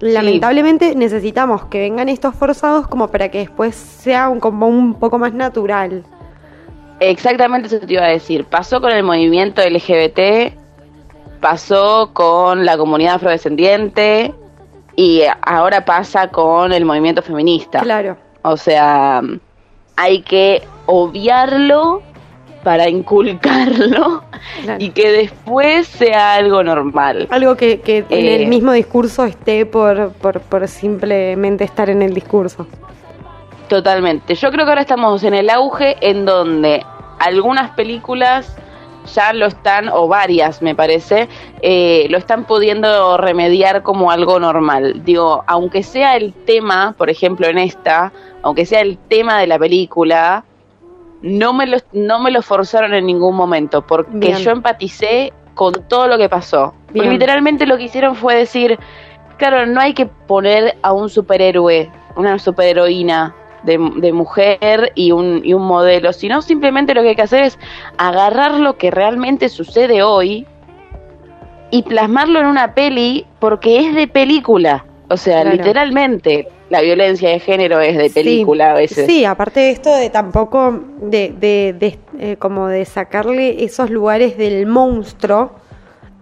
lamentablemente 0.00 0.94
necesitamos 0.94 1.64
que 1.66 1.80
vengan 1.80 2.08
estos 2.08 2.34
forzados 2.34 2.86
como 2.86 3.08
para 3.08 3.30
que 3.30 3.38
después 3.38 3.74
sea 3.74 4.28
un, 4.28 4.40
como 4.40 4.68
un 4.68 4.94
poco 4.94 5.18
más 5.18 5.32
natural. 5.32 6.04
Exactamente 7.00 7.68
eso 7.68 7.84
te 7.84 7.92
iba 7.92 8.04
a 8.04 8.08
decir. 8.08 8.44
Pasó 8.44 8.80
con 8.80 8.90
el 8.90 9.02
movimiento 9.02 9.62
LGBT, 9.62 10.54
pasó 11.40 12.10
con 12.12 12.64
la 12.64 12.76
comunidad 12.76 13.16
afrodescendiente 13.16 14.34
y 14.94 15.22
ahora 15.42 15.84
pasa 15.84 16.28
con 16.28 16.72
el 16.72 16.84
movimiento 16.84 17.22
feminista. 17.22 17.80
Claro. 17.80 18.16
O 18.42 18.56
sea, 18.56 19.22
hay 19.96 20.22
que 20.22 20.62
obviarlo 20.86 22.02
para 22.66 22.88
inculcarlo 22.88 24.24
Claro. 24.64 24.82
y 24.84 24.90
que 24.90 25.08
después 25.12 25.86
sea 25.86 26.34
algo 26.34 26.64
normal. 26.64 27.28
Algo 27.30 27.54
que, 27.56 27.78
que 27.80 27.98
en 27.98 28.26
Eh. 28.26 28.42
el 28.42 28.48
mismo 28.48 28.72
discurso 28.72 29.24
esté 29.24 29.64
por, 29.66 30.10
por, 30.14 30.40
por 30.40 30.66
simplemente 30.66 31.62
estar 31.62 31.88
en 31.90 32.02
el 32.02 32.12
discurso. 32.12 32.66
Totalmente. 33.68 34.34
Yo 34.34 34.50
creo 34.50 34.64
que 34.64 34.70
ahora 34.72 34.80
estamos 34.80 35.22
en 35.22 35.34
el 35.34 35.48
auge 35.48 35.96
en 36.00 36.24
donde 36.24 36.84
algunas 37.20 37.70
películas 37.70 38.56
ya 39.14 39.32
lo 39.32 39.46
están, 39.46 39.88
o 39.88 40.08
varias 40.08 40.60
me 40.60 40.74
parece, 40.74 41.28
eh, 41.62 42.08
lo 42.10 42.18
están 42.18 42.46
pudiendo 42.46 43.16
remediar 43.16 43.84
como 43.84 44.10
algo 44.10 44.40
normal. 44.40 45.04
Digo, 45.04 45.44
aunque 45.46 45.84
sea 45.84 46.16
el 46.16 46.32
tema, 46.32 46.96
por 46.98 47.10
ejemplo 47.10 47.46
en 47.46 47.58
esta, 47.58 48.12
aunque 48.42 48.66
sea 48.66 48.80
el 48.80 48.98
tema 48.98 49.38
de 49.38 49.46
la 49.46 49.56
película, 49.60 50.42
no 51.22 51.52
me 51.52 51.66
lo, 51.66 51.78
no 51.92 52.18
me 52.18 52.30
lo 52.30 52.42
forzaron 52.42 52.94
en 52.94 53.06
ningún 53.06 53.34
momento, 53.36 53.82
porque 53.86 54.10
Bien. 54.12 54.36
yo 54.38 54.50
empaticé 54.50 55.32
con 55.54 55.72
todo 55.88 56.06
lo 56.06 56.18
que 56.18 56.28
pasó. 56.28 56.74
Porque 56.86 57.00
Bien. 57.00 57.12
literalmente 57.12 57.66
lo 57.66 57.76
que 57.76 57.84
hicieron 57.84 58.14
fue 58.14 58.36
decir, 58.36 58.78
claro, 59.36 59.66
no 59.66 59.80
hay 59.80 59.94
que 59.94 60.06
poner 60.06 60.76
a 60.82 60.92
un 60.92 61.08
superhéroe, 61.08 61.90
una 62.16 62.38
superheroína 62.38 63.34
de, 63.62 63.78
de 63.96 64.12
mujer 64.12 64.92
y 64.94 65.12
un, 65.12 65.42
y 65.44 65.52
un 65.52 65.62
modelo, 65.62 66.12
sino 66.12 66.40
simplemente 66.40 66.94
lo 66.94 67.02
que 67.02 67.10
hay 67.10 67.16
que 67.16 67.22
hacer 67.22 67.42
es 67.42 67.58
agarrar 67.98 68.60
lo 68.60 68.76
que 68.76 68.90
realmente 68.90 69.48
sucede 69.48 70.02
hoy 70.02 70.46
y 71.70 71.82
plasmarlo 71.82 72.38
en 72.40 72.46
una 72.46 72.74
peli 72.74 73.26
porque 73.40 73.80
es 73.80 73.94
de 73.94 74.06
película. 74.06 74.85
O 75.08 75.16
sea, 75.16 75.42
Claro. 75.42 75.56
literalmente 75.56 76.48
la 76.68 76.80
violencia 76.80 77.30
de 77.30 77.38
género 77.38 77.80
es 77.80 77.96
de 77.96 78.08
Sí, 78.08 78.14
película 78.14 78.72
a 78.72 78.74
veces. 78.74 79.06
Sí, 79.06 79.24
aparte 79.24 79.60
de 79.60 79.70
esto 79.70 79.94
de 79.94 80.10
tampoco 80.10 80.80
de, 81.00 81.32
de, 81.38 81.74
de, 81.78 81.98
eh, 82.18 82.36
como 82.38 82.66
de 82.66 82.84
sacarle 82.84 83.62
esos 83.64 83.88
lugares 83.90 84.36
del 84.36 84.66
monstruo 84.66 85.52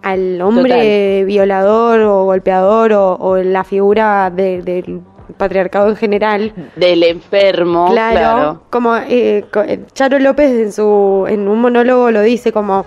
al 0.03 0.39
hombre 0.41 1.25
violador 1.25 2.01
o 2.01 2.25
golpeador 2.25 2.93
o, 2.93 3.15
o 3.15 3.37
la 3.37 3.63
figura 3.63 4.29
de- 4.29 4.61
del 4.61 5.01
patriarcado 5.37 5.89
en 5.89 5.95
general. 5.95 6.53
Del 6.75 7.01
enfermo, 7.01 7.87
Claro, 7.89 8.11
claro. 8.15 8.61
como 8.69 8.95
eh, 8.97 9.43
eh, 9.67 9.79
Charo 9.93 10.19
López 10.19 10.51
en 10.51 10.71
su 10.71 11.25
en 11.27 11.47
un 11.47 11.59
monólogo 11.59 12.11
lo 12.11 12.21
dice 12.21 12.51
como, 12.51 12.85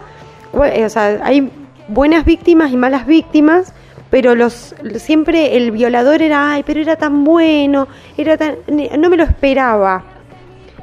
eh, 0.72 0.84
o 0.84 0.88
sea, 0.88 1.18
hay 1.24 1.50
buenas 1.88 2.24
víctimas 2.24 2.70
y 2.70 2.76
malas 2.76 3.04
víctimas, 3.06 3.74
pero 4.10 4.34
los 4.34 4.74
siempre 4.96 5.56
el 5.56 5.70
violador 5.70 6.22
era, 6.22 6.52
ay, 6.52 6.62
pero 6.64 6.80
era 6.80 6.96
tan 6.96 7.24
bueno, 7.24 7.88
era 8.16 8.36
tan, 8.36 8.56
no 8.98 9.10
me 9.10 9.16
lo 9.16 9.24
esperaba. 9.24 10.02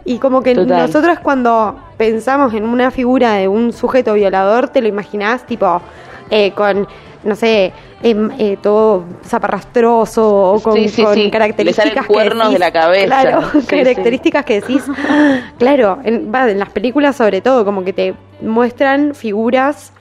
Y 0.04 0.20
como 0.20 0.44
que 0.44 0.54
Total. 0.54 0.86
nosotros 0.86 1.20
cuando 1.20 1.80
pensamos 1.98 2.54
en 2.54 2.66
una 2.66 2.92
figura 2.92 3.34
de 3.34 3.48
un 3.48 3.74
sujeto 3.74 4.14
violador, 4.14 4.70
te 4.70 4.82
lo 4.82 4.88
imaginás 4.88 5.46
tipo 5.48 5.82
eh, 6.30 6.52
con 6.52 6.88
no 7.26 7.36
sé, 7.36 7.74
em, 8.04 8.30
eh, 8.38 8.58
todo 8.62 9.04
zaparrastroso 9.26 10.54
o 10.54 10.60
con, 10.62 10.76
Sí, 10.76 10.90
sí, 10.90 11.04
con 11.04 11.16
sí. 11.16 11.24
Le 11.24 11.32
características 11.32 12.06
salen 12.06 12.38
que 12.40 12.50
de 12.54 12.60
la 12.60 12.72
cabeza. 12.72 13.06
Claro, 13.08 13.42
características 13.68 14.46
que 14.46 14.62
decís, 14.62 14.84
claro, 15.58 15.98
en, 16.04 16.32
va, 16.34 16.50
en 16.50 16.60
las 16.60 16.70
películas 16.70 17.16
sobre 17.16 17.42
todo, 17.42 17.66
como 17.66 17.84
que 17.84 17.94
te 17.94 18.14
muestran 18.42 19.16
figuras 19.16 19.92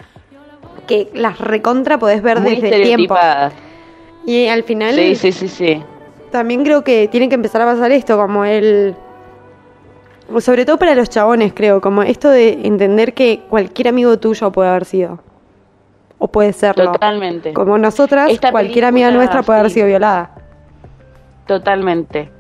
que 0.87 1.09
las 1.15 1.39
recontra 1.39 1.99
podés 1.99 2.23
ver 2.23 2.41
Muy 2.41 2.57
desde 2.57 2.75
el 2.77 2.83
tiempo. 2.83 3.17
Y 4.27 4.47
al 4.47 4.63
final 4.63 4.95
Sí, 4.95 5.17
sí, 5.17 5.33
sí, 5.33 5.49
sí. 5.49 5.83
también 6.31 6.65
creo 6.65 6.83
que 6.83 7.09
tiene 7.09 7.29
que 7.29 7.35
empezar 7.35 7.63
a 7.63 7.67
pasar 7.67 7.93
esto, 7.93 8.17
como 8.17 8.45
el... 8.45 8.95
Sobre 10.41 10.65
todo 10.65 10.79
para 10.79 10.95
los 10.95 11.11
chabones, 11.11 11.53
creo, 11.55 11.81
como 11.83 12.03
esto 12.03 12.31
de 12.31 12.61
entender 12.65 13.13
que 13.13 13.41
cualquier 13.51 13.89
amigo 13.89 14.19
tuyo 14.19 14.51
puede 14.51 14.71
haber 14.71 14.87
sido. 14.87 15.19
O 16.19 16.29
puede 16.29 16.55
serlo. 16.55 16.93
Totalmente. 16.93 17.53
Como 17.53 17.77
nosotras, 17.77 18.31
Esta 18.31 18.51
cualquier 18.51 18.87
amiga 18.87 19.11
nuestra 19.11 19.43
puede 19.43 19.59
haber 19.61 19.71
sido 19.71 19.87
violada. 19.87 20.31
Totalmente. 21.47 22.31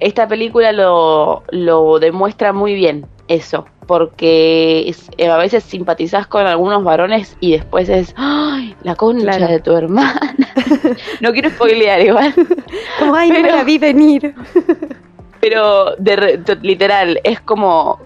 Esta 0.00 0.26
película 0.26 0.72
lo, 0.72 1.44
lo 1.50 2.00
demuestra 2.00 2.52
muy 2.52 2.74
bien, 2.74 3.06
eso. 3.28 3.66
Porque 3.88 4.94
eh, 5.16 5.28
a 5.28 5.38
veces 5.38 5.64
simpatizás 5.64 6.26
con 6.26 6.46
algunos 6.46 6.84
varones 6.84 7.36
y 7.40 7.52
después 7.52 7.88
es, 7.88 8.12
¡ay! 8.18 8.76
La 8.82 8.94
concha 8.94 9.24
Claro. 9.24 9.48
de 9.48 9.60
tu 9.60 9.72
hermana. 9.72 10.36
no 11.22 11.32
quiero 11.32 11.48
spoilear 11.48 12.02
igual. 12.02 12.34
Como, 12.98 13.14
ay, 13.14 13.30
no 13.30 13.36
me 13.36 13.42
Pero- 13.44 13.56
la 13.56 13.64
vi 13.64 13.78
venir. 13.78 14.34
Pero 15.40 15.94
de 15.96 16.38
to- 16.44 16.56
literal, 16.62 17.18
es 17.24 17.40
como 17.40 17.98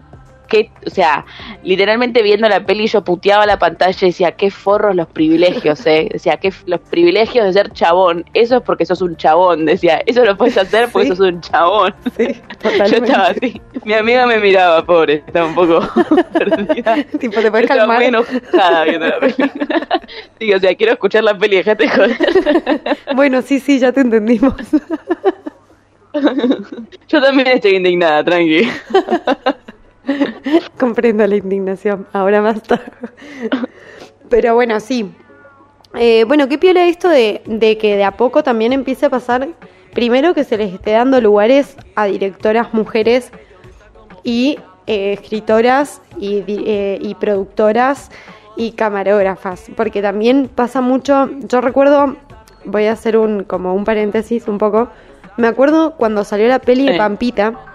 que, 0.53 0.71
o 0.87 0.91
sea, 0.91 1.25
literalmente 1.65 2.23
viendo 2.23 2.47
la 2.47 2.65
peli 2.67 2.87
yo 2.87 3.03
puteaba 3.03 3.47
la 3.47 3.59
pantalla 3.59 3.97
y 4.03 4.07
decía, 4.11 4.33
qué 4.33 4.51
forros 4.51 4.95
los 4.95 5.09
privilegios, 5.09 5.85
eh. 5.87 6.09
Decía, 6.13 6.37
qué 6.37 6.53
los 6.67 6.81
privilegios 6.81 7.47
de 7.47 7.53
ser 7.55 7.73
chabón. 7.73 8.25
Eso 8.35 8.59
es 8.59 8.63
porque 8.63 8.85
sos 8.85 9.01
un 9.01 9.17
chabón, 9.17 9.65
decía. 9.65 10.03
Eso 10.05 10.25
lo 10.27 10.37
puedes 10.37 10.59
hacer 10.59 10.91
porque 10.93 11.09
Sí. 11.09 11.17
sos 11.17 11.21
un 11.27 11.41
chabón. 11.41 11.95
Sí, 12.17 12.29
Yo 12.63 12.97
estaba 12.99 13.29
así. 13.29 13.61
Mi 13.85 13.95
amiga 13.95 14.27
me 14.27 14.39
miraba, 14.39 14.85
pobre, 14.85 15.23
estaba 15.27 15.47
un 15.47 15.55
poco 15.55 15.81
perdida. 16.35 17.03
tipo, 17.19 17.41
te 17.41 17.51
puedes 17.51 17.67
calmar. 17.67 17.97
muy 17.97 18.07
enojada 18.07 18.85
viendo 18.85 19.07
la 19.07 19.19
película. 19.21 19.89
Sí, 20.39 20.53
o 20.53 20.61
sea, 20.61 20.75
quiero 20.75 20.93
escuchar 20.93 21.25
la 21.25 21.39
peli, 21.39 21.57
dejate 21.57 21.85
de 21.85 21.91
joder. 21.91 22.17
Bueno, 23.17 23.41
sí, 23.41 23.59
sí, 23.59 23.79
ya 23.79 23.91
te 23.93 24.03
entendimos. 24.03 24.55
Yo 27.09 27.23
también 27.23 27.49
estoy 27.49 27.77
indignada, 27.77 28.23
tranqui. 28.23 28.69
Comprendo 30.79 31.27
la 31.27 31.37
indignación. 31.37 32.07
Ahora 32.13 32.41
basta. 32.41 32.81
Pero 34.29 34.55
bueno, 34.55 34.81
sí. 34.81 35.13
Eh, 35.95 36.25
bueno, 36.25 36.49
qué 36.49 36.59
piola 36.59 36.87
esto 36.87 37.09
de, 37.09 37.43
de 37.45 37.77
que 37.77 37.97
de 37.97 38.05
a 38.05 38.13
poco 38.13 38.43
también 38.43 38.73
empiece 38.73 39.07
a 39.07 39.11
pasar. 39.11 39.49
Primero 39.93 40.33
que 40.33 40.45
se 40.45 40.57
les 40.57 40.73
esté 40.73 40.93
dando 40.93 41.21
lugares 41.21 41.77
a 41.97 42.07
directoras 42.07 42.73
mujeres 42.73 43.31
y 44.25 44.59
eh, 44.87 45.13
escritoras 45.13 46.01
y, 46.19 46.43
eh, 46.49 46.99
y 47.01 47.15
productoras 47.17 48.11
y 48.57 48.73
camarógrafas. 48.73 49.71
Porque 49.77 50.01
también 50.01 50.49
pasa 50.53 50.81
mucho. 50.81 51.31
Yo 51.41 51.61
recuerdo, 51.61 52.17
voy 52.65 52.87
a 52.87 52.93
hacer 52.93 53.17
un 53.19 53.45
como 53.45 53.75
un 53.75 53.85
paréntesis 53.85 54.49
un 54.49 54.59
poco. 54.59 54.89
Me 55.37 55.47
acuerdo 55.47 55.95
cuando 55.97 56.25
salió 56.25 56.49
la 56.49 56.59
peli 56.59 56.87
de. 56.87 56.97
Pampita. 56.97 57.72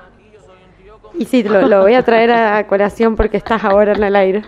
Y 1.18 1.26
sí, 1.26 1.44
lo, 1.44 1.68
lo 1.68 1.81
voy 1.81 1.94
a 1.95 2.03
traer 2.03 2.31
a 2.31 2.65
colación 2.68 3.15
porque 3.15 3.38
estás 3.38 3.64
ahora 3.64 3.94
en 3.94 4.03
el 4.03 4.15
aire. 4.15 4.44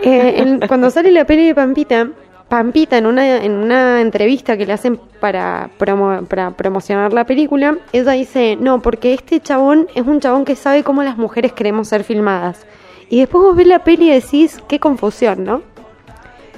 Eh, 0.00 0.34
en- 0.42 0.60
cuando 0.68 0.90
sale 0.90 1.10
la 1.10 1.24
peli 1.24 1.46
de 1.46 1.54
Pampita, 1.54 2.08
Pampita 2.48 2.96
en 2.96 3.06
una, 3.06 3.42
en 3.44 3.52
una 3.52 4.00
entrevista 4.00 4.56
que 4.56 4.64
le 4.66 4.72
hacen 4.72 4.98
para, 5.20 5.68
promo- 5.78 6.26
para 6.26 6.50
promocionar 6.52 7.12
la 7.12 7.24
película, 7.24 7.76
ella 7.92 8.12
dice, 8.12 8.56
no, 8.60 8.80
porque 8.80 9.12
este 9.14 9.40
chabón 9.40 9.86
es 9.94 10.06
un 10.06 10.20
chabón 10.20 10.44
que 10.44 10.54
sabe 10.56 10.82
cómo 10.84 11.02
las 11.02 11.18
mujeres 11.18 11.52
queremos 11.52 11.88
ser 11.88 12.04
filmadas. 12.04 12.66
Y 13.10 13.20
después 13.20 13.42
vos 13.42 13.56
ves 13.56 13.66
la 13.66 13.80
peli 13.80 14.10
y 14.10 14.14
decís, 14.14 14.62
qué 14.68 14.78
confusión, 14.78 15.44
¿no? 15.44 15.62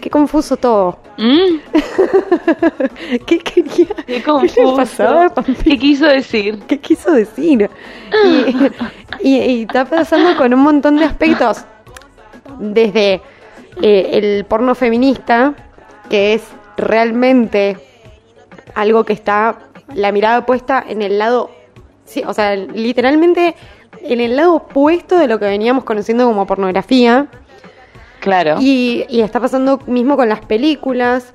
Qué 0.01 0.09
confuso 0.11 0.57
todo. 0.57 0.99
¿Mm? 1.19 1.59
¿Qué 3.27 3.39
quería? 3.39 3.87
Qué 3.87 4.05
¿Qué 4.07 4.13
le 4.15 4.23
confuso. 4.23 4.77
pasaba 4.77 5.29
Pampita? 5.29 5.63
¿Qué 5.65 5.79
quiso 5.79 6.07
decir? 6.07 6.59
¿Qué 6.67 6.79
quiso 6.79 7.13
decir? 7.13 7.69
Y, 9.23 9.29
y- 9.29 9.39
y 9.45 9.63
está 9.63 9.85
pasando 9.85 10.37
con 10.37 10.53
un 10.55 10.61
montón 10.61 10.97
de 10.97 11.05
aspectos. 11.05 11.65
Desde 12.59 13.21
eh, 13.83 14.11
el 14.13 14.45
porno 14.47 14.75
feminista, 14.75 15.55
que 16.09 16.35
es 16.35 16.43
realmente 16.77 17.77
algo 18.75 19.05
que 19.05 19.13
está 19.13 19.59
la 19.95 20.11
mirada 20.13 20.47
puesta 20.47 20.83
en 20.89 21.03
el 21.03 21.19
lado, 21.19 21.51
sí, 22.05 22.23
o 22.27 22.33
sea, 22.35 22.57
literalmente 22.57 23.55
en 24.03 24.21
el 24.21 24.37
lado 24.37 24.55
opuesto 24.55 25.19
de 25.19 25.27
lo 25.29 25.39
que 25.39 25.45
veníamos 25.47 25.85
conociendo 25.85 26.25
como 26.27 26.47
pornografía. 26.47 27.27
Claro. 28.21 28.57
Y, 28.61 29.05
y 29.09 29.21
está 29.21 29.41
pasando 29.41 29.81
mismo 29.87 30.17
con 30.17 30.29
las 30.29 30.41
películas. 30.41 31.33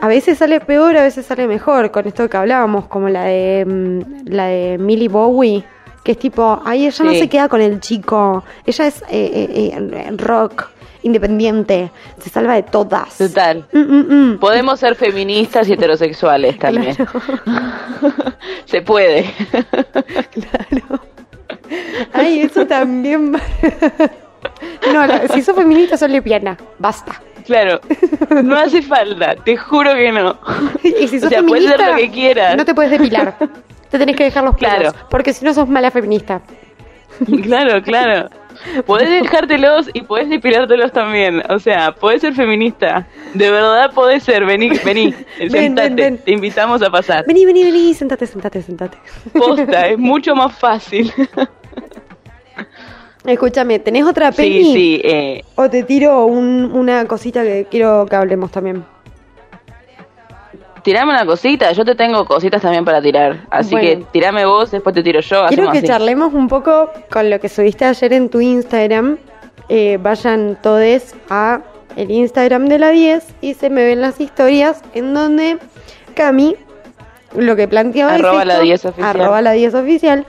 A 0.00 0.08
veces 0.08 0.38
sale 0.38 0.60
peor, 0.60 0.96
a 0.96 1.02
veces 1.02 1.26
sale 1.26 1.46
mejor. 1.46 1.90
Con 1.90 2.06
esto 2.06 2.28
que 2.28 2.36
hablábamos, 2.36 2.86
como 2.86 3.08
la 3.08 3.24
de 3.24 3.64
mm, 3.64 4.00
la 4.26 4.46
de 4.46 4.78
Millie 4.78 5.08
Bowie, 5.08 5.64
que 6.02 6.12
es 6.12 6.18
tipo, 6.18 6.60
ay, 6.64 6.86
ella 6.86 7.04
no 7.04 7.12
se 7.12 7.28
queda 7.28 7.48
con 7.48 7.60
el 7.60 7.80
chico. 7.80 8.44
Ella 8.66 8.86
es 8.86 9.02
eh, 9.02 9.06
eh, 9.10 9.72
eh, 9.74 10.10
rock, 10.16 10.70
independiente, 11.02 11.90
se 12.20 12.30
salva 12.30 12.54
de 12.54 12.64
todas. 12.64 13.18
Total. 13.18 13.66
Mm, 13.72 13.78
mm, 13.78 14.32
mm. 14.32 14.38
Podemos 14.38 14.80
ser 14.80 14.94
feministas 14.94 15.68
y 15.68 15.74
heterosexuales 15.74 16.58
también. 16.58 16.96
Se 18.64 18.82
puede. 18.82 19.32
Claro. 20.32 21.00
Ay, 22.12 22.40
eso 22.40 22.66
también. 22.66 23.32
no, 24.92 25.06
la- 25.06 25.28
si 25.28 25.42
sos 25.42 25.54
feminista, 25.56 25.96
sos 25.96 26.10
lesbiana. 26.10 26.56
Basta. 26.78 27.20
Claro. 27.46 27.80
No 28.42 28.56
hace 28.56 28.80
falta, 28.82 29.34
te 29.36 29.56
juro 29.56 29.92
que 29.94 30.10
no. 30.12 30.38
Y 30.82 31.06
si 31.08 31.16
O 31.18 31.28
sea, 31.28 31.42
puedes 31.42 31.66
feminista, 31.66 31.76
ser 31.76 31.88
lo 31.90 31.96
que 31.96 32.10
quieras. 32.10 32.56
no 32.56 32.64
te 32.64 32.74
puedes 32.74 32.90
depilar. 32.90 33.36
Te 33.90 33.98
tenés 33.98 34.16
que 34.16 34.24
dejar 34.24 34.42
los 34.42 34.56
pelos. 34.56 34.74
Claro. 34.74 34.92
Porque 35.10 35.34
si 35.34 35.44
no 35.44 35.52
sos 35.52 35.68
mala 35.68 35.90
feminista. 35.90 36.40
Claro, 37.42 37.82
claro. 37.82 38.30
Podés 38.86 39.10
dejártelos 39.22 39.90
y 39.92 40.00
podés 40.00 40.30
depilártelos 40.30 40.92
también. 40.92 41.42
O 41.50 41.58
sea, 41.58 41.92
podés 41.92 42.22
ser 42.22 42.32
feminista. 42.32 43.06
De 43.34 43.50
verdad 43.50 43.90
podés 43.92 44.22
ser. 44.22 44.46
Vení, 44.46 44.70
vení. 44.82 45.12
sentate. 45.50 45.88
ven, 45.88 45.96
ven. 45.96 46.18
Te 46.18 46.32
invitamos 46.32 46.80
a 46.80 46.88
pasar. 46.88 47.26
Vení, 47.26 47.44
vení, 47.44 47.64
vení. 47.64 47.92
Sentate, 47.92 48.26
sentate, 48.26 48.62
sentate. 48.62 48.96
Posta, 49.34 49.88
es 49.88 49.98
mucho 49.98 50.34
más 50.34 50.56
fácil. 50.58 51.12
Escúchame, 53.24 53.78
¿tenés 53.78 54.04
otra 54.04 54.32
Sí, 54.32 54.36
peli? 54.42 54.64
sí. 54.72 55.00
Eh, 55.04 55.44
O 55.54 55.70
te 55.70 55.84
tiro 55.84 56.26
un- 56.26 56.70
una 56.74 57.04
cosita 57.06 57.42
que 57.42 57.66
quiero 57.70 58.06
que 58.06 58.16
hablemos 58.16 58.50
también. 58.50 58.84
tirame 60.82 61.12
una 61.12 61.24
cosita. 61.24 61.70
Yo 61.72 61.84
te 61.84 61.94
tengo 61.94 62.24
cositas 62.26 62.60
también 62.60 62.84
para 62.84 63.00
tirar. 63.00 63.46
Así 63.50 63.70
Bueno. 63.70 63.88
que 63.88 64.04
tirame 64.10 64.44
vos, 64.44 64.72
después 64.72 64.92
te 64.94 65.02
tiro 65.04 65.20
yo. 65.20 65.46
Quiero 65.46 65.70
que 65.70 65.78
así. 65.78 65.86
charlemos 65.86 66.34
un 66.34 66.48
poco 66.48 66.90
con 67.08 67.30
lo 67.30 67.38
que 67.38 67.48
subiste 67.48 67.84
ayer 67.84 68.12
en 68.14 68.28
tu 68.28 68.40
Instagram. 68.40 69.16
Eh, 69.68 69.98
vayan 70.02 70.58
todos 70.60 71.14
a 71.30 71.60
el 71.94 72.10
Instagram 72.10 72.66
de 72.66 72.78
la 72.80 72.90
10 72.90 73.24
y 73.40 73.54
se 73.54 73.70
me 73.70 73.84
ven 73.84 74.00
las 74.00 74.20
historias 74.20 74.82
en 74.92 75.14
donde 75.14 75.58
Cami 76.16 76.56
lo 77.36 77.54
que 77.54 77.68
planteaba 77.68 78.14
es 78.16 78.18
Arroba 78.18 78.42
esto- 78.42 78.46
la 78.54 78.58
10 78.60 78.84
oficial. 78.84 79.08
arroba 79.20 79.40
la 79.40 79.52
10 79.52 79.74
oficial 79.74 80.26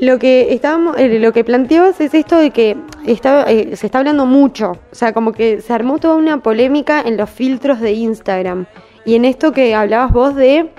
lo 0.00 0.18
que 0.18 0.52
estábamos 0.54 0.96
eh, 0.98 1.18
lo 1.18 1.32
que 1.32 1.44
planteabas 1.44 2.00
es 2.00 2.14
esto 2.14 2.36
de 2.38 2.50
que 2.50 2.76
está, 3.06 3.44
eh, 3.50 3.76
se 3.76 3.86
está 3.86 3.98
hablando 3.98 4.24
mucho 4.26 4.72
o 4.72 4.94
sea 4.94 5.12
como 5.12 5.32
que 5.32 5.60
se 5.60 5.72
armó 5.72 5.98
toda 5.98 6.16
una 6.16 6.38
polémica 6.42 7.00
en 7.02 7.16
los 7.16 7.28
filtros 7.30 7.80
de 7.80 7.92
Instagram 7.92 8.66
y 9.04 9.14
en 9.14 9.24
esto 9.26 9.52
que 9.52 9.74
hablabas 9.74 10.12
vos 10.12 10.34
de 10.34 10.70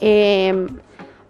eh, 0.00 0.66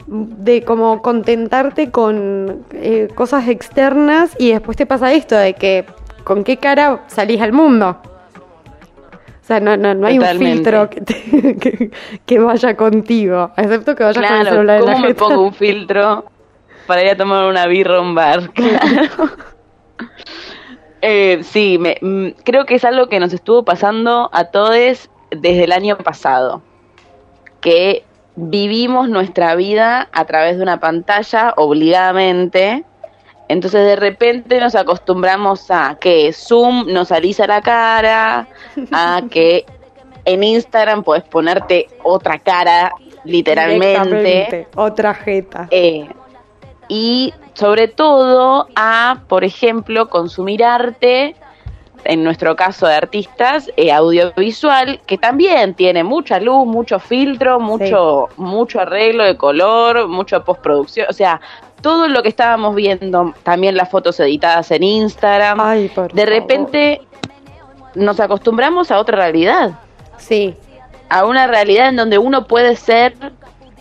de 0.07 0.63
como 0.65 1.01
contentarte 1.01 1.91
con 1.91 2.65
eh, 2.73 3.09
cosas 3.15 3.49
externas 3.49 4.35
y 4.39 4.51
después 4.51 4.77
te 4.77 4.85
pasa 4.87 5.13
esto 5.13 5.37
de 5.37 5.55
que 5.55 5.85
con 6.25 6.43
qué 6.45 6.57
cara 6.57 7.05
salís 7.07 7.41
al 7.41 7.53
mundo. 7.53 7.99
O 9.43 9.45
sea, 9.45 9.59
no, 9.61 9.77
no, 9.77 9.95
no 9.95 10.07
hay 10.07 10.19
Totalmente. 10.19 10.51
un 10.51 10.55
filtro 10.57 10.91
que, 10.91 11.01
te- 11.01 11.57
que, 11.61 11.91
que 12.27 12.39
vaya 12.39 12.77
contigo, 12.77 13.51
excepto 13.57 13.95
que 13.95 14.05
vayas 14.05 14.17
con 14.17 14.25
el 14.25 14.41
Claro, 14.43 14.51
celular 14.57 14.81
en 14.81 14.87
la 14.87 14.93
¿cómo 14.93 15.03
me 15.03 15.09
jeta. 15.09 15.25
pongo 15.25 15.43
un 15.47 15.55
filtro 15.55 16.25
para 16.87 17.03
ir 17.03 17.11
a 17.11 17.17
tomar 17.17 17.45
una 17.45 17.67
birra 17.67 17.99
a 17.99 18.01
un 18.01 18.15
bar? 18.15 18.51
Claro. 18.55 19.31
Eh, 21.01 21.41
sí, 21.43 21.79
me, 21.79 21.97
mm, 22.01 22.43
creo 22.45 22.65
que 22.65 22.77
es 22.77 22.85
algo 22.85 23.09
que 23.09 23.19
nos 23.19 23.33
estuvo 23.33 23.65
pasando 23.65 24.31
a 24.33 24.45
todos 24.45 25.11
desde 25.31 25.65
el 25.65 25.73
año 25.73 25.99
pasado, 25.99 26.63
que 27.61 28.05
vivimos 28.37 29.09
nuestra 29.09 29.57
vida 29.57 30.09
a 30.13 30.25
través 30.25 30.57
de 30.57 30.63
una 30.63 30.79
pantalla 30.79 31.55
obligadamente, 31.57 32.85
entonces 33.49 33.85
de 33.85 33.97
repente 33.97 34.61
nos 34.61 34.77
acostumbramos 34.77 35.71
a 35.71 35.99
que 36.01 36.33
Zoom 36.33 36.87
nos 36.93 37.11
alisa 37.11 37.49
la 37.49 37.61
cara, 37.61 38.47
a 38.93 39.23
que 39.29 39.67
en 40.25 40.45
Instagram 40.45 41.03
puedes 41.03 41.25
ponerte 41.25 41.89
otra 42.05 42.39
cara, 42.39 42.95
literalmente. 43.25 44.69
Otra 44.77 45.15
jeta. 45.15 45.67
Eh, 45.71 46.09
y 46.95 47.33
sobre 47.55 47.89
todo 47.89 48.67
a, 48.77 49.23
por 49.27 49.45
ejemplo, 49.45 50.11
consumir 50.11 50.63
arte, 50.63 51.35
en 52.05 52.23
nuestro 52.23 52.55
caso 52.55 52.87
de 52.87 52.95
artistas, 52.97 53.71
eh, 53.79 53.91
audiovisual, 53.91 55.01
que 55.07 55.17
también 55.17 55.73
tiene 55.73 56.05
mucha 56.05 56.39
luz, 56.39 56.67
mucho 56.67 56.99
filtro, 56.99 57.59
mucho, 57.61 58.29
mucho 58.37 58.79
arreglo 58.79 59.25
de 59.25 59.39
color, 59.39 60.07
mucha 60.07 60.45
postproducción, 60.45 61.07
o 61.09 61.15
sea, 61.15 61.41
todo 61.81 62.09
lo 62.09 62.23
que 62.23 62.29
estábamos 62.29 62.75
viendo, 62.75 63.33
también 63.43 63.75
las 63.75 63.89
fotos 63.89 64.21
editadas 64.21 64.71
en 64.71 64.83
Instagram, 64.83 65.61
Ay, 65.61 65.89
por 65.89 66.13
de 66.13 66.27
favor. 66.27 66.41
repente 66.41 67.01
nos 67.95 68.21
acostumbramos 68.21 68.91
a 68.91 68.99
otra 68.99 69.17
realidad, 69.17 69.79
Sí, 70.19 70.55
a 71.09 71.25
una 71.25 71.47
realidad 71.47 71.89
en 71.89 71.97
donde 71.97 72.19
uno 72.19 72.47
puede 72.47 72.77
ser 72.77 73.15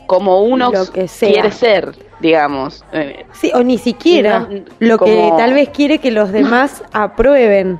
como 0.08 0.44
uno 0.44 0.72
quiere 1.20 1.52
ser, 1.52 2.11
digamos. 2.22 2.84
Eh, 2.94 3.26
sí, 3.34 3.52
o 3.54 3.64
ni 3.64 3.78
siquiera 3.78 4.40
no- 4.50 4.62
lo 4.80 4.98
que 5.00 5.34
tal 5.38 5.54
vez 5.54 5.70
quiere 5.70 5.98
que 6.00 6.12
los 6.12 6.32
demás 6.32 6.84
aprueben. 6.94 7.80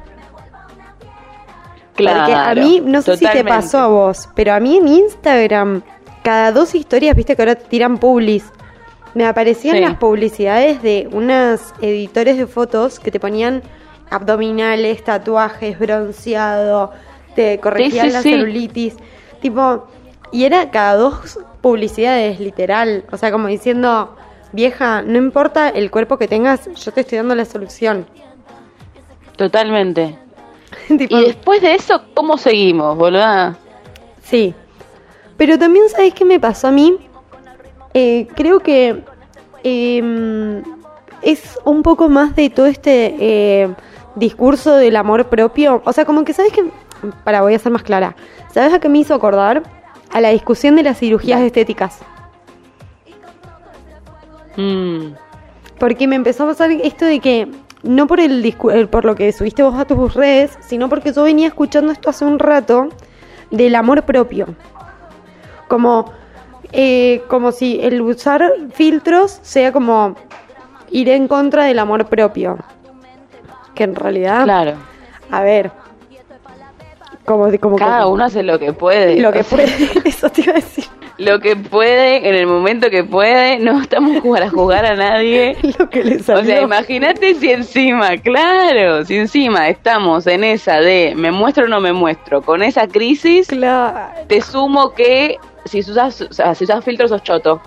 Porque 1.96 2.10
a 2.12 2.26
Claro, 2.26 2.62
mí, 2.62 2.82
no 2.84 3.02
sé 3.02 3.18
si 3.18 3.26
te 3.28 3.44
pasó 3.44 3.78
a 3.80 3.88
vos, 3.88 4.30
pero 4.34 4.54
a 4.54 4.60
mí 4.60 4.78
en 4.78 4.88
Instagram, 4.88 5.82
cada 6.24 6.52
dos 6.52 6.74
historias, 6.74 7.16
viste 7.16 7.36
que 7.36 7.42
ahora 7.42 7.56
tiran 7.56 7.98
publis, 7.98 8.46
me 9.14 9.26
aparecían 9.26 9.76
Sí. 9.76 9.82
las 9.82 9.98
publicidades 9.98 10.82
de 10.82 11.10
unas 11.12 11.74
editores 11.82 12.38
de 12.38 12.48
fotos 12.48 13.00
que 13.00 13.12
te 13.12 13.20
ponían 13.20 13.62
abdominales, 14.10 15.04
tatuajes, 15.04 15.78
bronceado, 15.78 16.92
te 17.36 17.60
corregían 17.60 18.08
sí, 18.08 18.14
la 18.14 18.22
celulitis, 18.22 18.96
tipo, 19.42 19.88
y 20.32 20.46
era 20.46 20.72
cada 20.72 20.96
dos 20.96 21.40
publicidades, 21.62 22.40
literal, 22.40 23.04
o 23.12 23.18
sea, 23.18 23.32
como 23.32 23.48
diciendo, 23.48 24.16
vieja, 24.52 25.02
no 25.02 25.18
importa 25.18 25.70
el 25.70 25.92
cuerpo 25.92 26.18
que 26.18 26.28
tengas, 26.28 26.70
yo 26.74 26.92
te 26.92 27.02
estoy 27.02 27.18
dando 27.18 27.36
la 27.36 27.46
solución. 27.46 28.06
Totalmente. 29.36 30.18
Tipo, 30.88 31.18
Y 31.18 31.26
después 31.26 31.62
de 31.62 31.76
eso, 31.76 32.02
¿cómo 32.14 32.38
seguimos, 32.38 32.98
boluda? 32.98 33.58
Sí. 34.24 34.54
Pero 35.38 35.58
también, 35.58 35.90
¿sabes 35.90 36.14
qué 36.14 36.26
me 36.26 36.40
pasó 36.40 36.68
a 36.68 36.72
mí? 36.72 36.98
Eh, 37.94 38.28
creo 38.36 38.60
que 38.60 39.04
eh, 39.64 40.62
es 41.22 41.60
un 41.66 41.84
poco 41.84 42.10
más 42.10 42.36
de 42.36 42.50
todo 42.50 42.66
este 42.66 43.16
eh, 43.20 43.74
discurso 44.16 44.76
del 44.76 44.96
amor 44.96 45.28
propio. 45.28 45.82
O 45.86 45.94
sea, 45.94 46.06
como 46.06 46.24
que, 46.24 46.34
¿sabes 46.34 46.52
qué? 46.54 46.66
Para, 47.24 47.42
voy 47.42 47.54
a 47.54 47.60
ser 47.60 47.72
más 47.72 47.84
clara. 47.84 48.16
¿Sabes 48.54 48.74
a 48.74 48.80
qué 48.80 48.90
me 48.90 49.00
hizo 49.00 49.14
acordar? 49.14 49.64
A 50.12 50.22
la 50.22 50.30
discusión 50.30 50.76
de 50.76 50.84
las 50.84 51.00
cirugías 51.00 51.42
estéticas. 51.42 52.00
Mm, 54.58 55.14
Porque 55.80 56.08
me 56.08 56.16
empezó 56.16 56.44
a 56.44 56.48
pasar 56.48 56.72
esto 56.72 57.06
de 57.06 57.20
que, 57.20 57.48
no 57.84 58.06
por 58.08 58.20
el 58.20 58.46
eh, 58.46 58.88
por 58.88 59.06
lo 59.06 59.16
que 59.16 59.32
subiste 59.32 59.64
vos 59.64 59.80
a 59.80 59.86
tus 59.86 60.14
redes, 60.14 60.58
sino 60.62 60.90
porque 60.90 61.12
yo 61.14 61.24
venía 61.24 61.48
escuchando 61.48 61.92
esto 61.92 62.10
hace 62.10 62.26
un 62.26 62.38
rato 62.40 62.90
del 63.50 63.76
amor 63.76 64.04
propio. 64.04 64.48
Como, 65.68 66.12
eh, 66.72 67.24
como 67.28 67.52
si 67.52 67.80
el 67.82 68.02
usar 68.02 68.52
filtros 68.74 69.40
sea 69.42 69.72
como 69.72 70.16
ir 70.92 71.10
en 71.10 71.28
contra 71.28 71.64
del 71.66 71.80
amor 71.80 72.06
propio. 72.08 72.58
Que 73.74 73.86
en 73.86 73.96
realidad, 73.96 74.44
claro. 74.44 74.74
a 75.32 75.42
ver, 75.42 75.72
como, 77.26 77.50
como 77.60 77.76
Cada 77.78 78.02
como- 78.04 78.14
uno 78.16 78.26
hace 78.26 78.44
lo 78.44 78.60
que 78.60 78.74
puede. 78.74 79.20
lo 79.22 79.32
que 79.32 79.44
puede, 79.46 79.68
eso 80.06 80.30
te 80.30 80.42
iba 80.42 80.52
a 80.52 80.56
decir, 80.56 80.86
Lo 81.24 81.40
que 81.40 81.56
puede, 81.56 82.28
en 82.28 82.36
el 82.36 82.48
momento 82.48 82.90
que 82.90 83.04
puede. 83.04 83.60
No 83.60 83.82
estamos 83.82 84.22
para 84.28 84.50
jugar 84.50 84.86
a 84.86 84.96
nadie. 84.96 85.56
lo 85.80 85.90
que 85.90 86.04
le 86.04 86.18
O 86.18 86.44
sea, 86.44 86.62
imagínate 86.62 87.36
si 87.36 87.52
encima, 87.52 88.18
claro, 88.18 89.06
si 89.06 89.18
encima 89.18 89.70
estamos 89.70 90.26
en 90.28 90.44
esa 90.44 90.78
de 90.80 91.14
me 91.16 91.32
muestro 91.32 91.66
o 91.66 91.68
no 91.68 91.80
me 91.80 91.94
muestro, 91.94 92.42
con 92.42 92.64
esa 92.64 92.88
crisis, 92.88 93.48
Claro. 93.48 94.00
te 94.28 94.42
sumo 94.42 94.94
que 94.94 95.38
si 95.66 95.80
usas, 95.82 96.22
o 96.22 96.34
sea, 96.34 96.56
si 96.56 96.64
usas 96.64 96.84
filtros 96.84 97.10
sos 97.12 97.22
choto. 97.24 97.62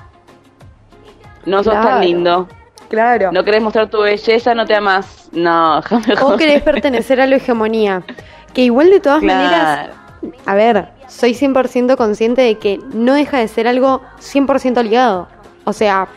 No 1.46 1.62
sos 1.62 1.74
Claro. 1.74 1.88
tan 1.90 2.00
lindo. 2.00 2.48
Claro. 2.88 3.30
No 3.32 3.44
querés 3.44 3.62
mostrar 3.62 3.88
tu 3.88 4.00
belleza, 4.02 4.54
no 4.54 4.66
te 4.66 4.74
amas. 4.74 5.28
No, 5.32 5.80
déjame 6.06 6.14
O 6.22 6.36
querés 6.36 6.62
pertenecer 6.62 7.20
a 7.20 7.26
la 7.26 7.36
hegemonía. 7.36 8.02
Que 8.52 8.62
igual 8.62 8.90
de 8.90 9.00
todas 9.00 9.20
Claro. 9.20 9.42
maneras, 9.42 9.90
a 10.46 10.54
ver, 10.54 10.88
soy 11.08 11.34
100% 11.34 11.96
consciente 11.96 12.42
de 12.42 12.56
que 12.58 12.78
no 12.92 13.14
deja 13.14 13.38
de 13.38 13.48
ser 13.48 13.66
algo 13.68 14.00
100% 14.20 14.82
ligado. 14.82 15.28
O 15.64 15.72
sea, 15.72 16.08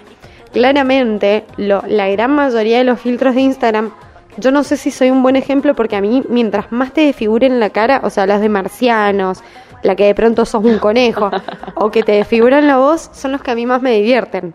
claramente 0.54 1.46
lo- 1.58 1.84
la 1.88 2.08
gran 2.10 2.32
mayoría 2.32 2.78
de 2.80 2.84
los 2.84 3.00
filtros 3.00 3.36
de 3.36 3.42
Instagram, 3.42 3.92
yo 4.38 4.52
no 4.52 4.64
sé 4.64 4.78
si 4.78 4.92
soy 4.92 5.10
un 5.10 5.24
buen 5.24 5.36
ejemplo 5.36 5.76
porque 5.76 5.96
a 5.96 6.02
mí 6.02 6.24
mientras 6.30 6.72
más 6.72 6.94
te 6.94 7.02
desfiguren 7.02 7.60
la 7.60 7.70
cara, 7.70 8.02
o 8.04 8.10
sea, 8.10 8.26
las 8.26 8.42
de 8.42 8.50
marcianos, 8.50 9.44
la 9.84 9.96
que 9.96 10.06
de 10.06 10.16
pronto 10.16 10.46
sos 10.46 10.64
un 10.64 10.80
conejo, 10.80 11.30
o 11.76 11.92
que 11.92 12.04
te 12.04 12.14
desfiguran 12.14 12.68
la 12.68 12.78
voz, 12.78 13.10
son 13.14 13.32
los 13.32 13.42
que 13.42 13.52
a 13.52 13.56
mí 13.56 13.66
más 13.66 13.82
me 13.82 13.92
divierten. 13.92 14.54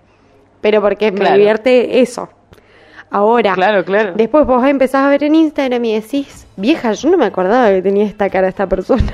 Pero 0.61 0.81
porque 0.81 1.11
me 1.13 1.19
divierte 1.33 2.01
eso. 2.01 2.29
Ahora, 3.11 3.55
Claro, 3.55 3.85
claro. 3.85 4.13
Después 4.15 4.47
vos 4.47 4.65
empezás 4.67 5.05
a 5.05 5.09
ver 5.09 5.23
en 5.25 5.35
Instagram 5.35 5.85
y 5.85 5.95
decís, 6.01 6.47
vieja, 6.57 6.93
yo 6.93 7.11
no 7.11 7.19
me 7.19 7.27
acordaba 7.27 7.69
que 7.71 7.83
tenía 7.83 8.05
esta 8.07 8.31
cara 8.31 8.49
esta 8.49 8.67
persona. 8.67 9.13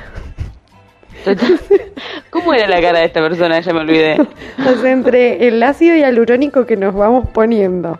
¿Cómo 2.31 2.55
era 2.55 2.67
la 2.69 2.81
cara 2.81 3.01
de 3.01 3.07
esta 3.07 3.21
persona? 3.21 3.61
Ya 3.61 3.73
me 3.73 3.81
olvidé. 3.81 4.17
o 4.21 4.81
sea, 4.81 4.91
entre 4.93 5.47
el 5.49 5.63
ácido 5.63 5.97
hialurónico 5.97 6.67
que 6.67 6.77
nos 6.77 6.95
vamos 6.95 7.29
poniendo, 7.31 7.99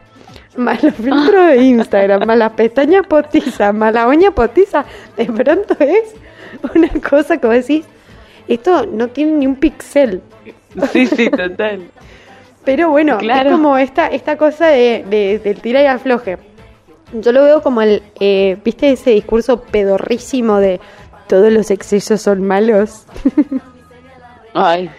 más 0.57 0.83
los 0.83 0.95
filtros 0.95 1.49
de 1.49 1.57
Instagram, 1.63 2.27
más 2.27 2.39
las 2.39 2.53
pestañas 2.53 3.07
postizas, 3.07 3.75
más 3.75 3.93
la 3.93 4.07
uña 4.07 4.31
postiza, 4.31 4.85
de 5.17 5.27
pronto 5.27 5.77
es 5.81 6.15
una 6.75 6.89
cosa 7.09 7.39
que 7.39 7.47
vos 7.47 7.57
decís, 7.57 7.85
esto 8.47 8.87
no 8.87 9.09
tiene 9.09 9.33
ni 9.33 9.47
un 9.47 9.57
pixel. 9.57 10.23
Sí, 10.93 11.07
sí, 11.07 11.31
total. 11.31 11.83
Pero 12.65 12.91
bueno, 12.91 13.19
Claro. 13.19 13.51
es 13.51 13.57
como 13.57 13.79
esta, 13.79 14.09
esta 14.09 14.37
cosa 14.37 14.67
de, 14.69 15.05
de- 15.09 15.39
del 15.39 15.61
tira 15.61 15.83
y 15.83 15.87
afloje. 15.87 16.39
Yo 17.15 17.33
lo 17.33 17.43
veo 17.45 17.63
como 17.63 17.81
el, 17.81 18.03
eh, 18.21 18.59
¿viste 18.63 18.91
ese 18.93 19.11
discurso 19.13 19.63
pedorrísimo 19.63 20.59
de 20.59 20.79
todos 21.29 21.53
los 21.53 21.71
excesos 21.71 22.23
son 22.23 22.47
malos? 22.47 23.05
Ay, 24.55 24.91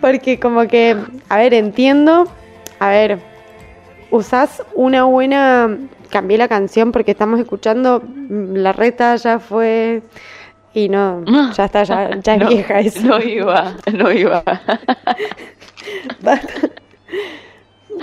Porque 0.00 0.38
como 0.38 0.66
que, 0.66 0.96
a 1.28 1.36
ver, 1.38 1.54
entiendo, 1.54 2.28
a 2.78 2.90
ver, 2.90 3.20
usás 4.10 4.62
una 4.74 5.04
buena, 5.04 5.78
cambié 6.10 6.36
la 6.36 6.48
canción 6.48 6.92
porque 6.92 7.12
estamos 7.12 7.40
escuchando, 7.40 8.02
mm, 8.04 8.56
la 8.56 8.72
reta 8.72 9.16
ya 9.16 9.38
fue, 9.38 10.02
y 10.74 10.88
no, 10.88 11.24
ya 11.52 11.64
está, 11.64 11.84
ya, 11.84 12.10
ya 12.20 12.34
es 12.34 12.48
vieja 12.50 12.80
eso. 12.80 13.00
No 13.00 13.18
iba, 13.20 13.76
no 13.92 14.12
iba. 14.12 14.42
Basta. 16.20 16.52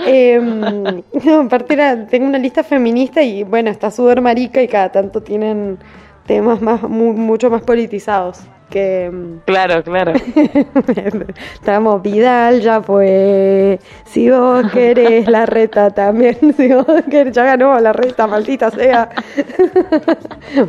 Em, 0.06 0.60
no, 1.24 1.40
aparte 1.40 1.74
era- 1.74 2.06
tengo 2.06 2.26
una 2.26 2.38
lista 2.38 2.62
feminista 2.64 3.22
y 3.22 3.42
bueno, 3.44 3.70
está 3.70 3.90
súper 3.90 4.20
marica 4.20 4.62
y 4.62 4.68
cada 4.68 4.90
tanto 4.90 5.22
tienen 5.22 5.78
temas 6.26 6.60
más 6.62 6.82
mu- 6.82 7.12
mucho 7.14 7.50
más 7.50 7.62
politizados. 7.62 8.40
Que 8.70 9.04
em, 9.04 9.40
Claro, 9.44 9.82
claro. 9.82 10.12
estamos 11.54 12.00
Vidal, 12.02 12.62
ya 12.62 12.80
fue. 12.80 13.78
Si 14.06 14.30
vos 14.30 14.64
querés 14.72 15.28
la 15.28 15.44
reta 15.44 15.90
también, 15.90 16.38
si 16.56 16.68
vos 16.72 16.86
querés, 17.10 17.34
ya 17.34 17.44
ganó 17.44 17.78
la 17.80 17.92
reta, 17.92 18.26
maldita 18.26 18.70
sea. 18.70 19.10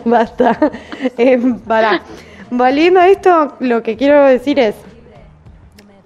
Basta. 0.06 0.60
Em, 1.18 1.60
pará. 1.60 2.02
Volviendo 2.52 3.00
a 3.00 3.08
esto, 3.08 3.56
lo 3.60 3.82
que 3.82 3.96
quiero 3.96 4.24
decir 4.26 4.60
es. 4.60 4.76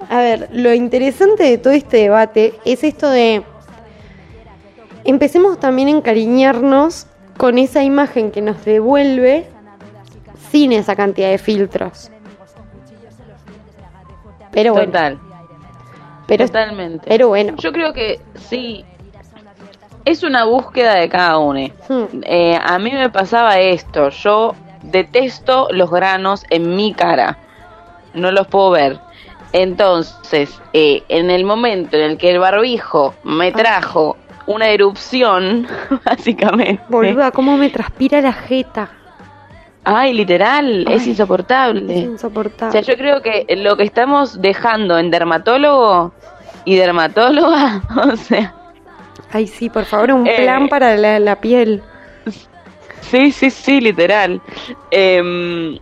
A 0.10 0.18
ver, 0.18 0.50
lo 0.52 0.74
interesante 0.74 1.44
de 1.44 1.58
todo 1.58 1.74
este 1.74 1.98
debate 1.98 2.54
es 2.66 2.84
esto 2.84 3.10
de 3.10 3.44
empecemos 5.04 5.60
también 5.60 5.88
a 5.88 5.92
encariñarnos 5.92 7.08
con 7.38 7.58
esa 7.58 7.84
imagen 7.84 8.32
que 8.32 8.42
nos 8.42 8.64
devuelve 8.66 9.48
sin 10.52 10.72
esa 10.72 10.96
cantidad 10.96 11.30
de 11.30 11.38
filtros. 11.38 12.12
Pero 14.52 14.74
bueno, 14.74 14.88
Total. 14.88 15.20
pero, 16.28 16.46
Totalmente. 16.46 17.06
pero 17.08 17.28
bueno. 17.30 17.56
Yo 17.58 17.72
creo 17.72 17.94
que 17.94 18.20
sí. 18.50 18.86
Es 20.06 20.24
una 20.24 20.46
búsqueda 20.46 20.96
de 20.96 21.10
cada 21.10 21.38
uno. 21.38 21.70
Hmm. 21.90 22.22
Eh, 22.24 22.58
a 22.62 22.80
mí 22.80 22.92
me 22.92 23.10
pasaba 23.10 23.60
esto. 23.60 24.10
Yo 24.10 24.56
detesto 24.84 25.68
los 25.72 25.92
granos 25.92 26.44
en 26.50 26.76
mi 26.76 26.94
cara. 26.94 27.38
No 28.14 28.32
los 28.32 28.48
puedo 28.48 28.72
ver. 28.72 29.00
Entonces, 29.54 30.60
eh, 30.74 31.04
en 31.10 31.30
el 31.30 31.44
momento 31.46 31.98
en 31.98 32.04
el 32.12 32.18
que 32.18 32.32
el 32.32 32.40
barbijo 32.40 33.14
me 33.24 33.52
trajo 33.52 34.18
una 34.46 34.68
erupción, 34.70 35.68
básicamente. 36.06 36.82
Boluda, 36.90 37.32
cómo 37.32 37.58
me 37.58 37.70
transpira 37.70 38.22
la 38.22 38.34
jeta. 38.34 38.90
Ay, 39.84 40.14
literal, 40.14 40.86
es 40.90 41.08
insoportable. 41.08 41.98
Es 42.02 42.08
O 42.08 42.12
insoportable. 42.12 42.72
sea, 42.72 42.82
yo 42.82 42.98
creo 42.98 43.22
que 43.22 43.46
lo 43.58 43.78
que 43.78 43.84
estamos 43.84 44.42
dejando 44.42 44.98
en 45.00 45.10
dermatólogo 45.12 46.14
y 46.66 46.76
dermatóloga, 46.76 47.82
o 48.12 48.16
sea, 48.18 48.54
Ay, 49.32 49.48
sí, 49.48 49.70
por 49.70 49.86
favor, 49.86 50.12
un 50.14 50.28
Eh. 50.28 50.36
plan 50.38 50.68
para 50.70 50.96
la, 50.96 51.20
la 51.20 51.40
piel. 51.40 51.82
sí, 53.02 53.32
sí, 53.32 53.50
sí, 53.50 53.80
literal. 53.82 54.42
Em, 54.92 55.78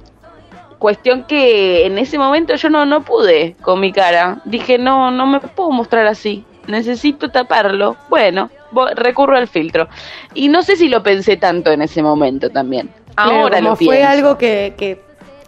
cuestión 0.79 1.23
que 1.23 1.85
en 1.85 1.97
ese 1.97 2.17
momento 2.17 2.55
yo 2.55 2.69
no, 2.69 2.85
no 2.85 3.01
pude 3.03 3.55
con 3.61 3.79
mi 3.79 3.91
cara. 3.91 4.41
Dije, 4.45 4.77
no, 4.77 5.11
no 5.11 5.25
me 5.27 5.39
puedo 5.39 5.71
mostrar 5.71 6.07
así. 6.07 6.45
Necesito 6.67 7.29
taparlo. 7.29 7.95
Bueno, 8.09 8.49
recurro 8.95 9.37
al 9.37 9.47
filtro. 9.47 9.87
Y 10.33 10.47
no 10.49 10.63
sé 10.63 10.75
si 10.75 10.89
lo 10.89 11.03
pensé 11.03 11.37
tanto 11.37 11.71
en 11.71 11.81
ese 11.81 12.01
momento 12.01 12.49
también. 12.49 12.89
Claro, 13.15 13.31
Ahora 13.41 13.57
como 13.57 13.69
lo 13.69 13.75
fue 13.75 13.95
pienso. 13.95 14.09
algo 14.11 14.37
que, 14.37 14.73
que, 14.77 15.01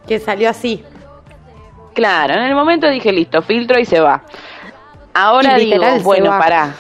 que 0.08 0.20
salió 0.20 0.50
así. 0.50 0.84
Claro, 1.94 2.36
en 2.36 2.44
el 2.44 2.56
momento 2.56 2.88
dije, 2.90 3.12
listo, 3.12 3.42
filtro 3.42 3.80
y 3.80 3.86
se 3.86 4.00
va. 4.00 4.24
Ahora 5.14 5.58
literal, 5.58 5.94
digo, 5.98 6.04
bueno, 6.06 6.30
pará. 6.30 6.76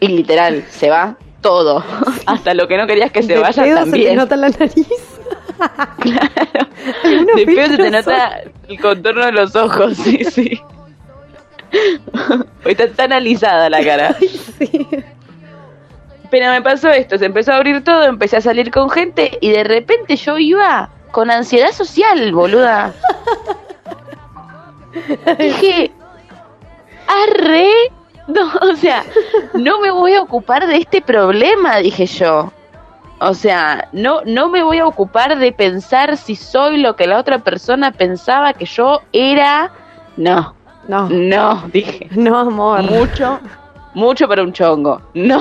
Y 0.00 0.08
literal, 0.08 0.64
se 0.68 0.90
va 0.90 1.16
todo. 1.40 1.84
Hasta 2.26 2.52
lo 2.54 2.66
que 2.66 2.76
no 2.76 2.86
querías 2.88 3.12
que 3.12 3.22
se 3.22 3.34
De 3.34 3.38
vaya 3.38 3.62
pedo 3.62 3.76
se 3.76 3.84
te 3.84 3.90
también. 3.90 4.16
nota 4.16 4.36
la 4.36 4.48
nariz. 4.48 4.88
Claro. 6.00 6.66
De 7.34 7.46
pedo 7.46 7.66
se 7.68 7.76
te 7.76 7.90
nota 7.90 8.42
el 8.68 8.80
contorno 8.80 9.26
de 9.26 9.32
los 9.32 9.56
ojos, 9.56 9.96
sí, 10.04 10.24
sí. 10.24 10.60
Está 12.64 12.88
tan 12.92 13.12
alisada 13.12 13.68
la 13.68 13.82
cara. 13.84 14.16
Ay, 14.20 14.28
sí. 14.28 14.86
Pero 16.30 16.50
me 16.50 16.62
pasó 16.62 16.90
esto, 16.90 17.18
se 17.18 17.26
empezó 17.26 17.52
a 17.52 17.56
abrir 17.56 17.82
todo, 17.84 18.04
empecé 18.04 18.36
a 18.36 18.40
salir 18.40 18.70
con 18.70 18.90
gente 18.90 19.38
y 19.40 19.50
de 19.50 19.64
repente 19.64 20.16
yo 20.16 20.38
iba 20.38 20.90
con 21.12 21.30
ansiedad 21.30 21.72
social, 21.72 22.32
boluda. 22.32 22.92
Dije, 25.38 25.92
arre, 27.06 27.70
no, 28.26 28.52
o 28.60 28.76
sea, 28.76 29.04
no 29.54 29.80
me 29.80 29.90
voy 29.90 30.14
a 30.14 30.22
ocupar 30.22 30.66
de 30.66 30.78
este 30.78 31.00
problema, 31.00 31.78
dije 31.78 32.06
yo. 32.06 32.52
O 33.18 33.32
sea, 33.34 33.88
no, 33.92 34.20
no 34.26 34.48
me 34.50 34.62
voy 34.62 34.78
a 34.78 34.86
ocupar 34.86 35.38
de 35.38 35.52
pensar 35.52 36.16
si 36.16 36.36
soy 36.36 36.78
lo 36.78 36.96
que 36.96 37.06
la 37.06 37.18
otra 37.18 37.38
persona 37.38 37.90
pensaba 37.92 38.52
que 38.52 38.66
yo 38.66 39.00
era. 39.12 39.72
No, 40.16 40.54
No, 40.88 41.08
no, 41.08 41.62
dije. 41.72 42.08
no, 42.12 42.38
amor. 42.40 42.82
Mucho, 42.82 43.40
mucho 43.94 44.28
para 44.28 44.42
un 44.42 44.52
chongo. 44.52 45.00
No. 45.14 45.40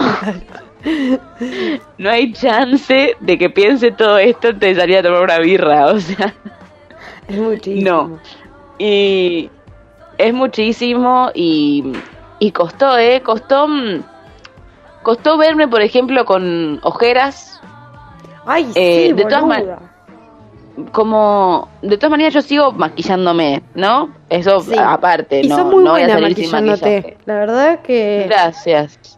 No 1.98 2.10
hay 2.12 2.32
chance 2.32 3.16
de 3.20 3.38
que 3.40 3.50
piense 3.50 3.92
todo 3.92 4.20
esto 4.20 4.54
de 4.54 4.76
salir 4.76 4.98
a 5.00 5.04
tomar 5.04 5.24
una 5.24 5.40
birra, 5.40 5.88
o 5.88 6.00
sea. 6.00 6.34
Es 7.28 7.38
muchísimo. 7.38 7.90
No. 7.90 8.20
Y 8.78 9.50
es 10.20 10.34
muchísimo 10.34 11.32
y, 11.34 11.92
y 12.40 12.52
costó, 12.52 12.98
¿eh? 13.00 13.22
Costó, 13.22 13.68
mm, 13.68 14.04
costó 15.02 15.38
verme, 15.38 15.68
por 15.68 15.82
ejemplo, 15.82 16.24
con 16.26 16.80
ojeras. 16.84 17.60
Ay, 18.46 18.72
Eh, 18.76 19.08
sí, 19.08 19.14
de 19.14 19.24
todas 19.26 19.42
boluda. 19.44 19.80
Como, 20.92 21.70
de 21.82 21.98
todas 21.98 22.12
maneras, 22.12 22.34
yo 22.34 22.42
sigo 22.42 22.72
maquillándome, 22.74 23.64
¿no? 23.76 24.10
Eso 24.30 24.60
Sí. 24.60 24.76
aparte, 24.78 25.40
Y 25.42 25.48
no, 25.48 25.56
sos 25.56 25.66
muy 25.68 25.84
no 25.86 25.92
voy 25.92 26.02
a 26.02 26.06
buena 26.08 26.20
salir 26.20 26.36
sin 26.38 26.52
maquillándote. 26.52 26.96
maquillaje. 26.98 27.18
La 27.26 27.34
verdad 27.36 27.80
que 27.82 28.26
Gracias. 28.28 29.18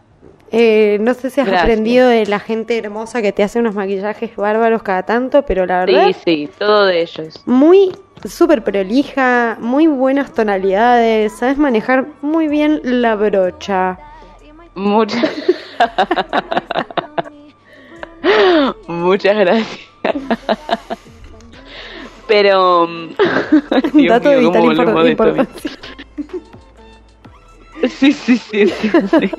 eh, 0.52 0.98
no 1.00 1.14
sé 1.14 1.30
si 1.30 1.40
has 1.40 1.48
Gracias. 1.48 1.64
aprendido 1.64 2.08
de 2.08 2.26
la 2.26 2.38
gente 2.38 2.78
hermosa 2.78 3.20
que 3.22 3.32
te 3.32 3.42
hace 3.42 3.58
unos 3.58 3.74
maquillajes 3.74 4.36
bárbaros 4.36 4.82
cada 4.84 5.02
tanto, 5.02 5.42
pero 5.42 5.66
la 5.66 5.84
verdad 5.84 6.06
Sí, 6.06 6.14
sí, 6.24 6.50
todo 6.58 6.86
de 6.86 7.02
ellos. 7.02 7.42
muy 7.44 7.90
súper 8.24 8.62
prolija, 8.62 9.56
muy 9.60 9.88
buenas 9.88 10.32
tonalidades, 10.32 11.32
sabes 11.32 11.58
manejar 11.58 12.06
muy 12.22 12.46
bien 12.46 12.80
la 12.84 13.16
brocha. 13.16 13.98
Muchas 14.76 15.24
Muchas 18.86 19.36
gracias. 19.36 19.80
Pero 22.26 22.86
mm, 22.86 23.08
Dios 23.94 24.08
Dato 24.08 24.28
de 24.30 24.38
mío, 24.38 24.50
vital 24.50 24.62
¿cómo 24.62 24.72
impor- 24.72 24.92
volvemos 24.92 25.36
de 25.36 25.42
esto? 25.42 25.68
Sí, 27.88 28.12
sí, 28.12 28.36
sí, 28.36 28.66
sí, 28.68 28.90
sí. 29.20 29.30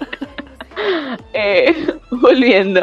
Eh, 1.33 1.93
volviendo. 2.09 2.81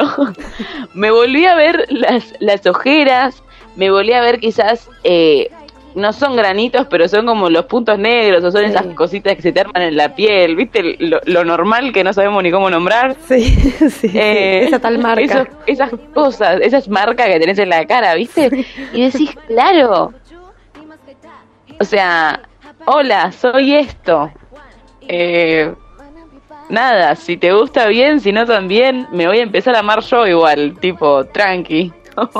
Me 0.93 1.09
volví 1.11 1.45
a 1.45 1.55
ver 1.55 1.85
las, 1.89 2.33
las 2.39 2.65
ojeras, 2.67 3.43
me 3.75 3.89
volví 3.89 4.13
a 4.13 4.21
ver 4.21 4.39
quizás, 4.39 4.87
eh, 5.03 5.49
no 5.97 6.13
son 6.13 6.35
granitos, 6.35 6.87
pero 6.89 7.07
son 7.07 7.25
como 7.25 7.49
los 7.49 7.65
puntos 7.65 7.97
negros 7.99 8.43
o 8.43 8.51
son 8.51 8.61
Sí. 8.63 8.69
esas 8.69 8.85
cositas 8.95 9.35
que 9.35 9.41
se 9.41 9.51
te 9.51 9.59
arman 9.61 9.81
en 9.81 9.97
la 9.97 10.15
piel, 10.15 10.55
¿viste? 10.55 10.95
Lo, 10.99 11.19
lo 11.25 11.43
normal 11.43 11.91
que 11.91 12.03
no 12.03 12.13
sabemos 12.13 12.41
ni 12.43 12.51
cómo 12.51 12.69
nombrar. 12.69 13.15
Sí, 13.27 13.43
sí, 13.89 14.11
Eh, 14.13 14.65
esa 14.65 14.79
tal 14.79 14.99
marca. 14.99 15.23
esos- 15.23 15.47
esas 15.65 15.91
cosas, 16.13 16.59
esas 16.61 16.87
marcas 16.87 17.27
que 17.27 17.39
tenés 17.39 17.59
en 17.59 17.69
la 17.69 17.85
cara, 17.85 18.13
¿viste? 18.15 18.65
Y 18.93 19.01
decís, 19.09 19.35
claro. 19.47 20.13
O 21.79 21.83
sea, 21.83 22.41
hola, 22.85 23.31
soy 23.31 23.75
esto. 23.75 24.31
Eh, 25.07 25.73
nada, 26.69 27.15
si 27.15 27.37
te 27.37 27.51
gusta 27.53 27.87
bien, 27.87 28.19
si 28.19 28.31
no 28.31 28.45
también, 28.45 29.07
me 29.11 29.27
voy 29.27 29.39
a 29.39 29.43
empezar 29.43 29.75
a 29.75 29.79
amar 29.79 30.01
yo 30.01 30.25
igual, 30.27 30.77
tipo, 30.79 31.25
tranqui. 31.25 31.91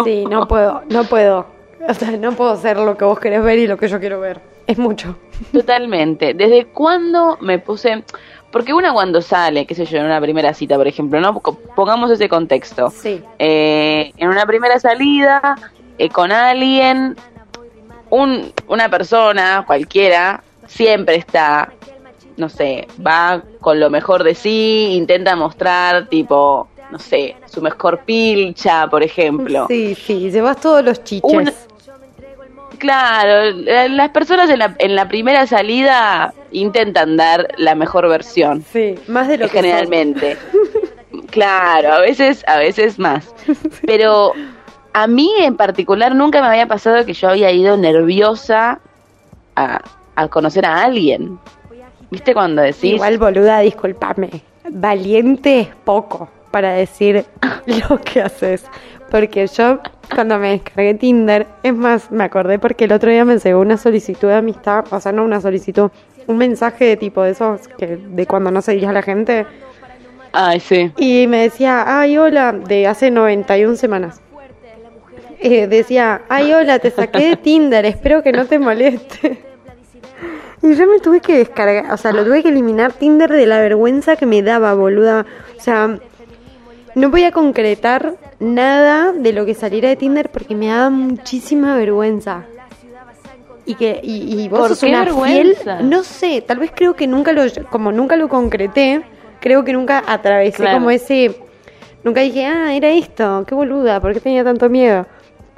Sí, 0.04 0.26
no 0.30 0.48
puedo, 0.48 0.82
no 0.90 1.04
puedo. 1.04 1.46
O 1.90 1.94
sea, 1.94 2.12
no 2.12 2.34
puedo 2.34 2.56
ser 2.58 2.78
lo 2.78 2.98
que 2.98 3.06
vos 3.06 3.20
querés 3.20 3.42
ver 3.44 3.60
y 3.60 3.68
lo 3.68 3.78
que 3.78 3.88
yo 3.88 4.00
quiero 4.00 4.20
ver. 4.20 4.42
Es 4.68 4.78
mucho. 4.78 5.16
Totalmente. 5.54 6.34
¿Desde 6.34 6.66
cuándo 6.66 7.38
me 7.42 7.60
puse...? 7.60 8.04
Porque 8.52 8.74
una 8.74 8.94
cuando 8.94 9.22
sale, 9.22 9.66
qué 9.66 9.76
sé 9.76 9.86
yo, 9.86 9.98
en 10.00 10.06
una 10.06 10.20
primera 10.22 10.54
cita, 10.54 10.78
por 10.78 10.88
ejemplo, 10.88 11.20
¿no? 11.20 11.38
Pongamos 11.76 12.10
ese 12.12 12.30
contexto. 12.30 12.90
Sí. 12.90 13.22
eh, 13.40 14.12
en 14.18 14.30
una 14.30 14.46
primera 14.46 14.80
salida 14.80 15.56
eh, 15.98 16.10
con 16.10 16.32
alguien, 16.32 17.16
un, 18.10 18.54
una 18.68 18.90
persona 18.90 19.64
cualquiera 19.68 20.42
siempre 20.66 21.16
está, 21.16 21.74
no 22.38 22.48
sé, 22.48 22.88
va 23.06 23.42
con 23.60 23.80
lo 23.82 23.90
mejor 23.90 24.24
de 24.24 24.34
sí, 24.34 24.94
intenta 24.94 25.36
mostrar 25.36 26.08
tipo, 26.08 26.70
no 26.90 27.00
sé, 27.00 27.36
su 27.48 27.62
mejor 27.62 28.00
pilcha, 28.06 28.88
por 28.90 29.04
ejemplo. 29.04 29.66
Sí, 29.68 29.94
sí, 29.96 30.32
llevas 30.32 30.62
todos 30.62 30.84
los 30.86 31.04
chiches. 31.04 31.32
Una- 31.34 31.54
Claro, 32.78 33.52
la- 33.52 33.88
las 33.88 34.10
personas 34.10 34.50
en 34.50 34.60
la, 34.60 34.76
en 34.80 34.96
la 34.96 35.08
primera 35.08 35.48
salida 35.48 36.34
intentan 36.52 37.18
dar 37.18 37.48
la 37.58 37.76
mejor 37.76 38.08
versión 38.08 38.64
Sí, 38.72 38.96
más 39.08 39.28
de 39.28 39.38
lo 39.38 39.46
que 39.50 39.58
generalmente. 39.58 40.38
claro, 41.32 41.94
a 41.94 42.00
veces, 42.00 42.44
a 42.48 42.58
veces 42.58 43.00
más. 43.00 43.34
Pero 43.86 44.34
a 44.94 45.08
mí 45.08 45.32
en 45.40 45.56
particular 45.58 46.16
nunca 46.16 46.42
me 46.42 46.48
había 46.48 46.68
pasado 46.68 47.06
que 47.06 47.14
yo 47.14 47.30
había 47.30 47.52
ido 47.52 47.78
nerviosa 47.78 48.80
a, 49.56 49.82
a 50.16 50.28
conocer 50.28 50.66
a 50.66 50.84
alguien. 50.84 51.40
¿Viste 52.10 52.34
cuando 52.34 52.62
decís? 52.62 52.94
Igual, 52.94 53.18
boluda, 53.18 53.60
discúlpame. 53.60 54.30
Valiente 54.70 55.60
es 55.62 55.68
poco 55.84 56.30
para 56.52 56.72
decir 56.74 57.26
lo 57.90 58.00
que 58.02 58.22
haces. 58.22 58.66
Porque 59.10 59.48
yo, 59.48 59.80
cuando 60.14 60.38
me 60.38 60.52
descargué 60.52 60.94
Tinder, 60.96 61.48
es 61.64 61.74
más, 61.74 62.12
me 62.12 62.24
acordé 62.24 62.60
porque 62.60 62.86
el 62.86 62.92
otro 62.92 63.10
día 63.10 63.24
me 63.26 63.38
llegó 63.38 63.62
una 63.62 63.78
solicitud 63.78 64.28
de 64.28 64.36
amistad, 64.36 64.86
o 64.92 65.00
sea, 65.00 65.12
no 65.12 65.24
una 65.24 65.40
solicitud, 65.40 65.90
un 66.28 66.38
mensaje 66.38 66.86
de 66.86 66.98
tipo 66.98 67.24
de 67.24 67.32
esos 67.32 67.68
que 67.68 67.98
de 67.98 68.26
cuando 68.26 68.52
no 68.52 68.62
seguías 68.62 68.90
a 68.90 68.94
la 68.94 69.02
gente. 69.02 69.46
Ay, 70.34 70.60
sí. 70.60 70.92
Y 70.98 71.28
me 71.28 71.44
decía, 71.44 72.00
ay, 72.00 72.18
hola, 72.18 72.52
de 72.52 72.88
hace 72.88 73.10
91 73.12 73.76
semanas. 73.76 74.22
Eh, 75.40 75.68
decía, 75.68 76.22
ay, 76.30 76.54
hola, 76.54 76.80
te 76.80 76.90
saqué 76.92 77.30
de 77.30 77.36
Tinder, 77.38 77.86
espero 77.86 78.24
que 78.24 78.32
no 78.32 78.46
te 78.46 78.60
moleste. 78.60 79.44
Y 80.60 80.74
yo 80.74 80.88
me 80.88 81.00
tuve 81.00 81.22
que 81.22 81.38
descargar, 81.38 81.94
o 81.94 81.98
sea, 81.98 82.12
lo 82.12 82.26
tuve 82.26 82.42
que 82.42 82.50
eliminar 82.50 82.92
Tinder 82.92 83.30
de 83.30 83.46
la 83.46 83.60
vergüenza 83.60 84.16
que 84.16 84.26
me 84.26 84.42
daba, 84.42 84.74
boluda. 84.74 85.26
O 85.56 85.62
sea, 85.62 86.00
no 86.98 87.10
voy 87.12 87.24
a 87.24 87.32
concretar 87.32 88.16
nada 88.40 89.12
de 89.14 89.32
lo 89.34 89.46
que 89.46 89.54
saliera 89.54 89.88
de 89.90 89.96
Tinder 89.96 90.30
porque 90.30 90.56
me 90.56 90.68
daba 90.68 90.90
muchísima 90.90 91.76
vergüenza. 91.76 92.46
Y 93.66 93.76
que 93.76 94.00
y, 94.02 94.42
y 94.42 94.48
vos 94.48 94.60
¿Por 94.60 94.70
sos 94.70 94.80
qué 94.80 94.88
una 94.88 95.04
vergüenza? 95.04 95.78
fiel, 95.78 95.90
no 95.90 96.04
sé, 96.04 96.42
tal 96.42 96.58
vez 96.60 96.72
creo 96.74 96.96
que 96.96 97.06
nunca 97.06 97.34
lo 97.34 97.44
como 97.70 97.92
nunca 97.92 98.16
lo 98.16 98.30
concreté, 98.30 99.02
creo 99.42 99.64
que 99.66 99.74
nunca 99.74 100.04
atravesé 100.08 100.58
Claro. 100.64 100.78
como 100.78 100.90
ese 100.90 101.36
nunca 102.04 102.22
dije, 102.22 102.46
"Ah, 102.46 102.74
era 102.74 102.90
esto, 102.90 103.44
qué 103.48 103.54
boluda, 103.56 104.00
¿por 104.00 104.14
qué 104.14 104.20
tenía 104.22 104.44
tanto 104.44 104.70
miedo?" 104.70 105.06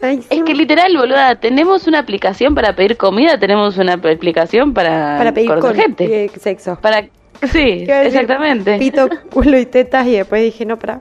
Pero 0.00 0.12
ay, 0.12 0.24
Es 0.30 0.42
que 0.44 0.54
literal, 0.54 0.96
boluda, 0.96 1.34
tenemos 1.40 1.86
una 1.86 1.98
aplicación 1.98 2.54
para 2.54 2.74
pedir 2.74 2.96
comida, 2.96 3.38
tenemos 3.38 3.76
una 3.76 3.94
aplicación 3.94 4.72
para, 4.72 5.16
para 5.18 5.32
pedir 5.34 5.52
con, 5.58 5.74
gente. 5.74 6.24
eh, 6.24 6.30
sexo. 6.38 6.78
Para 6.80 7.06
sí, 7.50 7.84
exactamente. 7.88 8.78
Pito, 8.78 9.08
culo 9.30 9.58
y 9.58 9.66
tetas 9.66 10.06
y 10.06 10.12
después 10.12 10.42
dije, 10.42 10.64
"No, 10.64 10.78
para." 10.78 11.00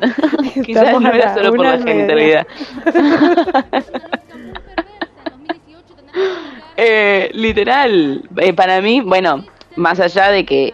Quizás 0.64 1.00
no 1.00 1.10
era 1.10 1.34
solo 1.34 1.54
por 1.54 1.64
la 1.64 1.76
realidad. 1.76 2.46
Eh, 6.80 7.30
literal, 7.34 8.22
eh, 8.36 8.52
para 8.52 8.80
mí, 8.80 9.00
bueno, 9.00 9.44
más 9.74 9.98
allá 9.98 10.30
de 10.30 10.44
que 10.44 10.72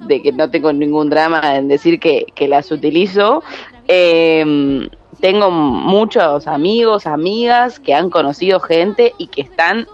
de 0.00 0.22
que 0.22 0.32
no 0.32 0.50
tengo 0.50 0.72
ningún 0.72 1.10
drama 1.10 1.56
en 1.56 1.68
decir 1.68 2.00
que, 2.00 2.26
que 2.34 2.48
las 2.48 2.70
utilizo, 2.70 3.42
eh, 3.86 4.88
tengo 5.20 5.50
muchos 5.50 6.46
amigos, 6.46 7.06
amigas 7.06 7.78
que 7.78 7.94
han 7.94 8.10
conocido 8.10 8.60
gente 8.60 9.14
y 9.18 9.28
que 9.28 9.42
están, 9.42 9.86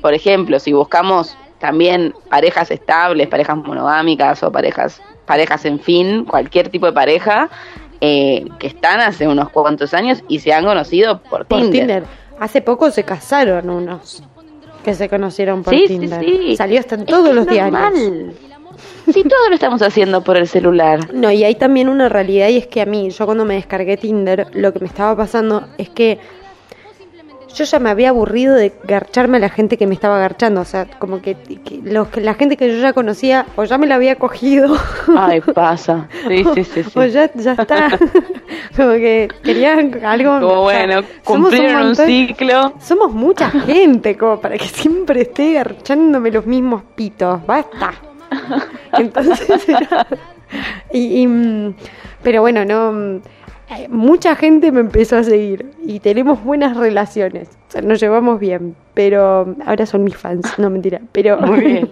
por 0.00 0.14
ejemplo, 0.14 0.58
si 0.58 0.72
buscamos 0.72 1.36
también 1.62 2.12
parejas 2.28 2.70
estables, 2.72 3.28
parejas 3.28 3.56
monogámicas 3.56 4.42
o 4.42 4.50
parejas, 4.52 5.00
parejas 5.24 5.64
en 5.64 5.78
fin, 5.80 6.24
cualquier 6.26 6.68
tipo 6.68 6.84
de 6.86 6.92
pareja, 6.92 7.48
eh, 8.00 8.44
que 8.58 8.66
están 8.66 8.98
hace 9.00 9.28
unos 9.28 9.48
cuantos 9.50 9.94
años 9.94 10.22
y 10.28 10.40
se 10.40 10.52
han 10.52 10.64
conocido 10.64 11.22
por, 11.22 11.46
Por 11.46 11.60
Tinder. 11.60 11.70
Tinder. 11.80 12.04
Hace 12.40 12.60
poco 12.60 12.90
se 12.90 13.04
casaron 13.04 13.70
unos 13.70 14.24
que 14.84 14.92
se 14.94 15.08
conocieron 15.08 15.62
por 15.62 15.72
Sí, 15.72 15.84
sí, 15.86 15.98
Tinder. 16.00 16.20
sí. 16.24 16.56
Salió 16.56 16.80
hasta 16.80 16.96
en 16.96 17.06
todos 17.06 17.32
los 17.32 17.46
normal. 17.46 17.92
diarios. 17.94 18.34
Sí, 19.12 19.22
todo 19.22 19.48
lo 19.48 19.54
estamos 19.54 19.80
haciendo 19.82 20.24
por 20.24 20.36
el 20.36 20.48
celular. 20.48 21.12
No, 21.14 21.30
y 21.30 21.44
hay 21.44 21.54
también 21.54 21.88
una 21.88 22.08
realidad 22.08 22.48
y 22.48 22.56
es 22.56 22.66
que 22.66 22.80
a 22.80 22.86
mí, 22.86 23.10
yo 23.10 23.24
cuando 23.24 23.44
me 23.44 23.54
descargué 23.54 23.96
Tinder, 23.96 24.48
lo 24.52 24.72
que 24.72 24.80
me 24.80 24.86
estaba 24.86 25.16
pasando 25.16 25.68
es 25.78 25.88
que 25.90 26.18
yo 27.54 27.64
ya 27.64 27.78
me 27.78 27.90
había 27.90 28.10
aburrido 28.10 28.54
de 28.54 28.72
garcharme 28.84 29.36
a 29.36 29.40
la 29.40 29.48
gente 29.48 29.76
que 29.76 29.86
me 29.86 29.94
estaba 29.94 30.18
garchando. 30.18 30.60
O 30.60 30.64
sea, 30.64 30.86
como 30.98 31.20
que, 31.22 31.34
que 31.36 31.80
los, 31.82 32.08
que 32.08 32.20
la 32.20 32.34
gente 32.34 32.56
que 32.56 32.68
yo 32.74 32.80
ya 32.80 32.92
conocía, 32.92 33.46
o 33.56 33.64
ya 33.64 33.78
me 33.78 33.86
la 33.86 33.96
había 33.96 34.16
cogido, 34.16 34.76
Ay, 35.16 35.40
pasa. 35.40 36.08
Sí, 36.28 36.44
sí, 36.54 36.64
sí. 36.64 36.82
sí. 36.84 36.98
o 36.98 37.04
ya, 37.04 37.30
ya 37.34 37.52
está. 37.52 37.88
como 38.76 38.92
que 38.92 39.28
querían 39.42 40.00
algo. 40.04 40.40
Como 40.40 40.62
o 40.64 40.70
sea, 40.70 40.86
bueno, 40.86 41.06
cumplieron 41.24 41.76
un, 41.82 41.86
montón- 41.88 42.06
ciclo. 42.06 42.72
Somos 42.80 43.12
mucha 43.12 43.50
gente, 43.66 44.16
como 44.16 44.40
para 44.40 44.56
que 44.56 44.66
siempre 44.66 45.22
esté 45.22 45.52
garchándome 45.54 46.30
los 46.30 46.46
mismos 46.46 46.82
pitos. 46.94 47.44
Basta. 47.46 47.92
Entonces 48.98 49.68
era- 49.68 50.06
y, 50.92 51.22
y, 51.22 51.26
mm, 51.26 51.74
pero 52.22 52.40
bueno, 52.42 52.64
no. 52.64 53.20
Eh, 53.78 53.88
Mucha 53.88 54.36
gente 54.36 54.72
me 54.72 54.80
empezó 54.80 55.16
a 55.16 55.24
seguir 55.24 55.70
y 55.84 56.00
tenemos 56.00 56.42
buenas 56.42 56.76
relaciones. 56.76 57.48
O 57.68 57.72
sea, 57.72 57.82
nos 57.82 58.00
llevamos 58.00 58.40
bien, 58.40 58.74
pero 58.94 59.54
ahora 59.64 59.86
son 59.86 60.04
mis 60.04 60.16
fans, 60.16 60.58
no 60.58 60.70
mentira. 60.70 61.00
Pero, 61.12 61.38
Muy 61.40 61.60
bien. 61.60 61.88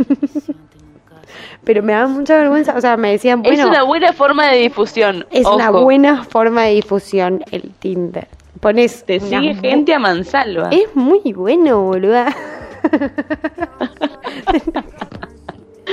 pero 1.65 1.83
me 1.83 1.93
da 1.93 2.07
mucha 2.07 2.37
vergüenza. 2.37 2.75
O 2.77 2.81
sea, 2.81 2.97
me 2.97 3.13
decían, 3.13 3.43
bueno, 3.43 3.63
es 3.63 3.69
una 3.69 3.85
buena 3.85 4.13
forma 4.13 4.51
de 4.51 4.59
difusión. 4.59 5.27
es 5.31 5.47
una 5.47 5.71
buena 5.71 6.25
forma 6.25 6.65
de 6.65 6.75
difusión 6.75 7.43
el 7.51 7.73
Tinder. 7.79 8.29
Pones 8.61 9.05
Te 9.05 9.21
sigue 9.21 9.55
gente 9.55 9.95
a 9.95 9.99
mansalva. 9.99 10.69
Es 10.71 10.95
muy 10.95 11.33
bueno, 11.33 11.83
boluda. 11.83 12.35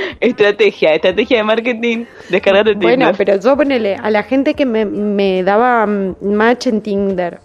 Estrategia, 0.20 0.94
estrategia 0.94 1.38
de 1.38 1.44
marketing. 1.44 2.04
Descargate 2.28 2.72
Tinder. 2.72 2.96
Bueno, 2.96 3.12
pero 3.16 3.40
yo 3.40 3.56
ponele 3.56 3.96
a 3.96 4.10
la 4.10 4.22
gente 4.22 4.54
que 4.54 4.66
me, 4.66 4.84
me 4.84 5.42
daba 5.42 5.86
mm, 5.86 6.16
match 6.22 6.66
en 6.66 6.80
Tinder. 6.80 7.40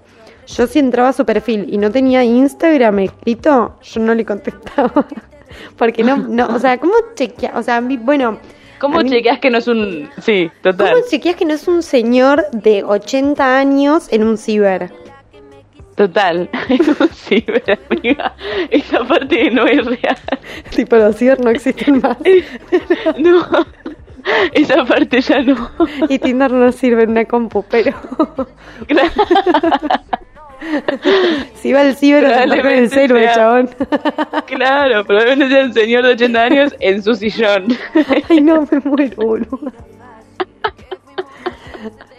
Yo 0.48 0.68
si 0.68 0.80
entraba 0.80 1.10
a 1.10 1.14
su 1.14 1.26
perfil 1.26 1.68
y 1.70 1.78
no 1.78 1.90
tenía 1.92 2.24
Instagram 2.24 3.00
escrito, 3.00 3.78
yo 3.82 4.02
no 4.02 4.14
le 4.14 4.26
contestaba. 4.26 5.06
Porque 5.78 6.04
no, 6.04 6.18
no, 6.18 6.48
o 6.48 6.60
sea, 6.60 6.78
¿cómo 6.80 6.94
chequear? 7.16 7.56
O 7.58 7.64
sea, 7.64 7.82
bueno, 7.82 8.40
¿Cómo 8.80 9.00
mí- 9.00 9.10
chequeas 9.10 9.40
que 9.40 9.50
no 9.50 9.60
es 9.60 9.68
un...? 9.68 10.10
Sí, 10.22 10.50
¿cómo 10.62 10.76
total. 10.76 11.04
chequeas 11.10 11.36
que 11.36 11.46
no 11.46 11.54
es 11.54 11.68
un 11.68 11.84
señor 11.84 12.46
de 12.52 12.84
80 12.84 13.58
años 13.58 14.08
en 14.12 14.24
un 14.24 14.38
ciber? 14.38 14.92
Total. 15.96 16.50
sí, 17.12 17.46
pero 17.46 17.80
amiga, 17.90 18.34
esa 18.72 19.04
parte 19.06 19.52
no 19.52 19.68
es 19.68 19.86
real. 19.86 20.18
tipo, 20.76 20.96
los 20.96 21.16
ciber 21.16 21.40
no 21.40 21.52
existen 21.52 22.02
más. 22.02 22.18
No, 23.20 23.46
esa 24.54 24.86
parte 24.86 25.22
ya 25.22 25.42
no. 25.42 25.70
Y 26.10 26.18
Tinder 26.20 26.52
no 26.52 26.72
sirve 26.72 27.04
en 27.04 27.12
una 27.12 27.26
compu, 27.26 27.64
pero 27.70 27.92
si 31.56 31.74
va 31.74 31.82
al 31.82 31.96
ciber 31.96 32.24
sentar 32.28 32.62
con 32.62 32.72
el 32.72 32.84
el 32.84 32.90
sea. 32.90 33.36
chabón. 33.36 33.70
Claro, 34.48 35.04
probablemente 35.06 35.50
sea 35.54 35.66
un 35.66 35.74
señor 35.74 36.04
de 36.06 36.14
80 36.14 36.42
años 36.42 36.76
en 36.80 37.04
su 37.04 37.16
sillón. 37.16 37.68
Ay, 38.30 38.40
no, 38.42 38.68
me 38.72 38.80
muero, 38.80 39.16
boludo. 39.18 39.60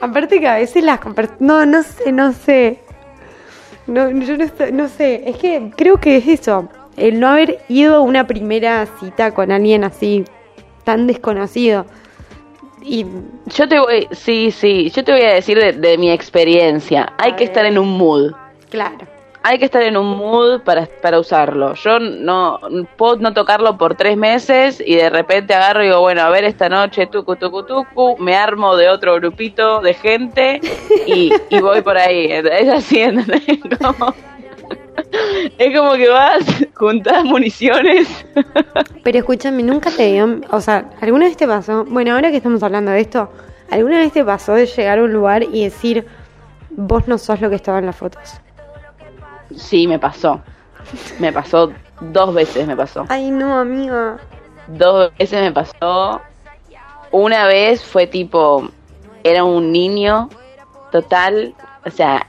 Aparte 0.00 0.38
que 0.38 0.46
a 0.46 0.56
veces 0.56 0.84
las... 0.84 1.00
No, 1.40 1.64
no 1.64 1.82
sé, 1.82 2.12
no 2.12 2.32
sé. 2.32 2.83
No, 3.86 4.10
yo 4.10 4.36
no, 4.36 4.46
no 4.72 4.88
sé. 4.88 5.28
Es 5.28 5.36
que 5.36 5.70
creo 5.76 5.98
que 5.98 6.16
es 6.16 6.26
eso. 6.28 6.68
El 6.96 7.20
no 7.20 7.28
haber 7.28 7.58
ido 7.68 7.96
a 7.96 8.00
una 8.00 8.26
primera 8.26 8.86
cita 9.00 9.32
con 9.32 9.50
alguien 9.52 9.84
así, 9.84 10.24
tan 10.84 11.06
desconocido. 11.06 11.86
Y 12.82 13.06
Yo 13.46 13.68
te 13.68 13.78
voy, 13.80 14.06
sí, 14.12 14.50
sí, 14.50 14.90
yo 14.90 15.02
te 15.04 15.12
voy 15.12 15.22
a 15.22 15.34
decir 15.34 15.58
de, 15.58 15.72
de 15.72 15.98
mi 15.98 16.10
experiencia. 16.10 17.12
Hay 17.18 17.32
A 17.32 17.36
que 17.36 17.44
ver. 17.44 17.50
estar 17.50 17.66
en 17.66 17.78
un 17.78 17.88
mood. 17.98 18.32
claro. 18.70 19.06
Hay 19.46 19.58
que 19.58 19.66
estar 19.66 19.82
en 19.82 19.96
un 19.98 20.16
mood 20.16 20.62
para, 20.62 20.86
para 21.02 21.18
usarlo. 21.20 21.74
Yo 21.74 21.98
no 21.98 22.58
puedo 22.96 23.16
no 23.16 23.34
tocarlo 23.34 23.76
por 23.76 23.94
tres 23.94 24.16
meses 24.16 24.82
y 24.84 24.94
de 24.96 25.10
repente 25.10 25.52
agarro 25.52 25.82
y 25.82 25.88
digo, 25.88 26.00
bueno, 26.00 26.22
a 26.22 26.30
ver 26.30 26.44
esta 26.44 26.70
noche, 26.70 27.06
tucu, 27.08 27.36
tucu, 27.36 27.62
tucu, 27.62 28.16
me 28.18 28.34
armo 28.36 28.74
de 28.74 28.88
otro 28.88 29.14
grupito 29.16 29.80
de 29.82 29.92
gente 29.92 30.60
y, 31.06 31.30
y 31.50 31.60
voy 31.60 31.82
por 31.82 31.98
ahí. 31.98 32.24
Es 32.32 32.68
así, 32.70 33.00
¿entendés? 33.00 33.42
Como- 33.82 34.14
es 35.58 35.76
como 35.76 35.92
que 35.94 36.08
vas, 36.08 36.44
juntás 36.74 37.24
municiones. 37.24 38.08
Pero 39.02 39.18
escúchame, 39.18 39.62
nunca 39.62 39.90
te 39.90 40.10
dio... 40.12 40.40
O 40.50 40.60
sea, 40.60 40.90
¿alguna 41.00 41.26
vez 41.26 41.36
te 41.36 41.46
pasó? 41.46 41.84
Bueno, 41.84 42.14
ahora 42.14 42.30
que 42.30 42.38
estamos 42.38 42.62
hablando 42.62 42.92
de 42.92 43.00
esto, 43.00 43.28
¿alguna 43.70 43.98
vez 43.98 44.12
te 44.12 44.24
pasó 44.24 44.54
de 44.54 44.66
llegar 44.66 44.98
a 44.98 45.02
un 45.02 45.12
lugar 45.12 45.42
y 45.42 45.64
decir, 45.64 46.06
vos 46.70 47.06
no 47.08 47.18
sos 47.18 47.40
lo 47.40 47.50
que 47.50 47.56
estaba 47.56 47.78
en 47.80 47.86
las 47.86 47.96
fotos? 47.96 48.40
Sí, 49.56 49.86
me 49.86 49.98
pasó. 49.98 50.40
Me 51.18 51.32
pasó 51.32 51.72
dos 52.00 52.34
veces, 52.34 52.66
me 52.66 52.76
pasó. 52.76 53.04
Ay, 53.08 53.30
no, 53.30 53.58
amiga. 53.58 54.18
Dos 54.66 55.12
veces 55.18 55.40
me 55.42 55.52
pasó. 55.52 56.20
Una 57.10 57.46
vez 57.46 57.82
fue 57.84 58.06
tipo, 58.06 58.68
era 59.22 59.44
un 59.44 59.70
niño 59.72 60.28
total, 60.90 61.54
o 61.86 61.90
sea, 61.90 62.26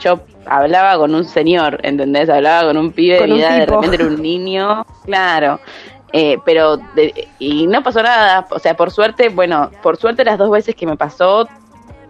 yo 0.00 0.20
hablaba 0.46 0.96
con 0.98 1.14
un 1.14 1.24
señor, 1.24 1.80
¿entendés? 1.82 2.28
Hablaba 2.28 2.68
con 2.68 2.76
un 2.76 2.92
pibe 2.92 3.18
Con 3.18 3.28
de 3.28 3.34
mi 3.34 3.40
un 3.40 3.44
edad, 3.44 3.58
de 3.58 3.66
repente 3.66 3.96
era 3.96 4.06
un 4.06 4.22
niño, 4.22 4.86
claro. 5.04 5.60
Eh, 6.12 6.38
pero, 6.44 6.76
de- 6.94 7.26
y 7.40 7.66
no 7.66 7.82
pasó 7.82 8.00
nada, 8.02 8.46
o 8.50 8.58
sea, 8.60 8.76
por 8.76 8.92
suerte, 8.92 9.30
bueno, 9.30 9.70
por 9.82 9.96
suerte 9.96 10.24
las 10.24 10.38
dos 10.38 10.48
veces 10.50 10.76
que 10.76 10.86
me 10.86 10.96
pasó, 10.96 11.48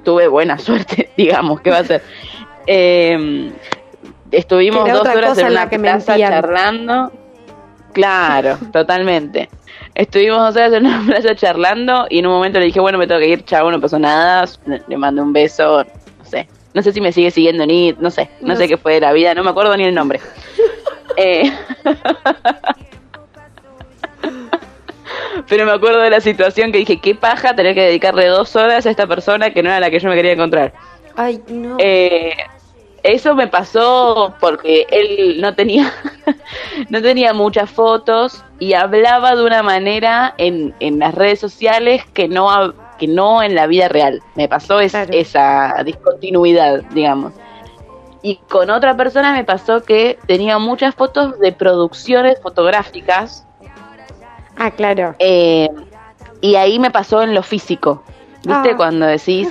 tuve 0.04 0.28
buena 0.28 0.58
suerte, 0.58 1.10
digamos, 1.16 1.60
¿qué 1.62 1.70
va 1.70 1.78
a 1.78 1.84
ser? 1.84 2.02
Eh, 2.66 3.52
estuvimos 4.36 4.90
dos 4.90 5.06
horas 5.09 5.39
en 5.39 5.47
una 5.48 5.69
que 5.69 5.78
plaza 5.78 6.16
charlando. 6.19 7.12
Claro, 7.93 8.59
totalmente. 8.73 9.48
Estuvimos 9.94 10.39
dos 10.39 10.56
horas 10.56 10.73
en 10.73 10.86
una 10.86 11.02
plaza 11.06 11.35
charlando 11.35 12.06
y 12.11 12.19
en 12.19 12.27
un 12.27 12.32
momento 12.32 12.59
le 12.59 12.66
dije, 12.66 12.81
bueno, 12.81 12.98
me 12.98 13.06
tengo 13.06 13.20
que 13.20 13.28
ir, 13.28 13.44
chavo, 13.44 13.70
no 13.70 13.81
pasó 13.81 13.98
nada. 13.98 14.44
Le 14.89 14.97
mandé 14.97 15.23
un 15.23 15.32
beso, 15.32 15.85
no 15.85 16.24
sé. 16.24 16.48
No 16.73 16.82
sé 16.82 16.93
si 16.93 17.01
me 17.01 17.12
sigue 17.12 17.31
siguiendo 17.31 17.65
ni, 17.66 17.93
no 18.01 18.11
sé, 18.11 18.28
no, 18.40 18.48
No 18.48 18.56
sé 18.56 18.62
sé. 18.62 18.69
qué 18.70 18.77
fue 18.77 18.94
de 18.94 19.01
la 19.01 19.12
vida, 19.12 19.32
no 19.35 19.44
me 19.44 19.51
acuerdo 19.51 19.77
ni 19.77 19.85
el 19.85 19.94
nombre. 19.94 20.20
Eh, 21.16 21.48
Pero 25.48 25.66
me 25.66 25.73
acuerdo 25.73 26.01
de 26.01 26.11
la 26.11 26.20
situación 26.20 26.73
que 26.73 26.78
dije, 26.78 27.01
qué 27.01 27.15
paja 27.15 27.55
tener 27.55 27.74
que 27.74 27.82
dedicarle 27.82 28.27
dos 28.27 28.56
horas 28.56 28.86
a 28.86 28.90
esta 28.90 29.06
persona 29.06 29.51
que 29.51 29.62
no 29.62 29.69
era 29.69 29.81
la 29.81 29.90
que 29.90 30.01
yo 30.01 30.09
me 30.09 30.15
quería 30.16 30.32
encontrar. 30.32 30.73
Ay, 31.16 31.40
no. 31.48 31.77
Eh, 31.78 32.32
eso 33.05 33.35
me 33.36 33.47
pasó 33.47 34.35
porque 34.40 34.86
él 34.90 35.40
no 35.40 35.55
tenía 35.55 35.93
no 36.89 37.01
tenía 37.02 37.32
muchas 37.35 37.70
fotos 37.70 38.43
y 38.59 38.72
hablaba 38.72 39.36
de 39.36 39.44
una 39.44 39.62
manera 39.62 40.35
en, 40.39 40.74
en 40.81 40.98
las 40.98 41.14
redes 41.14 41.39
sociales 41.39 42.02
que 42.14 42.26
no 42.28 42.74
que 42.98 43.06
no 43.09 43.43
en 43.43 43.55
la 43.55 43.66
vida 43.66 43.89
real. 43.89 44.22
Me 44.36 44.48
pasó 44.48 44.81
es- 44.81 44.93
Claro. 44.93 45.12
esa 45.12 45.74
discontinuidad, 45.85 46.82
digamos. 46.93 47.32
Y 48.22 48.36
con 48.48 48.70
otra 48.70 48.97
persona 48.97 49.32
me 49.32 49.44
pasó 49.44 49.82
que 49.82 50.18
tenía 50.26 50.59
muchas 50.59 50.94
fotos 50.94 51.39
de 51.40 51.52
producciones 51.52 52.40
fotográficas 52.40 53.44
ah, 54.56 54.70
claro. 54.70 55.14
eh, 55.18 55.68
y 56.40 56.55
ahí 56.56 56.78
me 56.78 56.90
pasó 56.90 57.22
en 57.22 57.35
lo 57.35 57.43
físico. 57.43 58.02
¿Viste? 58.44 58.70
Ah. 58.72 58.76
Cuando 58.76 59.06
decís, 59.06 59.48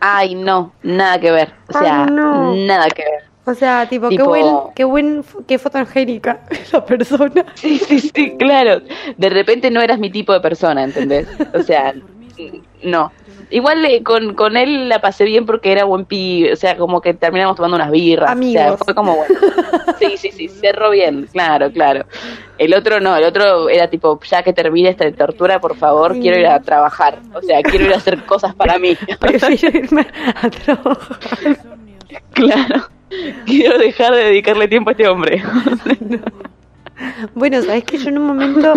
ay, 0.00 0.34
no, 0.34 0.72
nada 0.82 1.18
que 1.20 1.30
ver. 1.30 1.52
O 1.68 1.72
sea, 1.78 2.04
Ay, 2.04 2.10
no. 2.10 2.54
nada 2.54 2.88
que 2.90 3.04
ver. 3.04 3.24
O 3.44 3.54
sea, 3.54 3.88
tipo, 3.88 4.10
qué 4.10 4.22
buen, 4.22 4.46
qué 4.74 4.84
buen, 4.84 5.24
qué 5.46 5.58
fotogénica 5.58 6.40
la 6.72 6.84
persona. 6.84 7.46
Sí, 7.54 7.78
sí, 7.78 8.00
sí, 8.00 8.36
claro. 8.38 8.82
De 9.16 9.30
repente 9.30 9.70
no 9.70 9.80
eras 9.80 9.98
mi 9.98 10.10
tipo 10.10 10.32
de 10.34 10.40
persona, 10.40 10.84
¿entendés? 10.84 11.26
O 11.54 11.62
sea, 11.62 11.94
no. 12.82 13.10
Igual 13.50 13.84
eh, 13.86 14.02
con, 14.02 14.34
con 14.34 14.56
él 14.56 14.88
la 14.88 15.00
pasé 15.00 15.24
bien 15.24 15.46
porque 15.46 15.72
era 15.72 15.84
buen 15.84 16.04
pibe, 16.04 16.52
o 16.52 16.56
sea, 16.56 16.76
como 16.76 17.00
que 17.00 17.14
terminamos 17.14 17.56
tomando 17.56 17.76
unas 17.76 17.90
birras. 17.90 18.30
Amigos. 18.30 18.62
O 18.62 18.68
sea, 18.68 18.76
fue 18.76 18.94
como 18.94 19.16
bueno. 19.16 19.34
Sí, 19.98 20.16
sí, 20.16 20.30
sí, 20.30 20.48
cerró 20.48 20.90
bien, 20.90 21.26
claro, 21.32 21.70
claro. 21.72 22.04
El 22.58 22.74
otro 22.74 23.00
no, 23.00 23.16
el 23.16 23.24
otro 23.24 23.68
era 23.68 23.88
tipo, 23.88 24.20
ya 24.28 24.42
que 24.42 24.52
termine 24.52 24.90
esta 24.90 25.10
tortura, 25.12 25.60
por 25.60 25.76
favor, 25.76 26.14
Sí. 26.14 26.20
quiero 26.20 26.38
ir 26.38 26.46
a 26.46 26.60
trabajar. 26.60 27.20
O 27.34 27.40
sea, 27.42 27.62
quiero 27.62 27.86
ir 27.86 27.94
a 27.94 27.96
hacer 27.96 28.22
cosas 28.24 28.54
para 28.54 28.78
mí. 28.78 28.96
Prefiero 29.20 29.78
irme 29.78 30.06
a 30.34 30.50
trabajar. 30.50 31.58
claro. 32.34 32.88
Quiero 33.46 33.78
dejar 33.78 34.14
de 34.14 34.24
dedicarle 34.24 34.68
tiempo 34.68 34.90
a 34.90 34.92
este 34.92 35.08
hombre. 35.08 35.42
Bueno, 37.34 37.62
sabes 37.62 37.84
que 37.84 37.96
yo 37.98 38.08
en 38.08 38.18
un 38.18 38.26
momento 38.26 38.74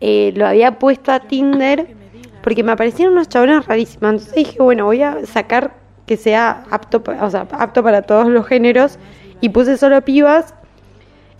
eh, 0.00 0.32
lo 0.36 0.46
había 0.46 0.78
puesto 0.78 1.10
a 1.10 1.20
Tinder 1.20 1.96
porque 2.42 2.62
me 2.62 2.72
aparecieron 2.72 3.14
unos 3.14 3.28
chabones 3.28 3.66
rarísimos. 3.66 4.10
Entonces 4.10 4.34
dije, 4.34 4.56
bueno, 4.62 4.84
voy 4.86 5.02
a 5.02 5.24
sacar 5.26 5.72
que 6.06 6.16
sea 6.16 6.64
apto, 6.70 7.02
o 7.20 7.30
sea, 7.30 7.46
apto 7.52 7.82
para 7.82 8.02
todos 8.02 8.26
los 8.28 8.46
géneros 8.46 8.98
y 9.40 9.48
puse 9.50 9.76
solo 9.76 10.00
pibas 10.02 10.54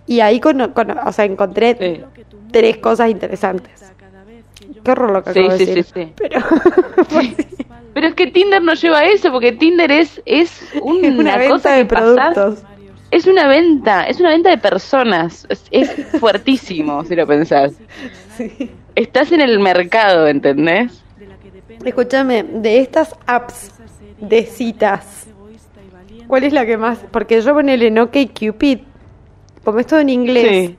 y 0.07 0.21
ahí 0.21 0.41
con, 0.41 0.73
con- 0.73 0.97
o 0.99 1.13
sea, 1.13 1.25
encontré 1.25 1.77
Sí. 1.79 2.25
tres 2.53 2.77
cosas 2.79 3.11
interesantes. 3.11 3.85
Qué 4.85 4.91
horror 4.93 5.11
lo 5.11 5.23
que 5.25 5.33
Sí, 5.33 5.39
acabo 5.41 5.59
de 5.59 5.67
sí, 5.67 5.75
decir. 5.75 6.13
Pero 6.17 6.41
Pero 7.93 8.07
es 8.07 8.15
que 8.15 8.29
Tinder 8.29 8.63
no 8.63 8.75
lleva 8.75 8.99
a 9.01 9.05
eso, 9.07 9.33
porque 9.33 9.53
Tinder 9.53 9.91
es, 9.91 10.23
es 10.25 10.63
una, 10.83 11.09
una 11.09 11.37
venta 11.37 11.73
de 11.73 11.87
que 11.87 11.95
pasás- 11.95 12.35
productos. 12.35 12.70
Es 13.11 13.27
una 13.27 13.49
venta, 13.49 14.05
es 14.05 14.21
una 14.21 14.31
venta 14.31 14.51
de 14.51 14.59
personas. 14.59 15.47
Es, 15.49 15.65
es 15.71 15.91
fuertísimo, 16.21 17.05
si 17.05 17.17
lo 17.17 17.27
pensás. 17.27 17.73
Sí. 18.37 18.71
Estás 18.95 19.33
en 19.33 19.41
el 19.41 19.59
mercado, 19.61 20.27
¿entendés? 20.27 21.03
Escúchame, 21.85 22.43
de 22.43 22.81
estas 22.81 23.15
apps 23.27 23.73
de 24.21 24.45
citas, 24.45 25.27
¿cuál 26.27 26.45
es 26.45 26.53
la 26.53 26.67
que 26.67 26.77
más? 26.77 26.99
Porque 27.11 27.41
yo 27.41 27.55
ponele 27.55 27.91
no 27.91 28.11
que 28.11 28.29
Cupid, 28.29 28.81
como 29.65 29.79
es 29.79 29.87
todo 29.87 30.01
en 30.01 30.11
inglés, 30.11 30.73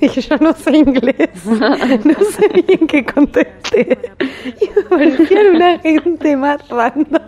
y 0.00 0.08
yo 0.20 0.36
no 0.38 0.52
sé 0.52 0.78
inglés, 0.78 1.30
no 1.46 2.24
sé 2.24 2.48
bien 2.66 2.86
qué 2.88 3.04
contesté. 3.04 3.98
Y 4.60 4.94
me 4.94 5.50
una 5.50 5.78
gente 5.78 6.36
más 6.36 6.66
random. 6.68 7.22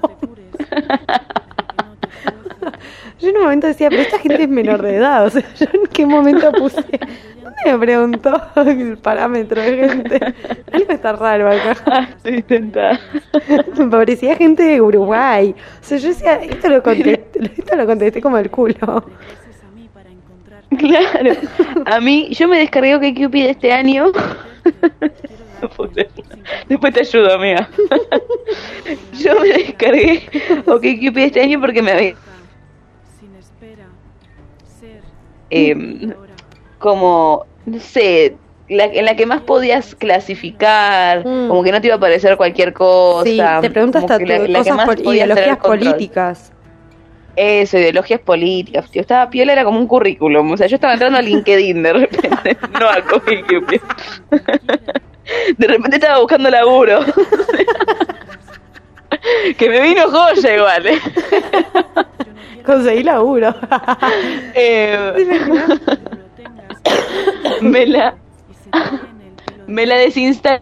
Yo 3.21 3.29
en 3.29 3.37
un 3.37 3.43
momento 3.43 3.67
decía, 3.67 3.91
pero 3.91 4.03
esta 4.03 4.19
gente 4.19 4.43
es 4.43 4.49
menor 4.49 4.83
de 4.83 4.97
edad, 4.97 5.27
o 5.27 5.31
sea, 5.31 5.43
yo 5.59 5.67
en 5.73 5.87
qué 5.87 6.07
momento 6.07 6.53
puse, 6.53 6.85
¿dónde 7.43 7.59
me 7.67 7.79
preguntó 7.79 8.43
el 8.57 8.99
parámetro 8.99 9.61
de 9.61 9.89
gente? 9.89 10.35
Algo 10.73 10.93
está 10.93 11.13
raro 11.13 11.49
acá. 11.49 12.09
Estoy 12.17 12.43
tentada. 12.43 13.01
Me 13.77 13.87
parecía 13.87 14.37
gente 14.37 14.63
de 14.63 14.81
Uruguay. 14.81 15.55
O 15.81 15.85
sea, 15.85 15.99
yo 15.99 16.09
decía, 16.09 16.35
esto 16.37 16.69
lo 16.69 16.83
contesté, 16.83 17.53
esto 17.57 17.77
lo 17.77 17.87
contesté 17.87 18.21
como 18.21 18.39
el 18.39 18.51
culo. 18.51 19.05
Claro. 20.79 21.33
A 21.87 22.01
mí, 22.01 22.29
yo 22.31 22.47
me 22.47 22.59
descargué 22.59 23.01
que 23.01 23.25
Cupid 23.25 23.47
este 23.47 23.73
año. 23.73 24.13
Después 26.69 26.95
te 26.95 27.01
ayudo, 27.01 27.35
amiga. 27.35 27.69
Yo 29.19 29.41
me 29.41 29.49
descargué 29.49 30.23
OkCupid 30.67 31.19
este 31.19 31.41
año 31.41 31.61
porque 31.61 31.83
me 31.83 31.93
había 31.93 32.15
eh, 35.51 36.15
como, 36.79 37.45
no 37.67 37.81
sé, 37.81 38.37
la, 38.69 38.85
en 38.85 39.05
la 39.05 39.17
que 39.17 39.27
más 39.27 39.41
podías 39.43 39.95
clasificar, 39.95 41.27
Mm. 41.27 41.49
como 41.49 41.63
que 41.65 41.73
no 41.73 41.81
te 41.81 41.89
iba 41.89 41.95
a 41.95 41.99
aparecer 41.99 42.37
cualquier 42.37 42.73
cosa. 42.73 43.25
Sí, 43.25 43.41
te 43.63 43.71
pregunto 43.71 44.01
como 44.01 44.13
hasta 44.13 44.25
la- 44.25 44.59
cosas 44.59 44.87
por 44.87 44.99
ideologías 45.01 45.59
políticas. 45.59 46.53
Eso, 47.37 47.79
ideologías 47.79 48.21
políticas. 48.21 48.91
Tío, 48.91 49.03
estaba 49.03 49.31
piola, 49.31 49.53
era 49.53 49.65
como 49.65 49.79
un 49.79 49.87
currículum. 49.87 50.53
O 50.53 50.57
sea, 50.57 50.67
yo 50.67 50.77
estaba 50.77 50.95
entrando 50.95 51.19
a 51.19 51.23
LinkedIn 51.23 51.83
de 51.83 51.93
repente, 51.93 52.57
no 52.81 52.89
a 52.89 52.99
OkCupid. 52.99 53.81
De 55.59 55.67
repente 55.67 55.97
estaba 55.97 56.19
buscando 56.19 56.51
laburo. 56.51 57.01
que 59.59 59.69
me 59.69 59.81
vino 59.81 60.03
joya 60.11 60.57
igual, 60.57 60.87
¿eh? 60.87 60.99
Conseguí 62.65 63.03
laburo. 63.03 63.55
Eh, 64.55 65.13
me 67.61 67.87
la 67.87 68.15
me 69.67 69.87
la 69.87 69.97
desinstalé 69.99 70.61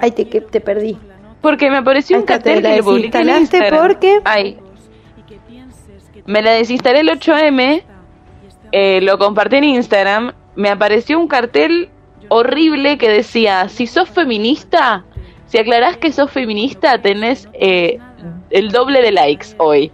Ay, 0.00 0.10
te, 0.10 0.28
que 0.28 0.40
te 0.40 0.60
perdí. 0.60 0.98
porque 1.40 1.70
me 1.70 1.76
apareció 1.78 2.16
un 2.18 2.24
cartel 2.24 2.62
que 2.62 2.76
lo 2.78 2.84
publiqué 2.84 3.18
en 3.18 3.26
desinstalaste 3.26 3.56
Instagram. 3.58 3.86
porque- 3.86 4.20
Ay, 4.24 4.58
me 6.26 6.42
la 6.42 6.52
desinstalé 6.52 7.00
el 7.00 7.10
8M, 7.10 7.82
eh, 8.72 9.00
lo 9.02 9.18
compartí 9.18 9.56
en 9.56 9.64
Instagram, 9.64 10.32
me 10.56 10.70
apareció 10.70 11.18
un 11.20 11.28
cartel 11.28 11.90
horrible 12.28 12.96
que 12.98 13.08
decía, 13.10 13.68
si 13.68 13.86
sos 13.86 14.08
feminista, 14.10 15.04
si 15.46 15.58
aclarás 15.58 15.98
que 15.98 16.10
sos 16.12 16.30
feminista, 16.30 17.00
tenés 17.00 17.46
eh, 17.52 17.98
el 18.50 18.70
doble 18.70 19.02
de 19.02 19.12
likes 19.12 19.48
hoy. 19.58 19.92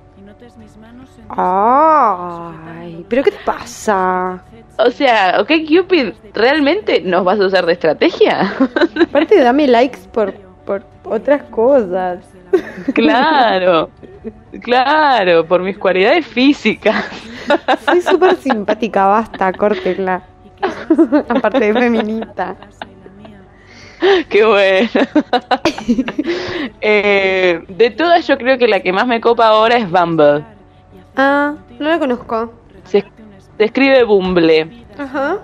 Ay, 1.28 3.06
pero 3.08 3.22
¿qué 3.22 3.30
te 3.30 3.38
pasa? 3.44 4.42
O 4.78 4.90
sea, 4.90 5.40
ok, 5.40 5.50
Cupid, 5.68 6.12
¿realmente 6.34 7.00
nos 7.02 7.24
vas 7.24 7.38
a 7.40 7.46
usar 7.46 7.66
de 7.66 7.74
estrategia? 7.74 8.52
Aparte, 9.02 9.40
dame 9.40 9.68
likes 9.68 10.00
por, 10.12 10.32
por 10.64 10.82
otras 11.04 11.42
cosas. 11.44 12.24
claro, 12.94 13.90
claro, 14.60 15.46
por 15.46 15.62
mis 15.62 15.78
cualidades 15.78 16.26
físicas. 16.26 17.04
Soy 17.84 18.00
súper 18.00 18.36
simpática, 18.36 19.06
basta, 19.06 19.52
córtela. 19.52 20.22
Aparte 21.28 21.72
de 21.72 21.72
feminista. 21.72 22.56
Qué 24.28 24.44
bueno. 24.44 24.88
Eh, 26.82 27.62
de 27.68 27.90
todas, 27.90 28.26
yo 28.26 28.38
creo 28.38 28.56
que 28.56 28.66
la 28.66 28.80
que 28.80 28.92
más 28.92 29.06
me 29.06 29.20
copa 29.20 29.48
ahora 29.48 29.76
es 29.76 29.90
Bumble. 29.90 30.44
Ah, 31.14 31.54
no 31.78 31.88
la 31.88 31.98
conozco. 31.98 32.52
Se, 32.84 33.04
se 33.58 33.64
escribe 33.64 34.02
Bumble. 34.04 34.86
Ajá. 34.96 35.38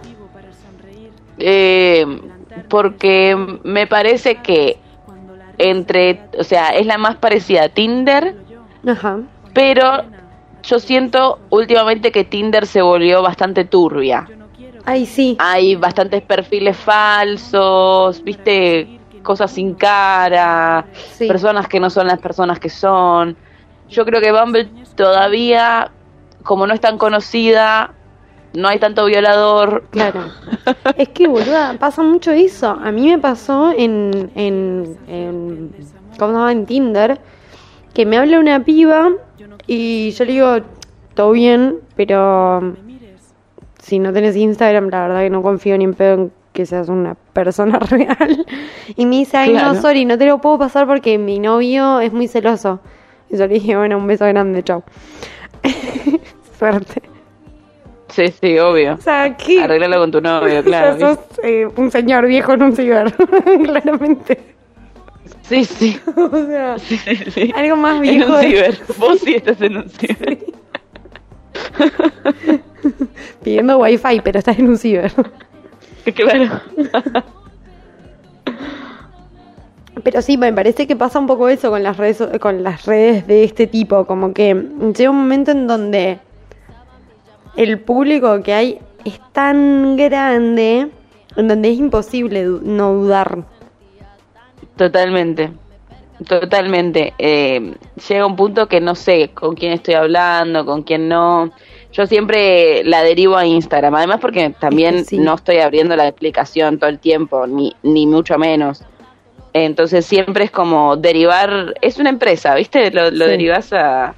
Eh, 1.39 2.07
porque 2.69 3.37
me 3.63 3.87
parece 3.87 4.37
que 4.37 4.79
entre, 5.59 6.21
o 6.39 6.45
sea, 6.45 6.69
es 6.71 6.87
la 6.87 6.99
más 6.99 7.17
parecida 7.17 7.65
a 7.65 7.69
Tinder, 7.69 8.35
Ajá. 8.87 9.21
pero 9.53 10.05
yo 10.63 10.79
siento 10.79 11.39
últimamente 11.51 12.13
que 12.13 12.25
Tinder 12.25 12.67
se 12.67 12.83
volvió 12.83 13.23
bastante 13.23 13.65
turbia. 13.65 14.27
Ay, 14.87 15.05
sí. 15.05 15.37
Hay 15.41 15.75
bastantes 15.77 16.23
perfiles 16.23 16.77
falsos, 16.77 18.23
viste, 18.23 19.01
cosas 19.23 19.51
sin 19.51 19.75
cara, 19.75 20.87
Sí. 21.13 21.27
personas 21.27 21.67
que 21.69 21.81
no 21.81 21.91
son 21.91 22.07
las 22.07 22.19
personas 22.21 22.59
que 22.61 22.71
son. 22.71 23.37
Yo 23.89 24.05
creo 24.05 24.21
que 24.21 24.33
Bumble 24.33 24.69
todavía, 24.95 25.91
como 26.45 26.67
no 26.67 26.73
es 26.75 26.81
tan 26.81 26.99
conocida, 26.99 27.93
no 28.55 28.69
hay 28.69 28.79
tanto 28.79 29.05
violador. 29.07 29.85
Claro. 29.91 30.21
Es 30.97 31.09
que, 31.11 31.27
boluda, 31.27 31.77
pasa 31.79 32.03
mucho 32.03 32.31
eso. 32.31 32.69
A 32.71 32.91
mí 32.93 33.09
me 33.11 33.19
pasó 33.19 33.73
en, 33.77 34.31
en, 34.35 34.97
en 35.09 35.71
¿cómo 36.19 36.33
se 36.33 36.39
llama? 36.39 36.53
En 36.53 36.65
Tinder, 36.67 37.21
que 37.93 38.07
me 38.07 38.17
habla 38.19 38.39
una 38.39 38.65
piba 38.65 39.11
y 39.67 40.11
yo 40.13 40.25
le 40.25 40.33
digo, 40.33 40.59
todo 41.15 41.33
bien, 41.33 41.81
pero 41.97 42.75
si 43.87 43.99
no 44.01 44.13
tenés 44.13 44.35
Instagram, 44.37 44.89
la 44.91 45.03
verdad 45.07 45.21
que 45.21 45.31
no 45.31 45.43
confío 45.43 45.79
ni 45.79 45.85
en 45.85 45.95
pedo 45.95 46.15
en 46.15 46.33
que 46.53 46.67
seas 46.67 46.89
una 46.89 47.15
persona 47.33 47.79
real. 47.91 48.45
Y 48.97 49.07
me 49.07 49.17
dice, 49.17 49.37
ay, 49.37 49.51
Claro. 49.51 49.75
no, 49.75 49.81
sorry, 49.81 50.05
no 50.05 50.19
te 50.19 50.27
lo 50.27 50.41
puedo 50.41 50.59
pasar 50.59 50.87
porque 50.87 51.19
mi 51.19 51.39
novio 51.39 52.01
es 52.01 52.13
muy 52.13 52.27
celoso. 52.29 52.81
Y 53.31 53.37
yo 53.37 53.47
le 53.47 53.55
dije, 53.55 53.77
bueno, 53.77 53.97
un 53.99 54.07
beso 54.07 54.25
grande, 54.27 54.63
chao. 54.63 54.83
Suerte. 56.59 57.03
Sí, 58.09 58.29
sí, 58.41 58.59
obvio. 58.59 58.95
O 58.95 59.01
sea, 59.01 59.37
¿qué? 59.37 59.63
Arreglalo 59.63 59.99
con 59.99 60.11
tu 60.11 60.21
novio, 60.21 60.47
O 60.47 60.49
sea, 60.51 60.63
claro. 60.63 60.99
sos 60.99 61.19
eh, 61.43 61.69
un 61.77 61.91
señor 61.91 62.27
viejo 62.27 62.55
en 62.55 62.63
un 62.63 62.75
ciber, 62.77 63.13
claramente. 63.65 64.41
Sí, 65.43 65.65
sí. 65.65 66.01
O 66.17 66.31
sea, 66.47 66.79
sí, 66.79 66.97
sí, 66.99 67.17
sí. 67.31 67.53
algo 67.55 67.77
más 67.77 67.97
En 67.97 68.03
viejo. 68.03 68.33
un 68.35 68.41
de- 68.41 68.47
ciber. 68.49 68.79
Vos 68.99 69.19
sí 69.21 69.35
estás 69.35 69.61
en 69.61 69.77
un 69.77 69.89
ciber. 69.91 70.39
pidiendo 73.43 73.79
wifi, 73.79 74.21
pero 74.23 74.39
estás 74.39 74.59
en 74.59 74.69
un 74.69 74.79
ciber. 74.79 75.13
Claro. 76.15 76.61
Pero 80.05 80.23
sí, 80.23 80.37
me 80.37 80.53
parece 80.53 80.87
que 80.87 80.95
pasa 80.95 81.19
un 81.19 81.27
poco 81.27 81.49
eso 81.49 81.71
con 81.71 81.83
las 81.83 81.97
redes, 81.97 82.23
con 82.39 82.63
las 82.63 82.85
redes 82.85 83.27
de 83.27 83.43
este 83.43 83.67
tipo, 83.67 84.07
como 84.07 84.33
que 84.33 84.55
llega 84.95 85.11
un 85.11 85.17
momento 85.19 85.51
en 85.51 85.67
donde 85.67 86.21
el 87.57 87.81
público 87.81 88.41
que 88.43 88.53
hay 88.53 88.79
es 89.05 89.19
tan 89.33 89.97
grande, 89.97 90.91
en 91.35 91.49
donde 91.49 91.71
es 91.71 91.79
imposible 91.79 92.45
no 92.63 92.93
dudar. 92.93 93.45
Totalmente. 94.77 95.51
Totalmente. 96.27 97.13
Eh, 97.19 97.75
llega 98.09 98.25
un 98.27 98.37
punto 98.37 98.69
que 98.69 98.81
no 98.81 98.95
sé 98.95 99.31
con 99.35 99.55
quién 99.55 99.73
estoy 99.73 99.95
hablando, 99.95 100.65
con 100.65 100.83
quién 100.83 101.09
no. 101.09 101.51
Yo 101.93 102.07
siempre 102.07 102.83
la 102.85 103.03
derivo 103.03 103.37
a 103.37 103.45
Instagram, 103.47 103.95
además 103.95 104.19
porque 104.21 104.51
también 104.59 105.05
sí. 105.05 105.19
no 105.19 105.35
estoy 105.35 105.59
abriendo 105.59 105.95
la 105.97 106.09
explicación 106.09 106.79
todo 106.79 106.89
el 106.91 106.99
tiempo, 106.99 107.47
ni, 107.47 107.75
ni 107.83 108.07
mucho 108.07 108.39
menos. 108.39 108.83
Entonces 109.53 110.05
siempre 110.07 110.45
es 110.45 110.51
como 110.51 110.97
derivar, 110.97 111.75
es 111.81 111.99
una 111.99 112.11
empresa, 112.11 112.55
¿viste? 112.55 112.91
Lo, 112.91 113.11
lo 113.11 113.25
Sí. 113.27 113.31
derivas 113.31 113.73
a... 113.73 114.15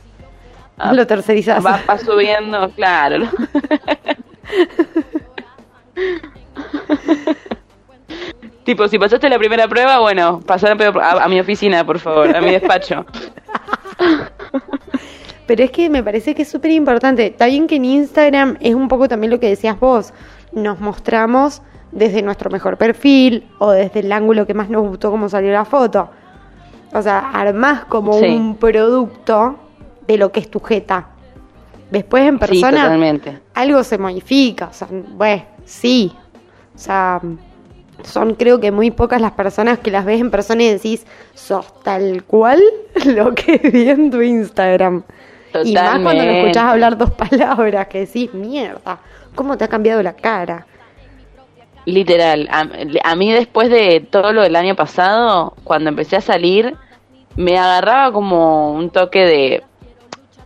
a- 0.78 0.92
Lo 0.92 1.06
tercerizás. 1.06 1.64
va, 1.64 1.80
va 1.88 1.98
subiendo, 1.98 2.70
claro. 2.70 3.26
tipo, 8.68 8.86
si 8.86 8.98
pasaste 8.98 9.30
la 9.30 9.38
primera 9.38 9.66
prueba, 9.66 9.98
bueno, 9.98 10.40
pasar 10.40 10.76
a, 11.00 11.24
a 11.24 11.28
mi 11.28 11.40
oficina, 11.40 11.86
por 11.86 11.98
favor, 11.98 12.36
a 12.36 12.40
mi 12.42 12.50
despacho. 12.50 13.06
Pero 15.46 15.64
es 15.64 15.70
que 15.70 15.88
me 15.88 16.02
parece 16.02 16.34
que 16.34 16.42
es 16.42 16.48
súper 16.50 16.72
importante. 16.72 17.24
Está 17.28 17.46
bien 17.46 17.66
que 17.66 17.76
en 17.76 17.86
Instagram 17.86 18.58
es 18.60 18.74
un 18.74 18.88
poco 18.88 19.08
también 19.08 19.30
lo 19.30 19.40
que 19.40 19.48
decías 19.48 19.80
vos. 19.80 20.12
Nos 20.52 20.80
mostramos 20.80 21.62
desde 21.92 22.20
nuestro 22.20 22.50
mejor 22.50 22.76
perfil 22.76 23.48
o 23.58 23.70
desde 23.70 24.00
el 24.00 24.12
ángulo 24.12 24.46
que 24.46 24.52
más 24.52 24.68
nos 24.68 24.82
gustó 24.86 25.10
como 25.10 25.30
salió 25.30 25.50
la 25.50 25.64
foto. 25.64 26.10
O 26.92 27.00
sea, 27.00 27.30
armás 27.32 27.86
como 27.86 28.18
Sí. 28.18 28.26
un 28.26 28.56
producto 28.56 29.56
de 30.06 30.18
lo 30.18 30.30
que 30.30 30.40
es 30.40 30.50
tu 30.50 30.60
jeta. 30.60 31.08
Después 31.90 32.28
en 32.28 32.38
persona 32.38 32.94
algo 33.54 33.82
se 33.82 33.96
modifica. 33.96 34.66
O 34.66 34.74
sea, 34.74 34.88
bueno, 34.90 35.42
sí. 35.64 36.12
O 36.74 36.78
sea, 36.78 37.18
son 38.04 38.34
creo 38.34 38.60
que 38.60 38.70
muy 38.70 38.90
pocas 38.90 39.20
las 39.20 39.32
personas 39.32 39.78
que 39.78 39.90
las 39.90 40.04
ves 40.04 40.20
en 40.20 40.30
persona 40.30 40.62
y 40.62 40.70
decís, 40.70 41.06
sos 41.34 41.66
tal 41.82 42.24
cual 42.24 42.62
lo 43.06 43.34
que 43.34 43.58
vi 43.58 43.88
en 43.88 44.10
tu 44.10 44.22
Instagram. 44.22 45.02
Y 45.64 45.74
más 45.74 46.00
cuando 46.00 46.24
lo 46.24 46.30
escuchás 46.30 46.64
hablar 46.64 46.96
dos 46.98 47.10
palabras 47.12 47.86
que 47.88 48.00
decís, 48.00 48.32
mierda, 48.34 48.98
¿cómo 49.34 49.56
te 49.56 49.64
ha 49.64 49.68
cambiado 49.68 50.02
la 50.02 50.12
cara? 50.12 50.66
Literal, 51.86 52.48
a, 52.52 52.68
a 53.04 53.16
mí 53.16 53.32
después 53.32 53.70
de 53.70 54.06
todo 54.10 54.32
lo 54.32 54.42
del 54.42 54.56
año 54.56 54.76
pasado, 54.76 55.54
cuando 55.64 55.88
empecé 55.88 56.16
a 56.16 56.20
salir, 56.20 56.76
me 57.36 57.56
agarraba 57.56 58.12
como 58.12 58.72
un 58.72 58.90
toque 58.90 59.20
de, 59.20 59.62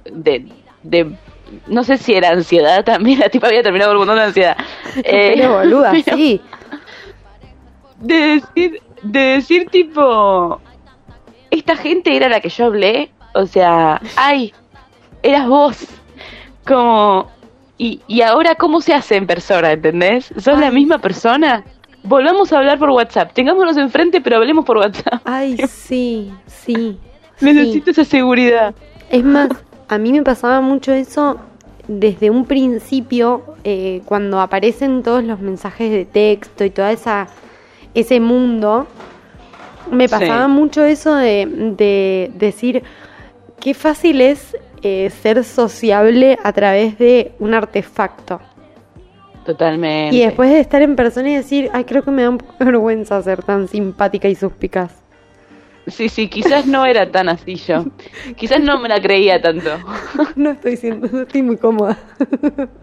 de, 0.04 0.46
de 0.84 1.16
no 1.66 1.84
sé 1.84 1.96
si 1.98 2.14
era 2.14 2.30
ansiedad 2.30 2.84
también, 2.84 3.18
la 3.20 3.28
tipa 3.28 3.48
había 3.48 3.62
terminado 3.62 3.90
con 3.92 4.00
un 4.00 4.06
montón 4.06 4.18
de 4.18 4.24
ansiedad. 4.28 4.56
Eh, 5.04 5.32
Pero 5.36 5.54
boluda, 5.54 5.90
pero 6.04 6.16
sí. 6.16 6.38
De 8.02 8.14
decir, 8.14 8.82
de 9.02 9.20
decir 9.20 9.68
tipo, 9.70 10.60
esta 11.50 11.76
gente 11.76 12.16
era 12.16 12.28
la 12.28 12.40
que 12.40 12.48
yo 12.48 12.66
hablé, 12.66 13.10
o 13.34 13.46
sea, 13.46 14.00
ay, 14.16 14.52
eras 15.22 15.46
vos, 15.46 15.86
como, 16.66 17.30
y, 17.78 18.00
y 18.06 18.22
ahora 18.22 18.54
cómo 18.54 18.80
se 18.80 18.94
hace 18.94 19.16
en 19.16 19.26
persona, 19.26 19.72
¿entendés? 19.72 20.32
¿Sos 20.36 20.58
la 20.58 20.70
misma 20.70 20.98
persona? 20.98 21.64
Volvamos 22.04 22.52
a 22.52 22.58
hablar 22.58 22.78
por 22.78 22.90
WhatsApp, 22.90 23.32
tengámonos 23.32 23.76
enfrente, 23.76 24.20
pero 24.20 24.36
hablemos 24.36 24.64
por 24.64 24.78
WhatsApp. 24.78 25.20
Ay, 25.24 25.56
sí, 25.68 26.32
sí. 26.46 26.98
Necesito 27.40 27.90
esa 27.90 28.04
seguridad. 28.04 28.74
Es 29.10 29.24
más, 29.24 29.50
a 29.88 29.98
mí 29.98 30.12
me 30.12 30.22
pasaba 30.22 30.60
mucho 30.60 30.92
eso 30.92 31.38
desde 31.88 32.30
un 32.30 32.46
principio, 32.46 33.42
eh, 33.64 34.02
cuando 34.04 34.40
aparecen 34.40 35.02
todos 35.02 35.22
los 35.24 35.40
mensajes 35.40 35.90
de 35.90 36.04
texto 36.04 36.64
y 36.64 36.70
toda 36.70 36.92
esa 36.92 37.28
ese 37.94 38.20
mundo, 38.20 38.86
me 39.90 40.08
Sí. 40.08 40.12
pasaba 40.12 40.48
mucho 40.48 40.84
eso 40.84 41.14
de, 41.14 41.46
de 41.76 42.30
decir 42.34 42.82
qué 43.60 43.74
fácil 43.74 44.20
es 44.20 44.56
eh, 44.82 45.10
ser 45.10 45.44
sociable 45.44 46.38
a 46.42 46.52
través 46.52 46.98
de 46.98 47.32
un 47.38 47.54
artefacto. 47.54 48.40
Totalmente. 49.44 50.14
Y 50.16 50.20
después 50.20 50.50
de 50.50 50.60
estar 50.60 50.82
en 50.82 50.94
persona 50.96 51.30
y 51.30 51.34
decir, 51.36 51.68
ay, 51.72 51.84
creo 51.84 52.02
que 52.02 52.10
me 52.12 52.22
da 52.22 52.30
un 52.30 52.38
poco 52.38 52.54
de 52.58 52.64
vergüenza 52.64 53.20
ser 53.22 53.42
tan 53.42 53.66
simpática 53.68 54.28
y 54.28 54.34
suspicaz. 54.34 54.92
Sí, 55.88 56.08
sí, 56.08 56.28
quizás 56.28 56.64
no 56.66 56.86
era 56.86 57.10
tan 57.10 57.28
así 57.28 57.56
yo. 57.56 57.84
Quizás 58.36 58.60
no 58.60 58.78
me 58.78 58.88
la 58.88 59.00
creía 59.02 59.42
tanto. 59.42 59.70
No 60.36 60.50
estoy 60.50 60.76
siendo, 60.76 61.22
estoy 61.22 61.42
muy 61.42 61.56
cómoda. 61.56 61.98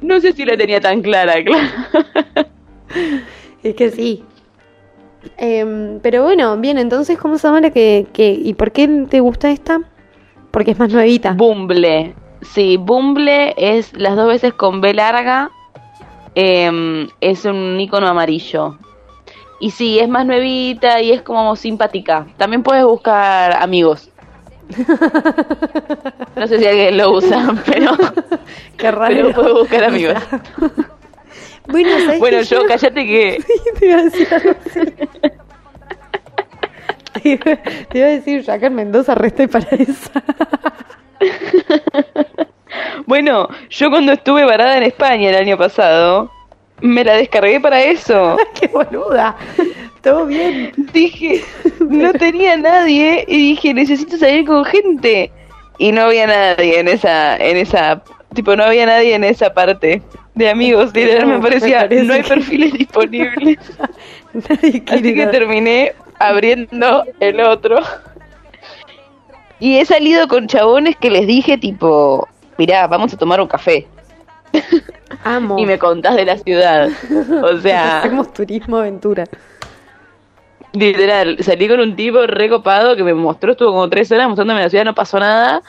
No 0.01 0.19
sé 0.19 0.33
si 0.33 0.43
la 0.43 0.57
tenía 0.57 0.81
tan 0.81 1.01
clara, 1.01 1.35
claro. 1.43 1.67
Es 3.63 3.75
que 3.75 3.91
sí. 3.91 4.23
Em, 5.37 5.99
pero 6.01 6.23
bueno, 6.23 6.57
bien, 6.57 6.77
entonces, 6.77 7.17
¿cómo 7.17 7.37
se 7.37 7.47
llama 7.47 7.61
la 7.61 7.71
que, 7.71 8.07
que... 8.13 8.31
¿Y 8.31 8.53
por 8.53 8.71
qué 8.71 8.87
te 9.09 9.19
gusta 9.19 9.51
esta? 9.51 9.81
Porque 10.51 10.71
es 10.71 10.79
más 10.79 10.91
nuevita. 10.91 11.33
Bumble. 11.33 12.15
Sí, 12.41 12.77
Bumble 12.77 13.53
es 13.57 13.93
las 13.97 14.15
dos 14.15 14.27
veces 14.27 14.53
con 14.53 14.81
B 14.81 14.93
larga. 14.93 15.51
em, 16.35 17.07
es 17.21 17.45
un 17.45 17.79
icono 17.79 18.07
amarillo. 18.07 18.77
Y 19.59 19.71
sí, 19.71 19.99
es 19.99 20.07
más 20.07 20.25
nuevita 20.25 21.01
y 21.01 21.11
es 21.11 21.21
como 21.21 21.55
simpática. 21.57 22.27
También 22.37 22.63
puedes 22.63 22.85
buscar 22.85 23.57
amigos. 23.61 24.09
No 26.35 26.47
sé 26.47 26.59
si 26.59 26.65
alguien 26.65 26.97
lo 26.97 27.11
usa, 27.11 27.53
pero, 27.65 27.91
Qué 28.77 28.91
raro. 28.91 29.15
pero 29.15 29.33
puedes 29.33 29.53
buscar 29.53 29.83
amigos. 29.85 30.15
Bueno, 31.67 31.89
¿sabes 32.05 32.19
Bueno, 32.19 32.41
yo, 32.41 32.65
cállate 32.67 33.05
que 33.05 33.43
te 33.79 33.85
iba 33.87 33.99
a 33.99 34.03
decir. 34.03 34.27
Te 37.21 37.29
iba- 37.29 37.57
te 37.89 37.97
iba 37.97 38.07
a 38.07 38.11
decir, 38.11 38.49
acá 38.51 38.67
en 38.67 38.75
Mendoza 38.75 39.13
resté 39.15 39.47
para 39.47 39.67
esa. 39.71 40.23
Bueno, 43.07 43.49
yo 43.69 43.89
cuando 43.89 44.11
estuve 44.13 44.45
varada 44.45 44.77
en 44.77 44.83
España 44.83 45.29
el 45.29 45.35
año 45.35 45.57
pasado, 45.57 46.31
me 46.81 47.03
la 47.03 47.15
descargué 47.15 47.59
para 47.59 47.81
eso. 47.81 48.37
¡Qué 48.59 48.67
boluda! 48.67 49.35
Todo 50.03 50.27
bien. 50.27 50.71
Dije, 50.93 51.43
no 51.79 52.13
tenía 52.13 52.55
nadie 52.57 53.25
y 53.27 53.37
dije, 53.37 53.73
necesito 53.73 54.15
salir 54.17 54.45
con 54.45 54.63
gente. 54.65 55.31
Y 55.79 55.91
no 55.91 56.03
había 56.03 56.27
nadie 56.27 56.79
en 56.79 56.87
esa, 56.87 57.35
en 57.37 57.57
esa, 57.57 58.03
tipo, 58.35 58.55
no 58.55 58.63
había 58.65 58.85
nadie 58.85 59.15
en 59.15 59.23
esa 59.23 59.51
parte 59.53 60.01
de 60.39 60.49
amigos. 60.49 60.91
Literal, 60.93 61.27
me 61.27 61.39
parecía, 61.39 61.87
me 61.89 62.03
no 62.03 62.13
hay 62.13 62.21
que- 62.23 62.29
perfiles 62.29 62.73
disponibles. 62.83 63.57
Nadie 64.33 64.83
Así 64.89 65.13
que 65.13 65.27
terminé 65.27 65.93
abriendo 66.19 67.03
el 67.19 67.39
otro. 67.41 67.79
Y 69.59 69.77
he 69.77 69.85
salido 69.85 70.27
con 70.27 70.47
chabones 70.47 70.95
que 70.95 71.09
les 71.09 71.27
dije, 71.27 71.57
tipo, 71.57 72.27
mirá, 72.57 72.87
vamos 72.87 73.13
a 73.13 73.17
tomar 73.17 73.41
un 73.41 73.47
café. 73.47 73.87
Amo. 75.23 75.59
Y 75.59 75.65
me 75.65 75.77
contás 75.77 76.15
de 76.15 76.25
la 76.25 76.37
ciudad. 76.37 76.89
O 77.43 77.57
sea, 77.61 77.99
Hacemos 77.99 78.31
turismo 78.33 78.77
aventura. 78.77 79.25
literal, 80.71 81.37
salí 81.41 81.67
con 81.67 81.79
un 81.81 81.95
tipo 81.95 82.25
recopado 82.27 82.95
que 82.95 83.03
me 83.03 83.13
mostró, 83.13 83.51
estuvo 83.51 83.71
como 83.71 83.89
tres 83.89 84.11
horas 84.11 84.27
mostrándome 84.27 84.61
la 84.61 84.69
ciudad, 84.69 84.85
no 84.85 84.95
pasó 84.95 85.19
nada. 85.19 85.61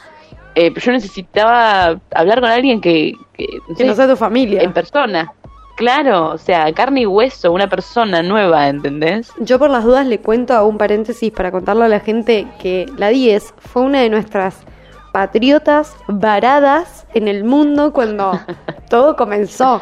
Eh, 0.55 0.71
pero 0.73 0.87
yo 0.87 0.93
necesitaba 0.93 2.01
hablar 2.15 2.41
con 2.41 2.51
alguien 2.51 2.81
que, 2.81 3.15
que, 3.35 3.47
no 3.69 3.75
Que 3.77 3.83
sé, 3.83 3.85
no 3.85 3.95
sea 3.95 4.09
tu 4.09 4.17
familia. 4.17 4.63
en 4.63 4.73
persona. 4.73 5.33
Claro, 5.77 6.31
o 6.33 6.39
sea, 6.39 6.71
carne 6.75 7.03
y 7.03 7.07
hueso, 7.07 7.53
una 7.53 7.69
persona 7.69 8.23
nueva, 8.23 8.69
¿entendés? 8.69 9.33
Yo 9.39 9.59
por 9.59 9.71
las 9.71 9.85
dudas 9.85 10.07
le 10.07 10.19
cuento 10.19 10.53
a 10.55 10.63
un 10.65 10.77
paréntesis 10.77 11.31
para 11.33 11.51
contarle 11.51 11.85
a 11.85 11.89
la 11.89 12.01
gente 12.01 12.47
que 12.61 12.85
la 12.99 13.09
10 13.09 13.55
fue 13.59 13.83
una 13.83 14.01
de 14.03 14.11
nuestras 14.11 14.59
patriotas 15.13 15.97
varadas 16.07 17.07
en 17.15 17.29
el 17.29 17.45
mundo 17.45 17.93
cuando 17.93 18.39
todo 18.91 19.17
comenzó. 19.17 19.81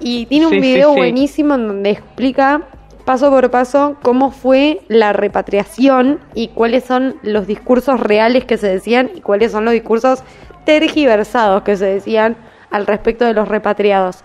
Y 0.00 0.26
tiene 0.26 0.46
un 0.46 0.52
Sí, 0.54 0.60
sí, 0.60 0.66
video 0.66 0.90
sí. 0.90 0.96
buenísimo 0.96 1.54
en 1.54 1.68
donde 1.68 1.90
explica 1.90 2.62
paso 3.04 3.30
por 3.30 3.50
paso 3.50 3.96
cómo 4.02 4.30
fue 4.30 4.80
la 4.88 5.12
repatriación 5.12 6.20
y 6.34 6.48
cuáles 6.48 6.84
son 6.84 7.16
los 7.22 7.46
discursos 7.46 8.00
reales 8.00 8.44
que 8.44 8.56
se 8.56 8.68
decían 8.68 9.10
y 9.14 9.20
cuáles 9.20 9.52
son 9.52 9.64
los 9.64 9.74
discursos 9.74 10.22
tergiversados 10.64 11.62
que 11.62 11.76
se 11.76 11.86
decían 11.86 12.36
al 12.70 12.86
respecto 12.86 13.24
de 13.24 13.34
los 13.34 13.48
repatriados. 13.48 14.24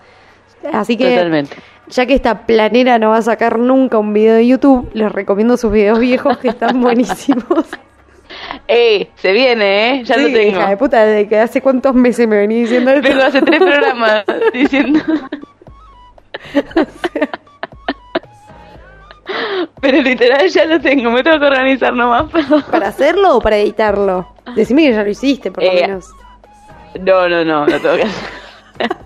Así 0.72 0.96
que 0.96 1.10
Totalmente. 1.10 1.56
ya 1.88 2.06
que 2.06 2.14
esta 2.14 2.46
planera 2.46 2.98
no 2.98 3.10
va 3.10 3.18
a 3.18 3.22
sacar 3.22 3.58
nunca 3.58 3.98
un 3.98 4.12
video 4.12 4.34
de 4.36 4.46
YouTube, 4.46 4.90
les 4.94 5.10
recomiendo 5.12 5.56
sus 5.56 5.72
videos 5.72 5.98
viejos 5.98 6.38
que 6.38 6.48
están 6.48 6.80
buenísimos. 6.82 7.44
¡Eh! 8.68 9.10
Se 9.16 9.32
viene, 9.32 9.90
¿eh? 10.00 10.04
Ya 10.04 10.14
Sí, 10.14 10.22
lo 10.22 10.26
tengo. 10.28 10.48
hija 10.58 10.68
de 10.70 10.76
puta, 10.76 11.04
desde 11.04 11.28
que 11.28 11.38
hace 11.38 11.60
cuántos 11.60 11.94
meses 11.94 12.26
me 12.28 12.36
venía 12.36 12.58
diciendo 12.58 12.90
esto. 12.92 13.08
Vengo 13.08 13.22
hace 13.22 13.42
tres 13.42 13.58
programas 13.58 14.24
diciendo. 14.54 15.00
Pero 19.80 20.02
literal 20.02 20.48
ya 20.48 20.64
lo 20.66 20.80
tengo, 20.80 21.10
me 21.10 21.22
tengo 21.22 21.38
que 21.40 21.46
organizar 21.46 21.92
nomás. 21.94 22.24
pero- 22.32 22.60
¿Para 22.70 22.88
hacerlo 22.88 23.36
o 23.36 23.40
para 23.40 23.56
editarlo? 23.56 24.26
Decime 24.56 24.82
que 24.84 24.92
ya 24.94 25.02
lo 25.02 25.10
hiciste, 25.10 25.50
por 25.50 25.62
lo 25.64 25.70
Eh, 25.70 25.82
menos. 25.86 26.08
No, 27.00 27.28
no, 27.28 27.44
no, 27.44 27.66
lo 27.66 27.80
tengo 27.80 27.96
que 27.96 28.02
hacer. 28.02 28.30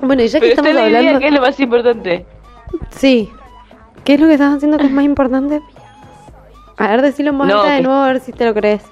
Bueno, 0.00 0.22
y 0.22 0.28
ya 0.28 0.40
que 0.40 0.46
Pero 0.48 0.60
estamos 0.62 0.82
hablando. 0.82 1.20
que 1.20 1.26
es 1.28 1.32
lo 1.32 1.40
más 1.40 1.60
importante. 1.60 2.26
Sí. 2.90 3.30
¿Qué 4.04 4.14
es 4.14 4.20
lo 4.20 4.26
que 4.26 4.32
estás 4.34 4.56
haciendo 4.56 4.78
que 4.78 4.86
es 4.86 4.90
más 4.92 5.04
importante? 5.04 5.60
A 6.76 6.88
ver, 6.88 7.02
decilo 7.02 7.32
más 7.32 7.46
No, 7.48 7.60
alta 7.60 7.74
de 7.74 7.82
nuevo 7.82 8.00
a 8.00 8.06
ver 8.08 8.20
si 8.20 8.32
te 8.32 8.44
lo 8.44 8.52
crees. 8.54 8.82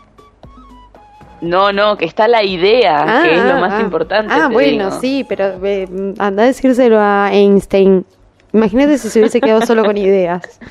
No, 1.40 1.72
no, 1.72 1.96
que 1.96 2.04
está 2.04 2.28
la 2.28 2.42
idea, 2.44 3.22
que 3.24 3.34
es 3.34 3.44
lo 3.44 3.58
más 3.60 3.72
ah. 3.74 3.80
importante. 3.80 4.32
Ah, 4.34 4.48
bueno, 4.52 4.86
digo. 4.90 5.00
sí, 5.00 5.24
pero 5.28 5.64
eh, 5.64 5.88
anda 6.18 6.42
a 6.42 6.46
decírselo 6.46 6.98
a 7.00 7.30
Einstein. 7.32 8.04
Imagínate 8.52 8.98
si 8.98 9.08
se 9.08 9.20
hubiese 9.20 9.40
quedado 9.40 9.62
solo 9.64 9.84
con 9.84 9.96
ideas. 9.96 10.42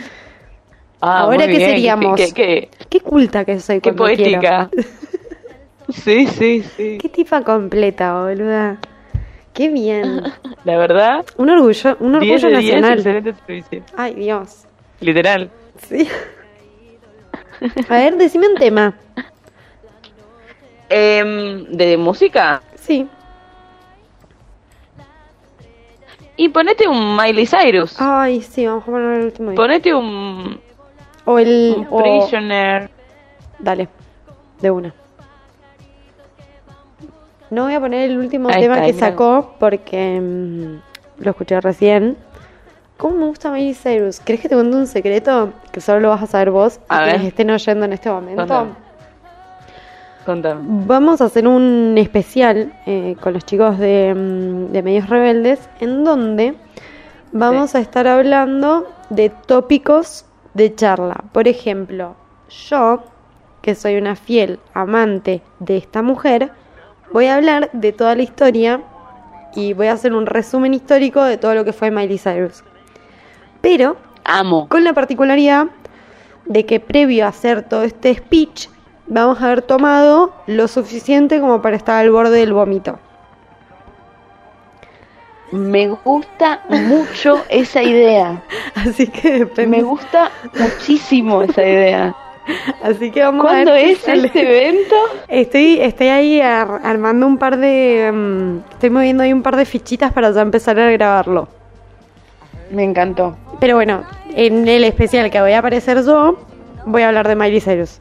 Ah, 1.01 1.21
Ahora, 1.21 1.45
¿qué 1.47 1.55
bien, 1.55 1.69
seríamos? 1.69 2.17
Qué, 2.17 2.33
qué- 2.33 2.69
Qué 2.89 2.99
culta 2.99 3.45
que 3.45 3.61
soy 3.61 3.77
qué 3.77 3.83
quiero. 3.91 3.95
poética. 3.95 4.69
Sí, 5.91 6.27
sí, 6.27 6.61
sí. 6.75 6.97
Qué 7.01 7.07
tipa 7.07 7.41
completa, 7.41 8.21
boluda. 8.21 8.77
Qué 9.53 9.69
bien. 9.69 10.21
La 10.65 10.77
verdad, 10.77 11.25
Un 11.37 11.49
orgullo, 11.49 11.95
un 12.01 12.19
10 12.19 12.43
orgullo 12.43 12.57
de 12.57 12.63
10, 12.63 12.81
nacional. 12.81 13.27
excelente. 13.27 13.83
Ay, 13.95 14.13
Dios. 14.15 14.65
Literal. 14.99 15.49
Sí. 15.87 16.05
A 17.89 17.93
ver, 17.95 18.17
decime 18.17 18.47
un 18.49 18.55
tema. 18.55 18.93
Em, 20.89 21.65
¿De 21.65 21.97
música? 21.97 22.61
Sí. 22.75 23.07
Y 26.35 26.49
ponete 26.49 26.87
un 26.87 27.15
Miley 27.17 27.45
Cyrus. 27.45 27.95
Ay, 27.99 28.41
sí, 28.41 28.65
vamos 28.65 28.83
a 28.83 28.85
poner 28.85 29.19
el 29.19 29.25
último. 29.25 29.49
día. 29.51 29.55
Ponete 29.57 29.93
un, 29.93 30.59
O 31.25 31.37
el. 31.39 31.75
un 31.77 31.87
o- 31.89 31.97
Prisoner. 32.01 32.89
Dale, 33.59 33.89
de 34.61 34.71
una. 34.71 34.93
No 37.49 37.63
voy 37.65 37.73
a 37.73 37.79
poner 37.79 38.09
el 38.11 38.17
último 38.17 38.47
Ahí 38.49 38.61
tema 38.61 38.75
está, 38.75 38.85
que 38.87 38.93
sacó 38.93 39.55
porque 39.59 40.19
mm, 40.21 41.23
lo 41.23 41.31
escuché 41.31 41.59
recién. 41.59 42.15
¿Cómo 42.95 43.15
me 43.17 43.25
gusta 43.25 43.49
Miley 43.51 43.73
Cyrus? 43.73 44.21
¿Crees 44.23 44.39
que 44.41 44.49
te 44.49 44.55
cuente 44.55 44.75
un 44.77 44.87
secreto 44.87 45.51
que 45.71 45.81
solo 45.81 45.99
lo 45.99 46.09
vas 46.09 46.21
a 46.23 46.27
saber 46.27 46.51
vos 46.51 46.79
y 46.79 46.83
A 46.89 46.99
ver. 47.01 47.09
quienes 47.11 47.27
estén 47.27 47.49
oyendo 47.49 47.85
en 47.85 47.93
este 47.93 48.09
momento? 48.09 48.41
Contame. 48.41 48.71
Contame. 50.29 50.61
Vamos 50.85 51.21
a 51.21 51.25
hacer 51.25 51.47
un 51.47 51.95
especial 51.97 52.71
eh, 52.85 53.15
con 53.19 53.33
los 53.33 53.43
chicos 53.45 53.79
de, 53.79 54.13
mm, 54.13 54.71
de 54.71 54.83
Medios 54.83 55.09
Rebeldes 55.09 55.59
en 55.79 56.03
donde 56.03 56.53
vamos 57.31 57.73
a 57.73 57.79
estar 57.79 58.07
hablando 58.07 58.87
de 59.09 59.31
tópicos 59.31 60.25
de 60.53 60.75
charla. 60.75 61.23
Por 61.31 61.47
ejemplo, 61.47 62.15
yo, 62.69 63.01
que 63.63 63.73
soy 63.73 63.97
una 63.97 64.15
fiel 64.15 64.59
amante 64.75 65.41
de 65.57 65.77
esta 65.77 66.03
mujer, 66.03 66.51
voy 67.11 67.25
a 67.25 67.37
hablar 67.37 67.71
de 67.73 67.91
toda 67.91 68.13
la 68.13 68.21
historia 68.21 68.83
y 69.55 69.73
voy 69.73 69.87
a 69.87 69.93
hacer 69.93 70.13
un 70.13 70.27
resumen 70.27 70.75
histórico 70.75 71.23
de 71.23 71.37
todo 71.37 71.55
lo 71.55 71.65
que 71.65 71.73
fue 71.73 71.89
Miley 71.89 72.19
Cyrus. 72.19 72.63
Pero 73.61 73.97
Amo. 74.25 74.69
con 74.69 74.83
la 74.83 74.93
particularidad 74.93 75.69
de 76.45 76.67
que 76.67 76.79
previo 76.79 77.25
a 77.25 77.29
hacer 77.29 77.67
todo 77.67 77.81
este 77.81 78.13
speech 78.13 78.69
vamos 79.09 79.41
a 79.41 79.45
haber 79.47 79.61
tomado 79.63 80.31
lo 80.47 80.67
suficiente 80.67 81.39
como 81.41 81.61
para 81.61 81.75
estar 81.75 81.97
al 81.99 82.09
borde 82.11 82.39
del 82.39 82.53
vómito. 82.53 82.97
Me 85.51 85.87
gusta 85.87 86.61
mucho 86.69 87.43
esa 87.49 87.81
idea. 87.81 88.43
Así 88.75 89.07
que 89.07 89.39
depende. 89.39 89.77
Me 89.77 89.83
gusta 89.83 90.29
muchísimo 90.57 91.41
esa 91.41 91.63
idea. 91.63 92.15
Así 92.83 93.09
que 93.11 93.21
vamos 93.23 93.45
a 93.45 93.49
¿Cuándo 93.49 93.71
ver 93.73 93.83
qué 93.85 93.91
es 93.93 93.99
sale. 93.99 94.27
este 94.27 94.41
evento? 94.41 94.95
Estoy, 95.27 95.79
estoy 95.81 96.07
ahí 96.07 96.41
ar- 96.41 96.81
armando 96.83 97.25
un 97.25 97.37
par 97.37 97.57
de. 97.57 98.11
mm, 98.13 98.71
estoy 98.73 98.89
moviendo 98.91 99.23
ahí 99.23 99.33
un 99.33 99.41
par 99.41 99.55
de 99.55 99.65
fichitas 99.65 100.13
para 100.13 100.31
ya 100.31 100.41
empezar 100.41 100.79
a 100.79 100.89
grabarlo. 100.91 101.47
Me 102.71 102.83
encantó. 102.83 103.35
Pero 103.59 103.75
bueno, 103.75 104.03
en 104.35 104.67
el 104.67 104.83
especial 104.83 105.31
que 105.31 105.41
voy 105.41 105.53
a 105.53 105.59
aparecer 105.59 106.03
yo, 106.05 106.37
voy 106.85 107.01
a 107.01 107.07
hablar 107.07 107.27
de 107.27 107.35
Miley 107.35 107.59
Cyrus. 107.61 107.99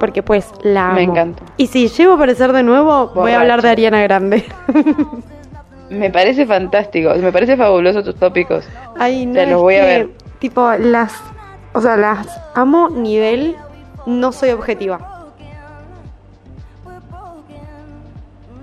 Porque 0.00 0.22
pues 0.22 0.50
la 0.62 0.86
amo. 0.86 0.94
Me 0.94 1.02
encanta. 1.02 1.42
Y 1.58 1.66
si 1.66 1.86
llego 1.88 2.12
a 2.12 2.14
aparecer 2.14 2.54
de 2.54 2.62
nuevo, 2.62 3.08
voy 3.14 3.32
a 3.32 3.40
hablar 3.40 3.60
de 3.60 3.68
Ariana 3.68 4.02
Grande. 4.02 4.44
Me 5.90 6.08
parece 6.08 6.46
fantástico. 6.46 7.12
Me 7.16 7.30
parece 7.30 7.56
fabuloso 7.56 8.02
tus 8.02 8.16
tópicos. 8.16 8.64
Ay, 8.98 9.26
no, 9.26 9.34
Te 9.34 9.46
los 9.46 9.56
es 9.56 9.60
voy 9.60 9.74
a 9.76 9.80
que, 9.80 9.86
ver. 9.86 10.10
Tipo, 10.38 10.72
las. 10.78 11.14
O 11.74 11.82
sea, 11.82 11.98
las 11.98 12.26
amo 12.54 12.88
nivel. 12.88 13.56
No 14.06 14.32
soy 14.32 14.50
objetiva. 14.50 15.28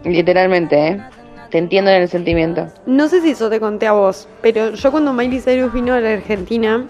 Literalmente, 0.04 0.88
¿eh? 0.88 1.02
Te 1.52 1.60
entiendo 1.60 1.92
en 1.92 2.02
el 2.02 2.10
sentimiento. 2.10 2.68
No 2.88 3.08
sé 3.08 3.22
si 3.22 3.32
eso 3.32 3.50
te 3.50 3.60
conté 3.60 3.86
a 3.86 3.92
vos, 3.92 4.28
pero 4.42 4.72
yo 4.72 4.92
cuando 4.92 5.14
Miley 5.14 5.40
Cyrus 5.40 5.72
vino 5.72 5.94
a 5.94 6.00
la 6.00 6.14
Argentina, 6.14 6.86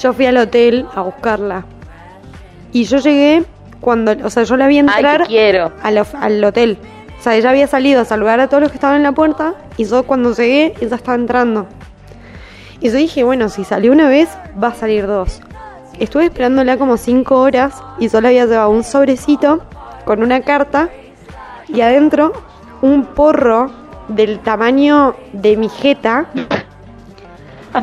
yo 0.00 0.12
fui 0.12 0.26
al 0.26 0.36
hotel 0.36 0.86
a 0.94 1.02
buscarla. 1.02 1.64
Y 2.74 2.84
yo 2.84 2.98
llegué 2.98 3.44
cuando. 3.80 4.12
O 4.24 4.30
sea, 4.30 4.42
yo 4.42 4.56
la 4.56 4.66
vi 4.66 4.78
entrar 4.78 5.28
quiero. 5.28 5.72
al, 5.80 6.04
al 6.20 6.44
hotel. 6.44 6.76
O 7.18 7.22
sea, 7.22 7.36
ella 7.36 7.50
había 7.50 7.68
salido 7.68 8.02
a 8.02 8.04
saludar 8.04 8.40
a 8.40 8.48
todos 8.48 8.62
los 8.62 8.72
que 8.72 8.76
estaban 8.76 8.96
en 8.96 9.04
la 9.04 9.12
puerta 9.12 9.54
y 9.76 9.84
yo 9.84 10.02
cuando 10.02 10.34
llegué, 10.34 10.74
ella 10.80 10.96
estaba 10.96 11.14
entrando. 11.14 11.66
Y 12.80 12.90
yo 12.90 12.96
dije, 12.96 13.22
bueno, 13.22 13.48
si 13.48 13.64
salió 13.64 13.92
una 13.92 14.08
vez, 14.08 14.28
va 14.62 14.68
a 14.68 14.74
salir 14.74 15.06
dos. 15.06 15.40
Estuve 16.00 16.24
esperándola 16.24 16.76
como 16.76 16.96
cinco 16.96 17.40
horas 17.40 17.80
y 18.00 18.08
solo 18.08 18.26
había 18.26 18.44
llevado 18.44 18.70
un 18.70 18.82
sobrecito 18.82 19.62
con 20.04 20.22
una 20.22 20.40
carta 20.40 20.90
y 21.68 21.80
adentro 21.80 22.32
un 22.82 23.06
porro 23.06 23.70
del 24.08 24.40
tamaño 24.40 25.14
de 25.32 25.56
mi 25.56 25.68
jeta 25.68 26.26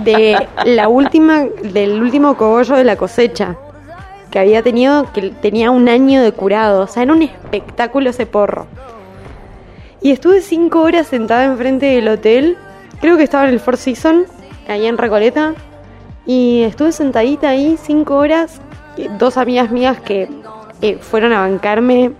de 0.03 0.47
la 0.65 0.89
última, 0.89 1.45
del 1.63 2.01
último 2.03 2.35
cogollo 2.35 2.75
de 2.75 2.83
la 2.83 2.97
cosecha 2.97 3.55
que 4.31 4.39
había 4.39 4.63
tenido, 4.63 5.11
que 5.13 5.29
tenía 5.41 5.69
un 5.71 5.87
año 5.89 6.21
de 6.23 6.31
curado. 6.31 6.81
O 6.83 6.87
sea, 6.87 7.03
era 7.03 7.13
un 7.13 7.21
espectáculo 7.21 8.09
ese 8.09 8.25
porro. 8.25 8.65
Y 10.01 10.11
estuve 10.11 10.41
cinco 10.41 10.81
horas 10.81 11.07
sentada 11.07 11.43
enfrente 11.45 11.85
del 11.85 12.07
hotel. 12.07 12.57
Creo 13.01 13.17
que 13.17 13.23
estaba 13.23 13.43
en 13.47 13.51
el 13.51 13.59
Four 13.59 13.77
Seasons, 13.77 14.27
ahí 14.67 14.85
en 14.87 14.97
Recoleta. 14.97 15.53
Y 16.25 16.63
estuve 16.63 16.91
sentadita 16.91 17.49
ahí 17.49 17.77
cinco 17.81 18.15
horas. 18.15 18.61
Dos 19.19 19.37
amigas 19.37 19.69
mías 19.71 19.99
que 19.99 20.27
eh, 20.81 20.97
fueron 20.99 21.33
a 21.33 21.41
bancarme. 21.41 22.11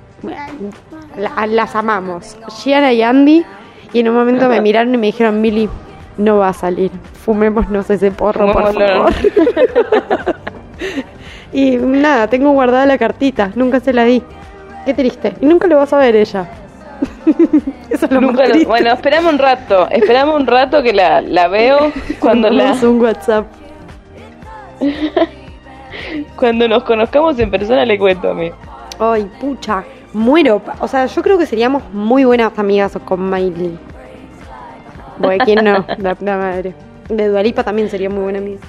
la- 1.18 1.48
las 1.48 1.76
amamos. 1.76 2.38
Gianna 2.64 2.94
y 2.94 3.02
Andy. 3.02 3.44
Y 3.94 4.00
en 4.00 4.10
un 4.10 4.16
momento 4.16 4.48
me 4.50 4.62
miraron 4.62 4.94
y 4.94 4.98
me 4.98 5.08
dijeron, 5.08 5.42
Milly, 5.42 5.70
no 6.18 6.38
va 6.38 6.50
a 6.50 6.54
salir. 6.54 6.92
Fumémonos 7.26 7.90
ese 7.90 8.12
porro, 8.12 8.52
por 8.52 8.74
favor. 8.74 9.14
y 11.54 11.78
nada, 11.78 12.28
tengo 12.28 12.52
guardada 12.52 12.86
la 12.86 12.98
cartita. 12.98 13.52
Nunca 13.56 13.80
se 13.80 13.94
la 13.94 14.06
di. 14.06 14.24
Qué 14.86 14.94
triste. 14.94 15.34
Y 15.42 15.46
nunca 15.46 15.68
lo 15.68 15.78
vas 15.78 15.94
a 15.94 15.98
ver 15.98 16.16
ella. 16.16 16.50
Eso 17.90 18.06
es 18.06 18.12
lo 18.12 18.22
Nunca 18.22 18.44
más 18.44 18.58
lo-. 18.58 18.68
Bueno, 18.68 18.92
esperame 18.94 19.30
un 19.30 19.38
rato. 19.38 19.88
Esperame 19.90 20.34
un 20.34 20.48
rato 20.48 20.82
que 20.82 20.94
la, 20.94 21.22
la 21.22 21.48
veo 21.48 21.92
cuando 22.20 22.50
la 22.50 22.74
un 22.84 23.02
WhatsApp. 23.02 23.46
cuando 26.36 26.68
nos 26.68 26.84
conozcamos 26.84 27.38
en 27.40 27.52
persona 27.52 27.86
le 27.86 27.98
cuento 28.00 28.32
a 28.32 28.34
mí. 28.34 28.52
Ay, 29.00 29.30
pucha, 29.40 29.84
muero. 30.14 30.62
O 30.80 30.88
sea, 30.88 31.06
yo 31.06 31.22
creo 31.22 31.38
que 31.38 31.46
seríamos 31.46 31.84
muy 31.92 32.24
buenas 32.24 32.58
amigas 32.58 32.98
con 33.06 33.30
Miley. 33.30 33.78
Bueno, 35.18 35.46
¿quién 35.46 35.64
no? 35.64 35.86
La 35.98 36.16
puta 36.16 36.38
madre. 36.38 36.74
De 37.10 37.28
Dualipa 37.28 37.64
también 37.64 37.90
sería 37.90 38.10
muy 38.10 38.24
buena 38.24 38.40
amiga. 38.40 38.60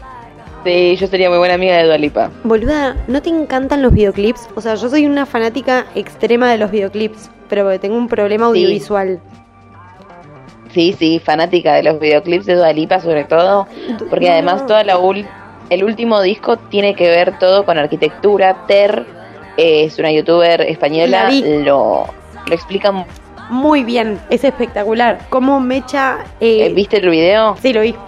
Sí, 0.65 0.95
yo 0.97 1.07
sería 1.09 1.29
muy 1.29 1.39
buena 1.39 1.55
amiga 1.55 1.77
de 1.79 1.85
Dualipa. 1.87 2.31
Boluda, 2.45 2.97
¿no 3.09 3.21
te 3.21 3.31
encantan 3.31 3.83
los 3.83 3.93
videoclips? 3.93 4.49
O 4.55 4.61
sea, 4.61 4.77
yo 4.77 4.89
soy 4.89 5.07
una 5.07 5.27
fanática 5.27 5.87
extrema 5.97 6.51
de 6.53 6.59
los 6.59 6.71
videoclips, 6.71 7.31
pero 7.49 7.79
tengo 7.81 7.97
un 7.97 8.07
problema 8.07 8.47
audiovisual. 8.47 9.21
Sí, 10.73 10.95
sí, 10.99 11.19
fanática 11.23 11.75
de 11.75 11.83
los 11.83 11.99
videoclips 11.99 12.47
de 12.47 12.55
Dualipa 12.55 13.01
sobre 13.01 13.25
todo, 13.25 13.67
porque 14.09 14.27
No. 14.27 14.33
además 14.33 14.67
toda 14.67 14.85
la 14.85 14.99
ul- 14.99 15.27
el 15.69 15.85
último 15.85 16.21
disco 16.23 16.57
tiene 16.57 16.95
que 16.95 17.09
ver 17.09 17.39
todo 17.39 17.65
con 17.65 17.77
arquitectura. 17.79 18.65
Ter 18.69 19.05
eh, 19.57 19.85
es 19.85 19.99
una 19.99 20.13
youtuber 20.13 20.61
española, 20.63 21.29
lo, 21.65 22.07
lo 22.47 22.55
explica. 22.55 22.93
mu- 22.93 23.05
Muy 23.51 23.83
bien, 23.85 24.19
es 24.31 24.45
espectacular. 24.45 25.19
¿Cómo 25.29 25.61
Mecha... 25.61 26.19
eh, 26.41 26.67
eh, 26.67 26.73
¿Viste 26.73 26.99
el 26.99 27.11
video? 27.11 27.57
Sí, 27.61 27.73
lo 27.73 27.81
vi. 27.83 27.95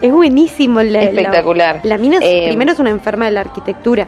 es 0.00 0.12
buenísimo. 0.12 0.82
La, 0.82 1.02
Espectacular. 1.02 1.80
La, 1.82 1.96
la 1.96 1.98
mina 1.98 2.18
es- 2.18 2.24
Eh, 2.24 2.44
primero 2.48 2.72
es 2.72 2.78
una 2.78 2.90
enferma 2.90 3.26
de 3.26 3.32
la 3.32 3.40
arquitectura. 3.40 4.06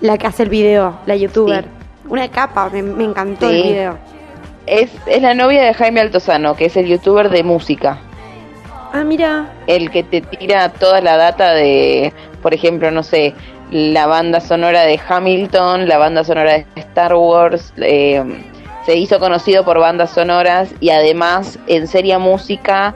La 0.00 0.18
que 0.18 0.26
hace 0.26 0.42
el 0.44 0.48
video, 0.48 0.98
la 1.06 1.14
youtuber. 1.16 1.64
Sí. 1.64 2.08
Una 2.08 2.28
capa, 2.28 2.68
me, 2.72 2.82
me 2.82 3.04
encantó 3.04 3.48
Sí. 3.48 3.56
el 3.56 3.62
video. 3.62 3.98
Es, 4.66 4.90
es 5.06 5.22
la 5.22 5.34
novia 5.34 5.62
de 5.62 5.74
Jaime 5.74 6.00
Altozano, 6.00 6.54
que 6.56 6.66
es 6.66 6.76
el 6.76 6.86
youtuber 6.86 7.30
de 7.30 7.42
música. 7.42 7.98
Ah, 8.94 9.04
mira. 9.04 9.46
el 9.66 9.90
que 9.90 10.02
te 10.02 10.20
tira 10.20 10.68
toda 10.68 11.00
la 11.00 11.16
data 11.16 11.52
de, 11.54 12.12
por 12.42 12.52
ejemplo, 12.52 12.90
no 12.90 13.02
sé, 13.02 13.32
la 13.70 14.06
banda 14.06 14.40
sonora 14.40 14.82
de 14.82 15.00
Hamilton, 15.08 15.88
la 15.88 15.96
banda 15.96 16.24
sonora 16.24 16.52
de 16.52 16.66
Star 16.76 17.14
Wars, 17.14 17.72
eh, 17.78 18.22
se 18.84 18.96
hizo 18.96 19.18
conocido 19.18 19.64
por 19.64 19.78
bandas 19.78 20.10
sonoras 20.10 20.74
y 20.80 20.90
además 20.90 21.58
en 21.68 21.86
seria 21.86 22.18
música 22.18 22.94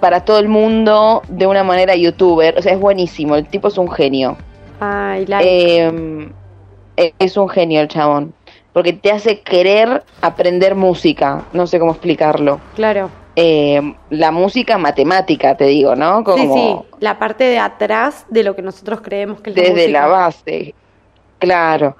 para 0.00 0.24
todo 0.24 0.38
el 0.38 0.48
mundo 0.48 1.22
de 1.28 1.46
una 1.46 1.64
manera 1.64 1.94
youtuber. 1.94 2.56
O 2.58 2.62
sea, 2.62 2.72
es 2.72 2.80
buenísimo. 2.80 3.36
El 3.36 3.46
tipo 3.46 3.68
es 3.68 3.78
un 3.78 3.90
genio. 3.90 4.36
Ay. 4.80 5.26
Eh, 5.30 7.12
es 7.18 7.36
un 7.36 7.48
genio 7.48 7.80
el 7.80 7.88
chabón. 7.88 8.34
Porque 8.72 8.92
te 8.92 9.10
hace 9.10 9.40
querer 9.40 10.02
aprender 10.20 10.74
música. 10.74 11.44
No 11.52 11.66
sé 11.66 11.78
cómo 11.78 11.92
explicarlo. 11.92 12.60
claro. 12.74 13.10
Eh, 13.38 13.94
la 14.08 14.30
música 14.30 14.78
matemática, 14.78 15.58
te 15.58 15.64
digo, 15.66 15.94
¿no? 15.94 16.24
Como 16.24 16.38
Sí, 16.38 16.48
sí, 16.54 16.76
la 17.00 17.18
parte 17.18 17.44
de 17.44 17.58
atrás 17.58 18.24
de 18.30 18.42
lo 18.42 18.56
que 18.56 18.62
nosotros 18.62 19.02
creemos 19.02 19.42
que 19.42 19.50
es 19.50 19.56
la 19.56 19.62
desde 19.62 19.74
música. 19.74 20.00
la 20.00 20.06
base. 20.06 20.74
Claro. 21.38 21.96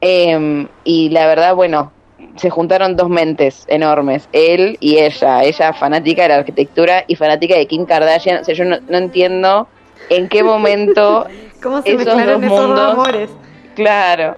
Eh, 0.00 0.66
y 0.82 1.10
la 1.10 1.26
verdad, 1.28 1.54
bueno, 1.54 1.92
se 2.36 2.50
juntaron 2.50 2.96
dos 2.96 3.08
mentes 3.08 3.64
enormes, 3.68 4.28
él 4.32 4.76
y 4.80 4.98
ella. 4.98 5.42
Ella 5.44 5.72
fanática 5.72 6.22
de 6.22 6.28
la 6.28 6.36
arquitectura 6.36 7.04
y 7.06 7.14
fanática 7.16 7.56
de 7.56 7.66
Kim 7.66 7.84
Kardashian. 7.84 8.40
O 8.40 8.44
sea, 8.44 8.54
yo 8.54 8.64
no, 8.64 8.76
no 8.88 8.98
entiendo 8.98 9.68
en 10.10 10.28
qué 10.28 10.42
momento 10.42 11.26
¿Cómo 11.62 11.82
se 11.82 11.90
esos 11.94 12.04
mezclaron 12.04 12.40
dos 12.40 12.44
esos 12.52 12.58
dos 12.58 12.68
mundos- 12.68 12.92
amores? 12.92 13.30
Claro, 13.74 14.36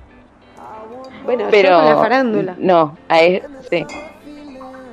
Bueno, 1.24 1.44
yo 1.44 1.50
pero 1.50 1.76
con 1.76 1.84
la 1.86 1.96
farándula. 1.96 2.54
no, 2.58 2.96
a 3.08 3.20
él, 3.20 3.42
sí, 3.70 3.84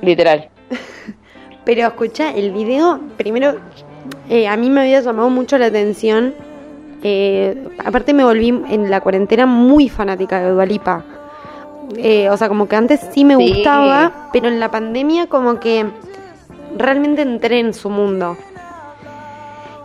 literal. 0.02 0.48
Pero 1.64 1.82
escucha, 1.86 2.30
el 2.32 2.52
video, 2.52 2.98
primero, 3.18 3.56
eh, 4.30 4.48
a 4.48 4.56
mí 4.56 4.70
me 4.70 4.80
había 4.80 5.00
llamado 5.00 5.28
mucho 5.28 5.58
la 5.58 5.66
atención. 5.66 6.34
eh, 7.02 7.62
aparte 7.84 8.14
me 8.14 8.24
volví 8.24 8.48
en 8.48 8.90
la 8.90 9.00
cuarentena 9.02 9.44
muy 9.44 9.88
fanática 9.90 10.40
de 10.40 10.50
Dualipa. 10.50 11.04
O 12.30 12.36
sea, 12.36 12.48
como 12.48 12.68
que 12.68 12.76
antes 12.76 13.00
sí 13.12 13.24
me 13.24 13.36
Sí. 13.36 13.54
gustaba, 13.54 14.28
pero 14.32 14.48
en 14.48 14.60
la 14.60 14.70
pandemia 14.70 15.26
como 15.28 15.58
que 15.60 15.86
realmente 16.76 17.22
entré 17.22 17.60
en 17.60 17.72
su 17.74 17.88
mundo. 17.90 18.36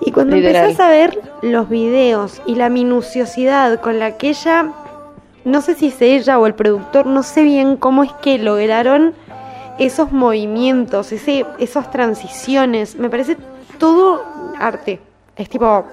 Y 0.05 0.11
cuando 0.11 0.35
Literal. 0.35 0.63
empezás 0.65 0.85
a 0.85 0.89
ver 0.89 1.19
los 1.41 1.69
videos 1.69 2.41
y 2.45 2.55
la 2.55 2.69
minuciosidad 2.69 3.79
con 3.79 3.99
la 3.99 4.17
que 4.17 4.29
ella, 4.29 4.71
no 5.45 5.61
sé 5.61 5.75
si 5.75 5.87
es 5.87 6.01
ella 6.01 6.39
o 6.39 6.45
el 6.45 6.55
productor, 6.55 7.05
no 7.05 7.23
sé 7.23 7.43
bien 7.43 7.77
cómo 7.77 8.03
es 8.03 8.11
que 8.21 8.37
lograron 8.37 9.13
esos 9.79 10.11
movimientos, 10.11 11.11
ese, 11.13 11.45
esas 11.57 11.89
transiciones, 11.89 12.95
me 12.97 13.09
parece 13.09 13.37
todo 13.79 14.21
arte. 14.59 14.99
Es 15.37 15.49
tipo 15.49 15.85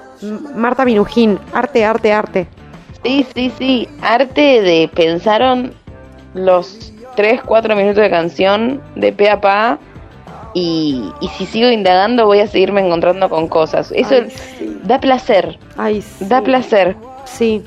Marta 0.57 0.85
Minujín, 0.85 1.39
arte, 1.55 1.85
arte, 1.85 2.13
arte. 2.13 2.47
Sí, 3.03 3.25
sí, 3.35 3.51
sí. 3.57 3.89
Arte 4.03 4.61
de 4.61 4.91
pensaron 4.95 5.73
los 6.35 6.93
3, 7.17 7.43
4 7.45 7.77
minutos 7.77 8.03
de 8.03 8.11
canción 8.11 8.81
de 8.97 9.13
pe 9.13 9.31
a 9.31 9.41
pa. 9.41 9.79
Y, 10.53 11.13
y 11.21 11.29
si 11.29 11.47
sigo 11.47 11.69
indagando 11.71 12.27
voy 12.27 12.41
a 12.41 12.47
seguirme 12.49 12.85
encontrando 12.85 13.29
con 13.31 13.47
cosas. 13.47 13.93
Eso 13.95 14.15
Ay, 14.17 14.31
sí. 14.31 14.81
da 14.83 14.99
placer, 14.99 15.59
Ay, 15.77 16.03
sí. 16.03 16.25
da 16.27 16.43
placer. 16.43 16.97
Sí. 17.25 17.63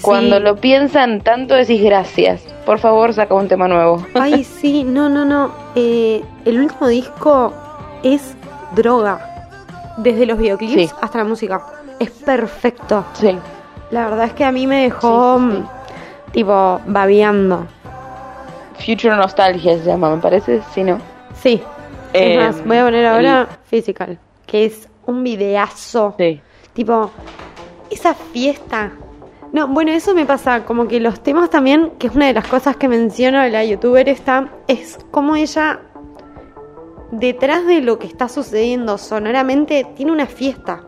Cuando 0.00 0.38
sí. 0.38 0.42
lo 0.42 0.56
piensan 0.56 1.20
tanto 1.20 1.54
decís 1.54 1.82
gracias. 1.82 2.42
Por 2.64 2.78
favor, 2.78 3.12
saca 3.12 3.34
un 3.34 3.48
tema 3.48 3.68
nuevo. 3.68 4.04
Ay, 4.14 4.44
sí, 4.60 4.82
no, 4.82 5.10
no, 5.10 5.24
no. 5.26 5.52
Eh, 5.74 6.22
el 6.46 6.58
último 6.58 6.88
disco 6.88 7.52
es 8.02 8.34
droga. 8.74 9.28
Desde 9.98 10.24
los 10.24 10.38
videoclips 10.38 10.72
Sí. 10.72 10.90
hasta 11.02 11.18
la 11.18 11.24
música. 11.24 11.60
Es 11.98 12.10
perfecto. 12.10 13.04
Sí. 13.12 13.36
La 13.90 14.08
verdad 14.08 14.24
es 14.24 14.32
que 14.32 14.44
a 14.46 14.52
mí 14.52 14.66
me 14.66 14.84
dejó, 14.84 15.36
Sí, 15.38 15.44
mm, 15.44 15.68
tipo, 16.32 16.80
babeando. 16.86 17.66
Future 18.84 19.16
Nostalgia 19.16 19.78
se 19.78 19.84
llama, 19.84 20.14
me 20.14 20.20
parece. 20.22 20.60
Sí, 20.74 20.82
no. 20.84 20.98
Sí. 21.34 21.62
Eh, 22.12 22.34
es 22.34 22.38
más, 22.38 22.66
voy 22.66 22.76
a 22.76 22.84
poner 22.84 23.06
ahora 23.06 23.48
Physical, 23.64 24.18
que 24.46 24.66
es 24.66 24.88
un 25.06 25.22
videazo. 25.24 26.14
Sí. 26.18 26.40
Tipo, 26.72 27.10
esa 27.90 28.14
fiesta. 28.14 28.92
No, 29.52 29.68
bueno, 29.68 29.92
eso 29.92 30.14
me 30.14 30.24
pasa, 30.24 30.64
como 30.64 30.88
que 30.88 30.98
los 31.00 31.22
temas 31.22 31.50
también, 31.50 31.92
que 31.98 32.06
es 32.06 32.14
una 32.14 32.26
de 32.26 32.32
las 32.32 32.46
cosas 32.48 32.76
que 32.76 32.88
menciono 32.88 33.40
de 33.40 33.50
la 33.50 33.64
youtuber 33.64 34.08
esta, 34.08 34.48
es 34.66 34.98
como 35.10 35.36
ella, 35.36 35.80
detrás 37.10 37.66
de 37.66 37.82
lo 37.82 37.98
que 37.98 38.06
está 38.06 38.28
sucediendo 38.28 38.96
sonoramente, 38.96 39.86
tiene 39.94 40.12
una 40.12 40.26
fiesta. 40.26 40.82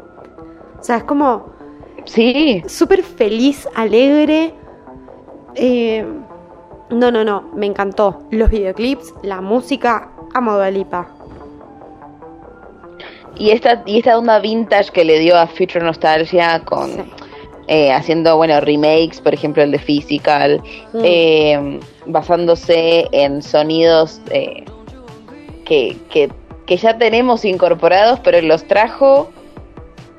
O 0.80 0.82
sea, 0.82 0.96
es 0.96 1.04
como 1.04 1.52
Sí. 2.06 2.62
súper 2.66 3.02
feliz, 3.02 3.68
alegre. 3.74 4.54
Eh, 5.54 6.06
no, 6.94 7.10
no, 7.10 7.24
no, 7.24 7.42
me 7.54 7.66
encantó. 7.66 8.22
Los 8.30 8.50
videoclips, 8.50 9.14
la 9.22 9.40
música, 9.40 10.10
amo 10.34 10.52
a 10.52 10.70
Lipa. 10.70 11.08
Y 13.36 13.50
esta, 13.50 13.82
y 13.86 13.98
esta 13.98 14.16
onda 14.16 14.38
vintage 14.38 14.90
que 14.92 15.04
le 15.04 15.18
dio 15.18 15.36
a 15.36 15.46
Future 15.46 15.84
Nostalgia 15.84 16.60
con 16.64 16.90
Sí. 16.92 17.02
eh, 17.66 17.92
haciendo, 17.92 18.36
bueno, 18.36 18.60
remakes, 18.60 19.20
por 19.20 19.34
ejemplo, 19.34 19.62
el 19.62 19.72
de 19.72 19.78
Physical, 19.78 20.62
Mm. 20.92 21.00
eh, 21.02 21.80
basándose 22.06 23.08
en 23.10 23.42
sonidos 23.42 24.20
eh, 24.30 24.64
que, 25.64 25.96
que, 26.10 26.30
que 26.66 26.76
ya 26.76 26.96
tenemos 26.98 27.44
incorporados, 27.44 28.20
pero 28.20 28.40
los 28.42 28.64
trajo 28.64 29.30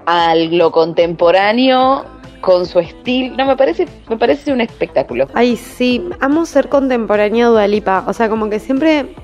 a 0.08 0.36
lo 0.36 0.72
contemporáneo 0.72 2.04
con 2.46 2.66
su 2.68 2.80
estilo. 2.80 3.36
No, 3.36 3.46
me 3.48 3.58
parece, 3.58 3.88
me 4.08 4.18
parece 4.18 4.54
un 4.54 4.62
espectáculo. 4.62 5.28
Ay, 5.34 5.58
sí, 5.58 6.08
amo 6.20 6.46
ser 6.46 6.70
contemporánea 6.70 7.48
a 7.48 7.50
Dua 7.50 7.68
Lipa. 7.68 8.04
O 8.08 8.14
sea, 8.14 8.30
como 8.30 8.50
que 8.50 8.60
siempre. 8.60 9.16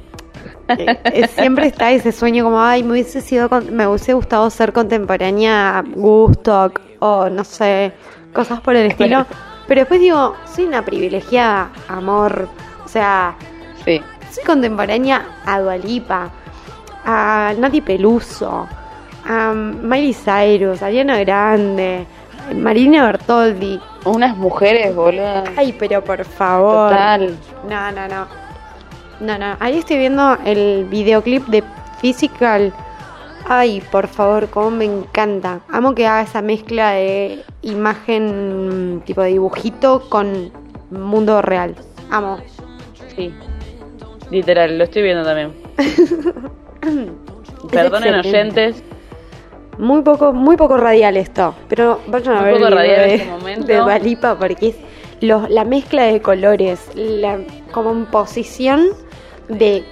eh, 0.68 1.28
siempre 1.36 1.68
está 1.68 1.92
ese 1.92 2.12
sueño 2.12 2.44
como, 2.44 2.60
ay, 2.62 2.82
me 2.84 2.94
hubiese 2.94 3.22
sido 3.22 3.48
me 3.72 3.86
hubiese 3.88 4.14
gustado 4.14 4.50
ser 4.50 4.74
contemporánea 4.74 5.78
a 5.80 5.82
Gustock 5.84 6.80
o 7.00 7.30
no 7.30 7.44
sé, 7.44 7.94
cosas 8.34 8.60
por 8.62 8.76
el 8.76 8.88
estilo. 8.92 9.26
Pero 9.68 9.82
después 9.82 10.00
digo, 10.02 10.36
soy 10.54 10.66
una 10.66 10.84
privilegiada, 10.84 11.70
amor. 11.88 12.50
O 12.84 12.88
sea, 12.88 13.36
Sí. 13.86 14.02
soy 14.32 14.44
contemporánea 14.44 15.26
a 15.46 15.60
Dua 15.60 15.78
Lipa, 15.78 16.30
a 17.06 17.54
Nati 17.58 17.82
Peluso, 17.82 18.68
a 19.26 19.54
Miley 19.54 20.14
Cyrus, 20.14 20.82
a 20.82 20.88
Ariana 20.88 21.20
Grande, 21.20 22.06
Marina 22.56 23.06
Bertoldi. 23.06 23.80
Unas 24.06 24.36
mujeres, 24.36 24.96
boludo. 24.96 25.44
Ay, 25.56 25.76
pero 25.78 26.04
por 26.04 26.24
favor. 26.26 26.90
Total. 26.90 27.38
No, 27.70 27.92
no, 27.92 28.08
no. 28.08 28.28
No, 29.20 29.38
no. 29.38 29.56
Ahí 29.60 29.78
estoy 29.78 29.98
viendo 29.98 30.38
el 30.46 30.86
videoclip 30.86 31.46
de 31.48 31.64
Physical. 32.02 32.74
Ay, 33.48 33.82
por 33.92 34.08
favor, 34.08 34.50
cómo 34.50 34.72
me 34.72 34.86
encanta. 34.86 35.62
Amo 35.70 35.94
que 35.94 36.08
haga 36.08 36.22
esa 36.22 36.42
mezcla 36.42 36.92
de 36.92 37.44
imagen 37.62 39.04
tipo 39.06 39.22
de 39.22 39.30
dibujito 39.30 40.10
con 40.10 40.52
mundo 40.90 41.42
real. 41.42 41.76
Amo. 42.10 42.40
Sí. 43.16 43.34
Literal, 44.32 44.78
lo 44.78 44.86
estoy 44.86 45.04
viendo 45.04 45.24
también. 45.24 45.54
Perdonen 47.72 48.16
oyentes. 48.16 48.84
Muy 49.82 50.04
poco, 50.04 50.32
muy 50.32 50.58
poco 50.58 50.78
radial 50.78 51.18
esto, 51.18 51.56
pero 51.68 52.00
vayan 52.06 52.36
a 52.36 52.42
Muy 52.42 52.46
ver 52.52 52.54
poco 52.54 52.68
el 52.68 52.74
video 52.74 52.78
radial 52.78 53.02
en 53.02 53.08
de, 53.10 53.16
este 53.16 53.32
momento. 53.32 53.66
de 53.68 53.78
Dua 53.78 53.98
Lipa 53.98 54.36
porque 54.38 54.68
es 54.70 54.76
los- 55.22 55.50
la 55.50 55.66
mezcla 55.66 56.04
de 56.04 56.22
colores, 56.22 56.80
la 56.94 57.40
composición 57.72 58.90
de 59.50 59.84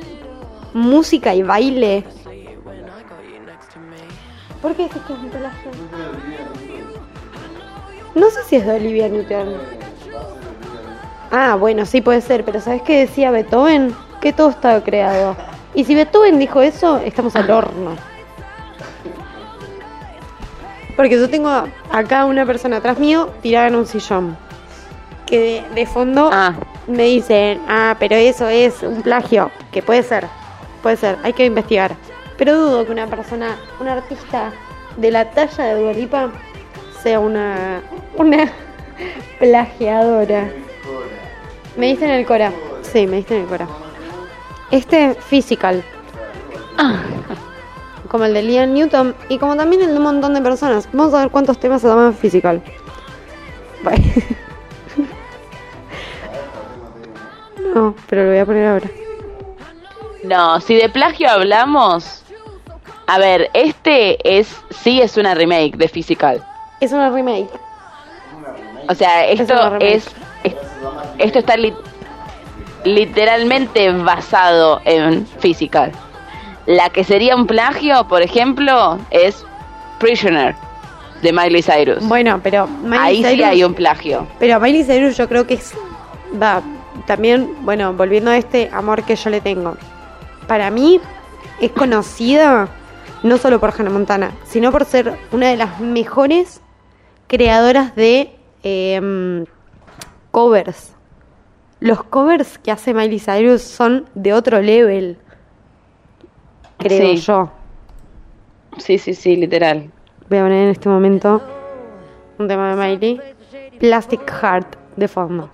música 0.76 1.34
y 1.34 1.42
baile. 1.42 2.04
¿Por 4.62 4.76
qué 4.76 4.84
decís 4.84 5.02
que 5.08 5.14
es 5.14 5.20
plagio? 5.32 5.72
No 8.14 8.30
sé 8.30 8.44
si 8.48 8.56
es 8.58 8.66
de 8.68 8.74
Olivia 8.76 9.10
Newton. 9.10 9.56
Ah, 11.32 11.56
bueno, 11.60 11.86
sí 11.88 12.02
puede 12.02 12.22
ser, 12.22 12.44
pero 12.46 12.60
¿sabes 12.60 12.84
qué 12.84 13.00
decía 13.00 13.32
Beethoven? 13.32 13.96
Que 14.22 14.34
todo 14.34 14.50
estaba 14.52 14.84
creado. 14.84 15.36
Y 15.74 15.84
si 15.86 15.96
Beethoven 15.96 16.38
dijo 16.38 16.62
eso, 16.62 16.98
estamos 16.98 17.36
al 17.36 17.50
horno. 17.50 17.96
Porque 21.00 21.16
yo 21.16 21.30
tengo 21.30 21.50
acá 21.94 22.26
una 22.26 22.46
persona 22.46 22.76
atrás 22.76 23.00
mío 23.00 23.30
tirada 23.42 23.68
en 23.68 23.76
un 23.78 23.86
sillón. 23.86 24.36
Que 25.26 25.40
de, 25.40 25.74
de 25.74 25.86
fondo 25.86 26.30
Ah, 26.30 26.56
me 26.88 27.04
dicen, 27.04 27.62
ah, 27.70 27.96
pero 27.98 28.18
eso 28.18 28.50
es 28.50 28.84
un 28.84 29.02
plagio. 29.02 29.50
Que 29.72 29.82
puede 29.82 30.04
ser, 30.04 30.28
puede 30.84 30.98
ser, 30.98 31.18
hay 31.24 31.32
que 31.32 31.46
investigar. 31.46 31.96
Pero 32.38 32.54
dudo 32.58 32.86
que 32.86 32.92
una 32.92 33.08
persona, 33.08 33.56
un 33.80 33.88
artista 33.88 34.52
de 34.98 35.10
la 35.10 35.32
talla 35.32 35.64
de 35.68 35.82
Dua 35.82 35.94
Lipa 35.94 36.32
sea 37.02 37.22
una, 37.22 37.82
una 38.18 38.52
plagiadora. 39.40 40.50
Me 41.78 41.86
diste 41.86 42.04
en 42.04 42.12
el 42.12 42.26
Cora. 42.26 42.52
Sí, 42.82 43.08
me 43.08 43.16
diste 43.16 43.38
en 43.38 43.44
el 43.44 43.48
Cora. 43.48 43.68
Este, 44.70 45.14
Physical. 45.14 45.82
Como 48.10 48.26
el 48.26 48.34
de 48.34 48.42
Liam 48.42 48.74
Newton 48.74 49.16
y 49.30 49.38
como 49.38 49.56
también 49.56 49.82
el 49.84 49.90
de 49.92 49.98
un 49.98 50.04
montón 50.04 50.34
de 50.34 50.42
personas. 50.42 50.90
Vamos 50.92 51.14
a 51.14 51.20
ver 51.20 51.30
cuántos 51.30 51.60
temas 51.60 51.82
se 51.82 51.88
llaman 51.88 52.14
Physical. 52.14 52.62
Bye. 53.84 54.14
No, 57.76 57.94
pero 58.10 58.24
lo 58.24 58.30
voy 58.30 58.40
a 58.40 58.46
poner 58.46 58.68
ahora. 58.68 58.90
no, 60.24 60.60
si 60.60 60.76
de 60.76 60.90
plagio 60.90 61.30
hablamos, 61.30 62.24
A 63.08 63.18
ver, 63.18 63.50
este 63.54 64.18
es 64.38 64.56
sí 64.70 65.02
es 65.02 65.18
una 65.18 65.34
remake 65.34 65.76
de 65.78 65.88
Physical. 65.88 66.44
Es 66.80 66.92
una 66.92 67.10
remake. 67.10 67.50
O 68.88 68.94
sea, 68.96 69.26
esto 69.28 69.76
es, 69.80 70.08
es- 70.44 70.56
esto 71.18 71.40
está 71.40 71.58
li- 71.58 71.74
literalmente 72.86 73.92
basado 73.92 74.80
en 74.86 75.26
Physical. 75.40 75.92
La 76.66 76.90
que 76.90 77.04
sería 77.04 77.36
un 77.36 77.48
plagio, 77.48 78.08
por 78.08 78.22
ejemplo, 78.22 79.00
es 79.12 79.46
Prisoner 80.00 80.56
de 81.22 81.34
Miley 81.34 81.62
Cyrus. 81.64 82.08
Bueno, 82.08 82.40
pero 82.44 82.68
Miley 82.68 83.00
Ahí 83.00 83.18
sí 83.18 83.24
Cyrus- 83.24 83.46
hay 83.46 83.64
un 83.64 83.74
plagio. 83.74 84.28
Pero 84.40 84.60
Miley 84.60 84.84
Cyrus 84.84 85.18
yo 85.18 85.28
creo 85.28 85.46
que 85.48 85.56
es... 85.56 85.74
Va, 86.42 86.62
también, 87.08 87.54
bueno, 87.62 87.94
volviendo 87.94 88.30
a 88.32 88.38
este 88.38 88.70
amor 88.72 89.04
que 89.04 89.16
yo 89.16 89.30
le 89.30 89.42
tengo. 89.42 89.76
Para 90.48 90.70
mí 90.70 91.00
es 91.60 91.72
conocida 91.72 92.70
no 93.24 93.38
solo 93.38 93.60
por 93.60 93.74
Hannah 93.78 93.90
Montana, 93.90 94.32
sino 94.46 94.72
por 94.72 94.86
ser 94.86 95.18
una 95.32 95.48
de 95.50 95.58
las 95.58 95.80
mejores 95.80 96.62
creadoras 97.28 97.96
de 97.96 98.34
em, 98.64 99.46
covers. 100.32 100.94
Los 101.82 102.04
covers 102.04 102.58
que 102.60 102.72
hace 102.72 102.94
Miley 102.94 103.20
Cyrus 103.20 103.62
son 103.62 104.06
de 104.16 104.34
otro 104.34 104.62
level, 104.62 105.18
creo 106.80 107.16
Sí. 107.16 107.18
yo. 107.18 107.52
Sí, 108.78 108.98
sí, 108.98 109.14
sí, 109.14 109.36
literal. 109.36 109.92
Voy 110.30 110.40
a 110.40 110.44
poner 110.44 110.64
en 110.66 110.70
este 110.70 110.90
momento 110.90 111.42
un 112.38 112.48
tema 112.48 112.76
de 112.76 112.76
Miley. 112.76 113.22
Plastic 113.80 114.30
Heart 114.30 114.76
de 114.96 115.08
fondo. 115.08 115.50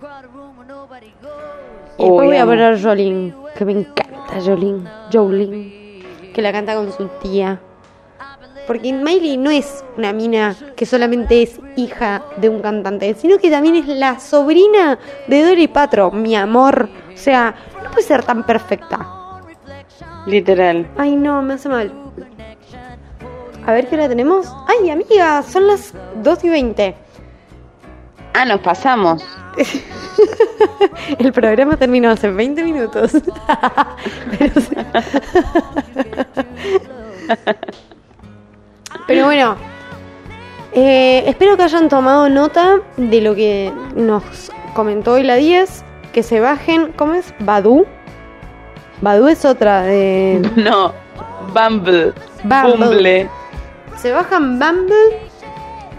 Y 1.97 2.03
después 2.03 2.27
voy 2.27 2.37
a 2.37 2.45
poner 2.45 2.81
Jolene, 2.81 3.33
que 3.57 3.65
me 3.65 3.71
encanta 3.71 4.41
Jolene. 4.43 4.89
Jolene, 5.11 6.03
que 6.33 6.41
la 6.41 6.51
canta 6.51 6.75
con 6.75 6.91
su 6.91 7.07
tía. 7.21 7.59
Porque 8.67 8.91
Miley 8.91 9.37
no 9.37 9.51
es 9.51 9.85
una 9.95 10.11
mina 10.11 10.55
que 10.75 10.85
solamente 10.85 11.43
es 11.43 11.59
hija 11.75 12.23
de 12.37 12.49
un 12.49 12.61
cantante, 12.61 13.13
sino 13.13 13.37
que 13.37 13.51
también 13.51 13.75
es 13.75 13.87
la 13.87 14.19
sobrina 14.19 14.97
de 15.27 15.43
Dory 15.43 15.67
Patro, 15.67 16.11
mi 16.11 16.35
amor. 16.35 16.89
O 17.13 17.17
sea, 17.17 17.53
no 17.83 17.91
puede 17.91 18.03
ser 18.03 18.23
tan 18.23 18.43
perfecta. 18.43 19.07
Literal. 20.25 20.87
Ay, 20.97 21.15
no, 21.15 21.41
me 21.41 21.53
hace 21.53 21.69
mal. 21.69 21.91
A 23.65 23.73
ver 23.73 23.87
qué 23.87 23.95
hora 23.95 24.07
tenemos. 24.07 24.47
Ay, 24.67 24.89
amiga, 24.89 25.43
son 25.43 25.67
las 25.67 25.93
2 26.23 26.43
y 26.43 26.49
20. 26.49 26.95
Ah, 28.33 28.45
nos 28.45 28.59
pasamos. 28.61 29.23
El 31.19 31.31
programa 31.31 31.77
terminó 31.77 32.09
hace 32.09 32.29
20 32.29 32.63
minutos. 32.63 33.13
Pero. 34.37 34.53
Pero 39.07 39.25
bueno, 39.25 39.55
eh, 40.73 41.23
espero 41.27 41.57
que 41.57 41.63
hayan 41.63 41.89
tomado 41.89 42.29
nota 42.29 42.79
de 42.97 43.21
lo 43.21 43.35
que 43.35 43.71
nos 43.95 44.51
comentó 44.73 45.13
hoy 45.13 45.23
la 45.23 45.35
10. 45.35 45.83
Que 46.11 46.23
se 46.23 46.39
bajen, 46.39 46.91
¿cómo 46.93 47.13
es? 47.13 47.33
Badu. 47.39 47.85
Badu 49.01 49.27
es 49.27 49.43
otra 49.45 49.81
de... 49.83 50.41
No, 50.55 50.93
Bumble. 51.53 52.13
Bumble. 52.43 52.85
Bumble. 52.87 53.29
Se 53.97 54.11
bajan 54.11 54.59
Bumble 54.59 54.95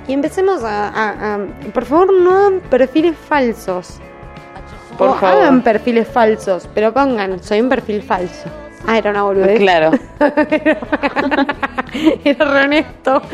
y 0.08 0.12
empecemos 0.12 0.62
a, 0.64 0.88
a- 0.88 1.34
a- 1.34 1.38
Por 1.72 1.84
favor, 1.84 2.12
no 2.12 2.30
hagan 2.36 2.60
perfiles 2.70 3.16
falsos. 3.16 3.98
Por 4.98 5.08
o 5.10 5.14
favor. 5.14 5.42
hagan 5.42 5.62
perfiles 5.62 6.06
falsos, 6.08 6.68
pero 6.74 6.92
pongan, 6.92 7.42
soy 7.42 7.60
un 7.60 7.68
perfil 7.68 8.02
falso. 8.02 8.48
Ah, 8.86 8.96
era 8.98 9.10
una 9.10 9.22
boludez. 9.24 9.58
Claro. 9.58 9.90
era 12.24 12.44
re 12.44 12.64
honesto. 12.64 13.20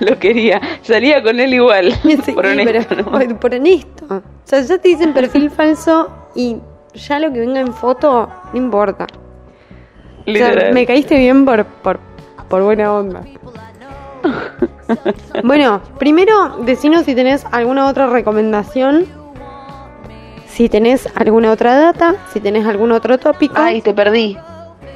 Lo 0.00 0.18
quería. 0.18 0.60
Salía 0.82 1.22
con 1.22 1.38
él 1.40 1.54
igual. 1.54 1.92
Sí, 2.24 2.32
por 2.32 2.44
honesto, 2.46 2.96
pero- 2.96 3.02
¿no? 3.28 3.38
por 3.40 3.54
honesto. 3.54 4.04
O 4.10 4.22
sea, 4.44 4.60
ya 4.60 4.78
te 4.78 4.88
dicen 4.88 5.12
perfil 5.14 5.50
falso 5.50 6.10
y 6.34 6.56
ya 6.94 7.18
lo 7.18 7.32
que 7.32 7.40
venga 7.40 7.60
en 7.60 7.72
foto 7.72 8.28
no 8.52 8.58
importa. 8.58 9.04
O 9.04 10.24
sea, 10.24 10.50
Literal. 10.50 10.72
me 10.74 10.86
caíste 10.86 11.16
bien 11.18 11.44
por, 11.44 11.64
por, 11.64 11.98
por 12.48 12.62
buena 12.62 12.92
onda. 12.92 13.22
bueno, 15.44 15.80
primero, 15.98 16.58
decinos 16.64 17.04
si 17.04 17.14
tenés 17.14 17.44
alguna 17.50 17.88
otra 17.88 18.06
recomendación. 18.06 19.06
Si 20.46 20.68
tenés 20.68 21.08
alguna 21.16 21.50
otra 21.50 21.76
data, 21.76 22.14
si 22.32 22.38
tenés 22.40 22.66
algún 22.66 22.92
otro 22.92 23.18
tópico. 23.18 23.54
Ay, 23.56 23.80
te 23.80 23.94
perdí. 23.94 24.36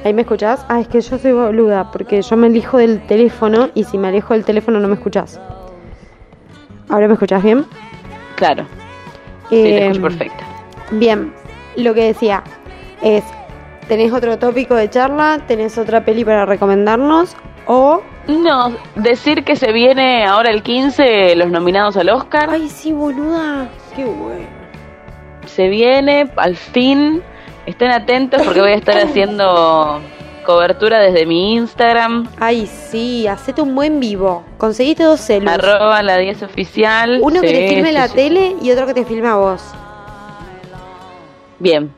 Ahí 0.05 0.13
me 0.13 0.21
escuchás. 0.21 0.63
Ah, 0.69 0.79
es 0.79 0.87
que 0.87 1.01
yo 1.01 1.17
soy 1.17 1.31
boluda, 1.33 1.91
porque 1.91 2.21
yo 2.21 2.37
me 2.37 2.47
elijo 2.47 2.77
del 2.77 3.05
teléfono 3.07 3.69
y 3.73 3.83
si 3.83 3.97
me 3.97 4.07
alejo 4.09 4.33
del 4.35 4.45
teléfono 4.45 4.79
no 4.79 4.87
me 4.87 4.93
escuchás. 4.93 5.41
¿Ahora 6.89 7.07
me 7.07 7.13
escuchás 7.13 7.41
bien? 7.43 7.65
Claro. 8.35 8.65
Sí, 9.49 9.55
te 9.63 9.77
Em, 9.85 9.91
escucho 9.91 10.01
perfecta. 10.03 10.43
Bien, 10.91 11.33
lo 11.83 11.93
que 11.93 12.03
decía 12.03 12.43
es, 13.01 13.23
¿tenés 13.87 14.11
otro 14.11 14.37
tópico 14.37 14.75
de 14.75 14.89
charla? 14.89 15.41
¿Tenés 15.47 15.77
otra 15.77 16.03
peli 16.03 16.25
para 16.25 16.45
recomendarnos? 16.45 17.35
O... 17.65 18.01
No, 18.27 18.75
decir 18.95 19.45
que 19.45 19.55
se 19.55 19.71
viene 19.71 20.25
ahora 20.25 20.49
el 20.49 20.61
15 20.61 21.35
los 21.37 21.49
nominados 21.49 21.95
al 21.95 22.09
Oscar. 22.09 22.49
Ay, 22.51 22.67
sí, 22.67 22.91
boluda. 22.91 23.69
Qué 23.95 24.03
bueno. 24.03 24.45
Se 25.45 25.69
viene, 25.69 26.29
al 26.35 26.57
fin. 26.57 27.23
Estén 27.65 27.91
atentos 27.91 28.41
porque 28.43 28.59
voy 28.59 28.71
a 28.71 28.75
estar 28.75 28.97
haciendo 29.05 30.01
cobertura 30.45 30.99
desde 30.99 31.25
mi 31.25 31.55
Instagram. 31.55 32.27
Ay, 32.39 32.67
sí, 32.67 33.27
hacete 33.27 33.61
un 33.61 33.75
buen 33.75 33.99
vivo. 33.99 34.43
Conseguiste 34.57 35.03
dos 35.03 35.19
celos. 35.19 35.53
Arroba 35.53 36.01
la 36.01 36.17
10 36.17 36.43
oficial. 36.43 37.19
Uno 37.21 37.41
que 37.41 37.47
te 37.47 37.67
filme 37.67 37.89
sí, 37.89 37.93
la 37.93 38.07
sí. 38.07 38.15
tele 38.15 38.55
y 38.61 38.71
otro 38.71 38.87
que 38.87 38.93
te 38.93 39.05
filme 39.05 39.27
a 39.27 39.35
vos. 39.35 39.61
Bien. 41.59 41.91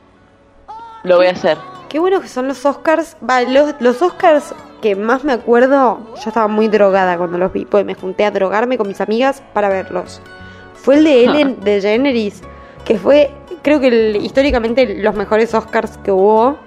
Lo 1.03 1.17
voy 1.17 1.27
a 1.27 1.31
hacer. 1.31 1.57
Qué 1.89 1.99
bueno 1.99 2.21
que 2.21 2.27
son 2.27 2.47
los 2.47 2.65
Oscars. 2.65 3.17
Va, 3.27 3.41
los, 3.41 3.73
los 3.79 4.01
Oscars 4.01 4.53
que 4.81 4.95
más 4.95 5.23
me 5.25 5.33
acuerdo, 5.33 5.99
yo 6.15 6.29
estaba 6.29 6.47
muy 6.47 6.67
drogada 6.69 7.17
cuando 7.17 7.37
los 7.37 7.51
vi, 7.51 7.65
pues 7.65 7.83
me 7.85 7.95
junté 7.95 8.23
a 8.25 8.31
drogarme 8.31 8.77
con 8.77 8.87
mis 8.87 9.01
amigas 9.01 9.43
para 9.53 9.67
verlos. 9.67 10.21
Fue 10.75 10.95
el 10.95 11.03
de 11.03 11.23
Ellen 11.25 11.59
DeGeneres, 11.61 12.41
que 12.85 12.97
fue, 12.97 13.29
creo 13.61 13.79
que 13.81 13.87
el- 13.87 14.15
históricamente 14.17 14.95
los 15.01 15.15
mejores 15.15 15.53
Oscars 15.53 15.97
que 15.97 16.11
hubo. 16.11 16.57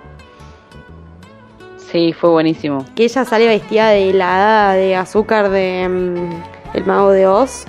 Sí, 1.90 2.12
fue 2.12 2.30
buenísimo. 2.30 2.84
Que 2.96 3.04
ella 3.04 3.24
sale 3.24 3.46
vestida 3.46 3.88
de 3.90 4.12
la 4.14 4.34
hada 4.36 4.72
de 4.74 4.96
azúcar 4.96 5.48
de 5.50 5.88
mm, 5.88 6.76
El 6.76 6.84
Mago 6.86 7.10
de 7.10 7.26
Oz. 7.26 7.64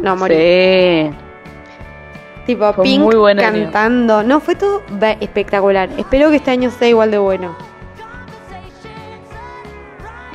No, 0.00 0.14
morí. 0.16 0.34
Sí. 0.36 1.10
Tipo 2.46 2.72
Fue 2.72 2.84
Pink 2.84 3.02
muy 3.02 3.16
buen 3.16 3.40
año. 3.40 3.64
cantando. 3.64 4.22
No, 4.22 4.38
fue 4.40 4.54
todo 4.54 4.82
espectacular. 5.20 5.88
Espero 5.98 6.30
que 6.30 6.36
este 6.36 6.52
año 6.52 6.70
sea 6.70 6.88
igual 6.88 7.10
de 7.10 7.18
bueno. 7.18 7.56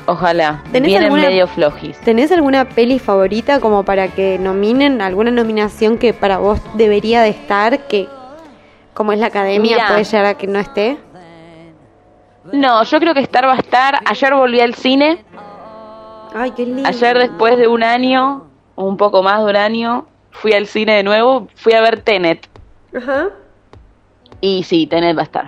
Ojalá. 0.08 0.62
¿Tenés 0.72 0.88
Vienen 0.88 1.04
alguna- 1.06 1.28
medio 1.30 1.48
flojis. 1.48 1.98
¿Tenés 2.02 2.32
alguna 2.32 2.66
peli 2.66 3.00
favorita 3.00 3.60
como 3.60 3.84
para 3.84 4.08
que 4.10 4.38
nominen 4.40 5.02
alguna 5.02 5.32
nominación 5.32 5.98
que 5.98 6.14
para 6.14 6.38
vos 6.40 6.60
debería 6.74 7.22
de 7.22 7.30
estar? 7.30 7.88
Que 7.88 8.10
como 8.94 9.14
es 9.14 9.20
la 9.20 9.28
academia 9.28 9.76
Mirá. 9.78 9.88
puede 9.88 10.04
llegar 10.04 10.26
a 10.26 10.34
que 10.34 10.48
no 10.48 10.60
esté. 10.60 10.98
No, 12.52 12.84
yo 12.84 13.00
creo 13.00 13.14
que 13.14 13.22
Star 13.22 13.48
va 13.48 13.54
a 13.54 13.58
estar. 13.58 14.00
Ayer 14.06 14.34
volví 14.34 14.60
al 14.60 14.74
cine. 14.74 15.24
Ay, 16.34 16.52
qué 16.52 16.66
lindo. 16.66 16.88
Ayer 16.90 17.18
después 17.18 17.58
de 17.58 17.68
un 17.68 17.84
año, 17.84 18.48
o 18.76 18.86
un 18.86 18.98
poco 18.98 19.22
más 19.22 19.40
de 19.44 19.50
un 19.52 19.56
año, 19.56 20.08
fui 20.32 20.54
al 20.54 20.68
cine 20.68 20.96
de 20.98 21.04
nuevo. 21.04 21.48
Fui 21.56 21.74
a 21.74 21.82
ver 21.82 22.02
Tenet. 22.02 22.48
Ajá. 22.96 23.30
Y 24.42 24.64
sí, 24.64 24.88
Tenet 24.88 25.16
va 25.16 25.22
a 25.22 25.26
estar. 25.26 25.48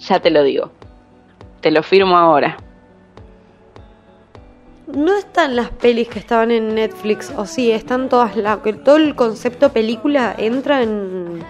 Ya 0.00 0.20
te 0.20 0.30
lo 0.30 0.42
digo. 0.42 0.70
Te 1.60 1.70
lo 1.70 1.82
firmo 1.82 2.16
ahora. 2.16 2.56
No 4.86 5.14
están 5.16 5.54
las 5.54 5.70
pelis 5.70 6.08
que 6.08 6.18
estaban 6.18 6.50
en 6.50 6.74
Netflix, 6.74 7.30
o 7.36 7.44
sí, 7.44 7.70
están 7.70 8.08
todas 8.08 8.36
las. 8.36 8.58
que 8.60 8.72
Todo 8.72 8.96
el 8.96 9.14
concepto 9.14 9.70
película 9.70 10.34
entra 10.38 10.82
en, 10.82 11.44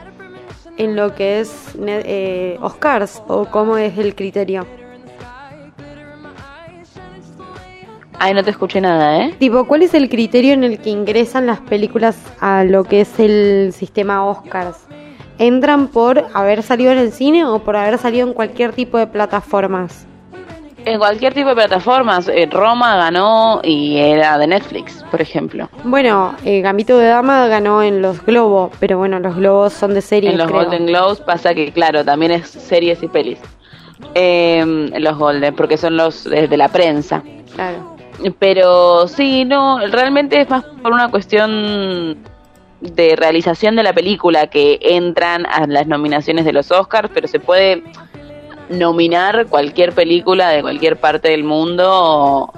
en 0.76 0.96
lo 0.96 1.14
que 1.14 1.40
es 1.40 1.76
eh, 1.86 2.58
Oscars, 2.60 3.22
o 3.28 3.46
cómo 3.46 3.76
es 3.78 3.96
el 3.96 4.16
criterio. 4.16 4.66
Ay, 8.20 8.34
no 8.34 8.42
te 8.42 8.50
escuché 8.50 8.80
nada, 8.80 9.18
¿eh? 9.24 9.34
Tipo, 9.38 9.64
¿cuál 9.66 9.82
es 9.82 9.94
el 9.94 10.08
criterio 10.08 10.52
en 10.54 10.64
el 10.64 10.78
que 10.80 10.90
ingresan 10.90 11.46
las 11.46 11.60
películas 11.60 12.18
a 12.40 12.64
lo 12.64 12.82
que 12.84 13.02
es 13.02 13.18
el 13.20 13.72
sistema 13.72 14.24
Oscars? 14.26 14.76
¿Entran 15.38 15.86
por 15.86 16.26
haber 16.34 16.64
salido 16.64 16.90
en 16.90 16.98
el 16.98 17.12
cine 17.12 17.44
o 17.44 17.60
por 17.60 17.76
haber 17.76 17.96
salido 17.98 18.26
en 18.26 18.34
cualquier 18.34 18.72
tipo 18.72 18.98
de 18.98 19.06
plataformas? 19.06 20.04
En 20.84 20.98
cualquier 20.98 21.32
tipo 21.34 21.50
de 21.50 21.54
plataformas. 21.54 22.26
eh, 22.28 22.48
Roma 22.50 22.96
ganó 22.96 23.60
y 23.62 23.98
era 23.98 24.36
de 24.38 24.48
Netflix, 24.48 25.04
por 25.12 25.20
ejemplo. 25.20 25.68
Bueno, 25.84 26.34
eh, 26.44 26.60
Gambito 26.60 26.98
de 26.98 27.06
Dama 27.06 27.46
ganó 27.46 27.82
en 27.84 28.02
los 28.02 28.24
Globos, 28.24 28.72
pero 28.80 28.98
bueno, 28.98 29.20
los 29.20 29.36
Globos 29.36 29.74
son 29.74 29.94
de 29.94 30.00
series, 30.02 30.32
en 30.32 30.38
los 30.38 30.48
creo. 30.48 30.62
Golden 30.64 30.86
Globes 30.86 31.20
pasa 31.20 31.54
que, 31.54 31.70
claro, 31.72 32.04
también 32.04 32.32
es 32.32 32.48
series 32.48 33.00
y 33.02 33.06
pelis. 33.08 33.38
eh, 34.14 34.90
los 34.98 35.16
Golden, 35.18 35.54
porque 35.54 35.76
son 35.76 35.96
los 35.96 36.24
de 36.24 36.56
la 36.56 36.68
prensa. 36.68 37.22
Claro. 37.54 37.96
Pero 38.38 39.06
sí, 39.08 39.44
no, 39.44 39.78
realmente 39.86 40.40
es 40.40 40.50
más 40.50 40.64
por 40.64 40.92
una 40.92 41.10
cuestión 41.10 42.18
de 42.80 43.16
realización 43.16 43.76
de 43.76 43.82
la 43.82 43.92
película 43.92 44.46
que 44.48 44.78
entran 44.80 45.46
a 45.46 45.66
las 45.66 45.86
nominaciones 45.86 46.44
de 46.44 46.52
los 46.52 46.70
Oscars, 46.70 47.10
pero 47.12 47.28
se 47.28 47.40
puede 47.40 47.82
nominar 48.68 49.46
cualquier 49.46 49.92
película 49.92 50.50
de 50.50 50.62
cualquier 50.62 50.96
parte 50.96 51.28
del 51.28 51.44
mundo, 51.44 52.52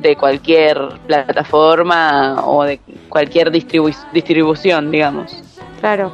de 0.00 0.16
cualquier 0.16 0.88
plataforma 1.06 2.42
o 2.44 2.64
de 2.64 2.80
cualquier 3.08 3.50
distribu 3.50 3.90
distribución, 4.12 4.90
digamos. 4.90 5.42
Claro. 5.80 6.12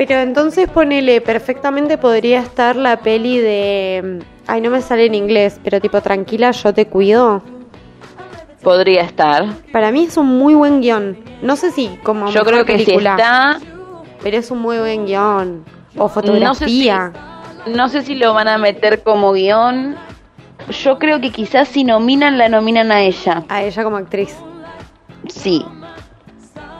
Pero 0.00 0.14
entonces 0.20 0.66
ponele, 0.66 1.20
perfectamente 1.20 1.98
podría 1.98 2.40
estar 2.40 2.74
la 2.74 3.00
peli 3.00 3.36
de... 3.36 4.24
Ay, 4.46 4.62
no 4.62 4.70
me 4.70 4.80
sale 4.80 5.04
en 5.04 5.14
inglés, 5.14 5.60
pero 5.62 5.78
tipo, 5.78 6.00
tranquila, 6.00 6.52
yo 6.52 6.72
te 6.72 6.86
cuido. 6.86 7.42
Podría 8.62 9.02
estar. 9.02 9.44
Para 9.70 9.92
mí 9.92 10.04
es 10.04 10.16
un 10.16 10.24
muy 10.24 10.54
buen 10.54 10.80
guion. 10.80 11.18
No 11.42 11.54
sé 11.54 11.70
si 11.70 11.98
como 12.02 12.30
Yo 12.30 12.46
creo 12.46 12.64
que 12.64 12.76
película, 12.76 13.14
si 13.14 13.20
está, 13.20 13.60
pero 14.22 14.38
es 14.38 14.50
un 14.50 14.60
muy 14.60 14.78
buen 14.78 15.04
guion. 15.04 15.66
O 15.98 16.08
fotografía. 16.08 17.12
No 17.12 17.12
sé, 17.12 17.70
si, 17.70 17.70
no 17.76 17.88
sé 17.90 18.00
si 18.00 18.14
lo 18.14 18.32
van 18.32 18.48
a 18.48 18.56
meter 18.56 19.02
como 19.02 19.34
guion. 19.34 19.96
Yo 20.82 20.98
creo 20.98 21.20
que 21.20 21.30
quizás 21.30 21.68
si 21.68 21.84
nominan, 21.84 22.38
la 22.38 22.48
nominan 22.48 22.90
a 22.90 23.02
ella. 23.02 23.44
A 23.50 23.64
ella 23.64 23.84
como 23.84 23.98
actriz. 23.98 24.34
Sí. 25.28 25.62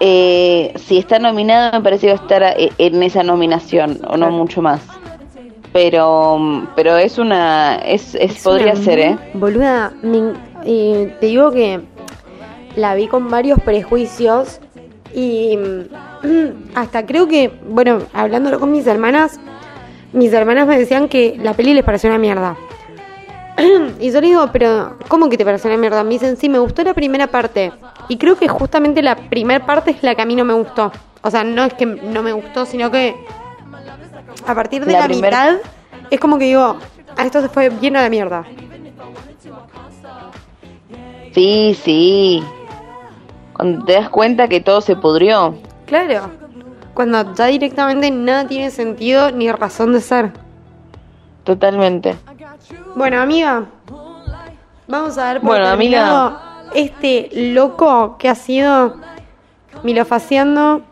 Eh, 0.01 0.73
si 0.77 0.97
está 0.99 1.19
nominada, 1.19 1.73
me 1.73 1.83
parece 1.83 2.07
que 2.07 2.13
va 2.15 2.19
a 2.19 2.23
estar 2.23 2.43
eh, 2.59 2.73
en 2.79 3.03
esa 3.03 3.23
nominación, 3.23 4.01
o 4.09 4.17
no 4.17 4.31
mucho 4.31 4.63
más. 4.63 4.81
Pero, 5.73 6.67
pero 6.75 6.97
es 6.97 7.19
una, 7.19 7.77
es, 7.77 8.15
es, 8.15 8.37
Es 8.37 8.43
podría 8.43 8.73
una 8.73 8.83
ser, 8.83 8.99
¿eh? 8.99 9.19
Boluda, 9.35 9.93
me- 10.03 10.33
eh, 10.65 11.15
te 11.21 11.27
digo 11.27 11.53
que 11.53 11.81
la 12.77 12.95
vi 12.95 13.07
con 13.07 13.29
varios 13.29 13.61
prejuicios 13.61 14.61
y 15.15 15.57
mm, 15.57 16.71
hasta 16.75 17.07
creo 17.07 17.29
que, 17.29 17.53
bueno, 17.69 17.99
hablándolo 18.13 18.59
con 18.59 18.73
mis 18.73 18.87
hermanas, 18.87 19.39
mis 20.13 20.33
hermanas 20.33 20.67
me 20.67 20.77
decían 20.79 21.09
que 21.09 21.39
la 21.41 21.53
peli 21.55 21.73
les 21.75 21.85
pareció 21.85 22.11
una 22.11 22.19
mierda. 22.19 22.57
Y 24.01 24.11
yo 24.11 24.21
le 24.21 24.27
digo, 24.29 24.49
pero 24.53 24.97
¿cómo 25.09 25.29
que 25.29 25.37
te 25.37 25.45
pareció 25.45 25.69
una 25.71 25.79
mierda? 25.79 26.03
Me 26.05 26.11
dicen, 26.11 26.37
sí, 26.37 26.49
me 26.49 26.59
gustó 26.59 26.83
la 26.83 26.95
primera 26.95 27.27
parte. 27.27 27.73
Y 28.09 28.17
creo 28.17 28.37
que 28.37 28.49
justamente 28.49 29.03
la 29.03 29.17
primera 29.17 29.65
parte 29.67 29.91
es 29.91 30.03
la 30.03 30.15
que 30.15 30.23
a 30.23 30.27
mí 30.27 30.35
no 30.35 30.45
me 30.45 30.55
gustó. 30.55 30.91
O 31.23 31.31
sea, 31.31 31.45
no 31.45 31.65
es 31.65 31.75
que 31.75 31.85
no 31.87 32.23
me 32.23 32.33
gustó, 32.33 32.65
sino 32.65 32.91
que 32.91 33.15
a 34.47 34.55
partir 34.55 34.85
de 34.87 34.93
La 34.93 35.01
la, 35.01 35.05
primer- 35.07 35.31
mitad 35.33 35.57
es 36.11 36.19
como 36.21 36.39
que 36.39 36.47
digo, 36.47 36.77
a 37.17 37.25
esto 37.27 37.43
se 37.43 37.49
fue 37.49 37.69
bien 37.69 37.97
a 37.97 38.03
la 38.03 38.09
mierda. 38.09 38.45
Sí, 41.33 41.77
sí. 41.83 42.43
Cuando 43.55 43.85
te 43.85 43.93
das 43.93 44.09
cuenta 44.09 44.49
que 44.49 44.61
todo 44.61 44.81
se 44.81 44.97
pudrió. 44.97 45.55
Claro. 45.87 46.31
Cuando 46.95 47.35
ya 47.35 47.47
directamente 47.47 48.11
nada 48.11 48.47
tiene 48.47 48.71
sentido 48.71 49.31
ni 49.31 49.51
razón 49.53 49.93
de 49.93 50.01
ser. 50.01 50.33
Totalmente. 51.45 52.17
Bueno, 52.95 53.21
amiga. 53.21 53.67
Vamos 54.89 55.19
a 55.19 55.33
ver 55.33 55.41
por 55.41 55.51
Bueno, 55.51 55.67
terminado 55.67 56.41
este 56.75 57.29
loco 57.33 58.17
que 58.19 58.29
ha 58.29 58.35
sido 58.35 58.97
Milofaciando 59.83 60.83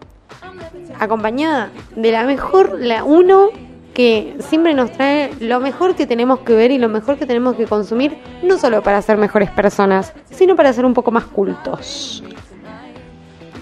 acompañada 0.98 1.70
de 1.94 2.12
la 2.12 2.24
mejor, 2.24 2.78
la 2.80 3.04
uno 3.04 3.48
que 3.92 4.36
siempre 4.38 4.74
nos 4.74 4.92
trae 4.92 5.32
lo 5.40 5.60
mejor 5.60 5.96
que 5.96 6.06
tenemos 6.06 6.40
que 6.40 6.54
ver 6.54 6.70
y 6.70 6.78
lo 6.78 6.88
mejor 6.88 7.18
que 7.18 7.26
tenemos 7.26 7.56
que 7.56 7.66
consumir, 7.66 8.16
no 8.42 8.56
solo 8.56 8.82
para 8.82 9.02
ser 9.02 9.16
mejores 9.16 9.50
personas, 9.50 10.12
sino 10.30 10.54
para 10.54 10.72
ser 10.72 10.84
un 10.84 10.94
poco 10.94 11.10
más 11.10 11.24
cultos. 11.24 12.22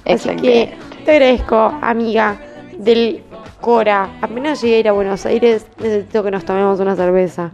Así 0.05 0.28
que 0.36 0.76
te 1.05 1.10
agradezco, 1.12 1.56
amiga 1.80 2.38
del 2.78 3.24
Cora. 3.60 4.18
Apenas 4.20 4.60
llegué 4.60 4.76
a 4.76 4.80
ir 4.80 4.88
a 4.88 4.93
Buenos 4.93 5.24
Aires, 5.26 5.66
necesito 5.78 6.22
que 6.22 6.30
nos 6.30 6.44
tomemos 6.44 6.78
una 6.80 6.94
cerveza. 6.94 7.51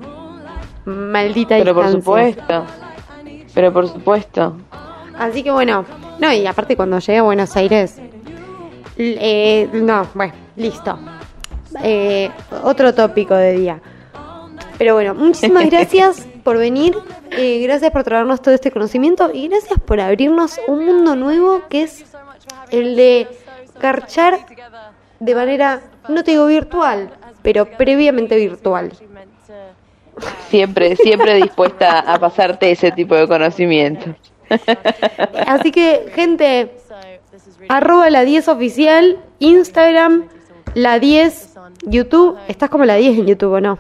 Maldita 0.85 1.57
Pero 1.59 1.75
por 1.75 1.91
supuesto. 1.91 2.65
Pero 3.55 3.73
por 3.73 3.89
supuesto. 3.89 4.57
Así 5.19 5.43
que 5.43 5.51
bueno, 5.51 5.85
no, 6.19 6.33
y 6.33 6.47
aparte 6.47 6.77
cuando 6.77 6.99
llegué 6.99 7.19
a 7.19 7.23
Buenos 7.23 7.57
Aires, 7.57 8.01
eh, 8.97 9.69
no, 9.73 10.07
bueno, 10.15 10.33
listo. 10.57 10.99
Eh, 11.83 12.31
otro 12.63 12.95
tópico 12.95 13.35
de 13.35 13.53
día. 13.53 13.81
Pero 14.79 14.95
bueno, 14.95 15.15
muchísimas 15.15 15.67
gracias 15.71 16.27
por 16.43 16.59
venir, 16.59 16.97
eh, 17.31 17.63
gracias 17.63 17.93
por 17.93 18.05
traernos 18.05 18.43
todo 18.43 18.55
este 18.55 18.71
conocimiento 18.71 19.31
y 19.33 19.49
gracias 19.49 19.79
por 19.81 20.01
abrirnos 20.01 20.59
un 20.67 20.85
mundo 20.85 21.15
nuevo 21.15 21.63
que 21.69 21.85
es 21.85 22.05
el 22.71 22.97
de 22.97 23.29
garchar 23.81 24.47
de 25.21 25.35
manera, 25.35 25.81
no 26.09 26.25
te 26.25 26.33
digo 26.33 26.47
virtual, 26.47 27.11
pero 27.43 27.67
previamente 27.67 28.37
virtual. 28.37 28.93
Siempre, 30.49 30.97
siempre 30.97 31.35
dispuesta 31.37 32.01
a 32.01 32.19
pasarte 32.19 32.71
ese 32.71 32.93
tipo 32.93 33.15
de 33.15 33.27
conocimiento. 33.27 34.15
Así 35.47 35.71
que, 35.73 36.11
gente, 36.15 36.73
arroba 37.69 38.11
la 38.11 38.25
10 38.25 38.49
oficial, 38.49 39.19
Instagram, 39.39 40.25
la 40.75 40.99
10, 40.99 41.55
YouTube. 41.87 42.37
Estás 42.49 42.69
como 42.71 42.85
la 42.85 42.97
10 42.97 43.19
en 43.21 43.27
YouTube, 43.27 43.53
¿o 43.55 43.61
no? 43.61 43.79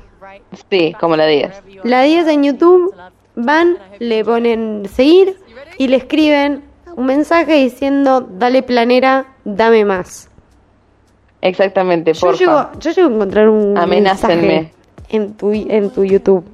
Sí, 0.71 0.95
como 0.99 1.17
la 1.17 1.27
10. 1.27 1.51
La 1.85 2.03
10 2.03 2.27
en 2.29 2.43
YouTube, 2.45 2.95
van, 3.35 3.77
le 3.99 4.25
ponen 4.25 4.85
seguir 4.93 5.37
y 5.79 5.89
le 5.89 5.97
escriben 5.97 6.65
un 6.97 7.07
mensaje 7.07 7.55
diciendo, 7.55 8.21
dale 8.21 8.63
planera, 8.63 9.27
dame 9.45 9.85
más. 9.85 10.29
Exactamente, 11.41 12.13
Yo 12.15 12.33
llego, 12.33 12.69
yo 12.79 12.91
llego 12.93 13.09
a 13.09 13.13
encontrar 13.15 13.49
un 13.49 13.77
Amenácenme. 13.77 14.37
mensaje 14.37 14.82
en 15.13 15.35
tu, 15.35 15.53
en 15.53 15.91
tu 15.91 16.05
YouTube 16.05 16.45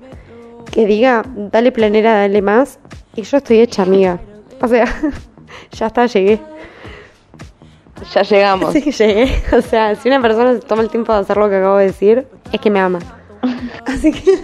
que 0.71 0.87
diga, 0.87 1.25
dale 1.35 1.73
planera, 1.73 2.13
dale 2.15 2.43
más. 2.43 2.79
Y 3.17 3.23
yo 3.23 3.39
estoy 3.39 3.61
hecha, 3.61 3.83
amiga. 3.83 4.21
O 4.61 4.69
sea, 4.69 4.87
ya 5.73 5.87
está, 5.87 6.07
llegué. 6.07 6.41
Ya 8.15 8.23
llegamos. 8.23 8.73
Sí, 8.73 8.81
llegué. 8.93 9.43
O 9.57 9.63
sea, 9.63 9.95
si 9.95 10.09
una 10.09 10.21
persona 10.21 10.55
se 10.55 10.61
toma 10.61 10.83
el 10.83 10.91
tiempo 10.91 11.13
de 11.13 11.21
hacer 11.21 11.37
lo 11.37 11.49
que 11.49 11.57
acabo 11.57 11.79
de 11.79 11.87
decir, 11.87 12.27
es 12.53 12.61
que 12.61 12.71
me 12.71 12.81
ama. 12.81 13.01
Así 13.87 14.13
que. 14.13 14.39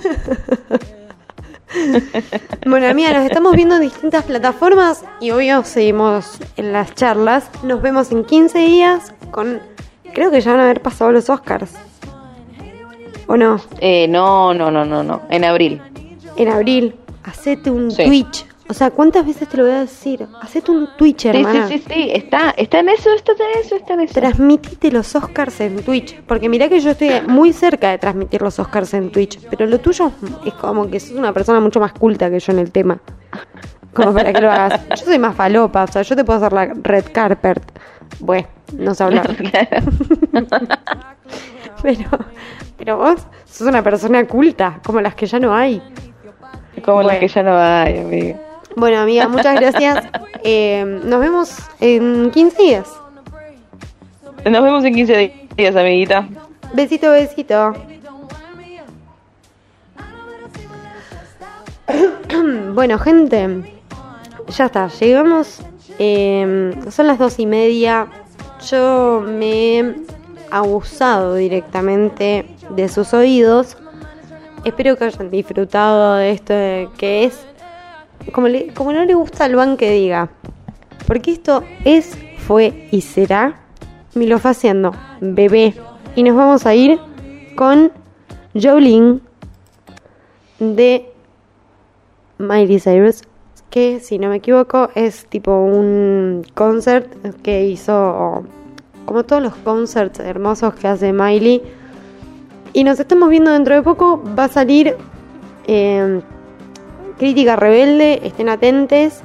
bueno, 2.66 2.88
amiga, 2.88 3.12
nos 3.12 3.24
estamos 3.24 3.54
viendo 3.54 3.76
en 3.76 3.82
distintas 3.82 4.24
plataformas 4.24 5.04
y 5.20 5.30
obvio 5.30 5.64
seguimos 5.64 6.38
en 6.56 6.72
las 6.72 6.94
charlas. 6.94 7.50
Nos 7.62 7.82
vemos 7.82 8.10
en 8.12 8.24
15 8.24 8.58
días 8.58 9.14
con. 9.30 9.60
Creo 10.12 10.30
que 10.30 10.40
ya 10.40 10.52
van 10.52 10.60
a 10.60 10.64
haber 10.64 10.80
pasado 10.80 11.10
los 11.10 11.28
Oscars. 11.28 11.72
¿O 13.26 13.36
no? 13.36 13.60
Eh, 13.80 14.06
no, 14.08 14.52
no, 14.54 14.70
no, 14.70 14.84
no, 14.84 15.02
no. 15.02 15.22
En 15.30 15.44
abril. 15.44 15.80
En 16.36 16.48
abril. 16.48 16.94
Hacete 17.24 17.70
un 17.70 17.90
Sí. 17.90 18.04
Twitch. 18.04 18.46
O 18.66 18.72
sea, 18.72 18.90
¿cuántas 18.90 19.26
veces 19.26 19.46
te 19.46 19.58
lo 19.58 19.64
voy 19.64 19.72
a 19.72 19.80
decir? 19.80 20.26
Hacete 20.40 20.70
un 20.70 20.88
Twitch, 20.96 21.22
Sí, 21.22 21.28
hermana. 21.28 21.68
sí, 21.68 21.78
sí, 21.78 21.84
sí. 21.94 22.10
Está, 22.14 22.50
está 22.56 22.78
en 22.80 22.88
eso, 22.88 23.10
está 23.12 23.32
en 23.32 23.60
eso, 23.62 23.76
está 23.76 23.92
en 23.94 24.00
eso. 24.00 24.14
Transmitite 24.14 24.90
los 24.90 25.14
Oscars 25.14 25.60
en 25.60 25.82
Twitch. 25.82 26.18
Porque 26.22 26.48
mirá 26.48 26.68
que 26.70 26.80
yo 26.80 26.90
estoy 26.92 27.10
muy 27.28 27.52
cerca 27.52 27.90
de 27.90 27.98
transmitir 27.98 28.40
los 28.40 28.58
Oscars 28.58 28.94
en 28.94 29.10
Twitch. 29.12 29.38
Pero 29.50 29.66
lo 29.66 29.78
tuyo 29.80 30.12
es 30.46 30.54
como 30.54 30.88
que 30.90 30.98
sos 30.98 31.10
una 31.16 31.32
persona 31.34 31.60
mucho 31.60 31.78
más 31.78 31.92
culta 31.92 32.30
que 32.30 32.40
yo 32.40 32.52
en 32.54 32.58
el 32.58 32.70
tema. 32.72 32.98
Como 33.92 34.14
para 34.14 34.32
que 34.32 34.40
lo 34.40 34.50
hagas. 34.50 34.80
Yo 34.98 35.04
soy 35.04 35.18
más 35.18 35.36
falopa. 35.36 35.84
O 35.84 35.86
sea, 35.86 36.00
yo 36.02 36.16
te 36.16 36.24
puedo 36.24 36.38
hacer 36.38 36.52
la 36.54 36.72
red 36.82 37.04
carpet. 37.12 37.60
Bueno, 38.18 38.48
no 38.78 38.94
sé 38.94 39.04
hablar. 39.04 39.36
Pero, 41.84 42.08
pero 42.78 42.96
vos 42.96 43.26
sos 43.44 43.66
una 43.68 43.82
persona 43.82 44.26
culta. 44.26 44.80
Como 44.82 45.02
las 45.02 45.14
que 45.14 45.26
ya 45.26 45.38
no 45.38 45.54
hay. 45.54 45.82
Como 46.82 47.02
las 47.02 47.18
que 47.18 47.28
ya 47.28 47.42
no 47.42 47.58
hay, 47.58 47.98
amiga. 47.98 48.40
Bueno, 48.74 49.00
amiga, 49.00 49.28
muchas 49.28 49.60
gracias. 49.60 50.04
Eh, 50.46 50.84
nos 51.04 51.20
vemos 51.20 51.58
en 51.80 52.30
15 52.30 52.62
días. 52.62 52.86
Nos 54.44 54.62
vemos 54.62 54.84
en 54.84 54.94
15 54.94 55.48
días, 55.56 55.74
amiguita. 55.74 56.28
Besito, 56.74 57.10
besito. 57.12 57.72
bueno, 62.74 62.98
gente, 62.98 63.72
ya 64.48 64.66
está, 64.66 64.88
llegamos. 64.88 65.62
eh, 65.98 66.74
son 66.90 67.06
las 67.06 67.18
dos 67.18 67.38
y 67.38 67.46
media. 67.46 68.06
Yo 68.70 69.24
me 69.26 69.94
abusado 70.58 71.34
directamente 71.34 72.46
de 72.70 72.88
sus 72.88 73.12
oídos. 73.14 73.76
Espero 74.64 74.96
que 74.96 75.04
hayan 75.04 75.30
disfrutado 75.30 76.14
de 76.14 76.30
esto 76.30 76.54
que 76.96 77.24
es 77.24 77.38
como, 78.32 78.48
le- 78.48 78.72
como 78.72 78.92
no 78.92 79.04
le 79.04 79.14
gusta 79.14 79.44
al 79.44 79.56
ban 79.56 79.76
que 79.76 79.90
diga. 79.90 80.30
Porque 81.06 81.32
esto 81.32 81.62
es, 81.84 82.16
fue 82.38 82.88
y 82.90 83.00
será 83.02 83.60
Milofaciendo, 84.14 84.92
bebé. 85.20 85.74
Y 86.14 86.22
nos 86.22 86.36
vamos 86.36 86.66
a 86.66 86.74
ir 86.74 87.00
con 87.56 87.90
Jolene 88.54 89.18
de 90.60 91.10
Miley 92.38 92.78
Cyrus, 92.78 93.22
que 93.70 93.98
si 93.98 94.20
no 94.20 94.28
me 94.28 94.36
equivoco 94.36 94.88
es 94.94 95.26
tipo 95.26 95.50
un 95.64 96.46
concert 96.54 97.08
que 97.42 97.66
hizo, 97.66 98.44
como 99.04 99.24
todos 99.24 99.42
los 99.42 99.54
concerts 99.56 100.20
hermosos 100.20 100.74
que 100.74 100.88
hace 100.88 101.12
Miley. 101.12 101.62
Y 102.72 102.84
nos 102.84 102.98
estamos 102.98 103.28
viendo 103.28 103.52
dentro 103.52 103.74
de 103.74 103.82
poco, 103.82 104.22
va 104.36 104.44
a 104.44 104.48
salir 104.48 104.96
eh, 105.66 106.20
Crítica 107.18 107.56
Rebelde, 107.56 108.20
estén 108.24 108.48
atentes. 108.48 109.22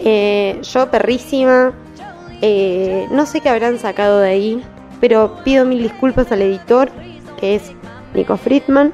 Eh, 0.00 0.60
yo 0.62 0.90
perrísima, 0.90 1.72
eh, 2.42 3.06
no 3.10 3.26
sé 3.26 3.40
qué 3.40 3.48
habrán 3.48 3.78
sacado 3.78 4.20
de 4.20 4.28
ahí, 4.28 4.62
pero 5.00 5.36
pido 5.44 5.64
mil 5.64 5.82
disculpas 5.82 6.30
al 6.32 6.42
editor, 6.42 6.90
que 7.40 7.56
es 7.56 7.72
Nico 8.14 8.36
Friedman, 8.36 8.92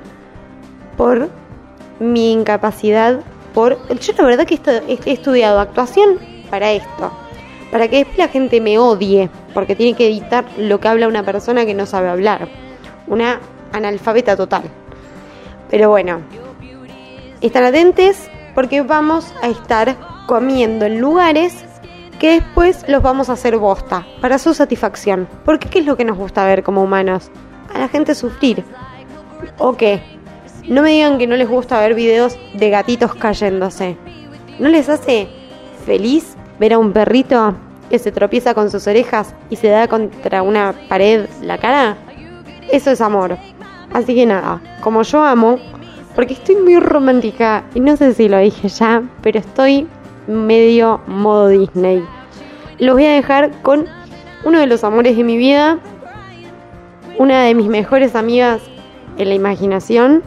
por 0.96 1.28
mi 2.00 2.32
incapacidad. 2.32 3.20
Por, 3.52 3.76
yo 3.98 4.12
la 4.16 4.24
verdad 4.24 4.46
que 4.46 4.58
he 4.86 5.12
estudiado 5.12 5.60
actuación 5.60 6.18
para 6.48 6.72
esto, 6.72 7.12
para 7.72 7.88
que 7.88 7.96
después 7.96 8.18
la 8.18 8.28
gente 8.28 8.60
me 8.60 8.78
odie, 8.78 9.30
porque 9.54 9.74
tiene 9.74 9.96
que 9.96 10.06
editar 10.06 10.44
lo 10.58 10.78
que 10.78 10.88
habla 10.88 11.08
una 11.08 11.22
persona 11.22 11.64
que 11.64 11.72
no 11.72 11.86
sabe 11.86 12.10
hablar, 12.10 12.46
una 13.06 13.40
analfabeta 13.72 14.36
total. 14.36 14.64
Pero 15.70 15.88
bueno, 15.88 16.20
están 17.40 17.64
atentos 17.64 18.28
porque 18.54 18.82
vamos 18.82 19.32
a 19.42 19.48
estar 19.48 19.96
comiendo 20.26 20.84
en 20.84 21.00
lugares 21.00 21.64
que 22.20 22.32
después 22.40 22.84
los 22.88 23.02
vamos 23.02 23.30
a 23.30 23.32
hacer 23.32 23.56
bosta, 23.56 24.06
para 24.20 24.38
su 24.38 24.52
satisfacción. 24.52 25.26
Porque 25.46 25.70
¿qué 25.70 25.78
es 25.78 25.86
lo 25.86 25.96
que 25.96 26.04
nos 26.04 26.18
gusta 26.18 26.44
ver 26.44 26.62
como 26.62 26.82
humanos? 26.82 27.30
A 27.74 27.78
la 27.78 27.88
gente 27.88 28.14
sufrir. 28.14 28.64
¿O 29.56 29.78
qué? 29.78 30.02
No 30.68 30.82
me 30.82 30.90
digan 30.90 31.16
que 31.16 31.26
no 31.26 31.36
les 31.36 31.48
gusta 31.48 31.80
ver 31.80 31.94
videos 31.94 32.38
de 32.52 32.68
gatitos 32.68 33.14
cayéndose. 33.14 33.96
¿No 34.58 34.68
les 34.68 34.90
hace 34.90 35.26
feliz 35.86 36.36
ver 36.62 36.74
a 36.74 36.78
un 36.78 36.92
perrito 36.92 37.56
que 37.90 37.98
se 37.98 38.12
tropieza 38.12 38.54
con 38.54 38.70
sus 38.70 38.86
orejas 38.86 39.34
y 39.50 39.56
se 39.56 39.66
da 39.66 39.88
contra 39.88 40.42
una 40.42 40.72
pared 40.88 41.26
la 41.42 41.58
cara? 41.58 41.96
Eso 42.70 42.92
es 42.92 43.00
amor. 43.00 43.36
Así 43.92 44.14
que 44.14 44.26
nada, 44.26 44.62
como 44.80 45.02
yo 45.02 45.24
amo, 45.24 45.58
porque 46.14 46.34
estoy 46.34 46.54
muy 46.54 46.78
romántica 46.78 47.64
y 47.74 47.80
no 47.80 47.96
sé 47.96 48.14
si 48.14 48.28
lo 48.28 48.38
dije 48.38 48.68
ya, 48.68 49.02
pero 49.22 49.40
estoy 49.40 49.88
medio 50.28 51.00
modo 51.08 51.48
Disney. 51.48 52.04
Los 52.78 52.94
voy 52.94 53.06
a 53.06 53.14
dejar 53.14 53.50
con 53.62 53.86
uno 54.44 54.60
de 54.60 54.68
los 54.68 54.84
amores 54.84 55.16
de 55.16 55.24
mi 55.24 55.36
vida, 55.36 55.80
una 57.18 57.42
de 57.42 57.56
mis 57.56 57.66
mejores 57.66 58.14
amigas 58.14 58.62
en 59.18 59.30
la 59.30 59.34
imaginación. 59.34 60.22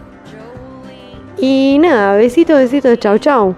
Y 1.37 1.77
nada, 1.79 2.17
besito, 2.17 2.55
besito, 2.55 2.93
chau 2.97 3.17
chau. 3.19 3.55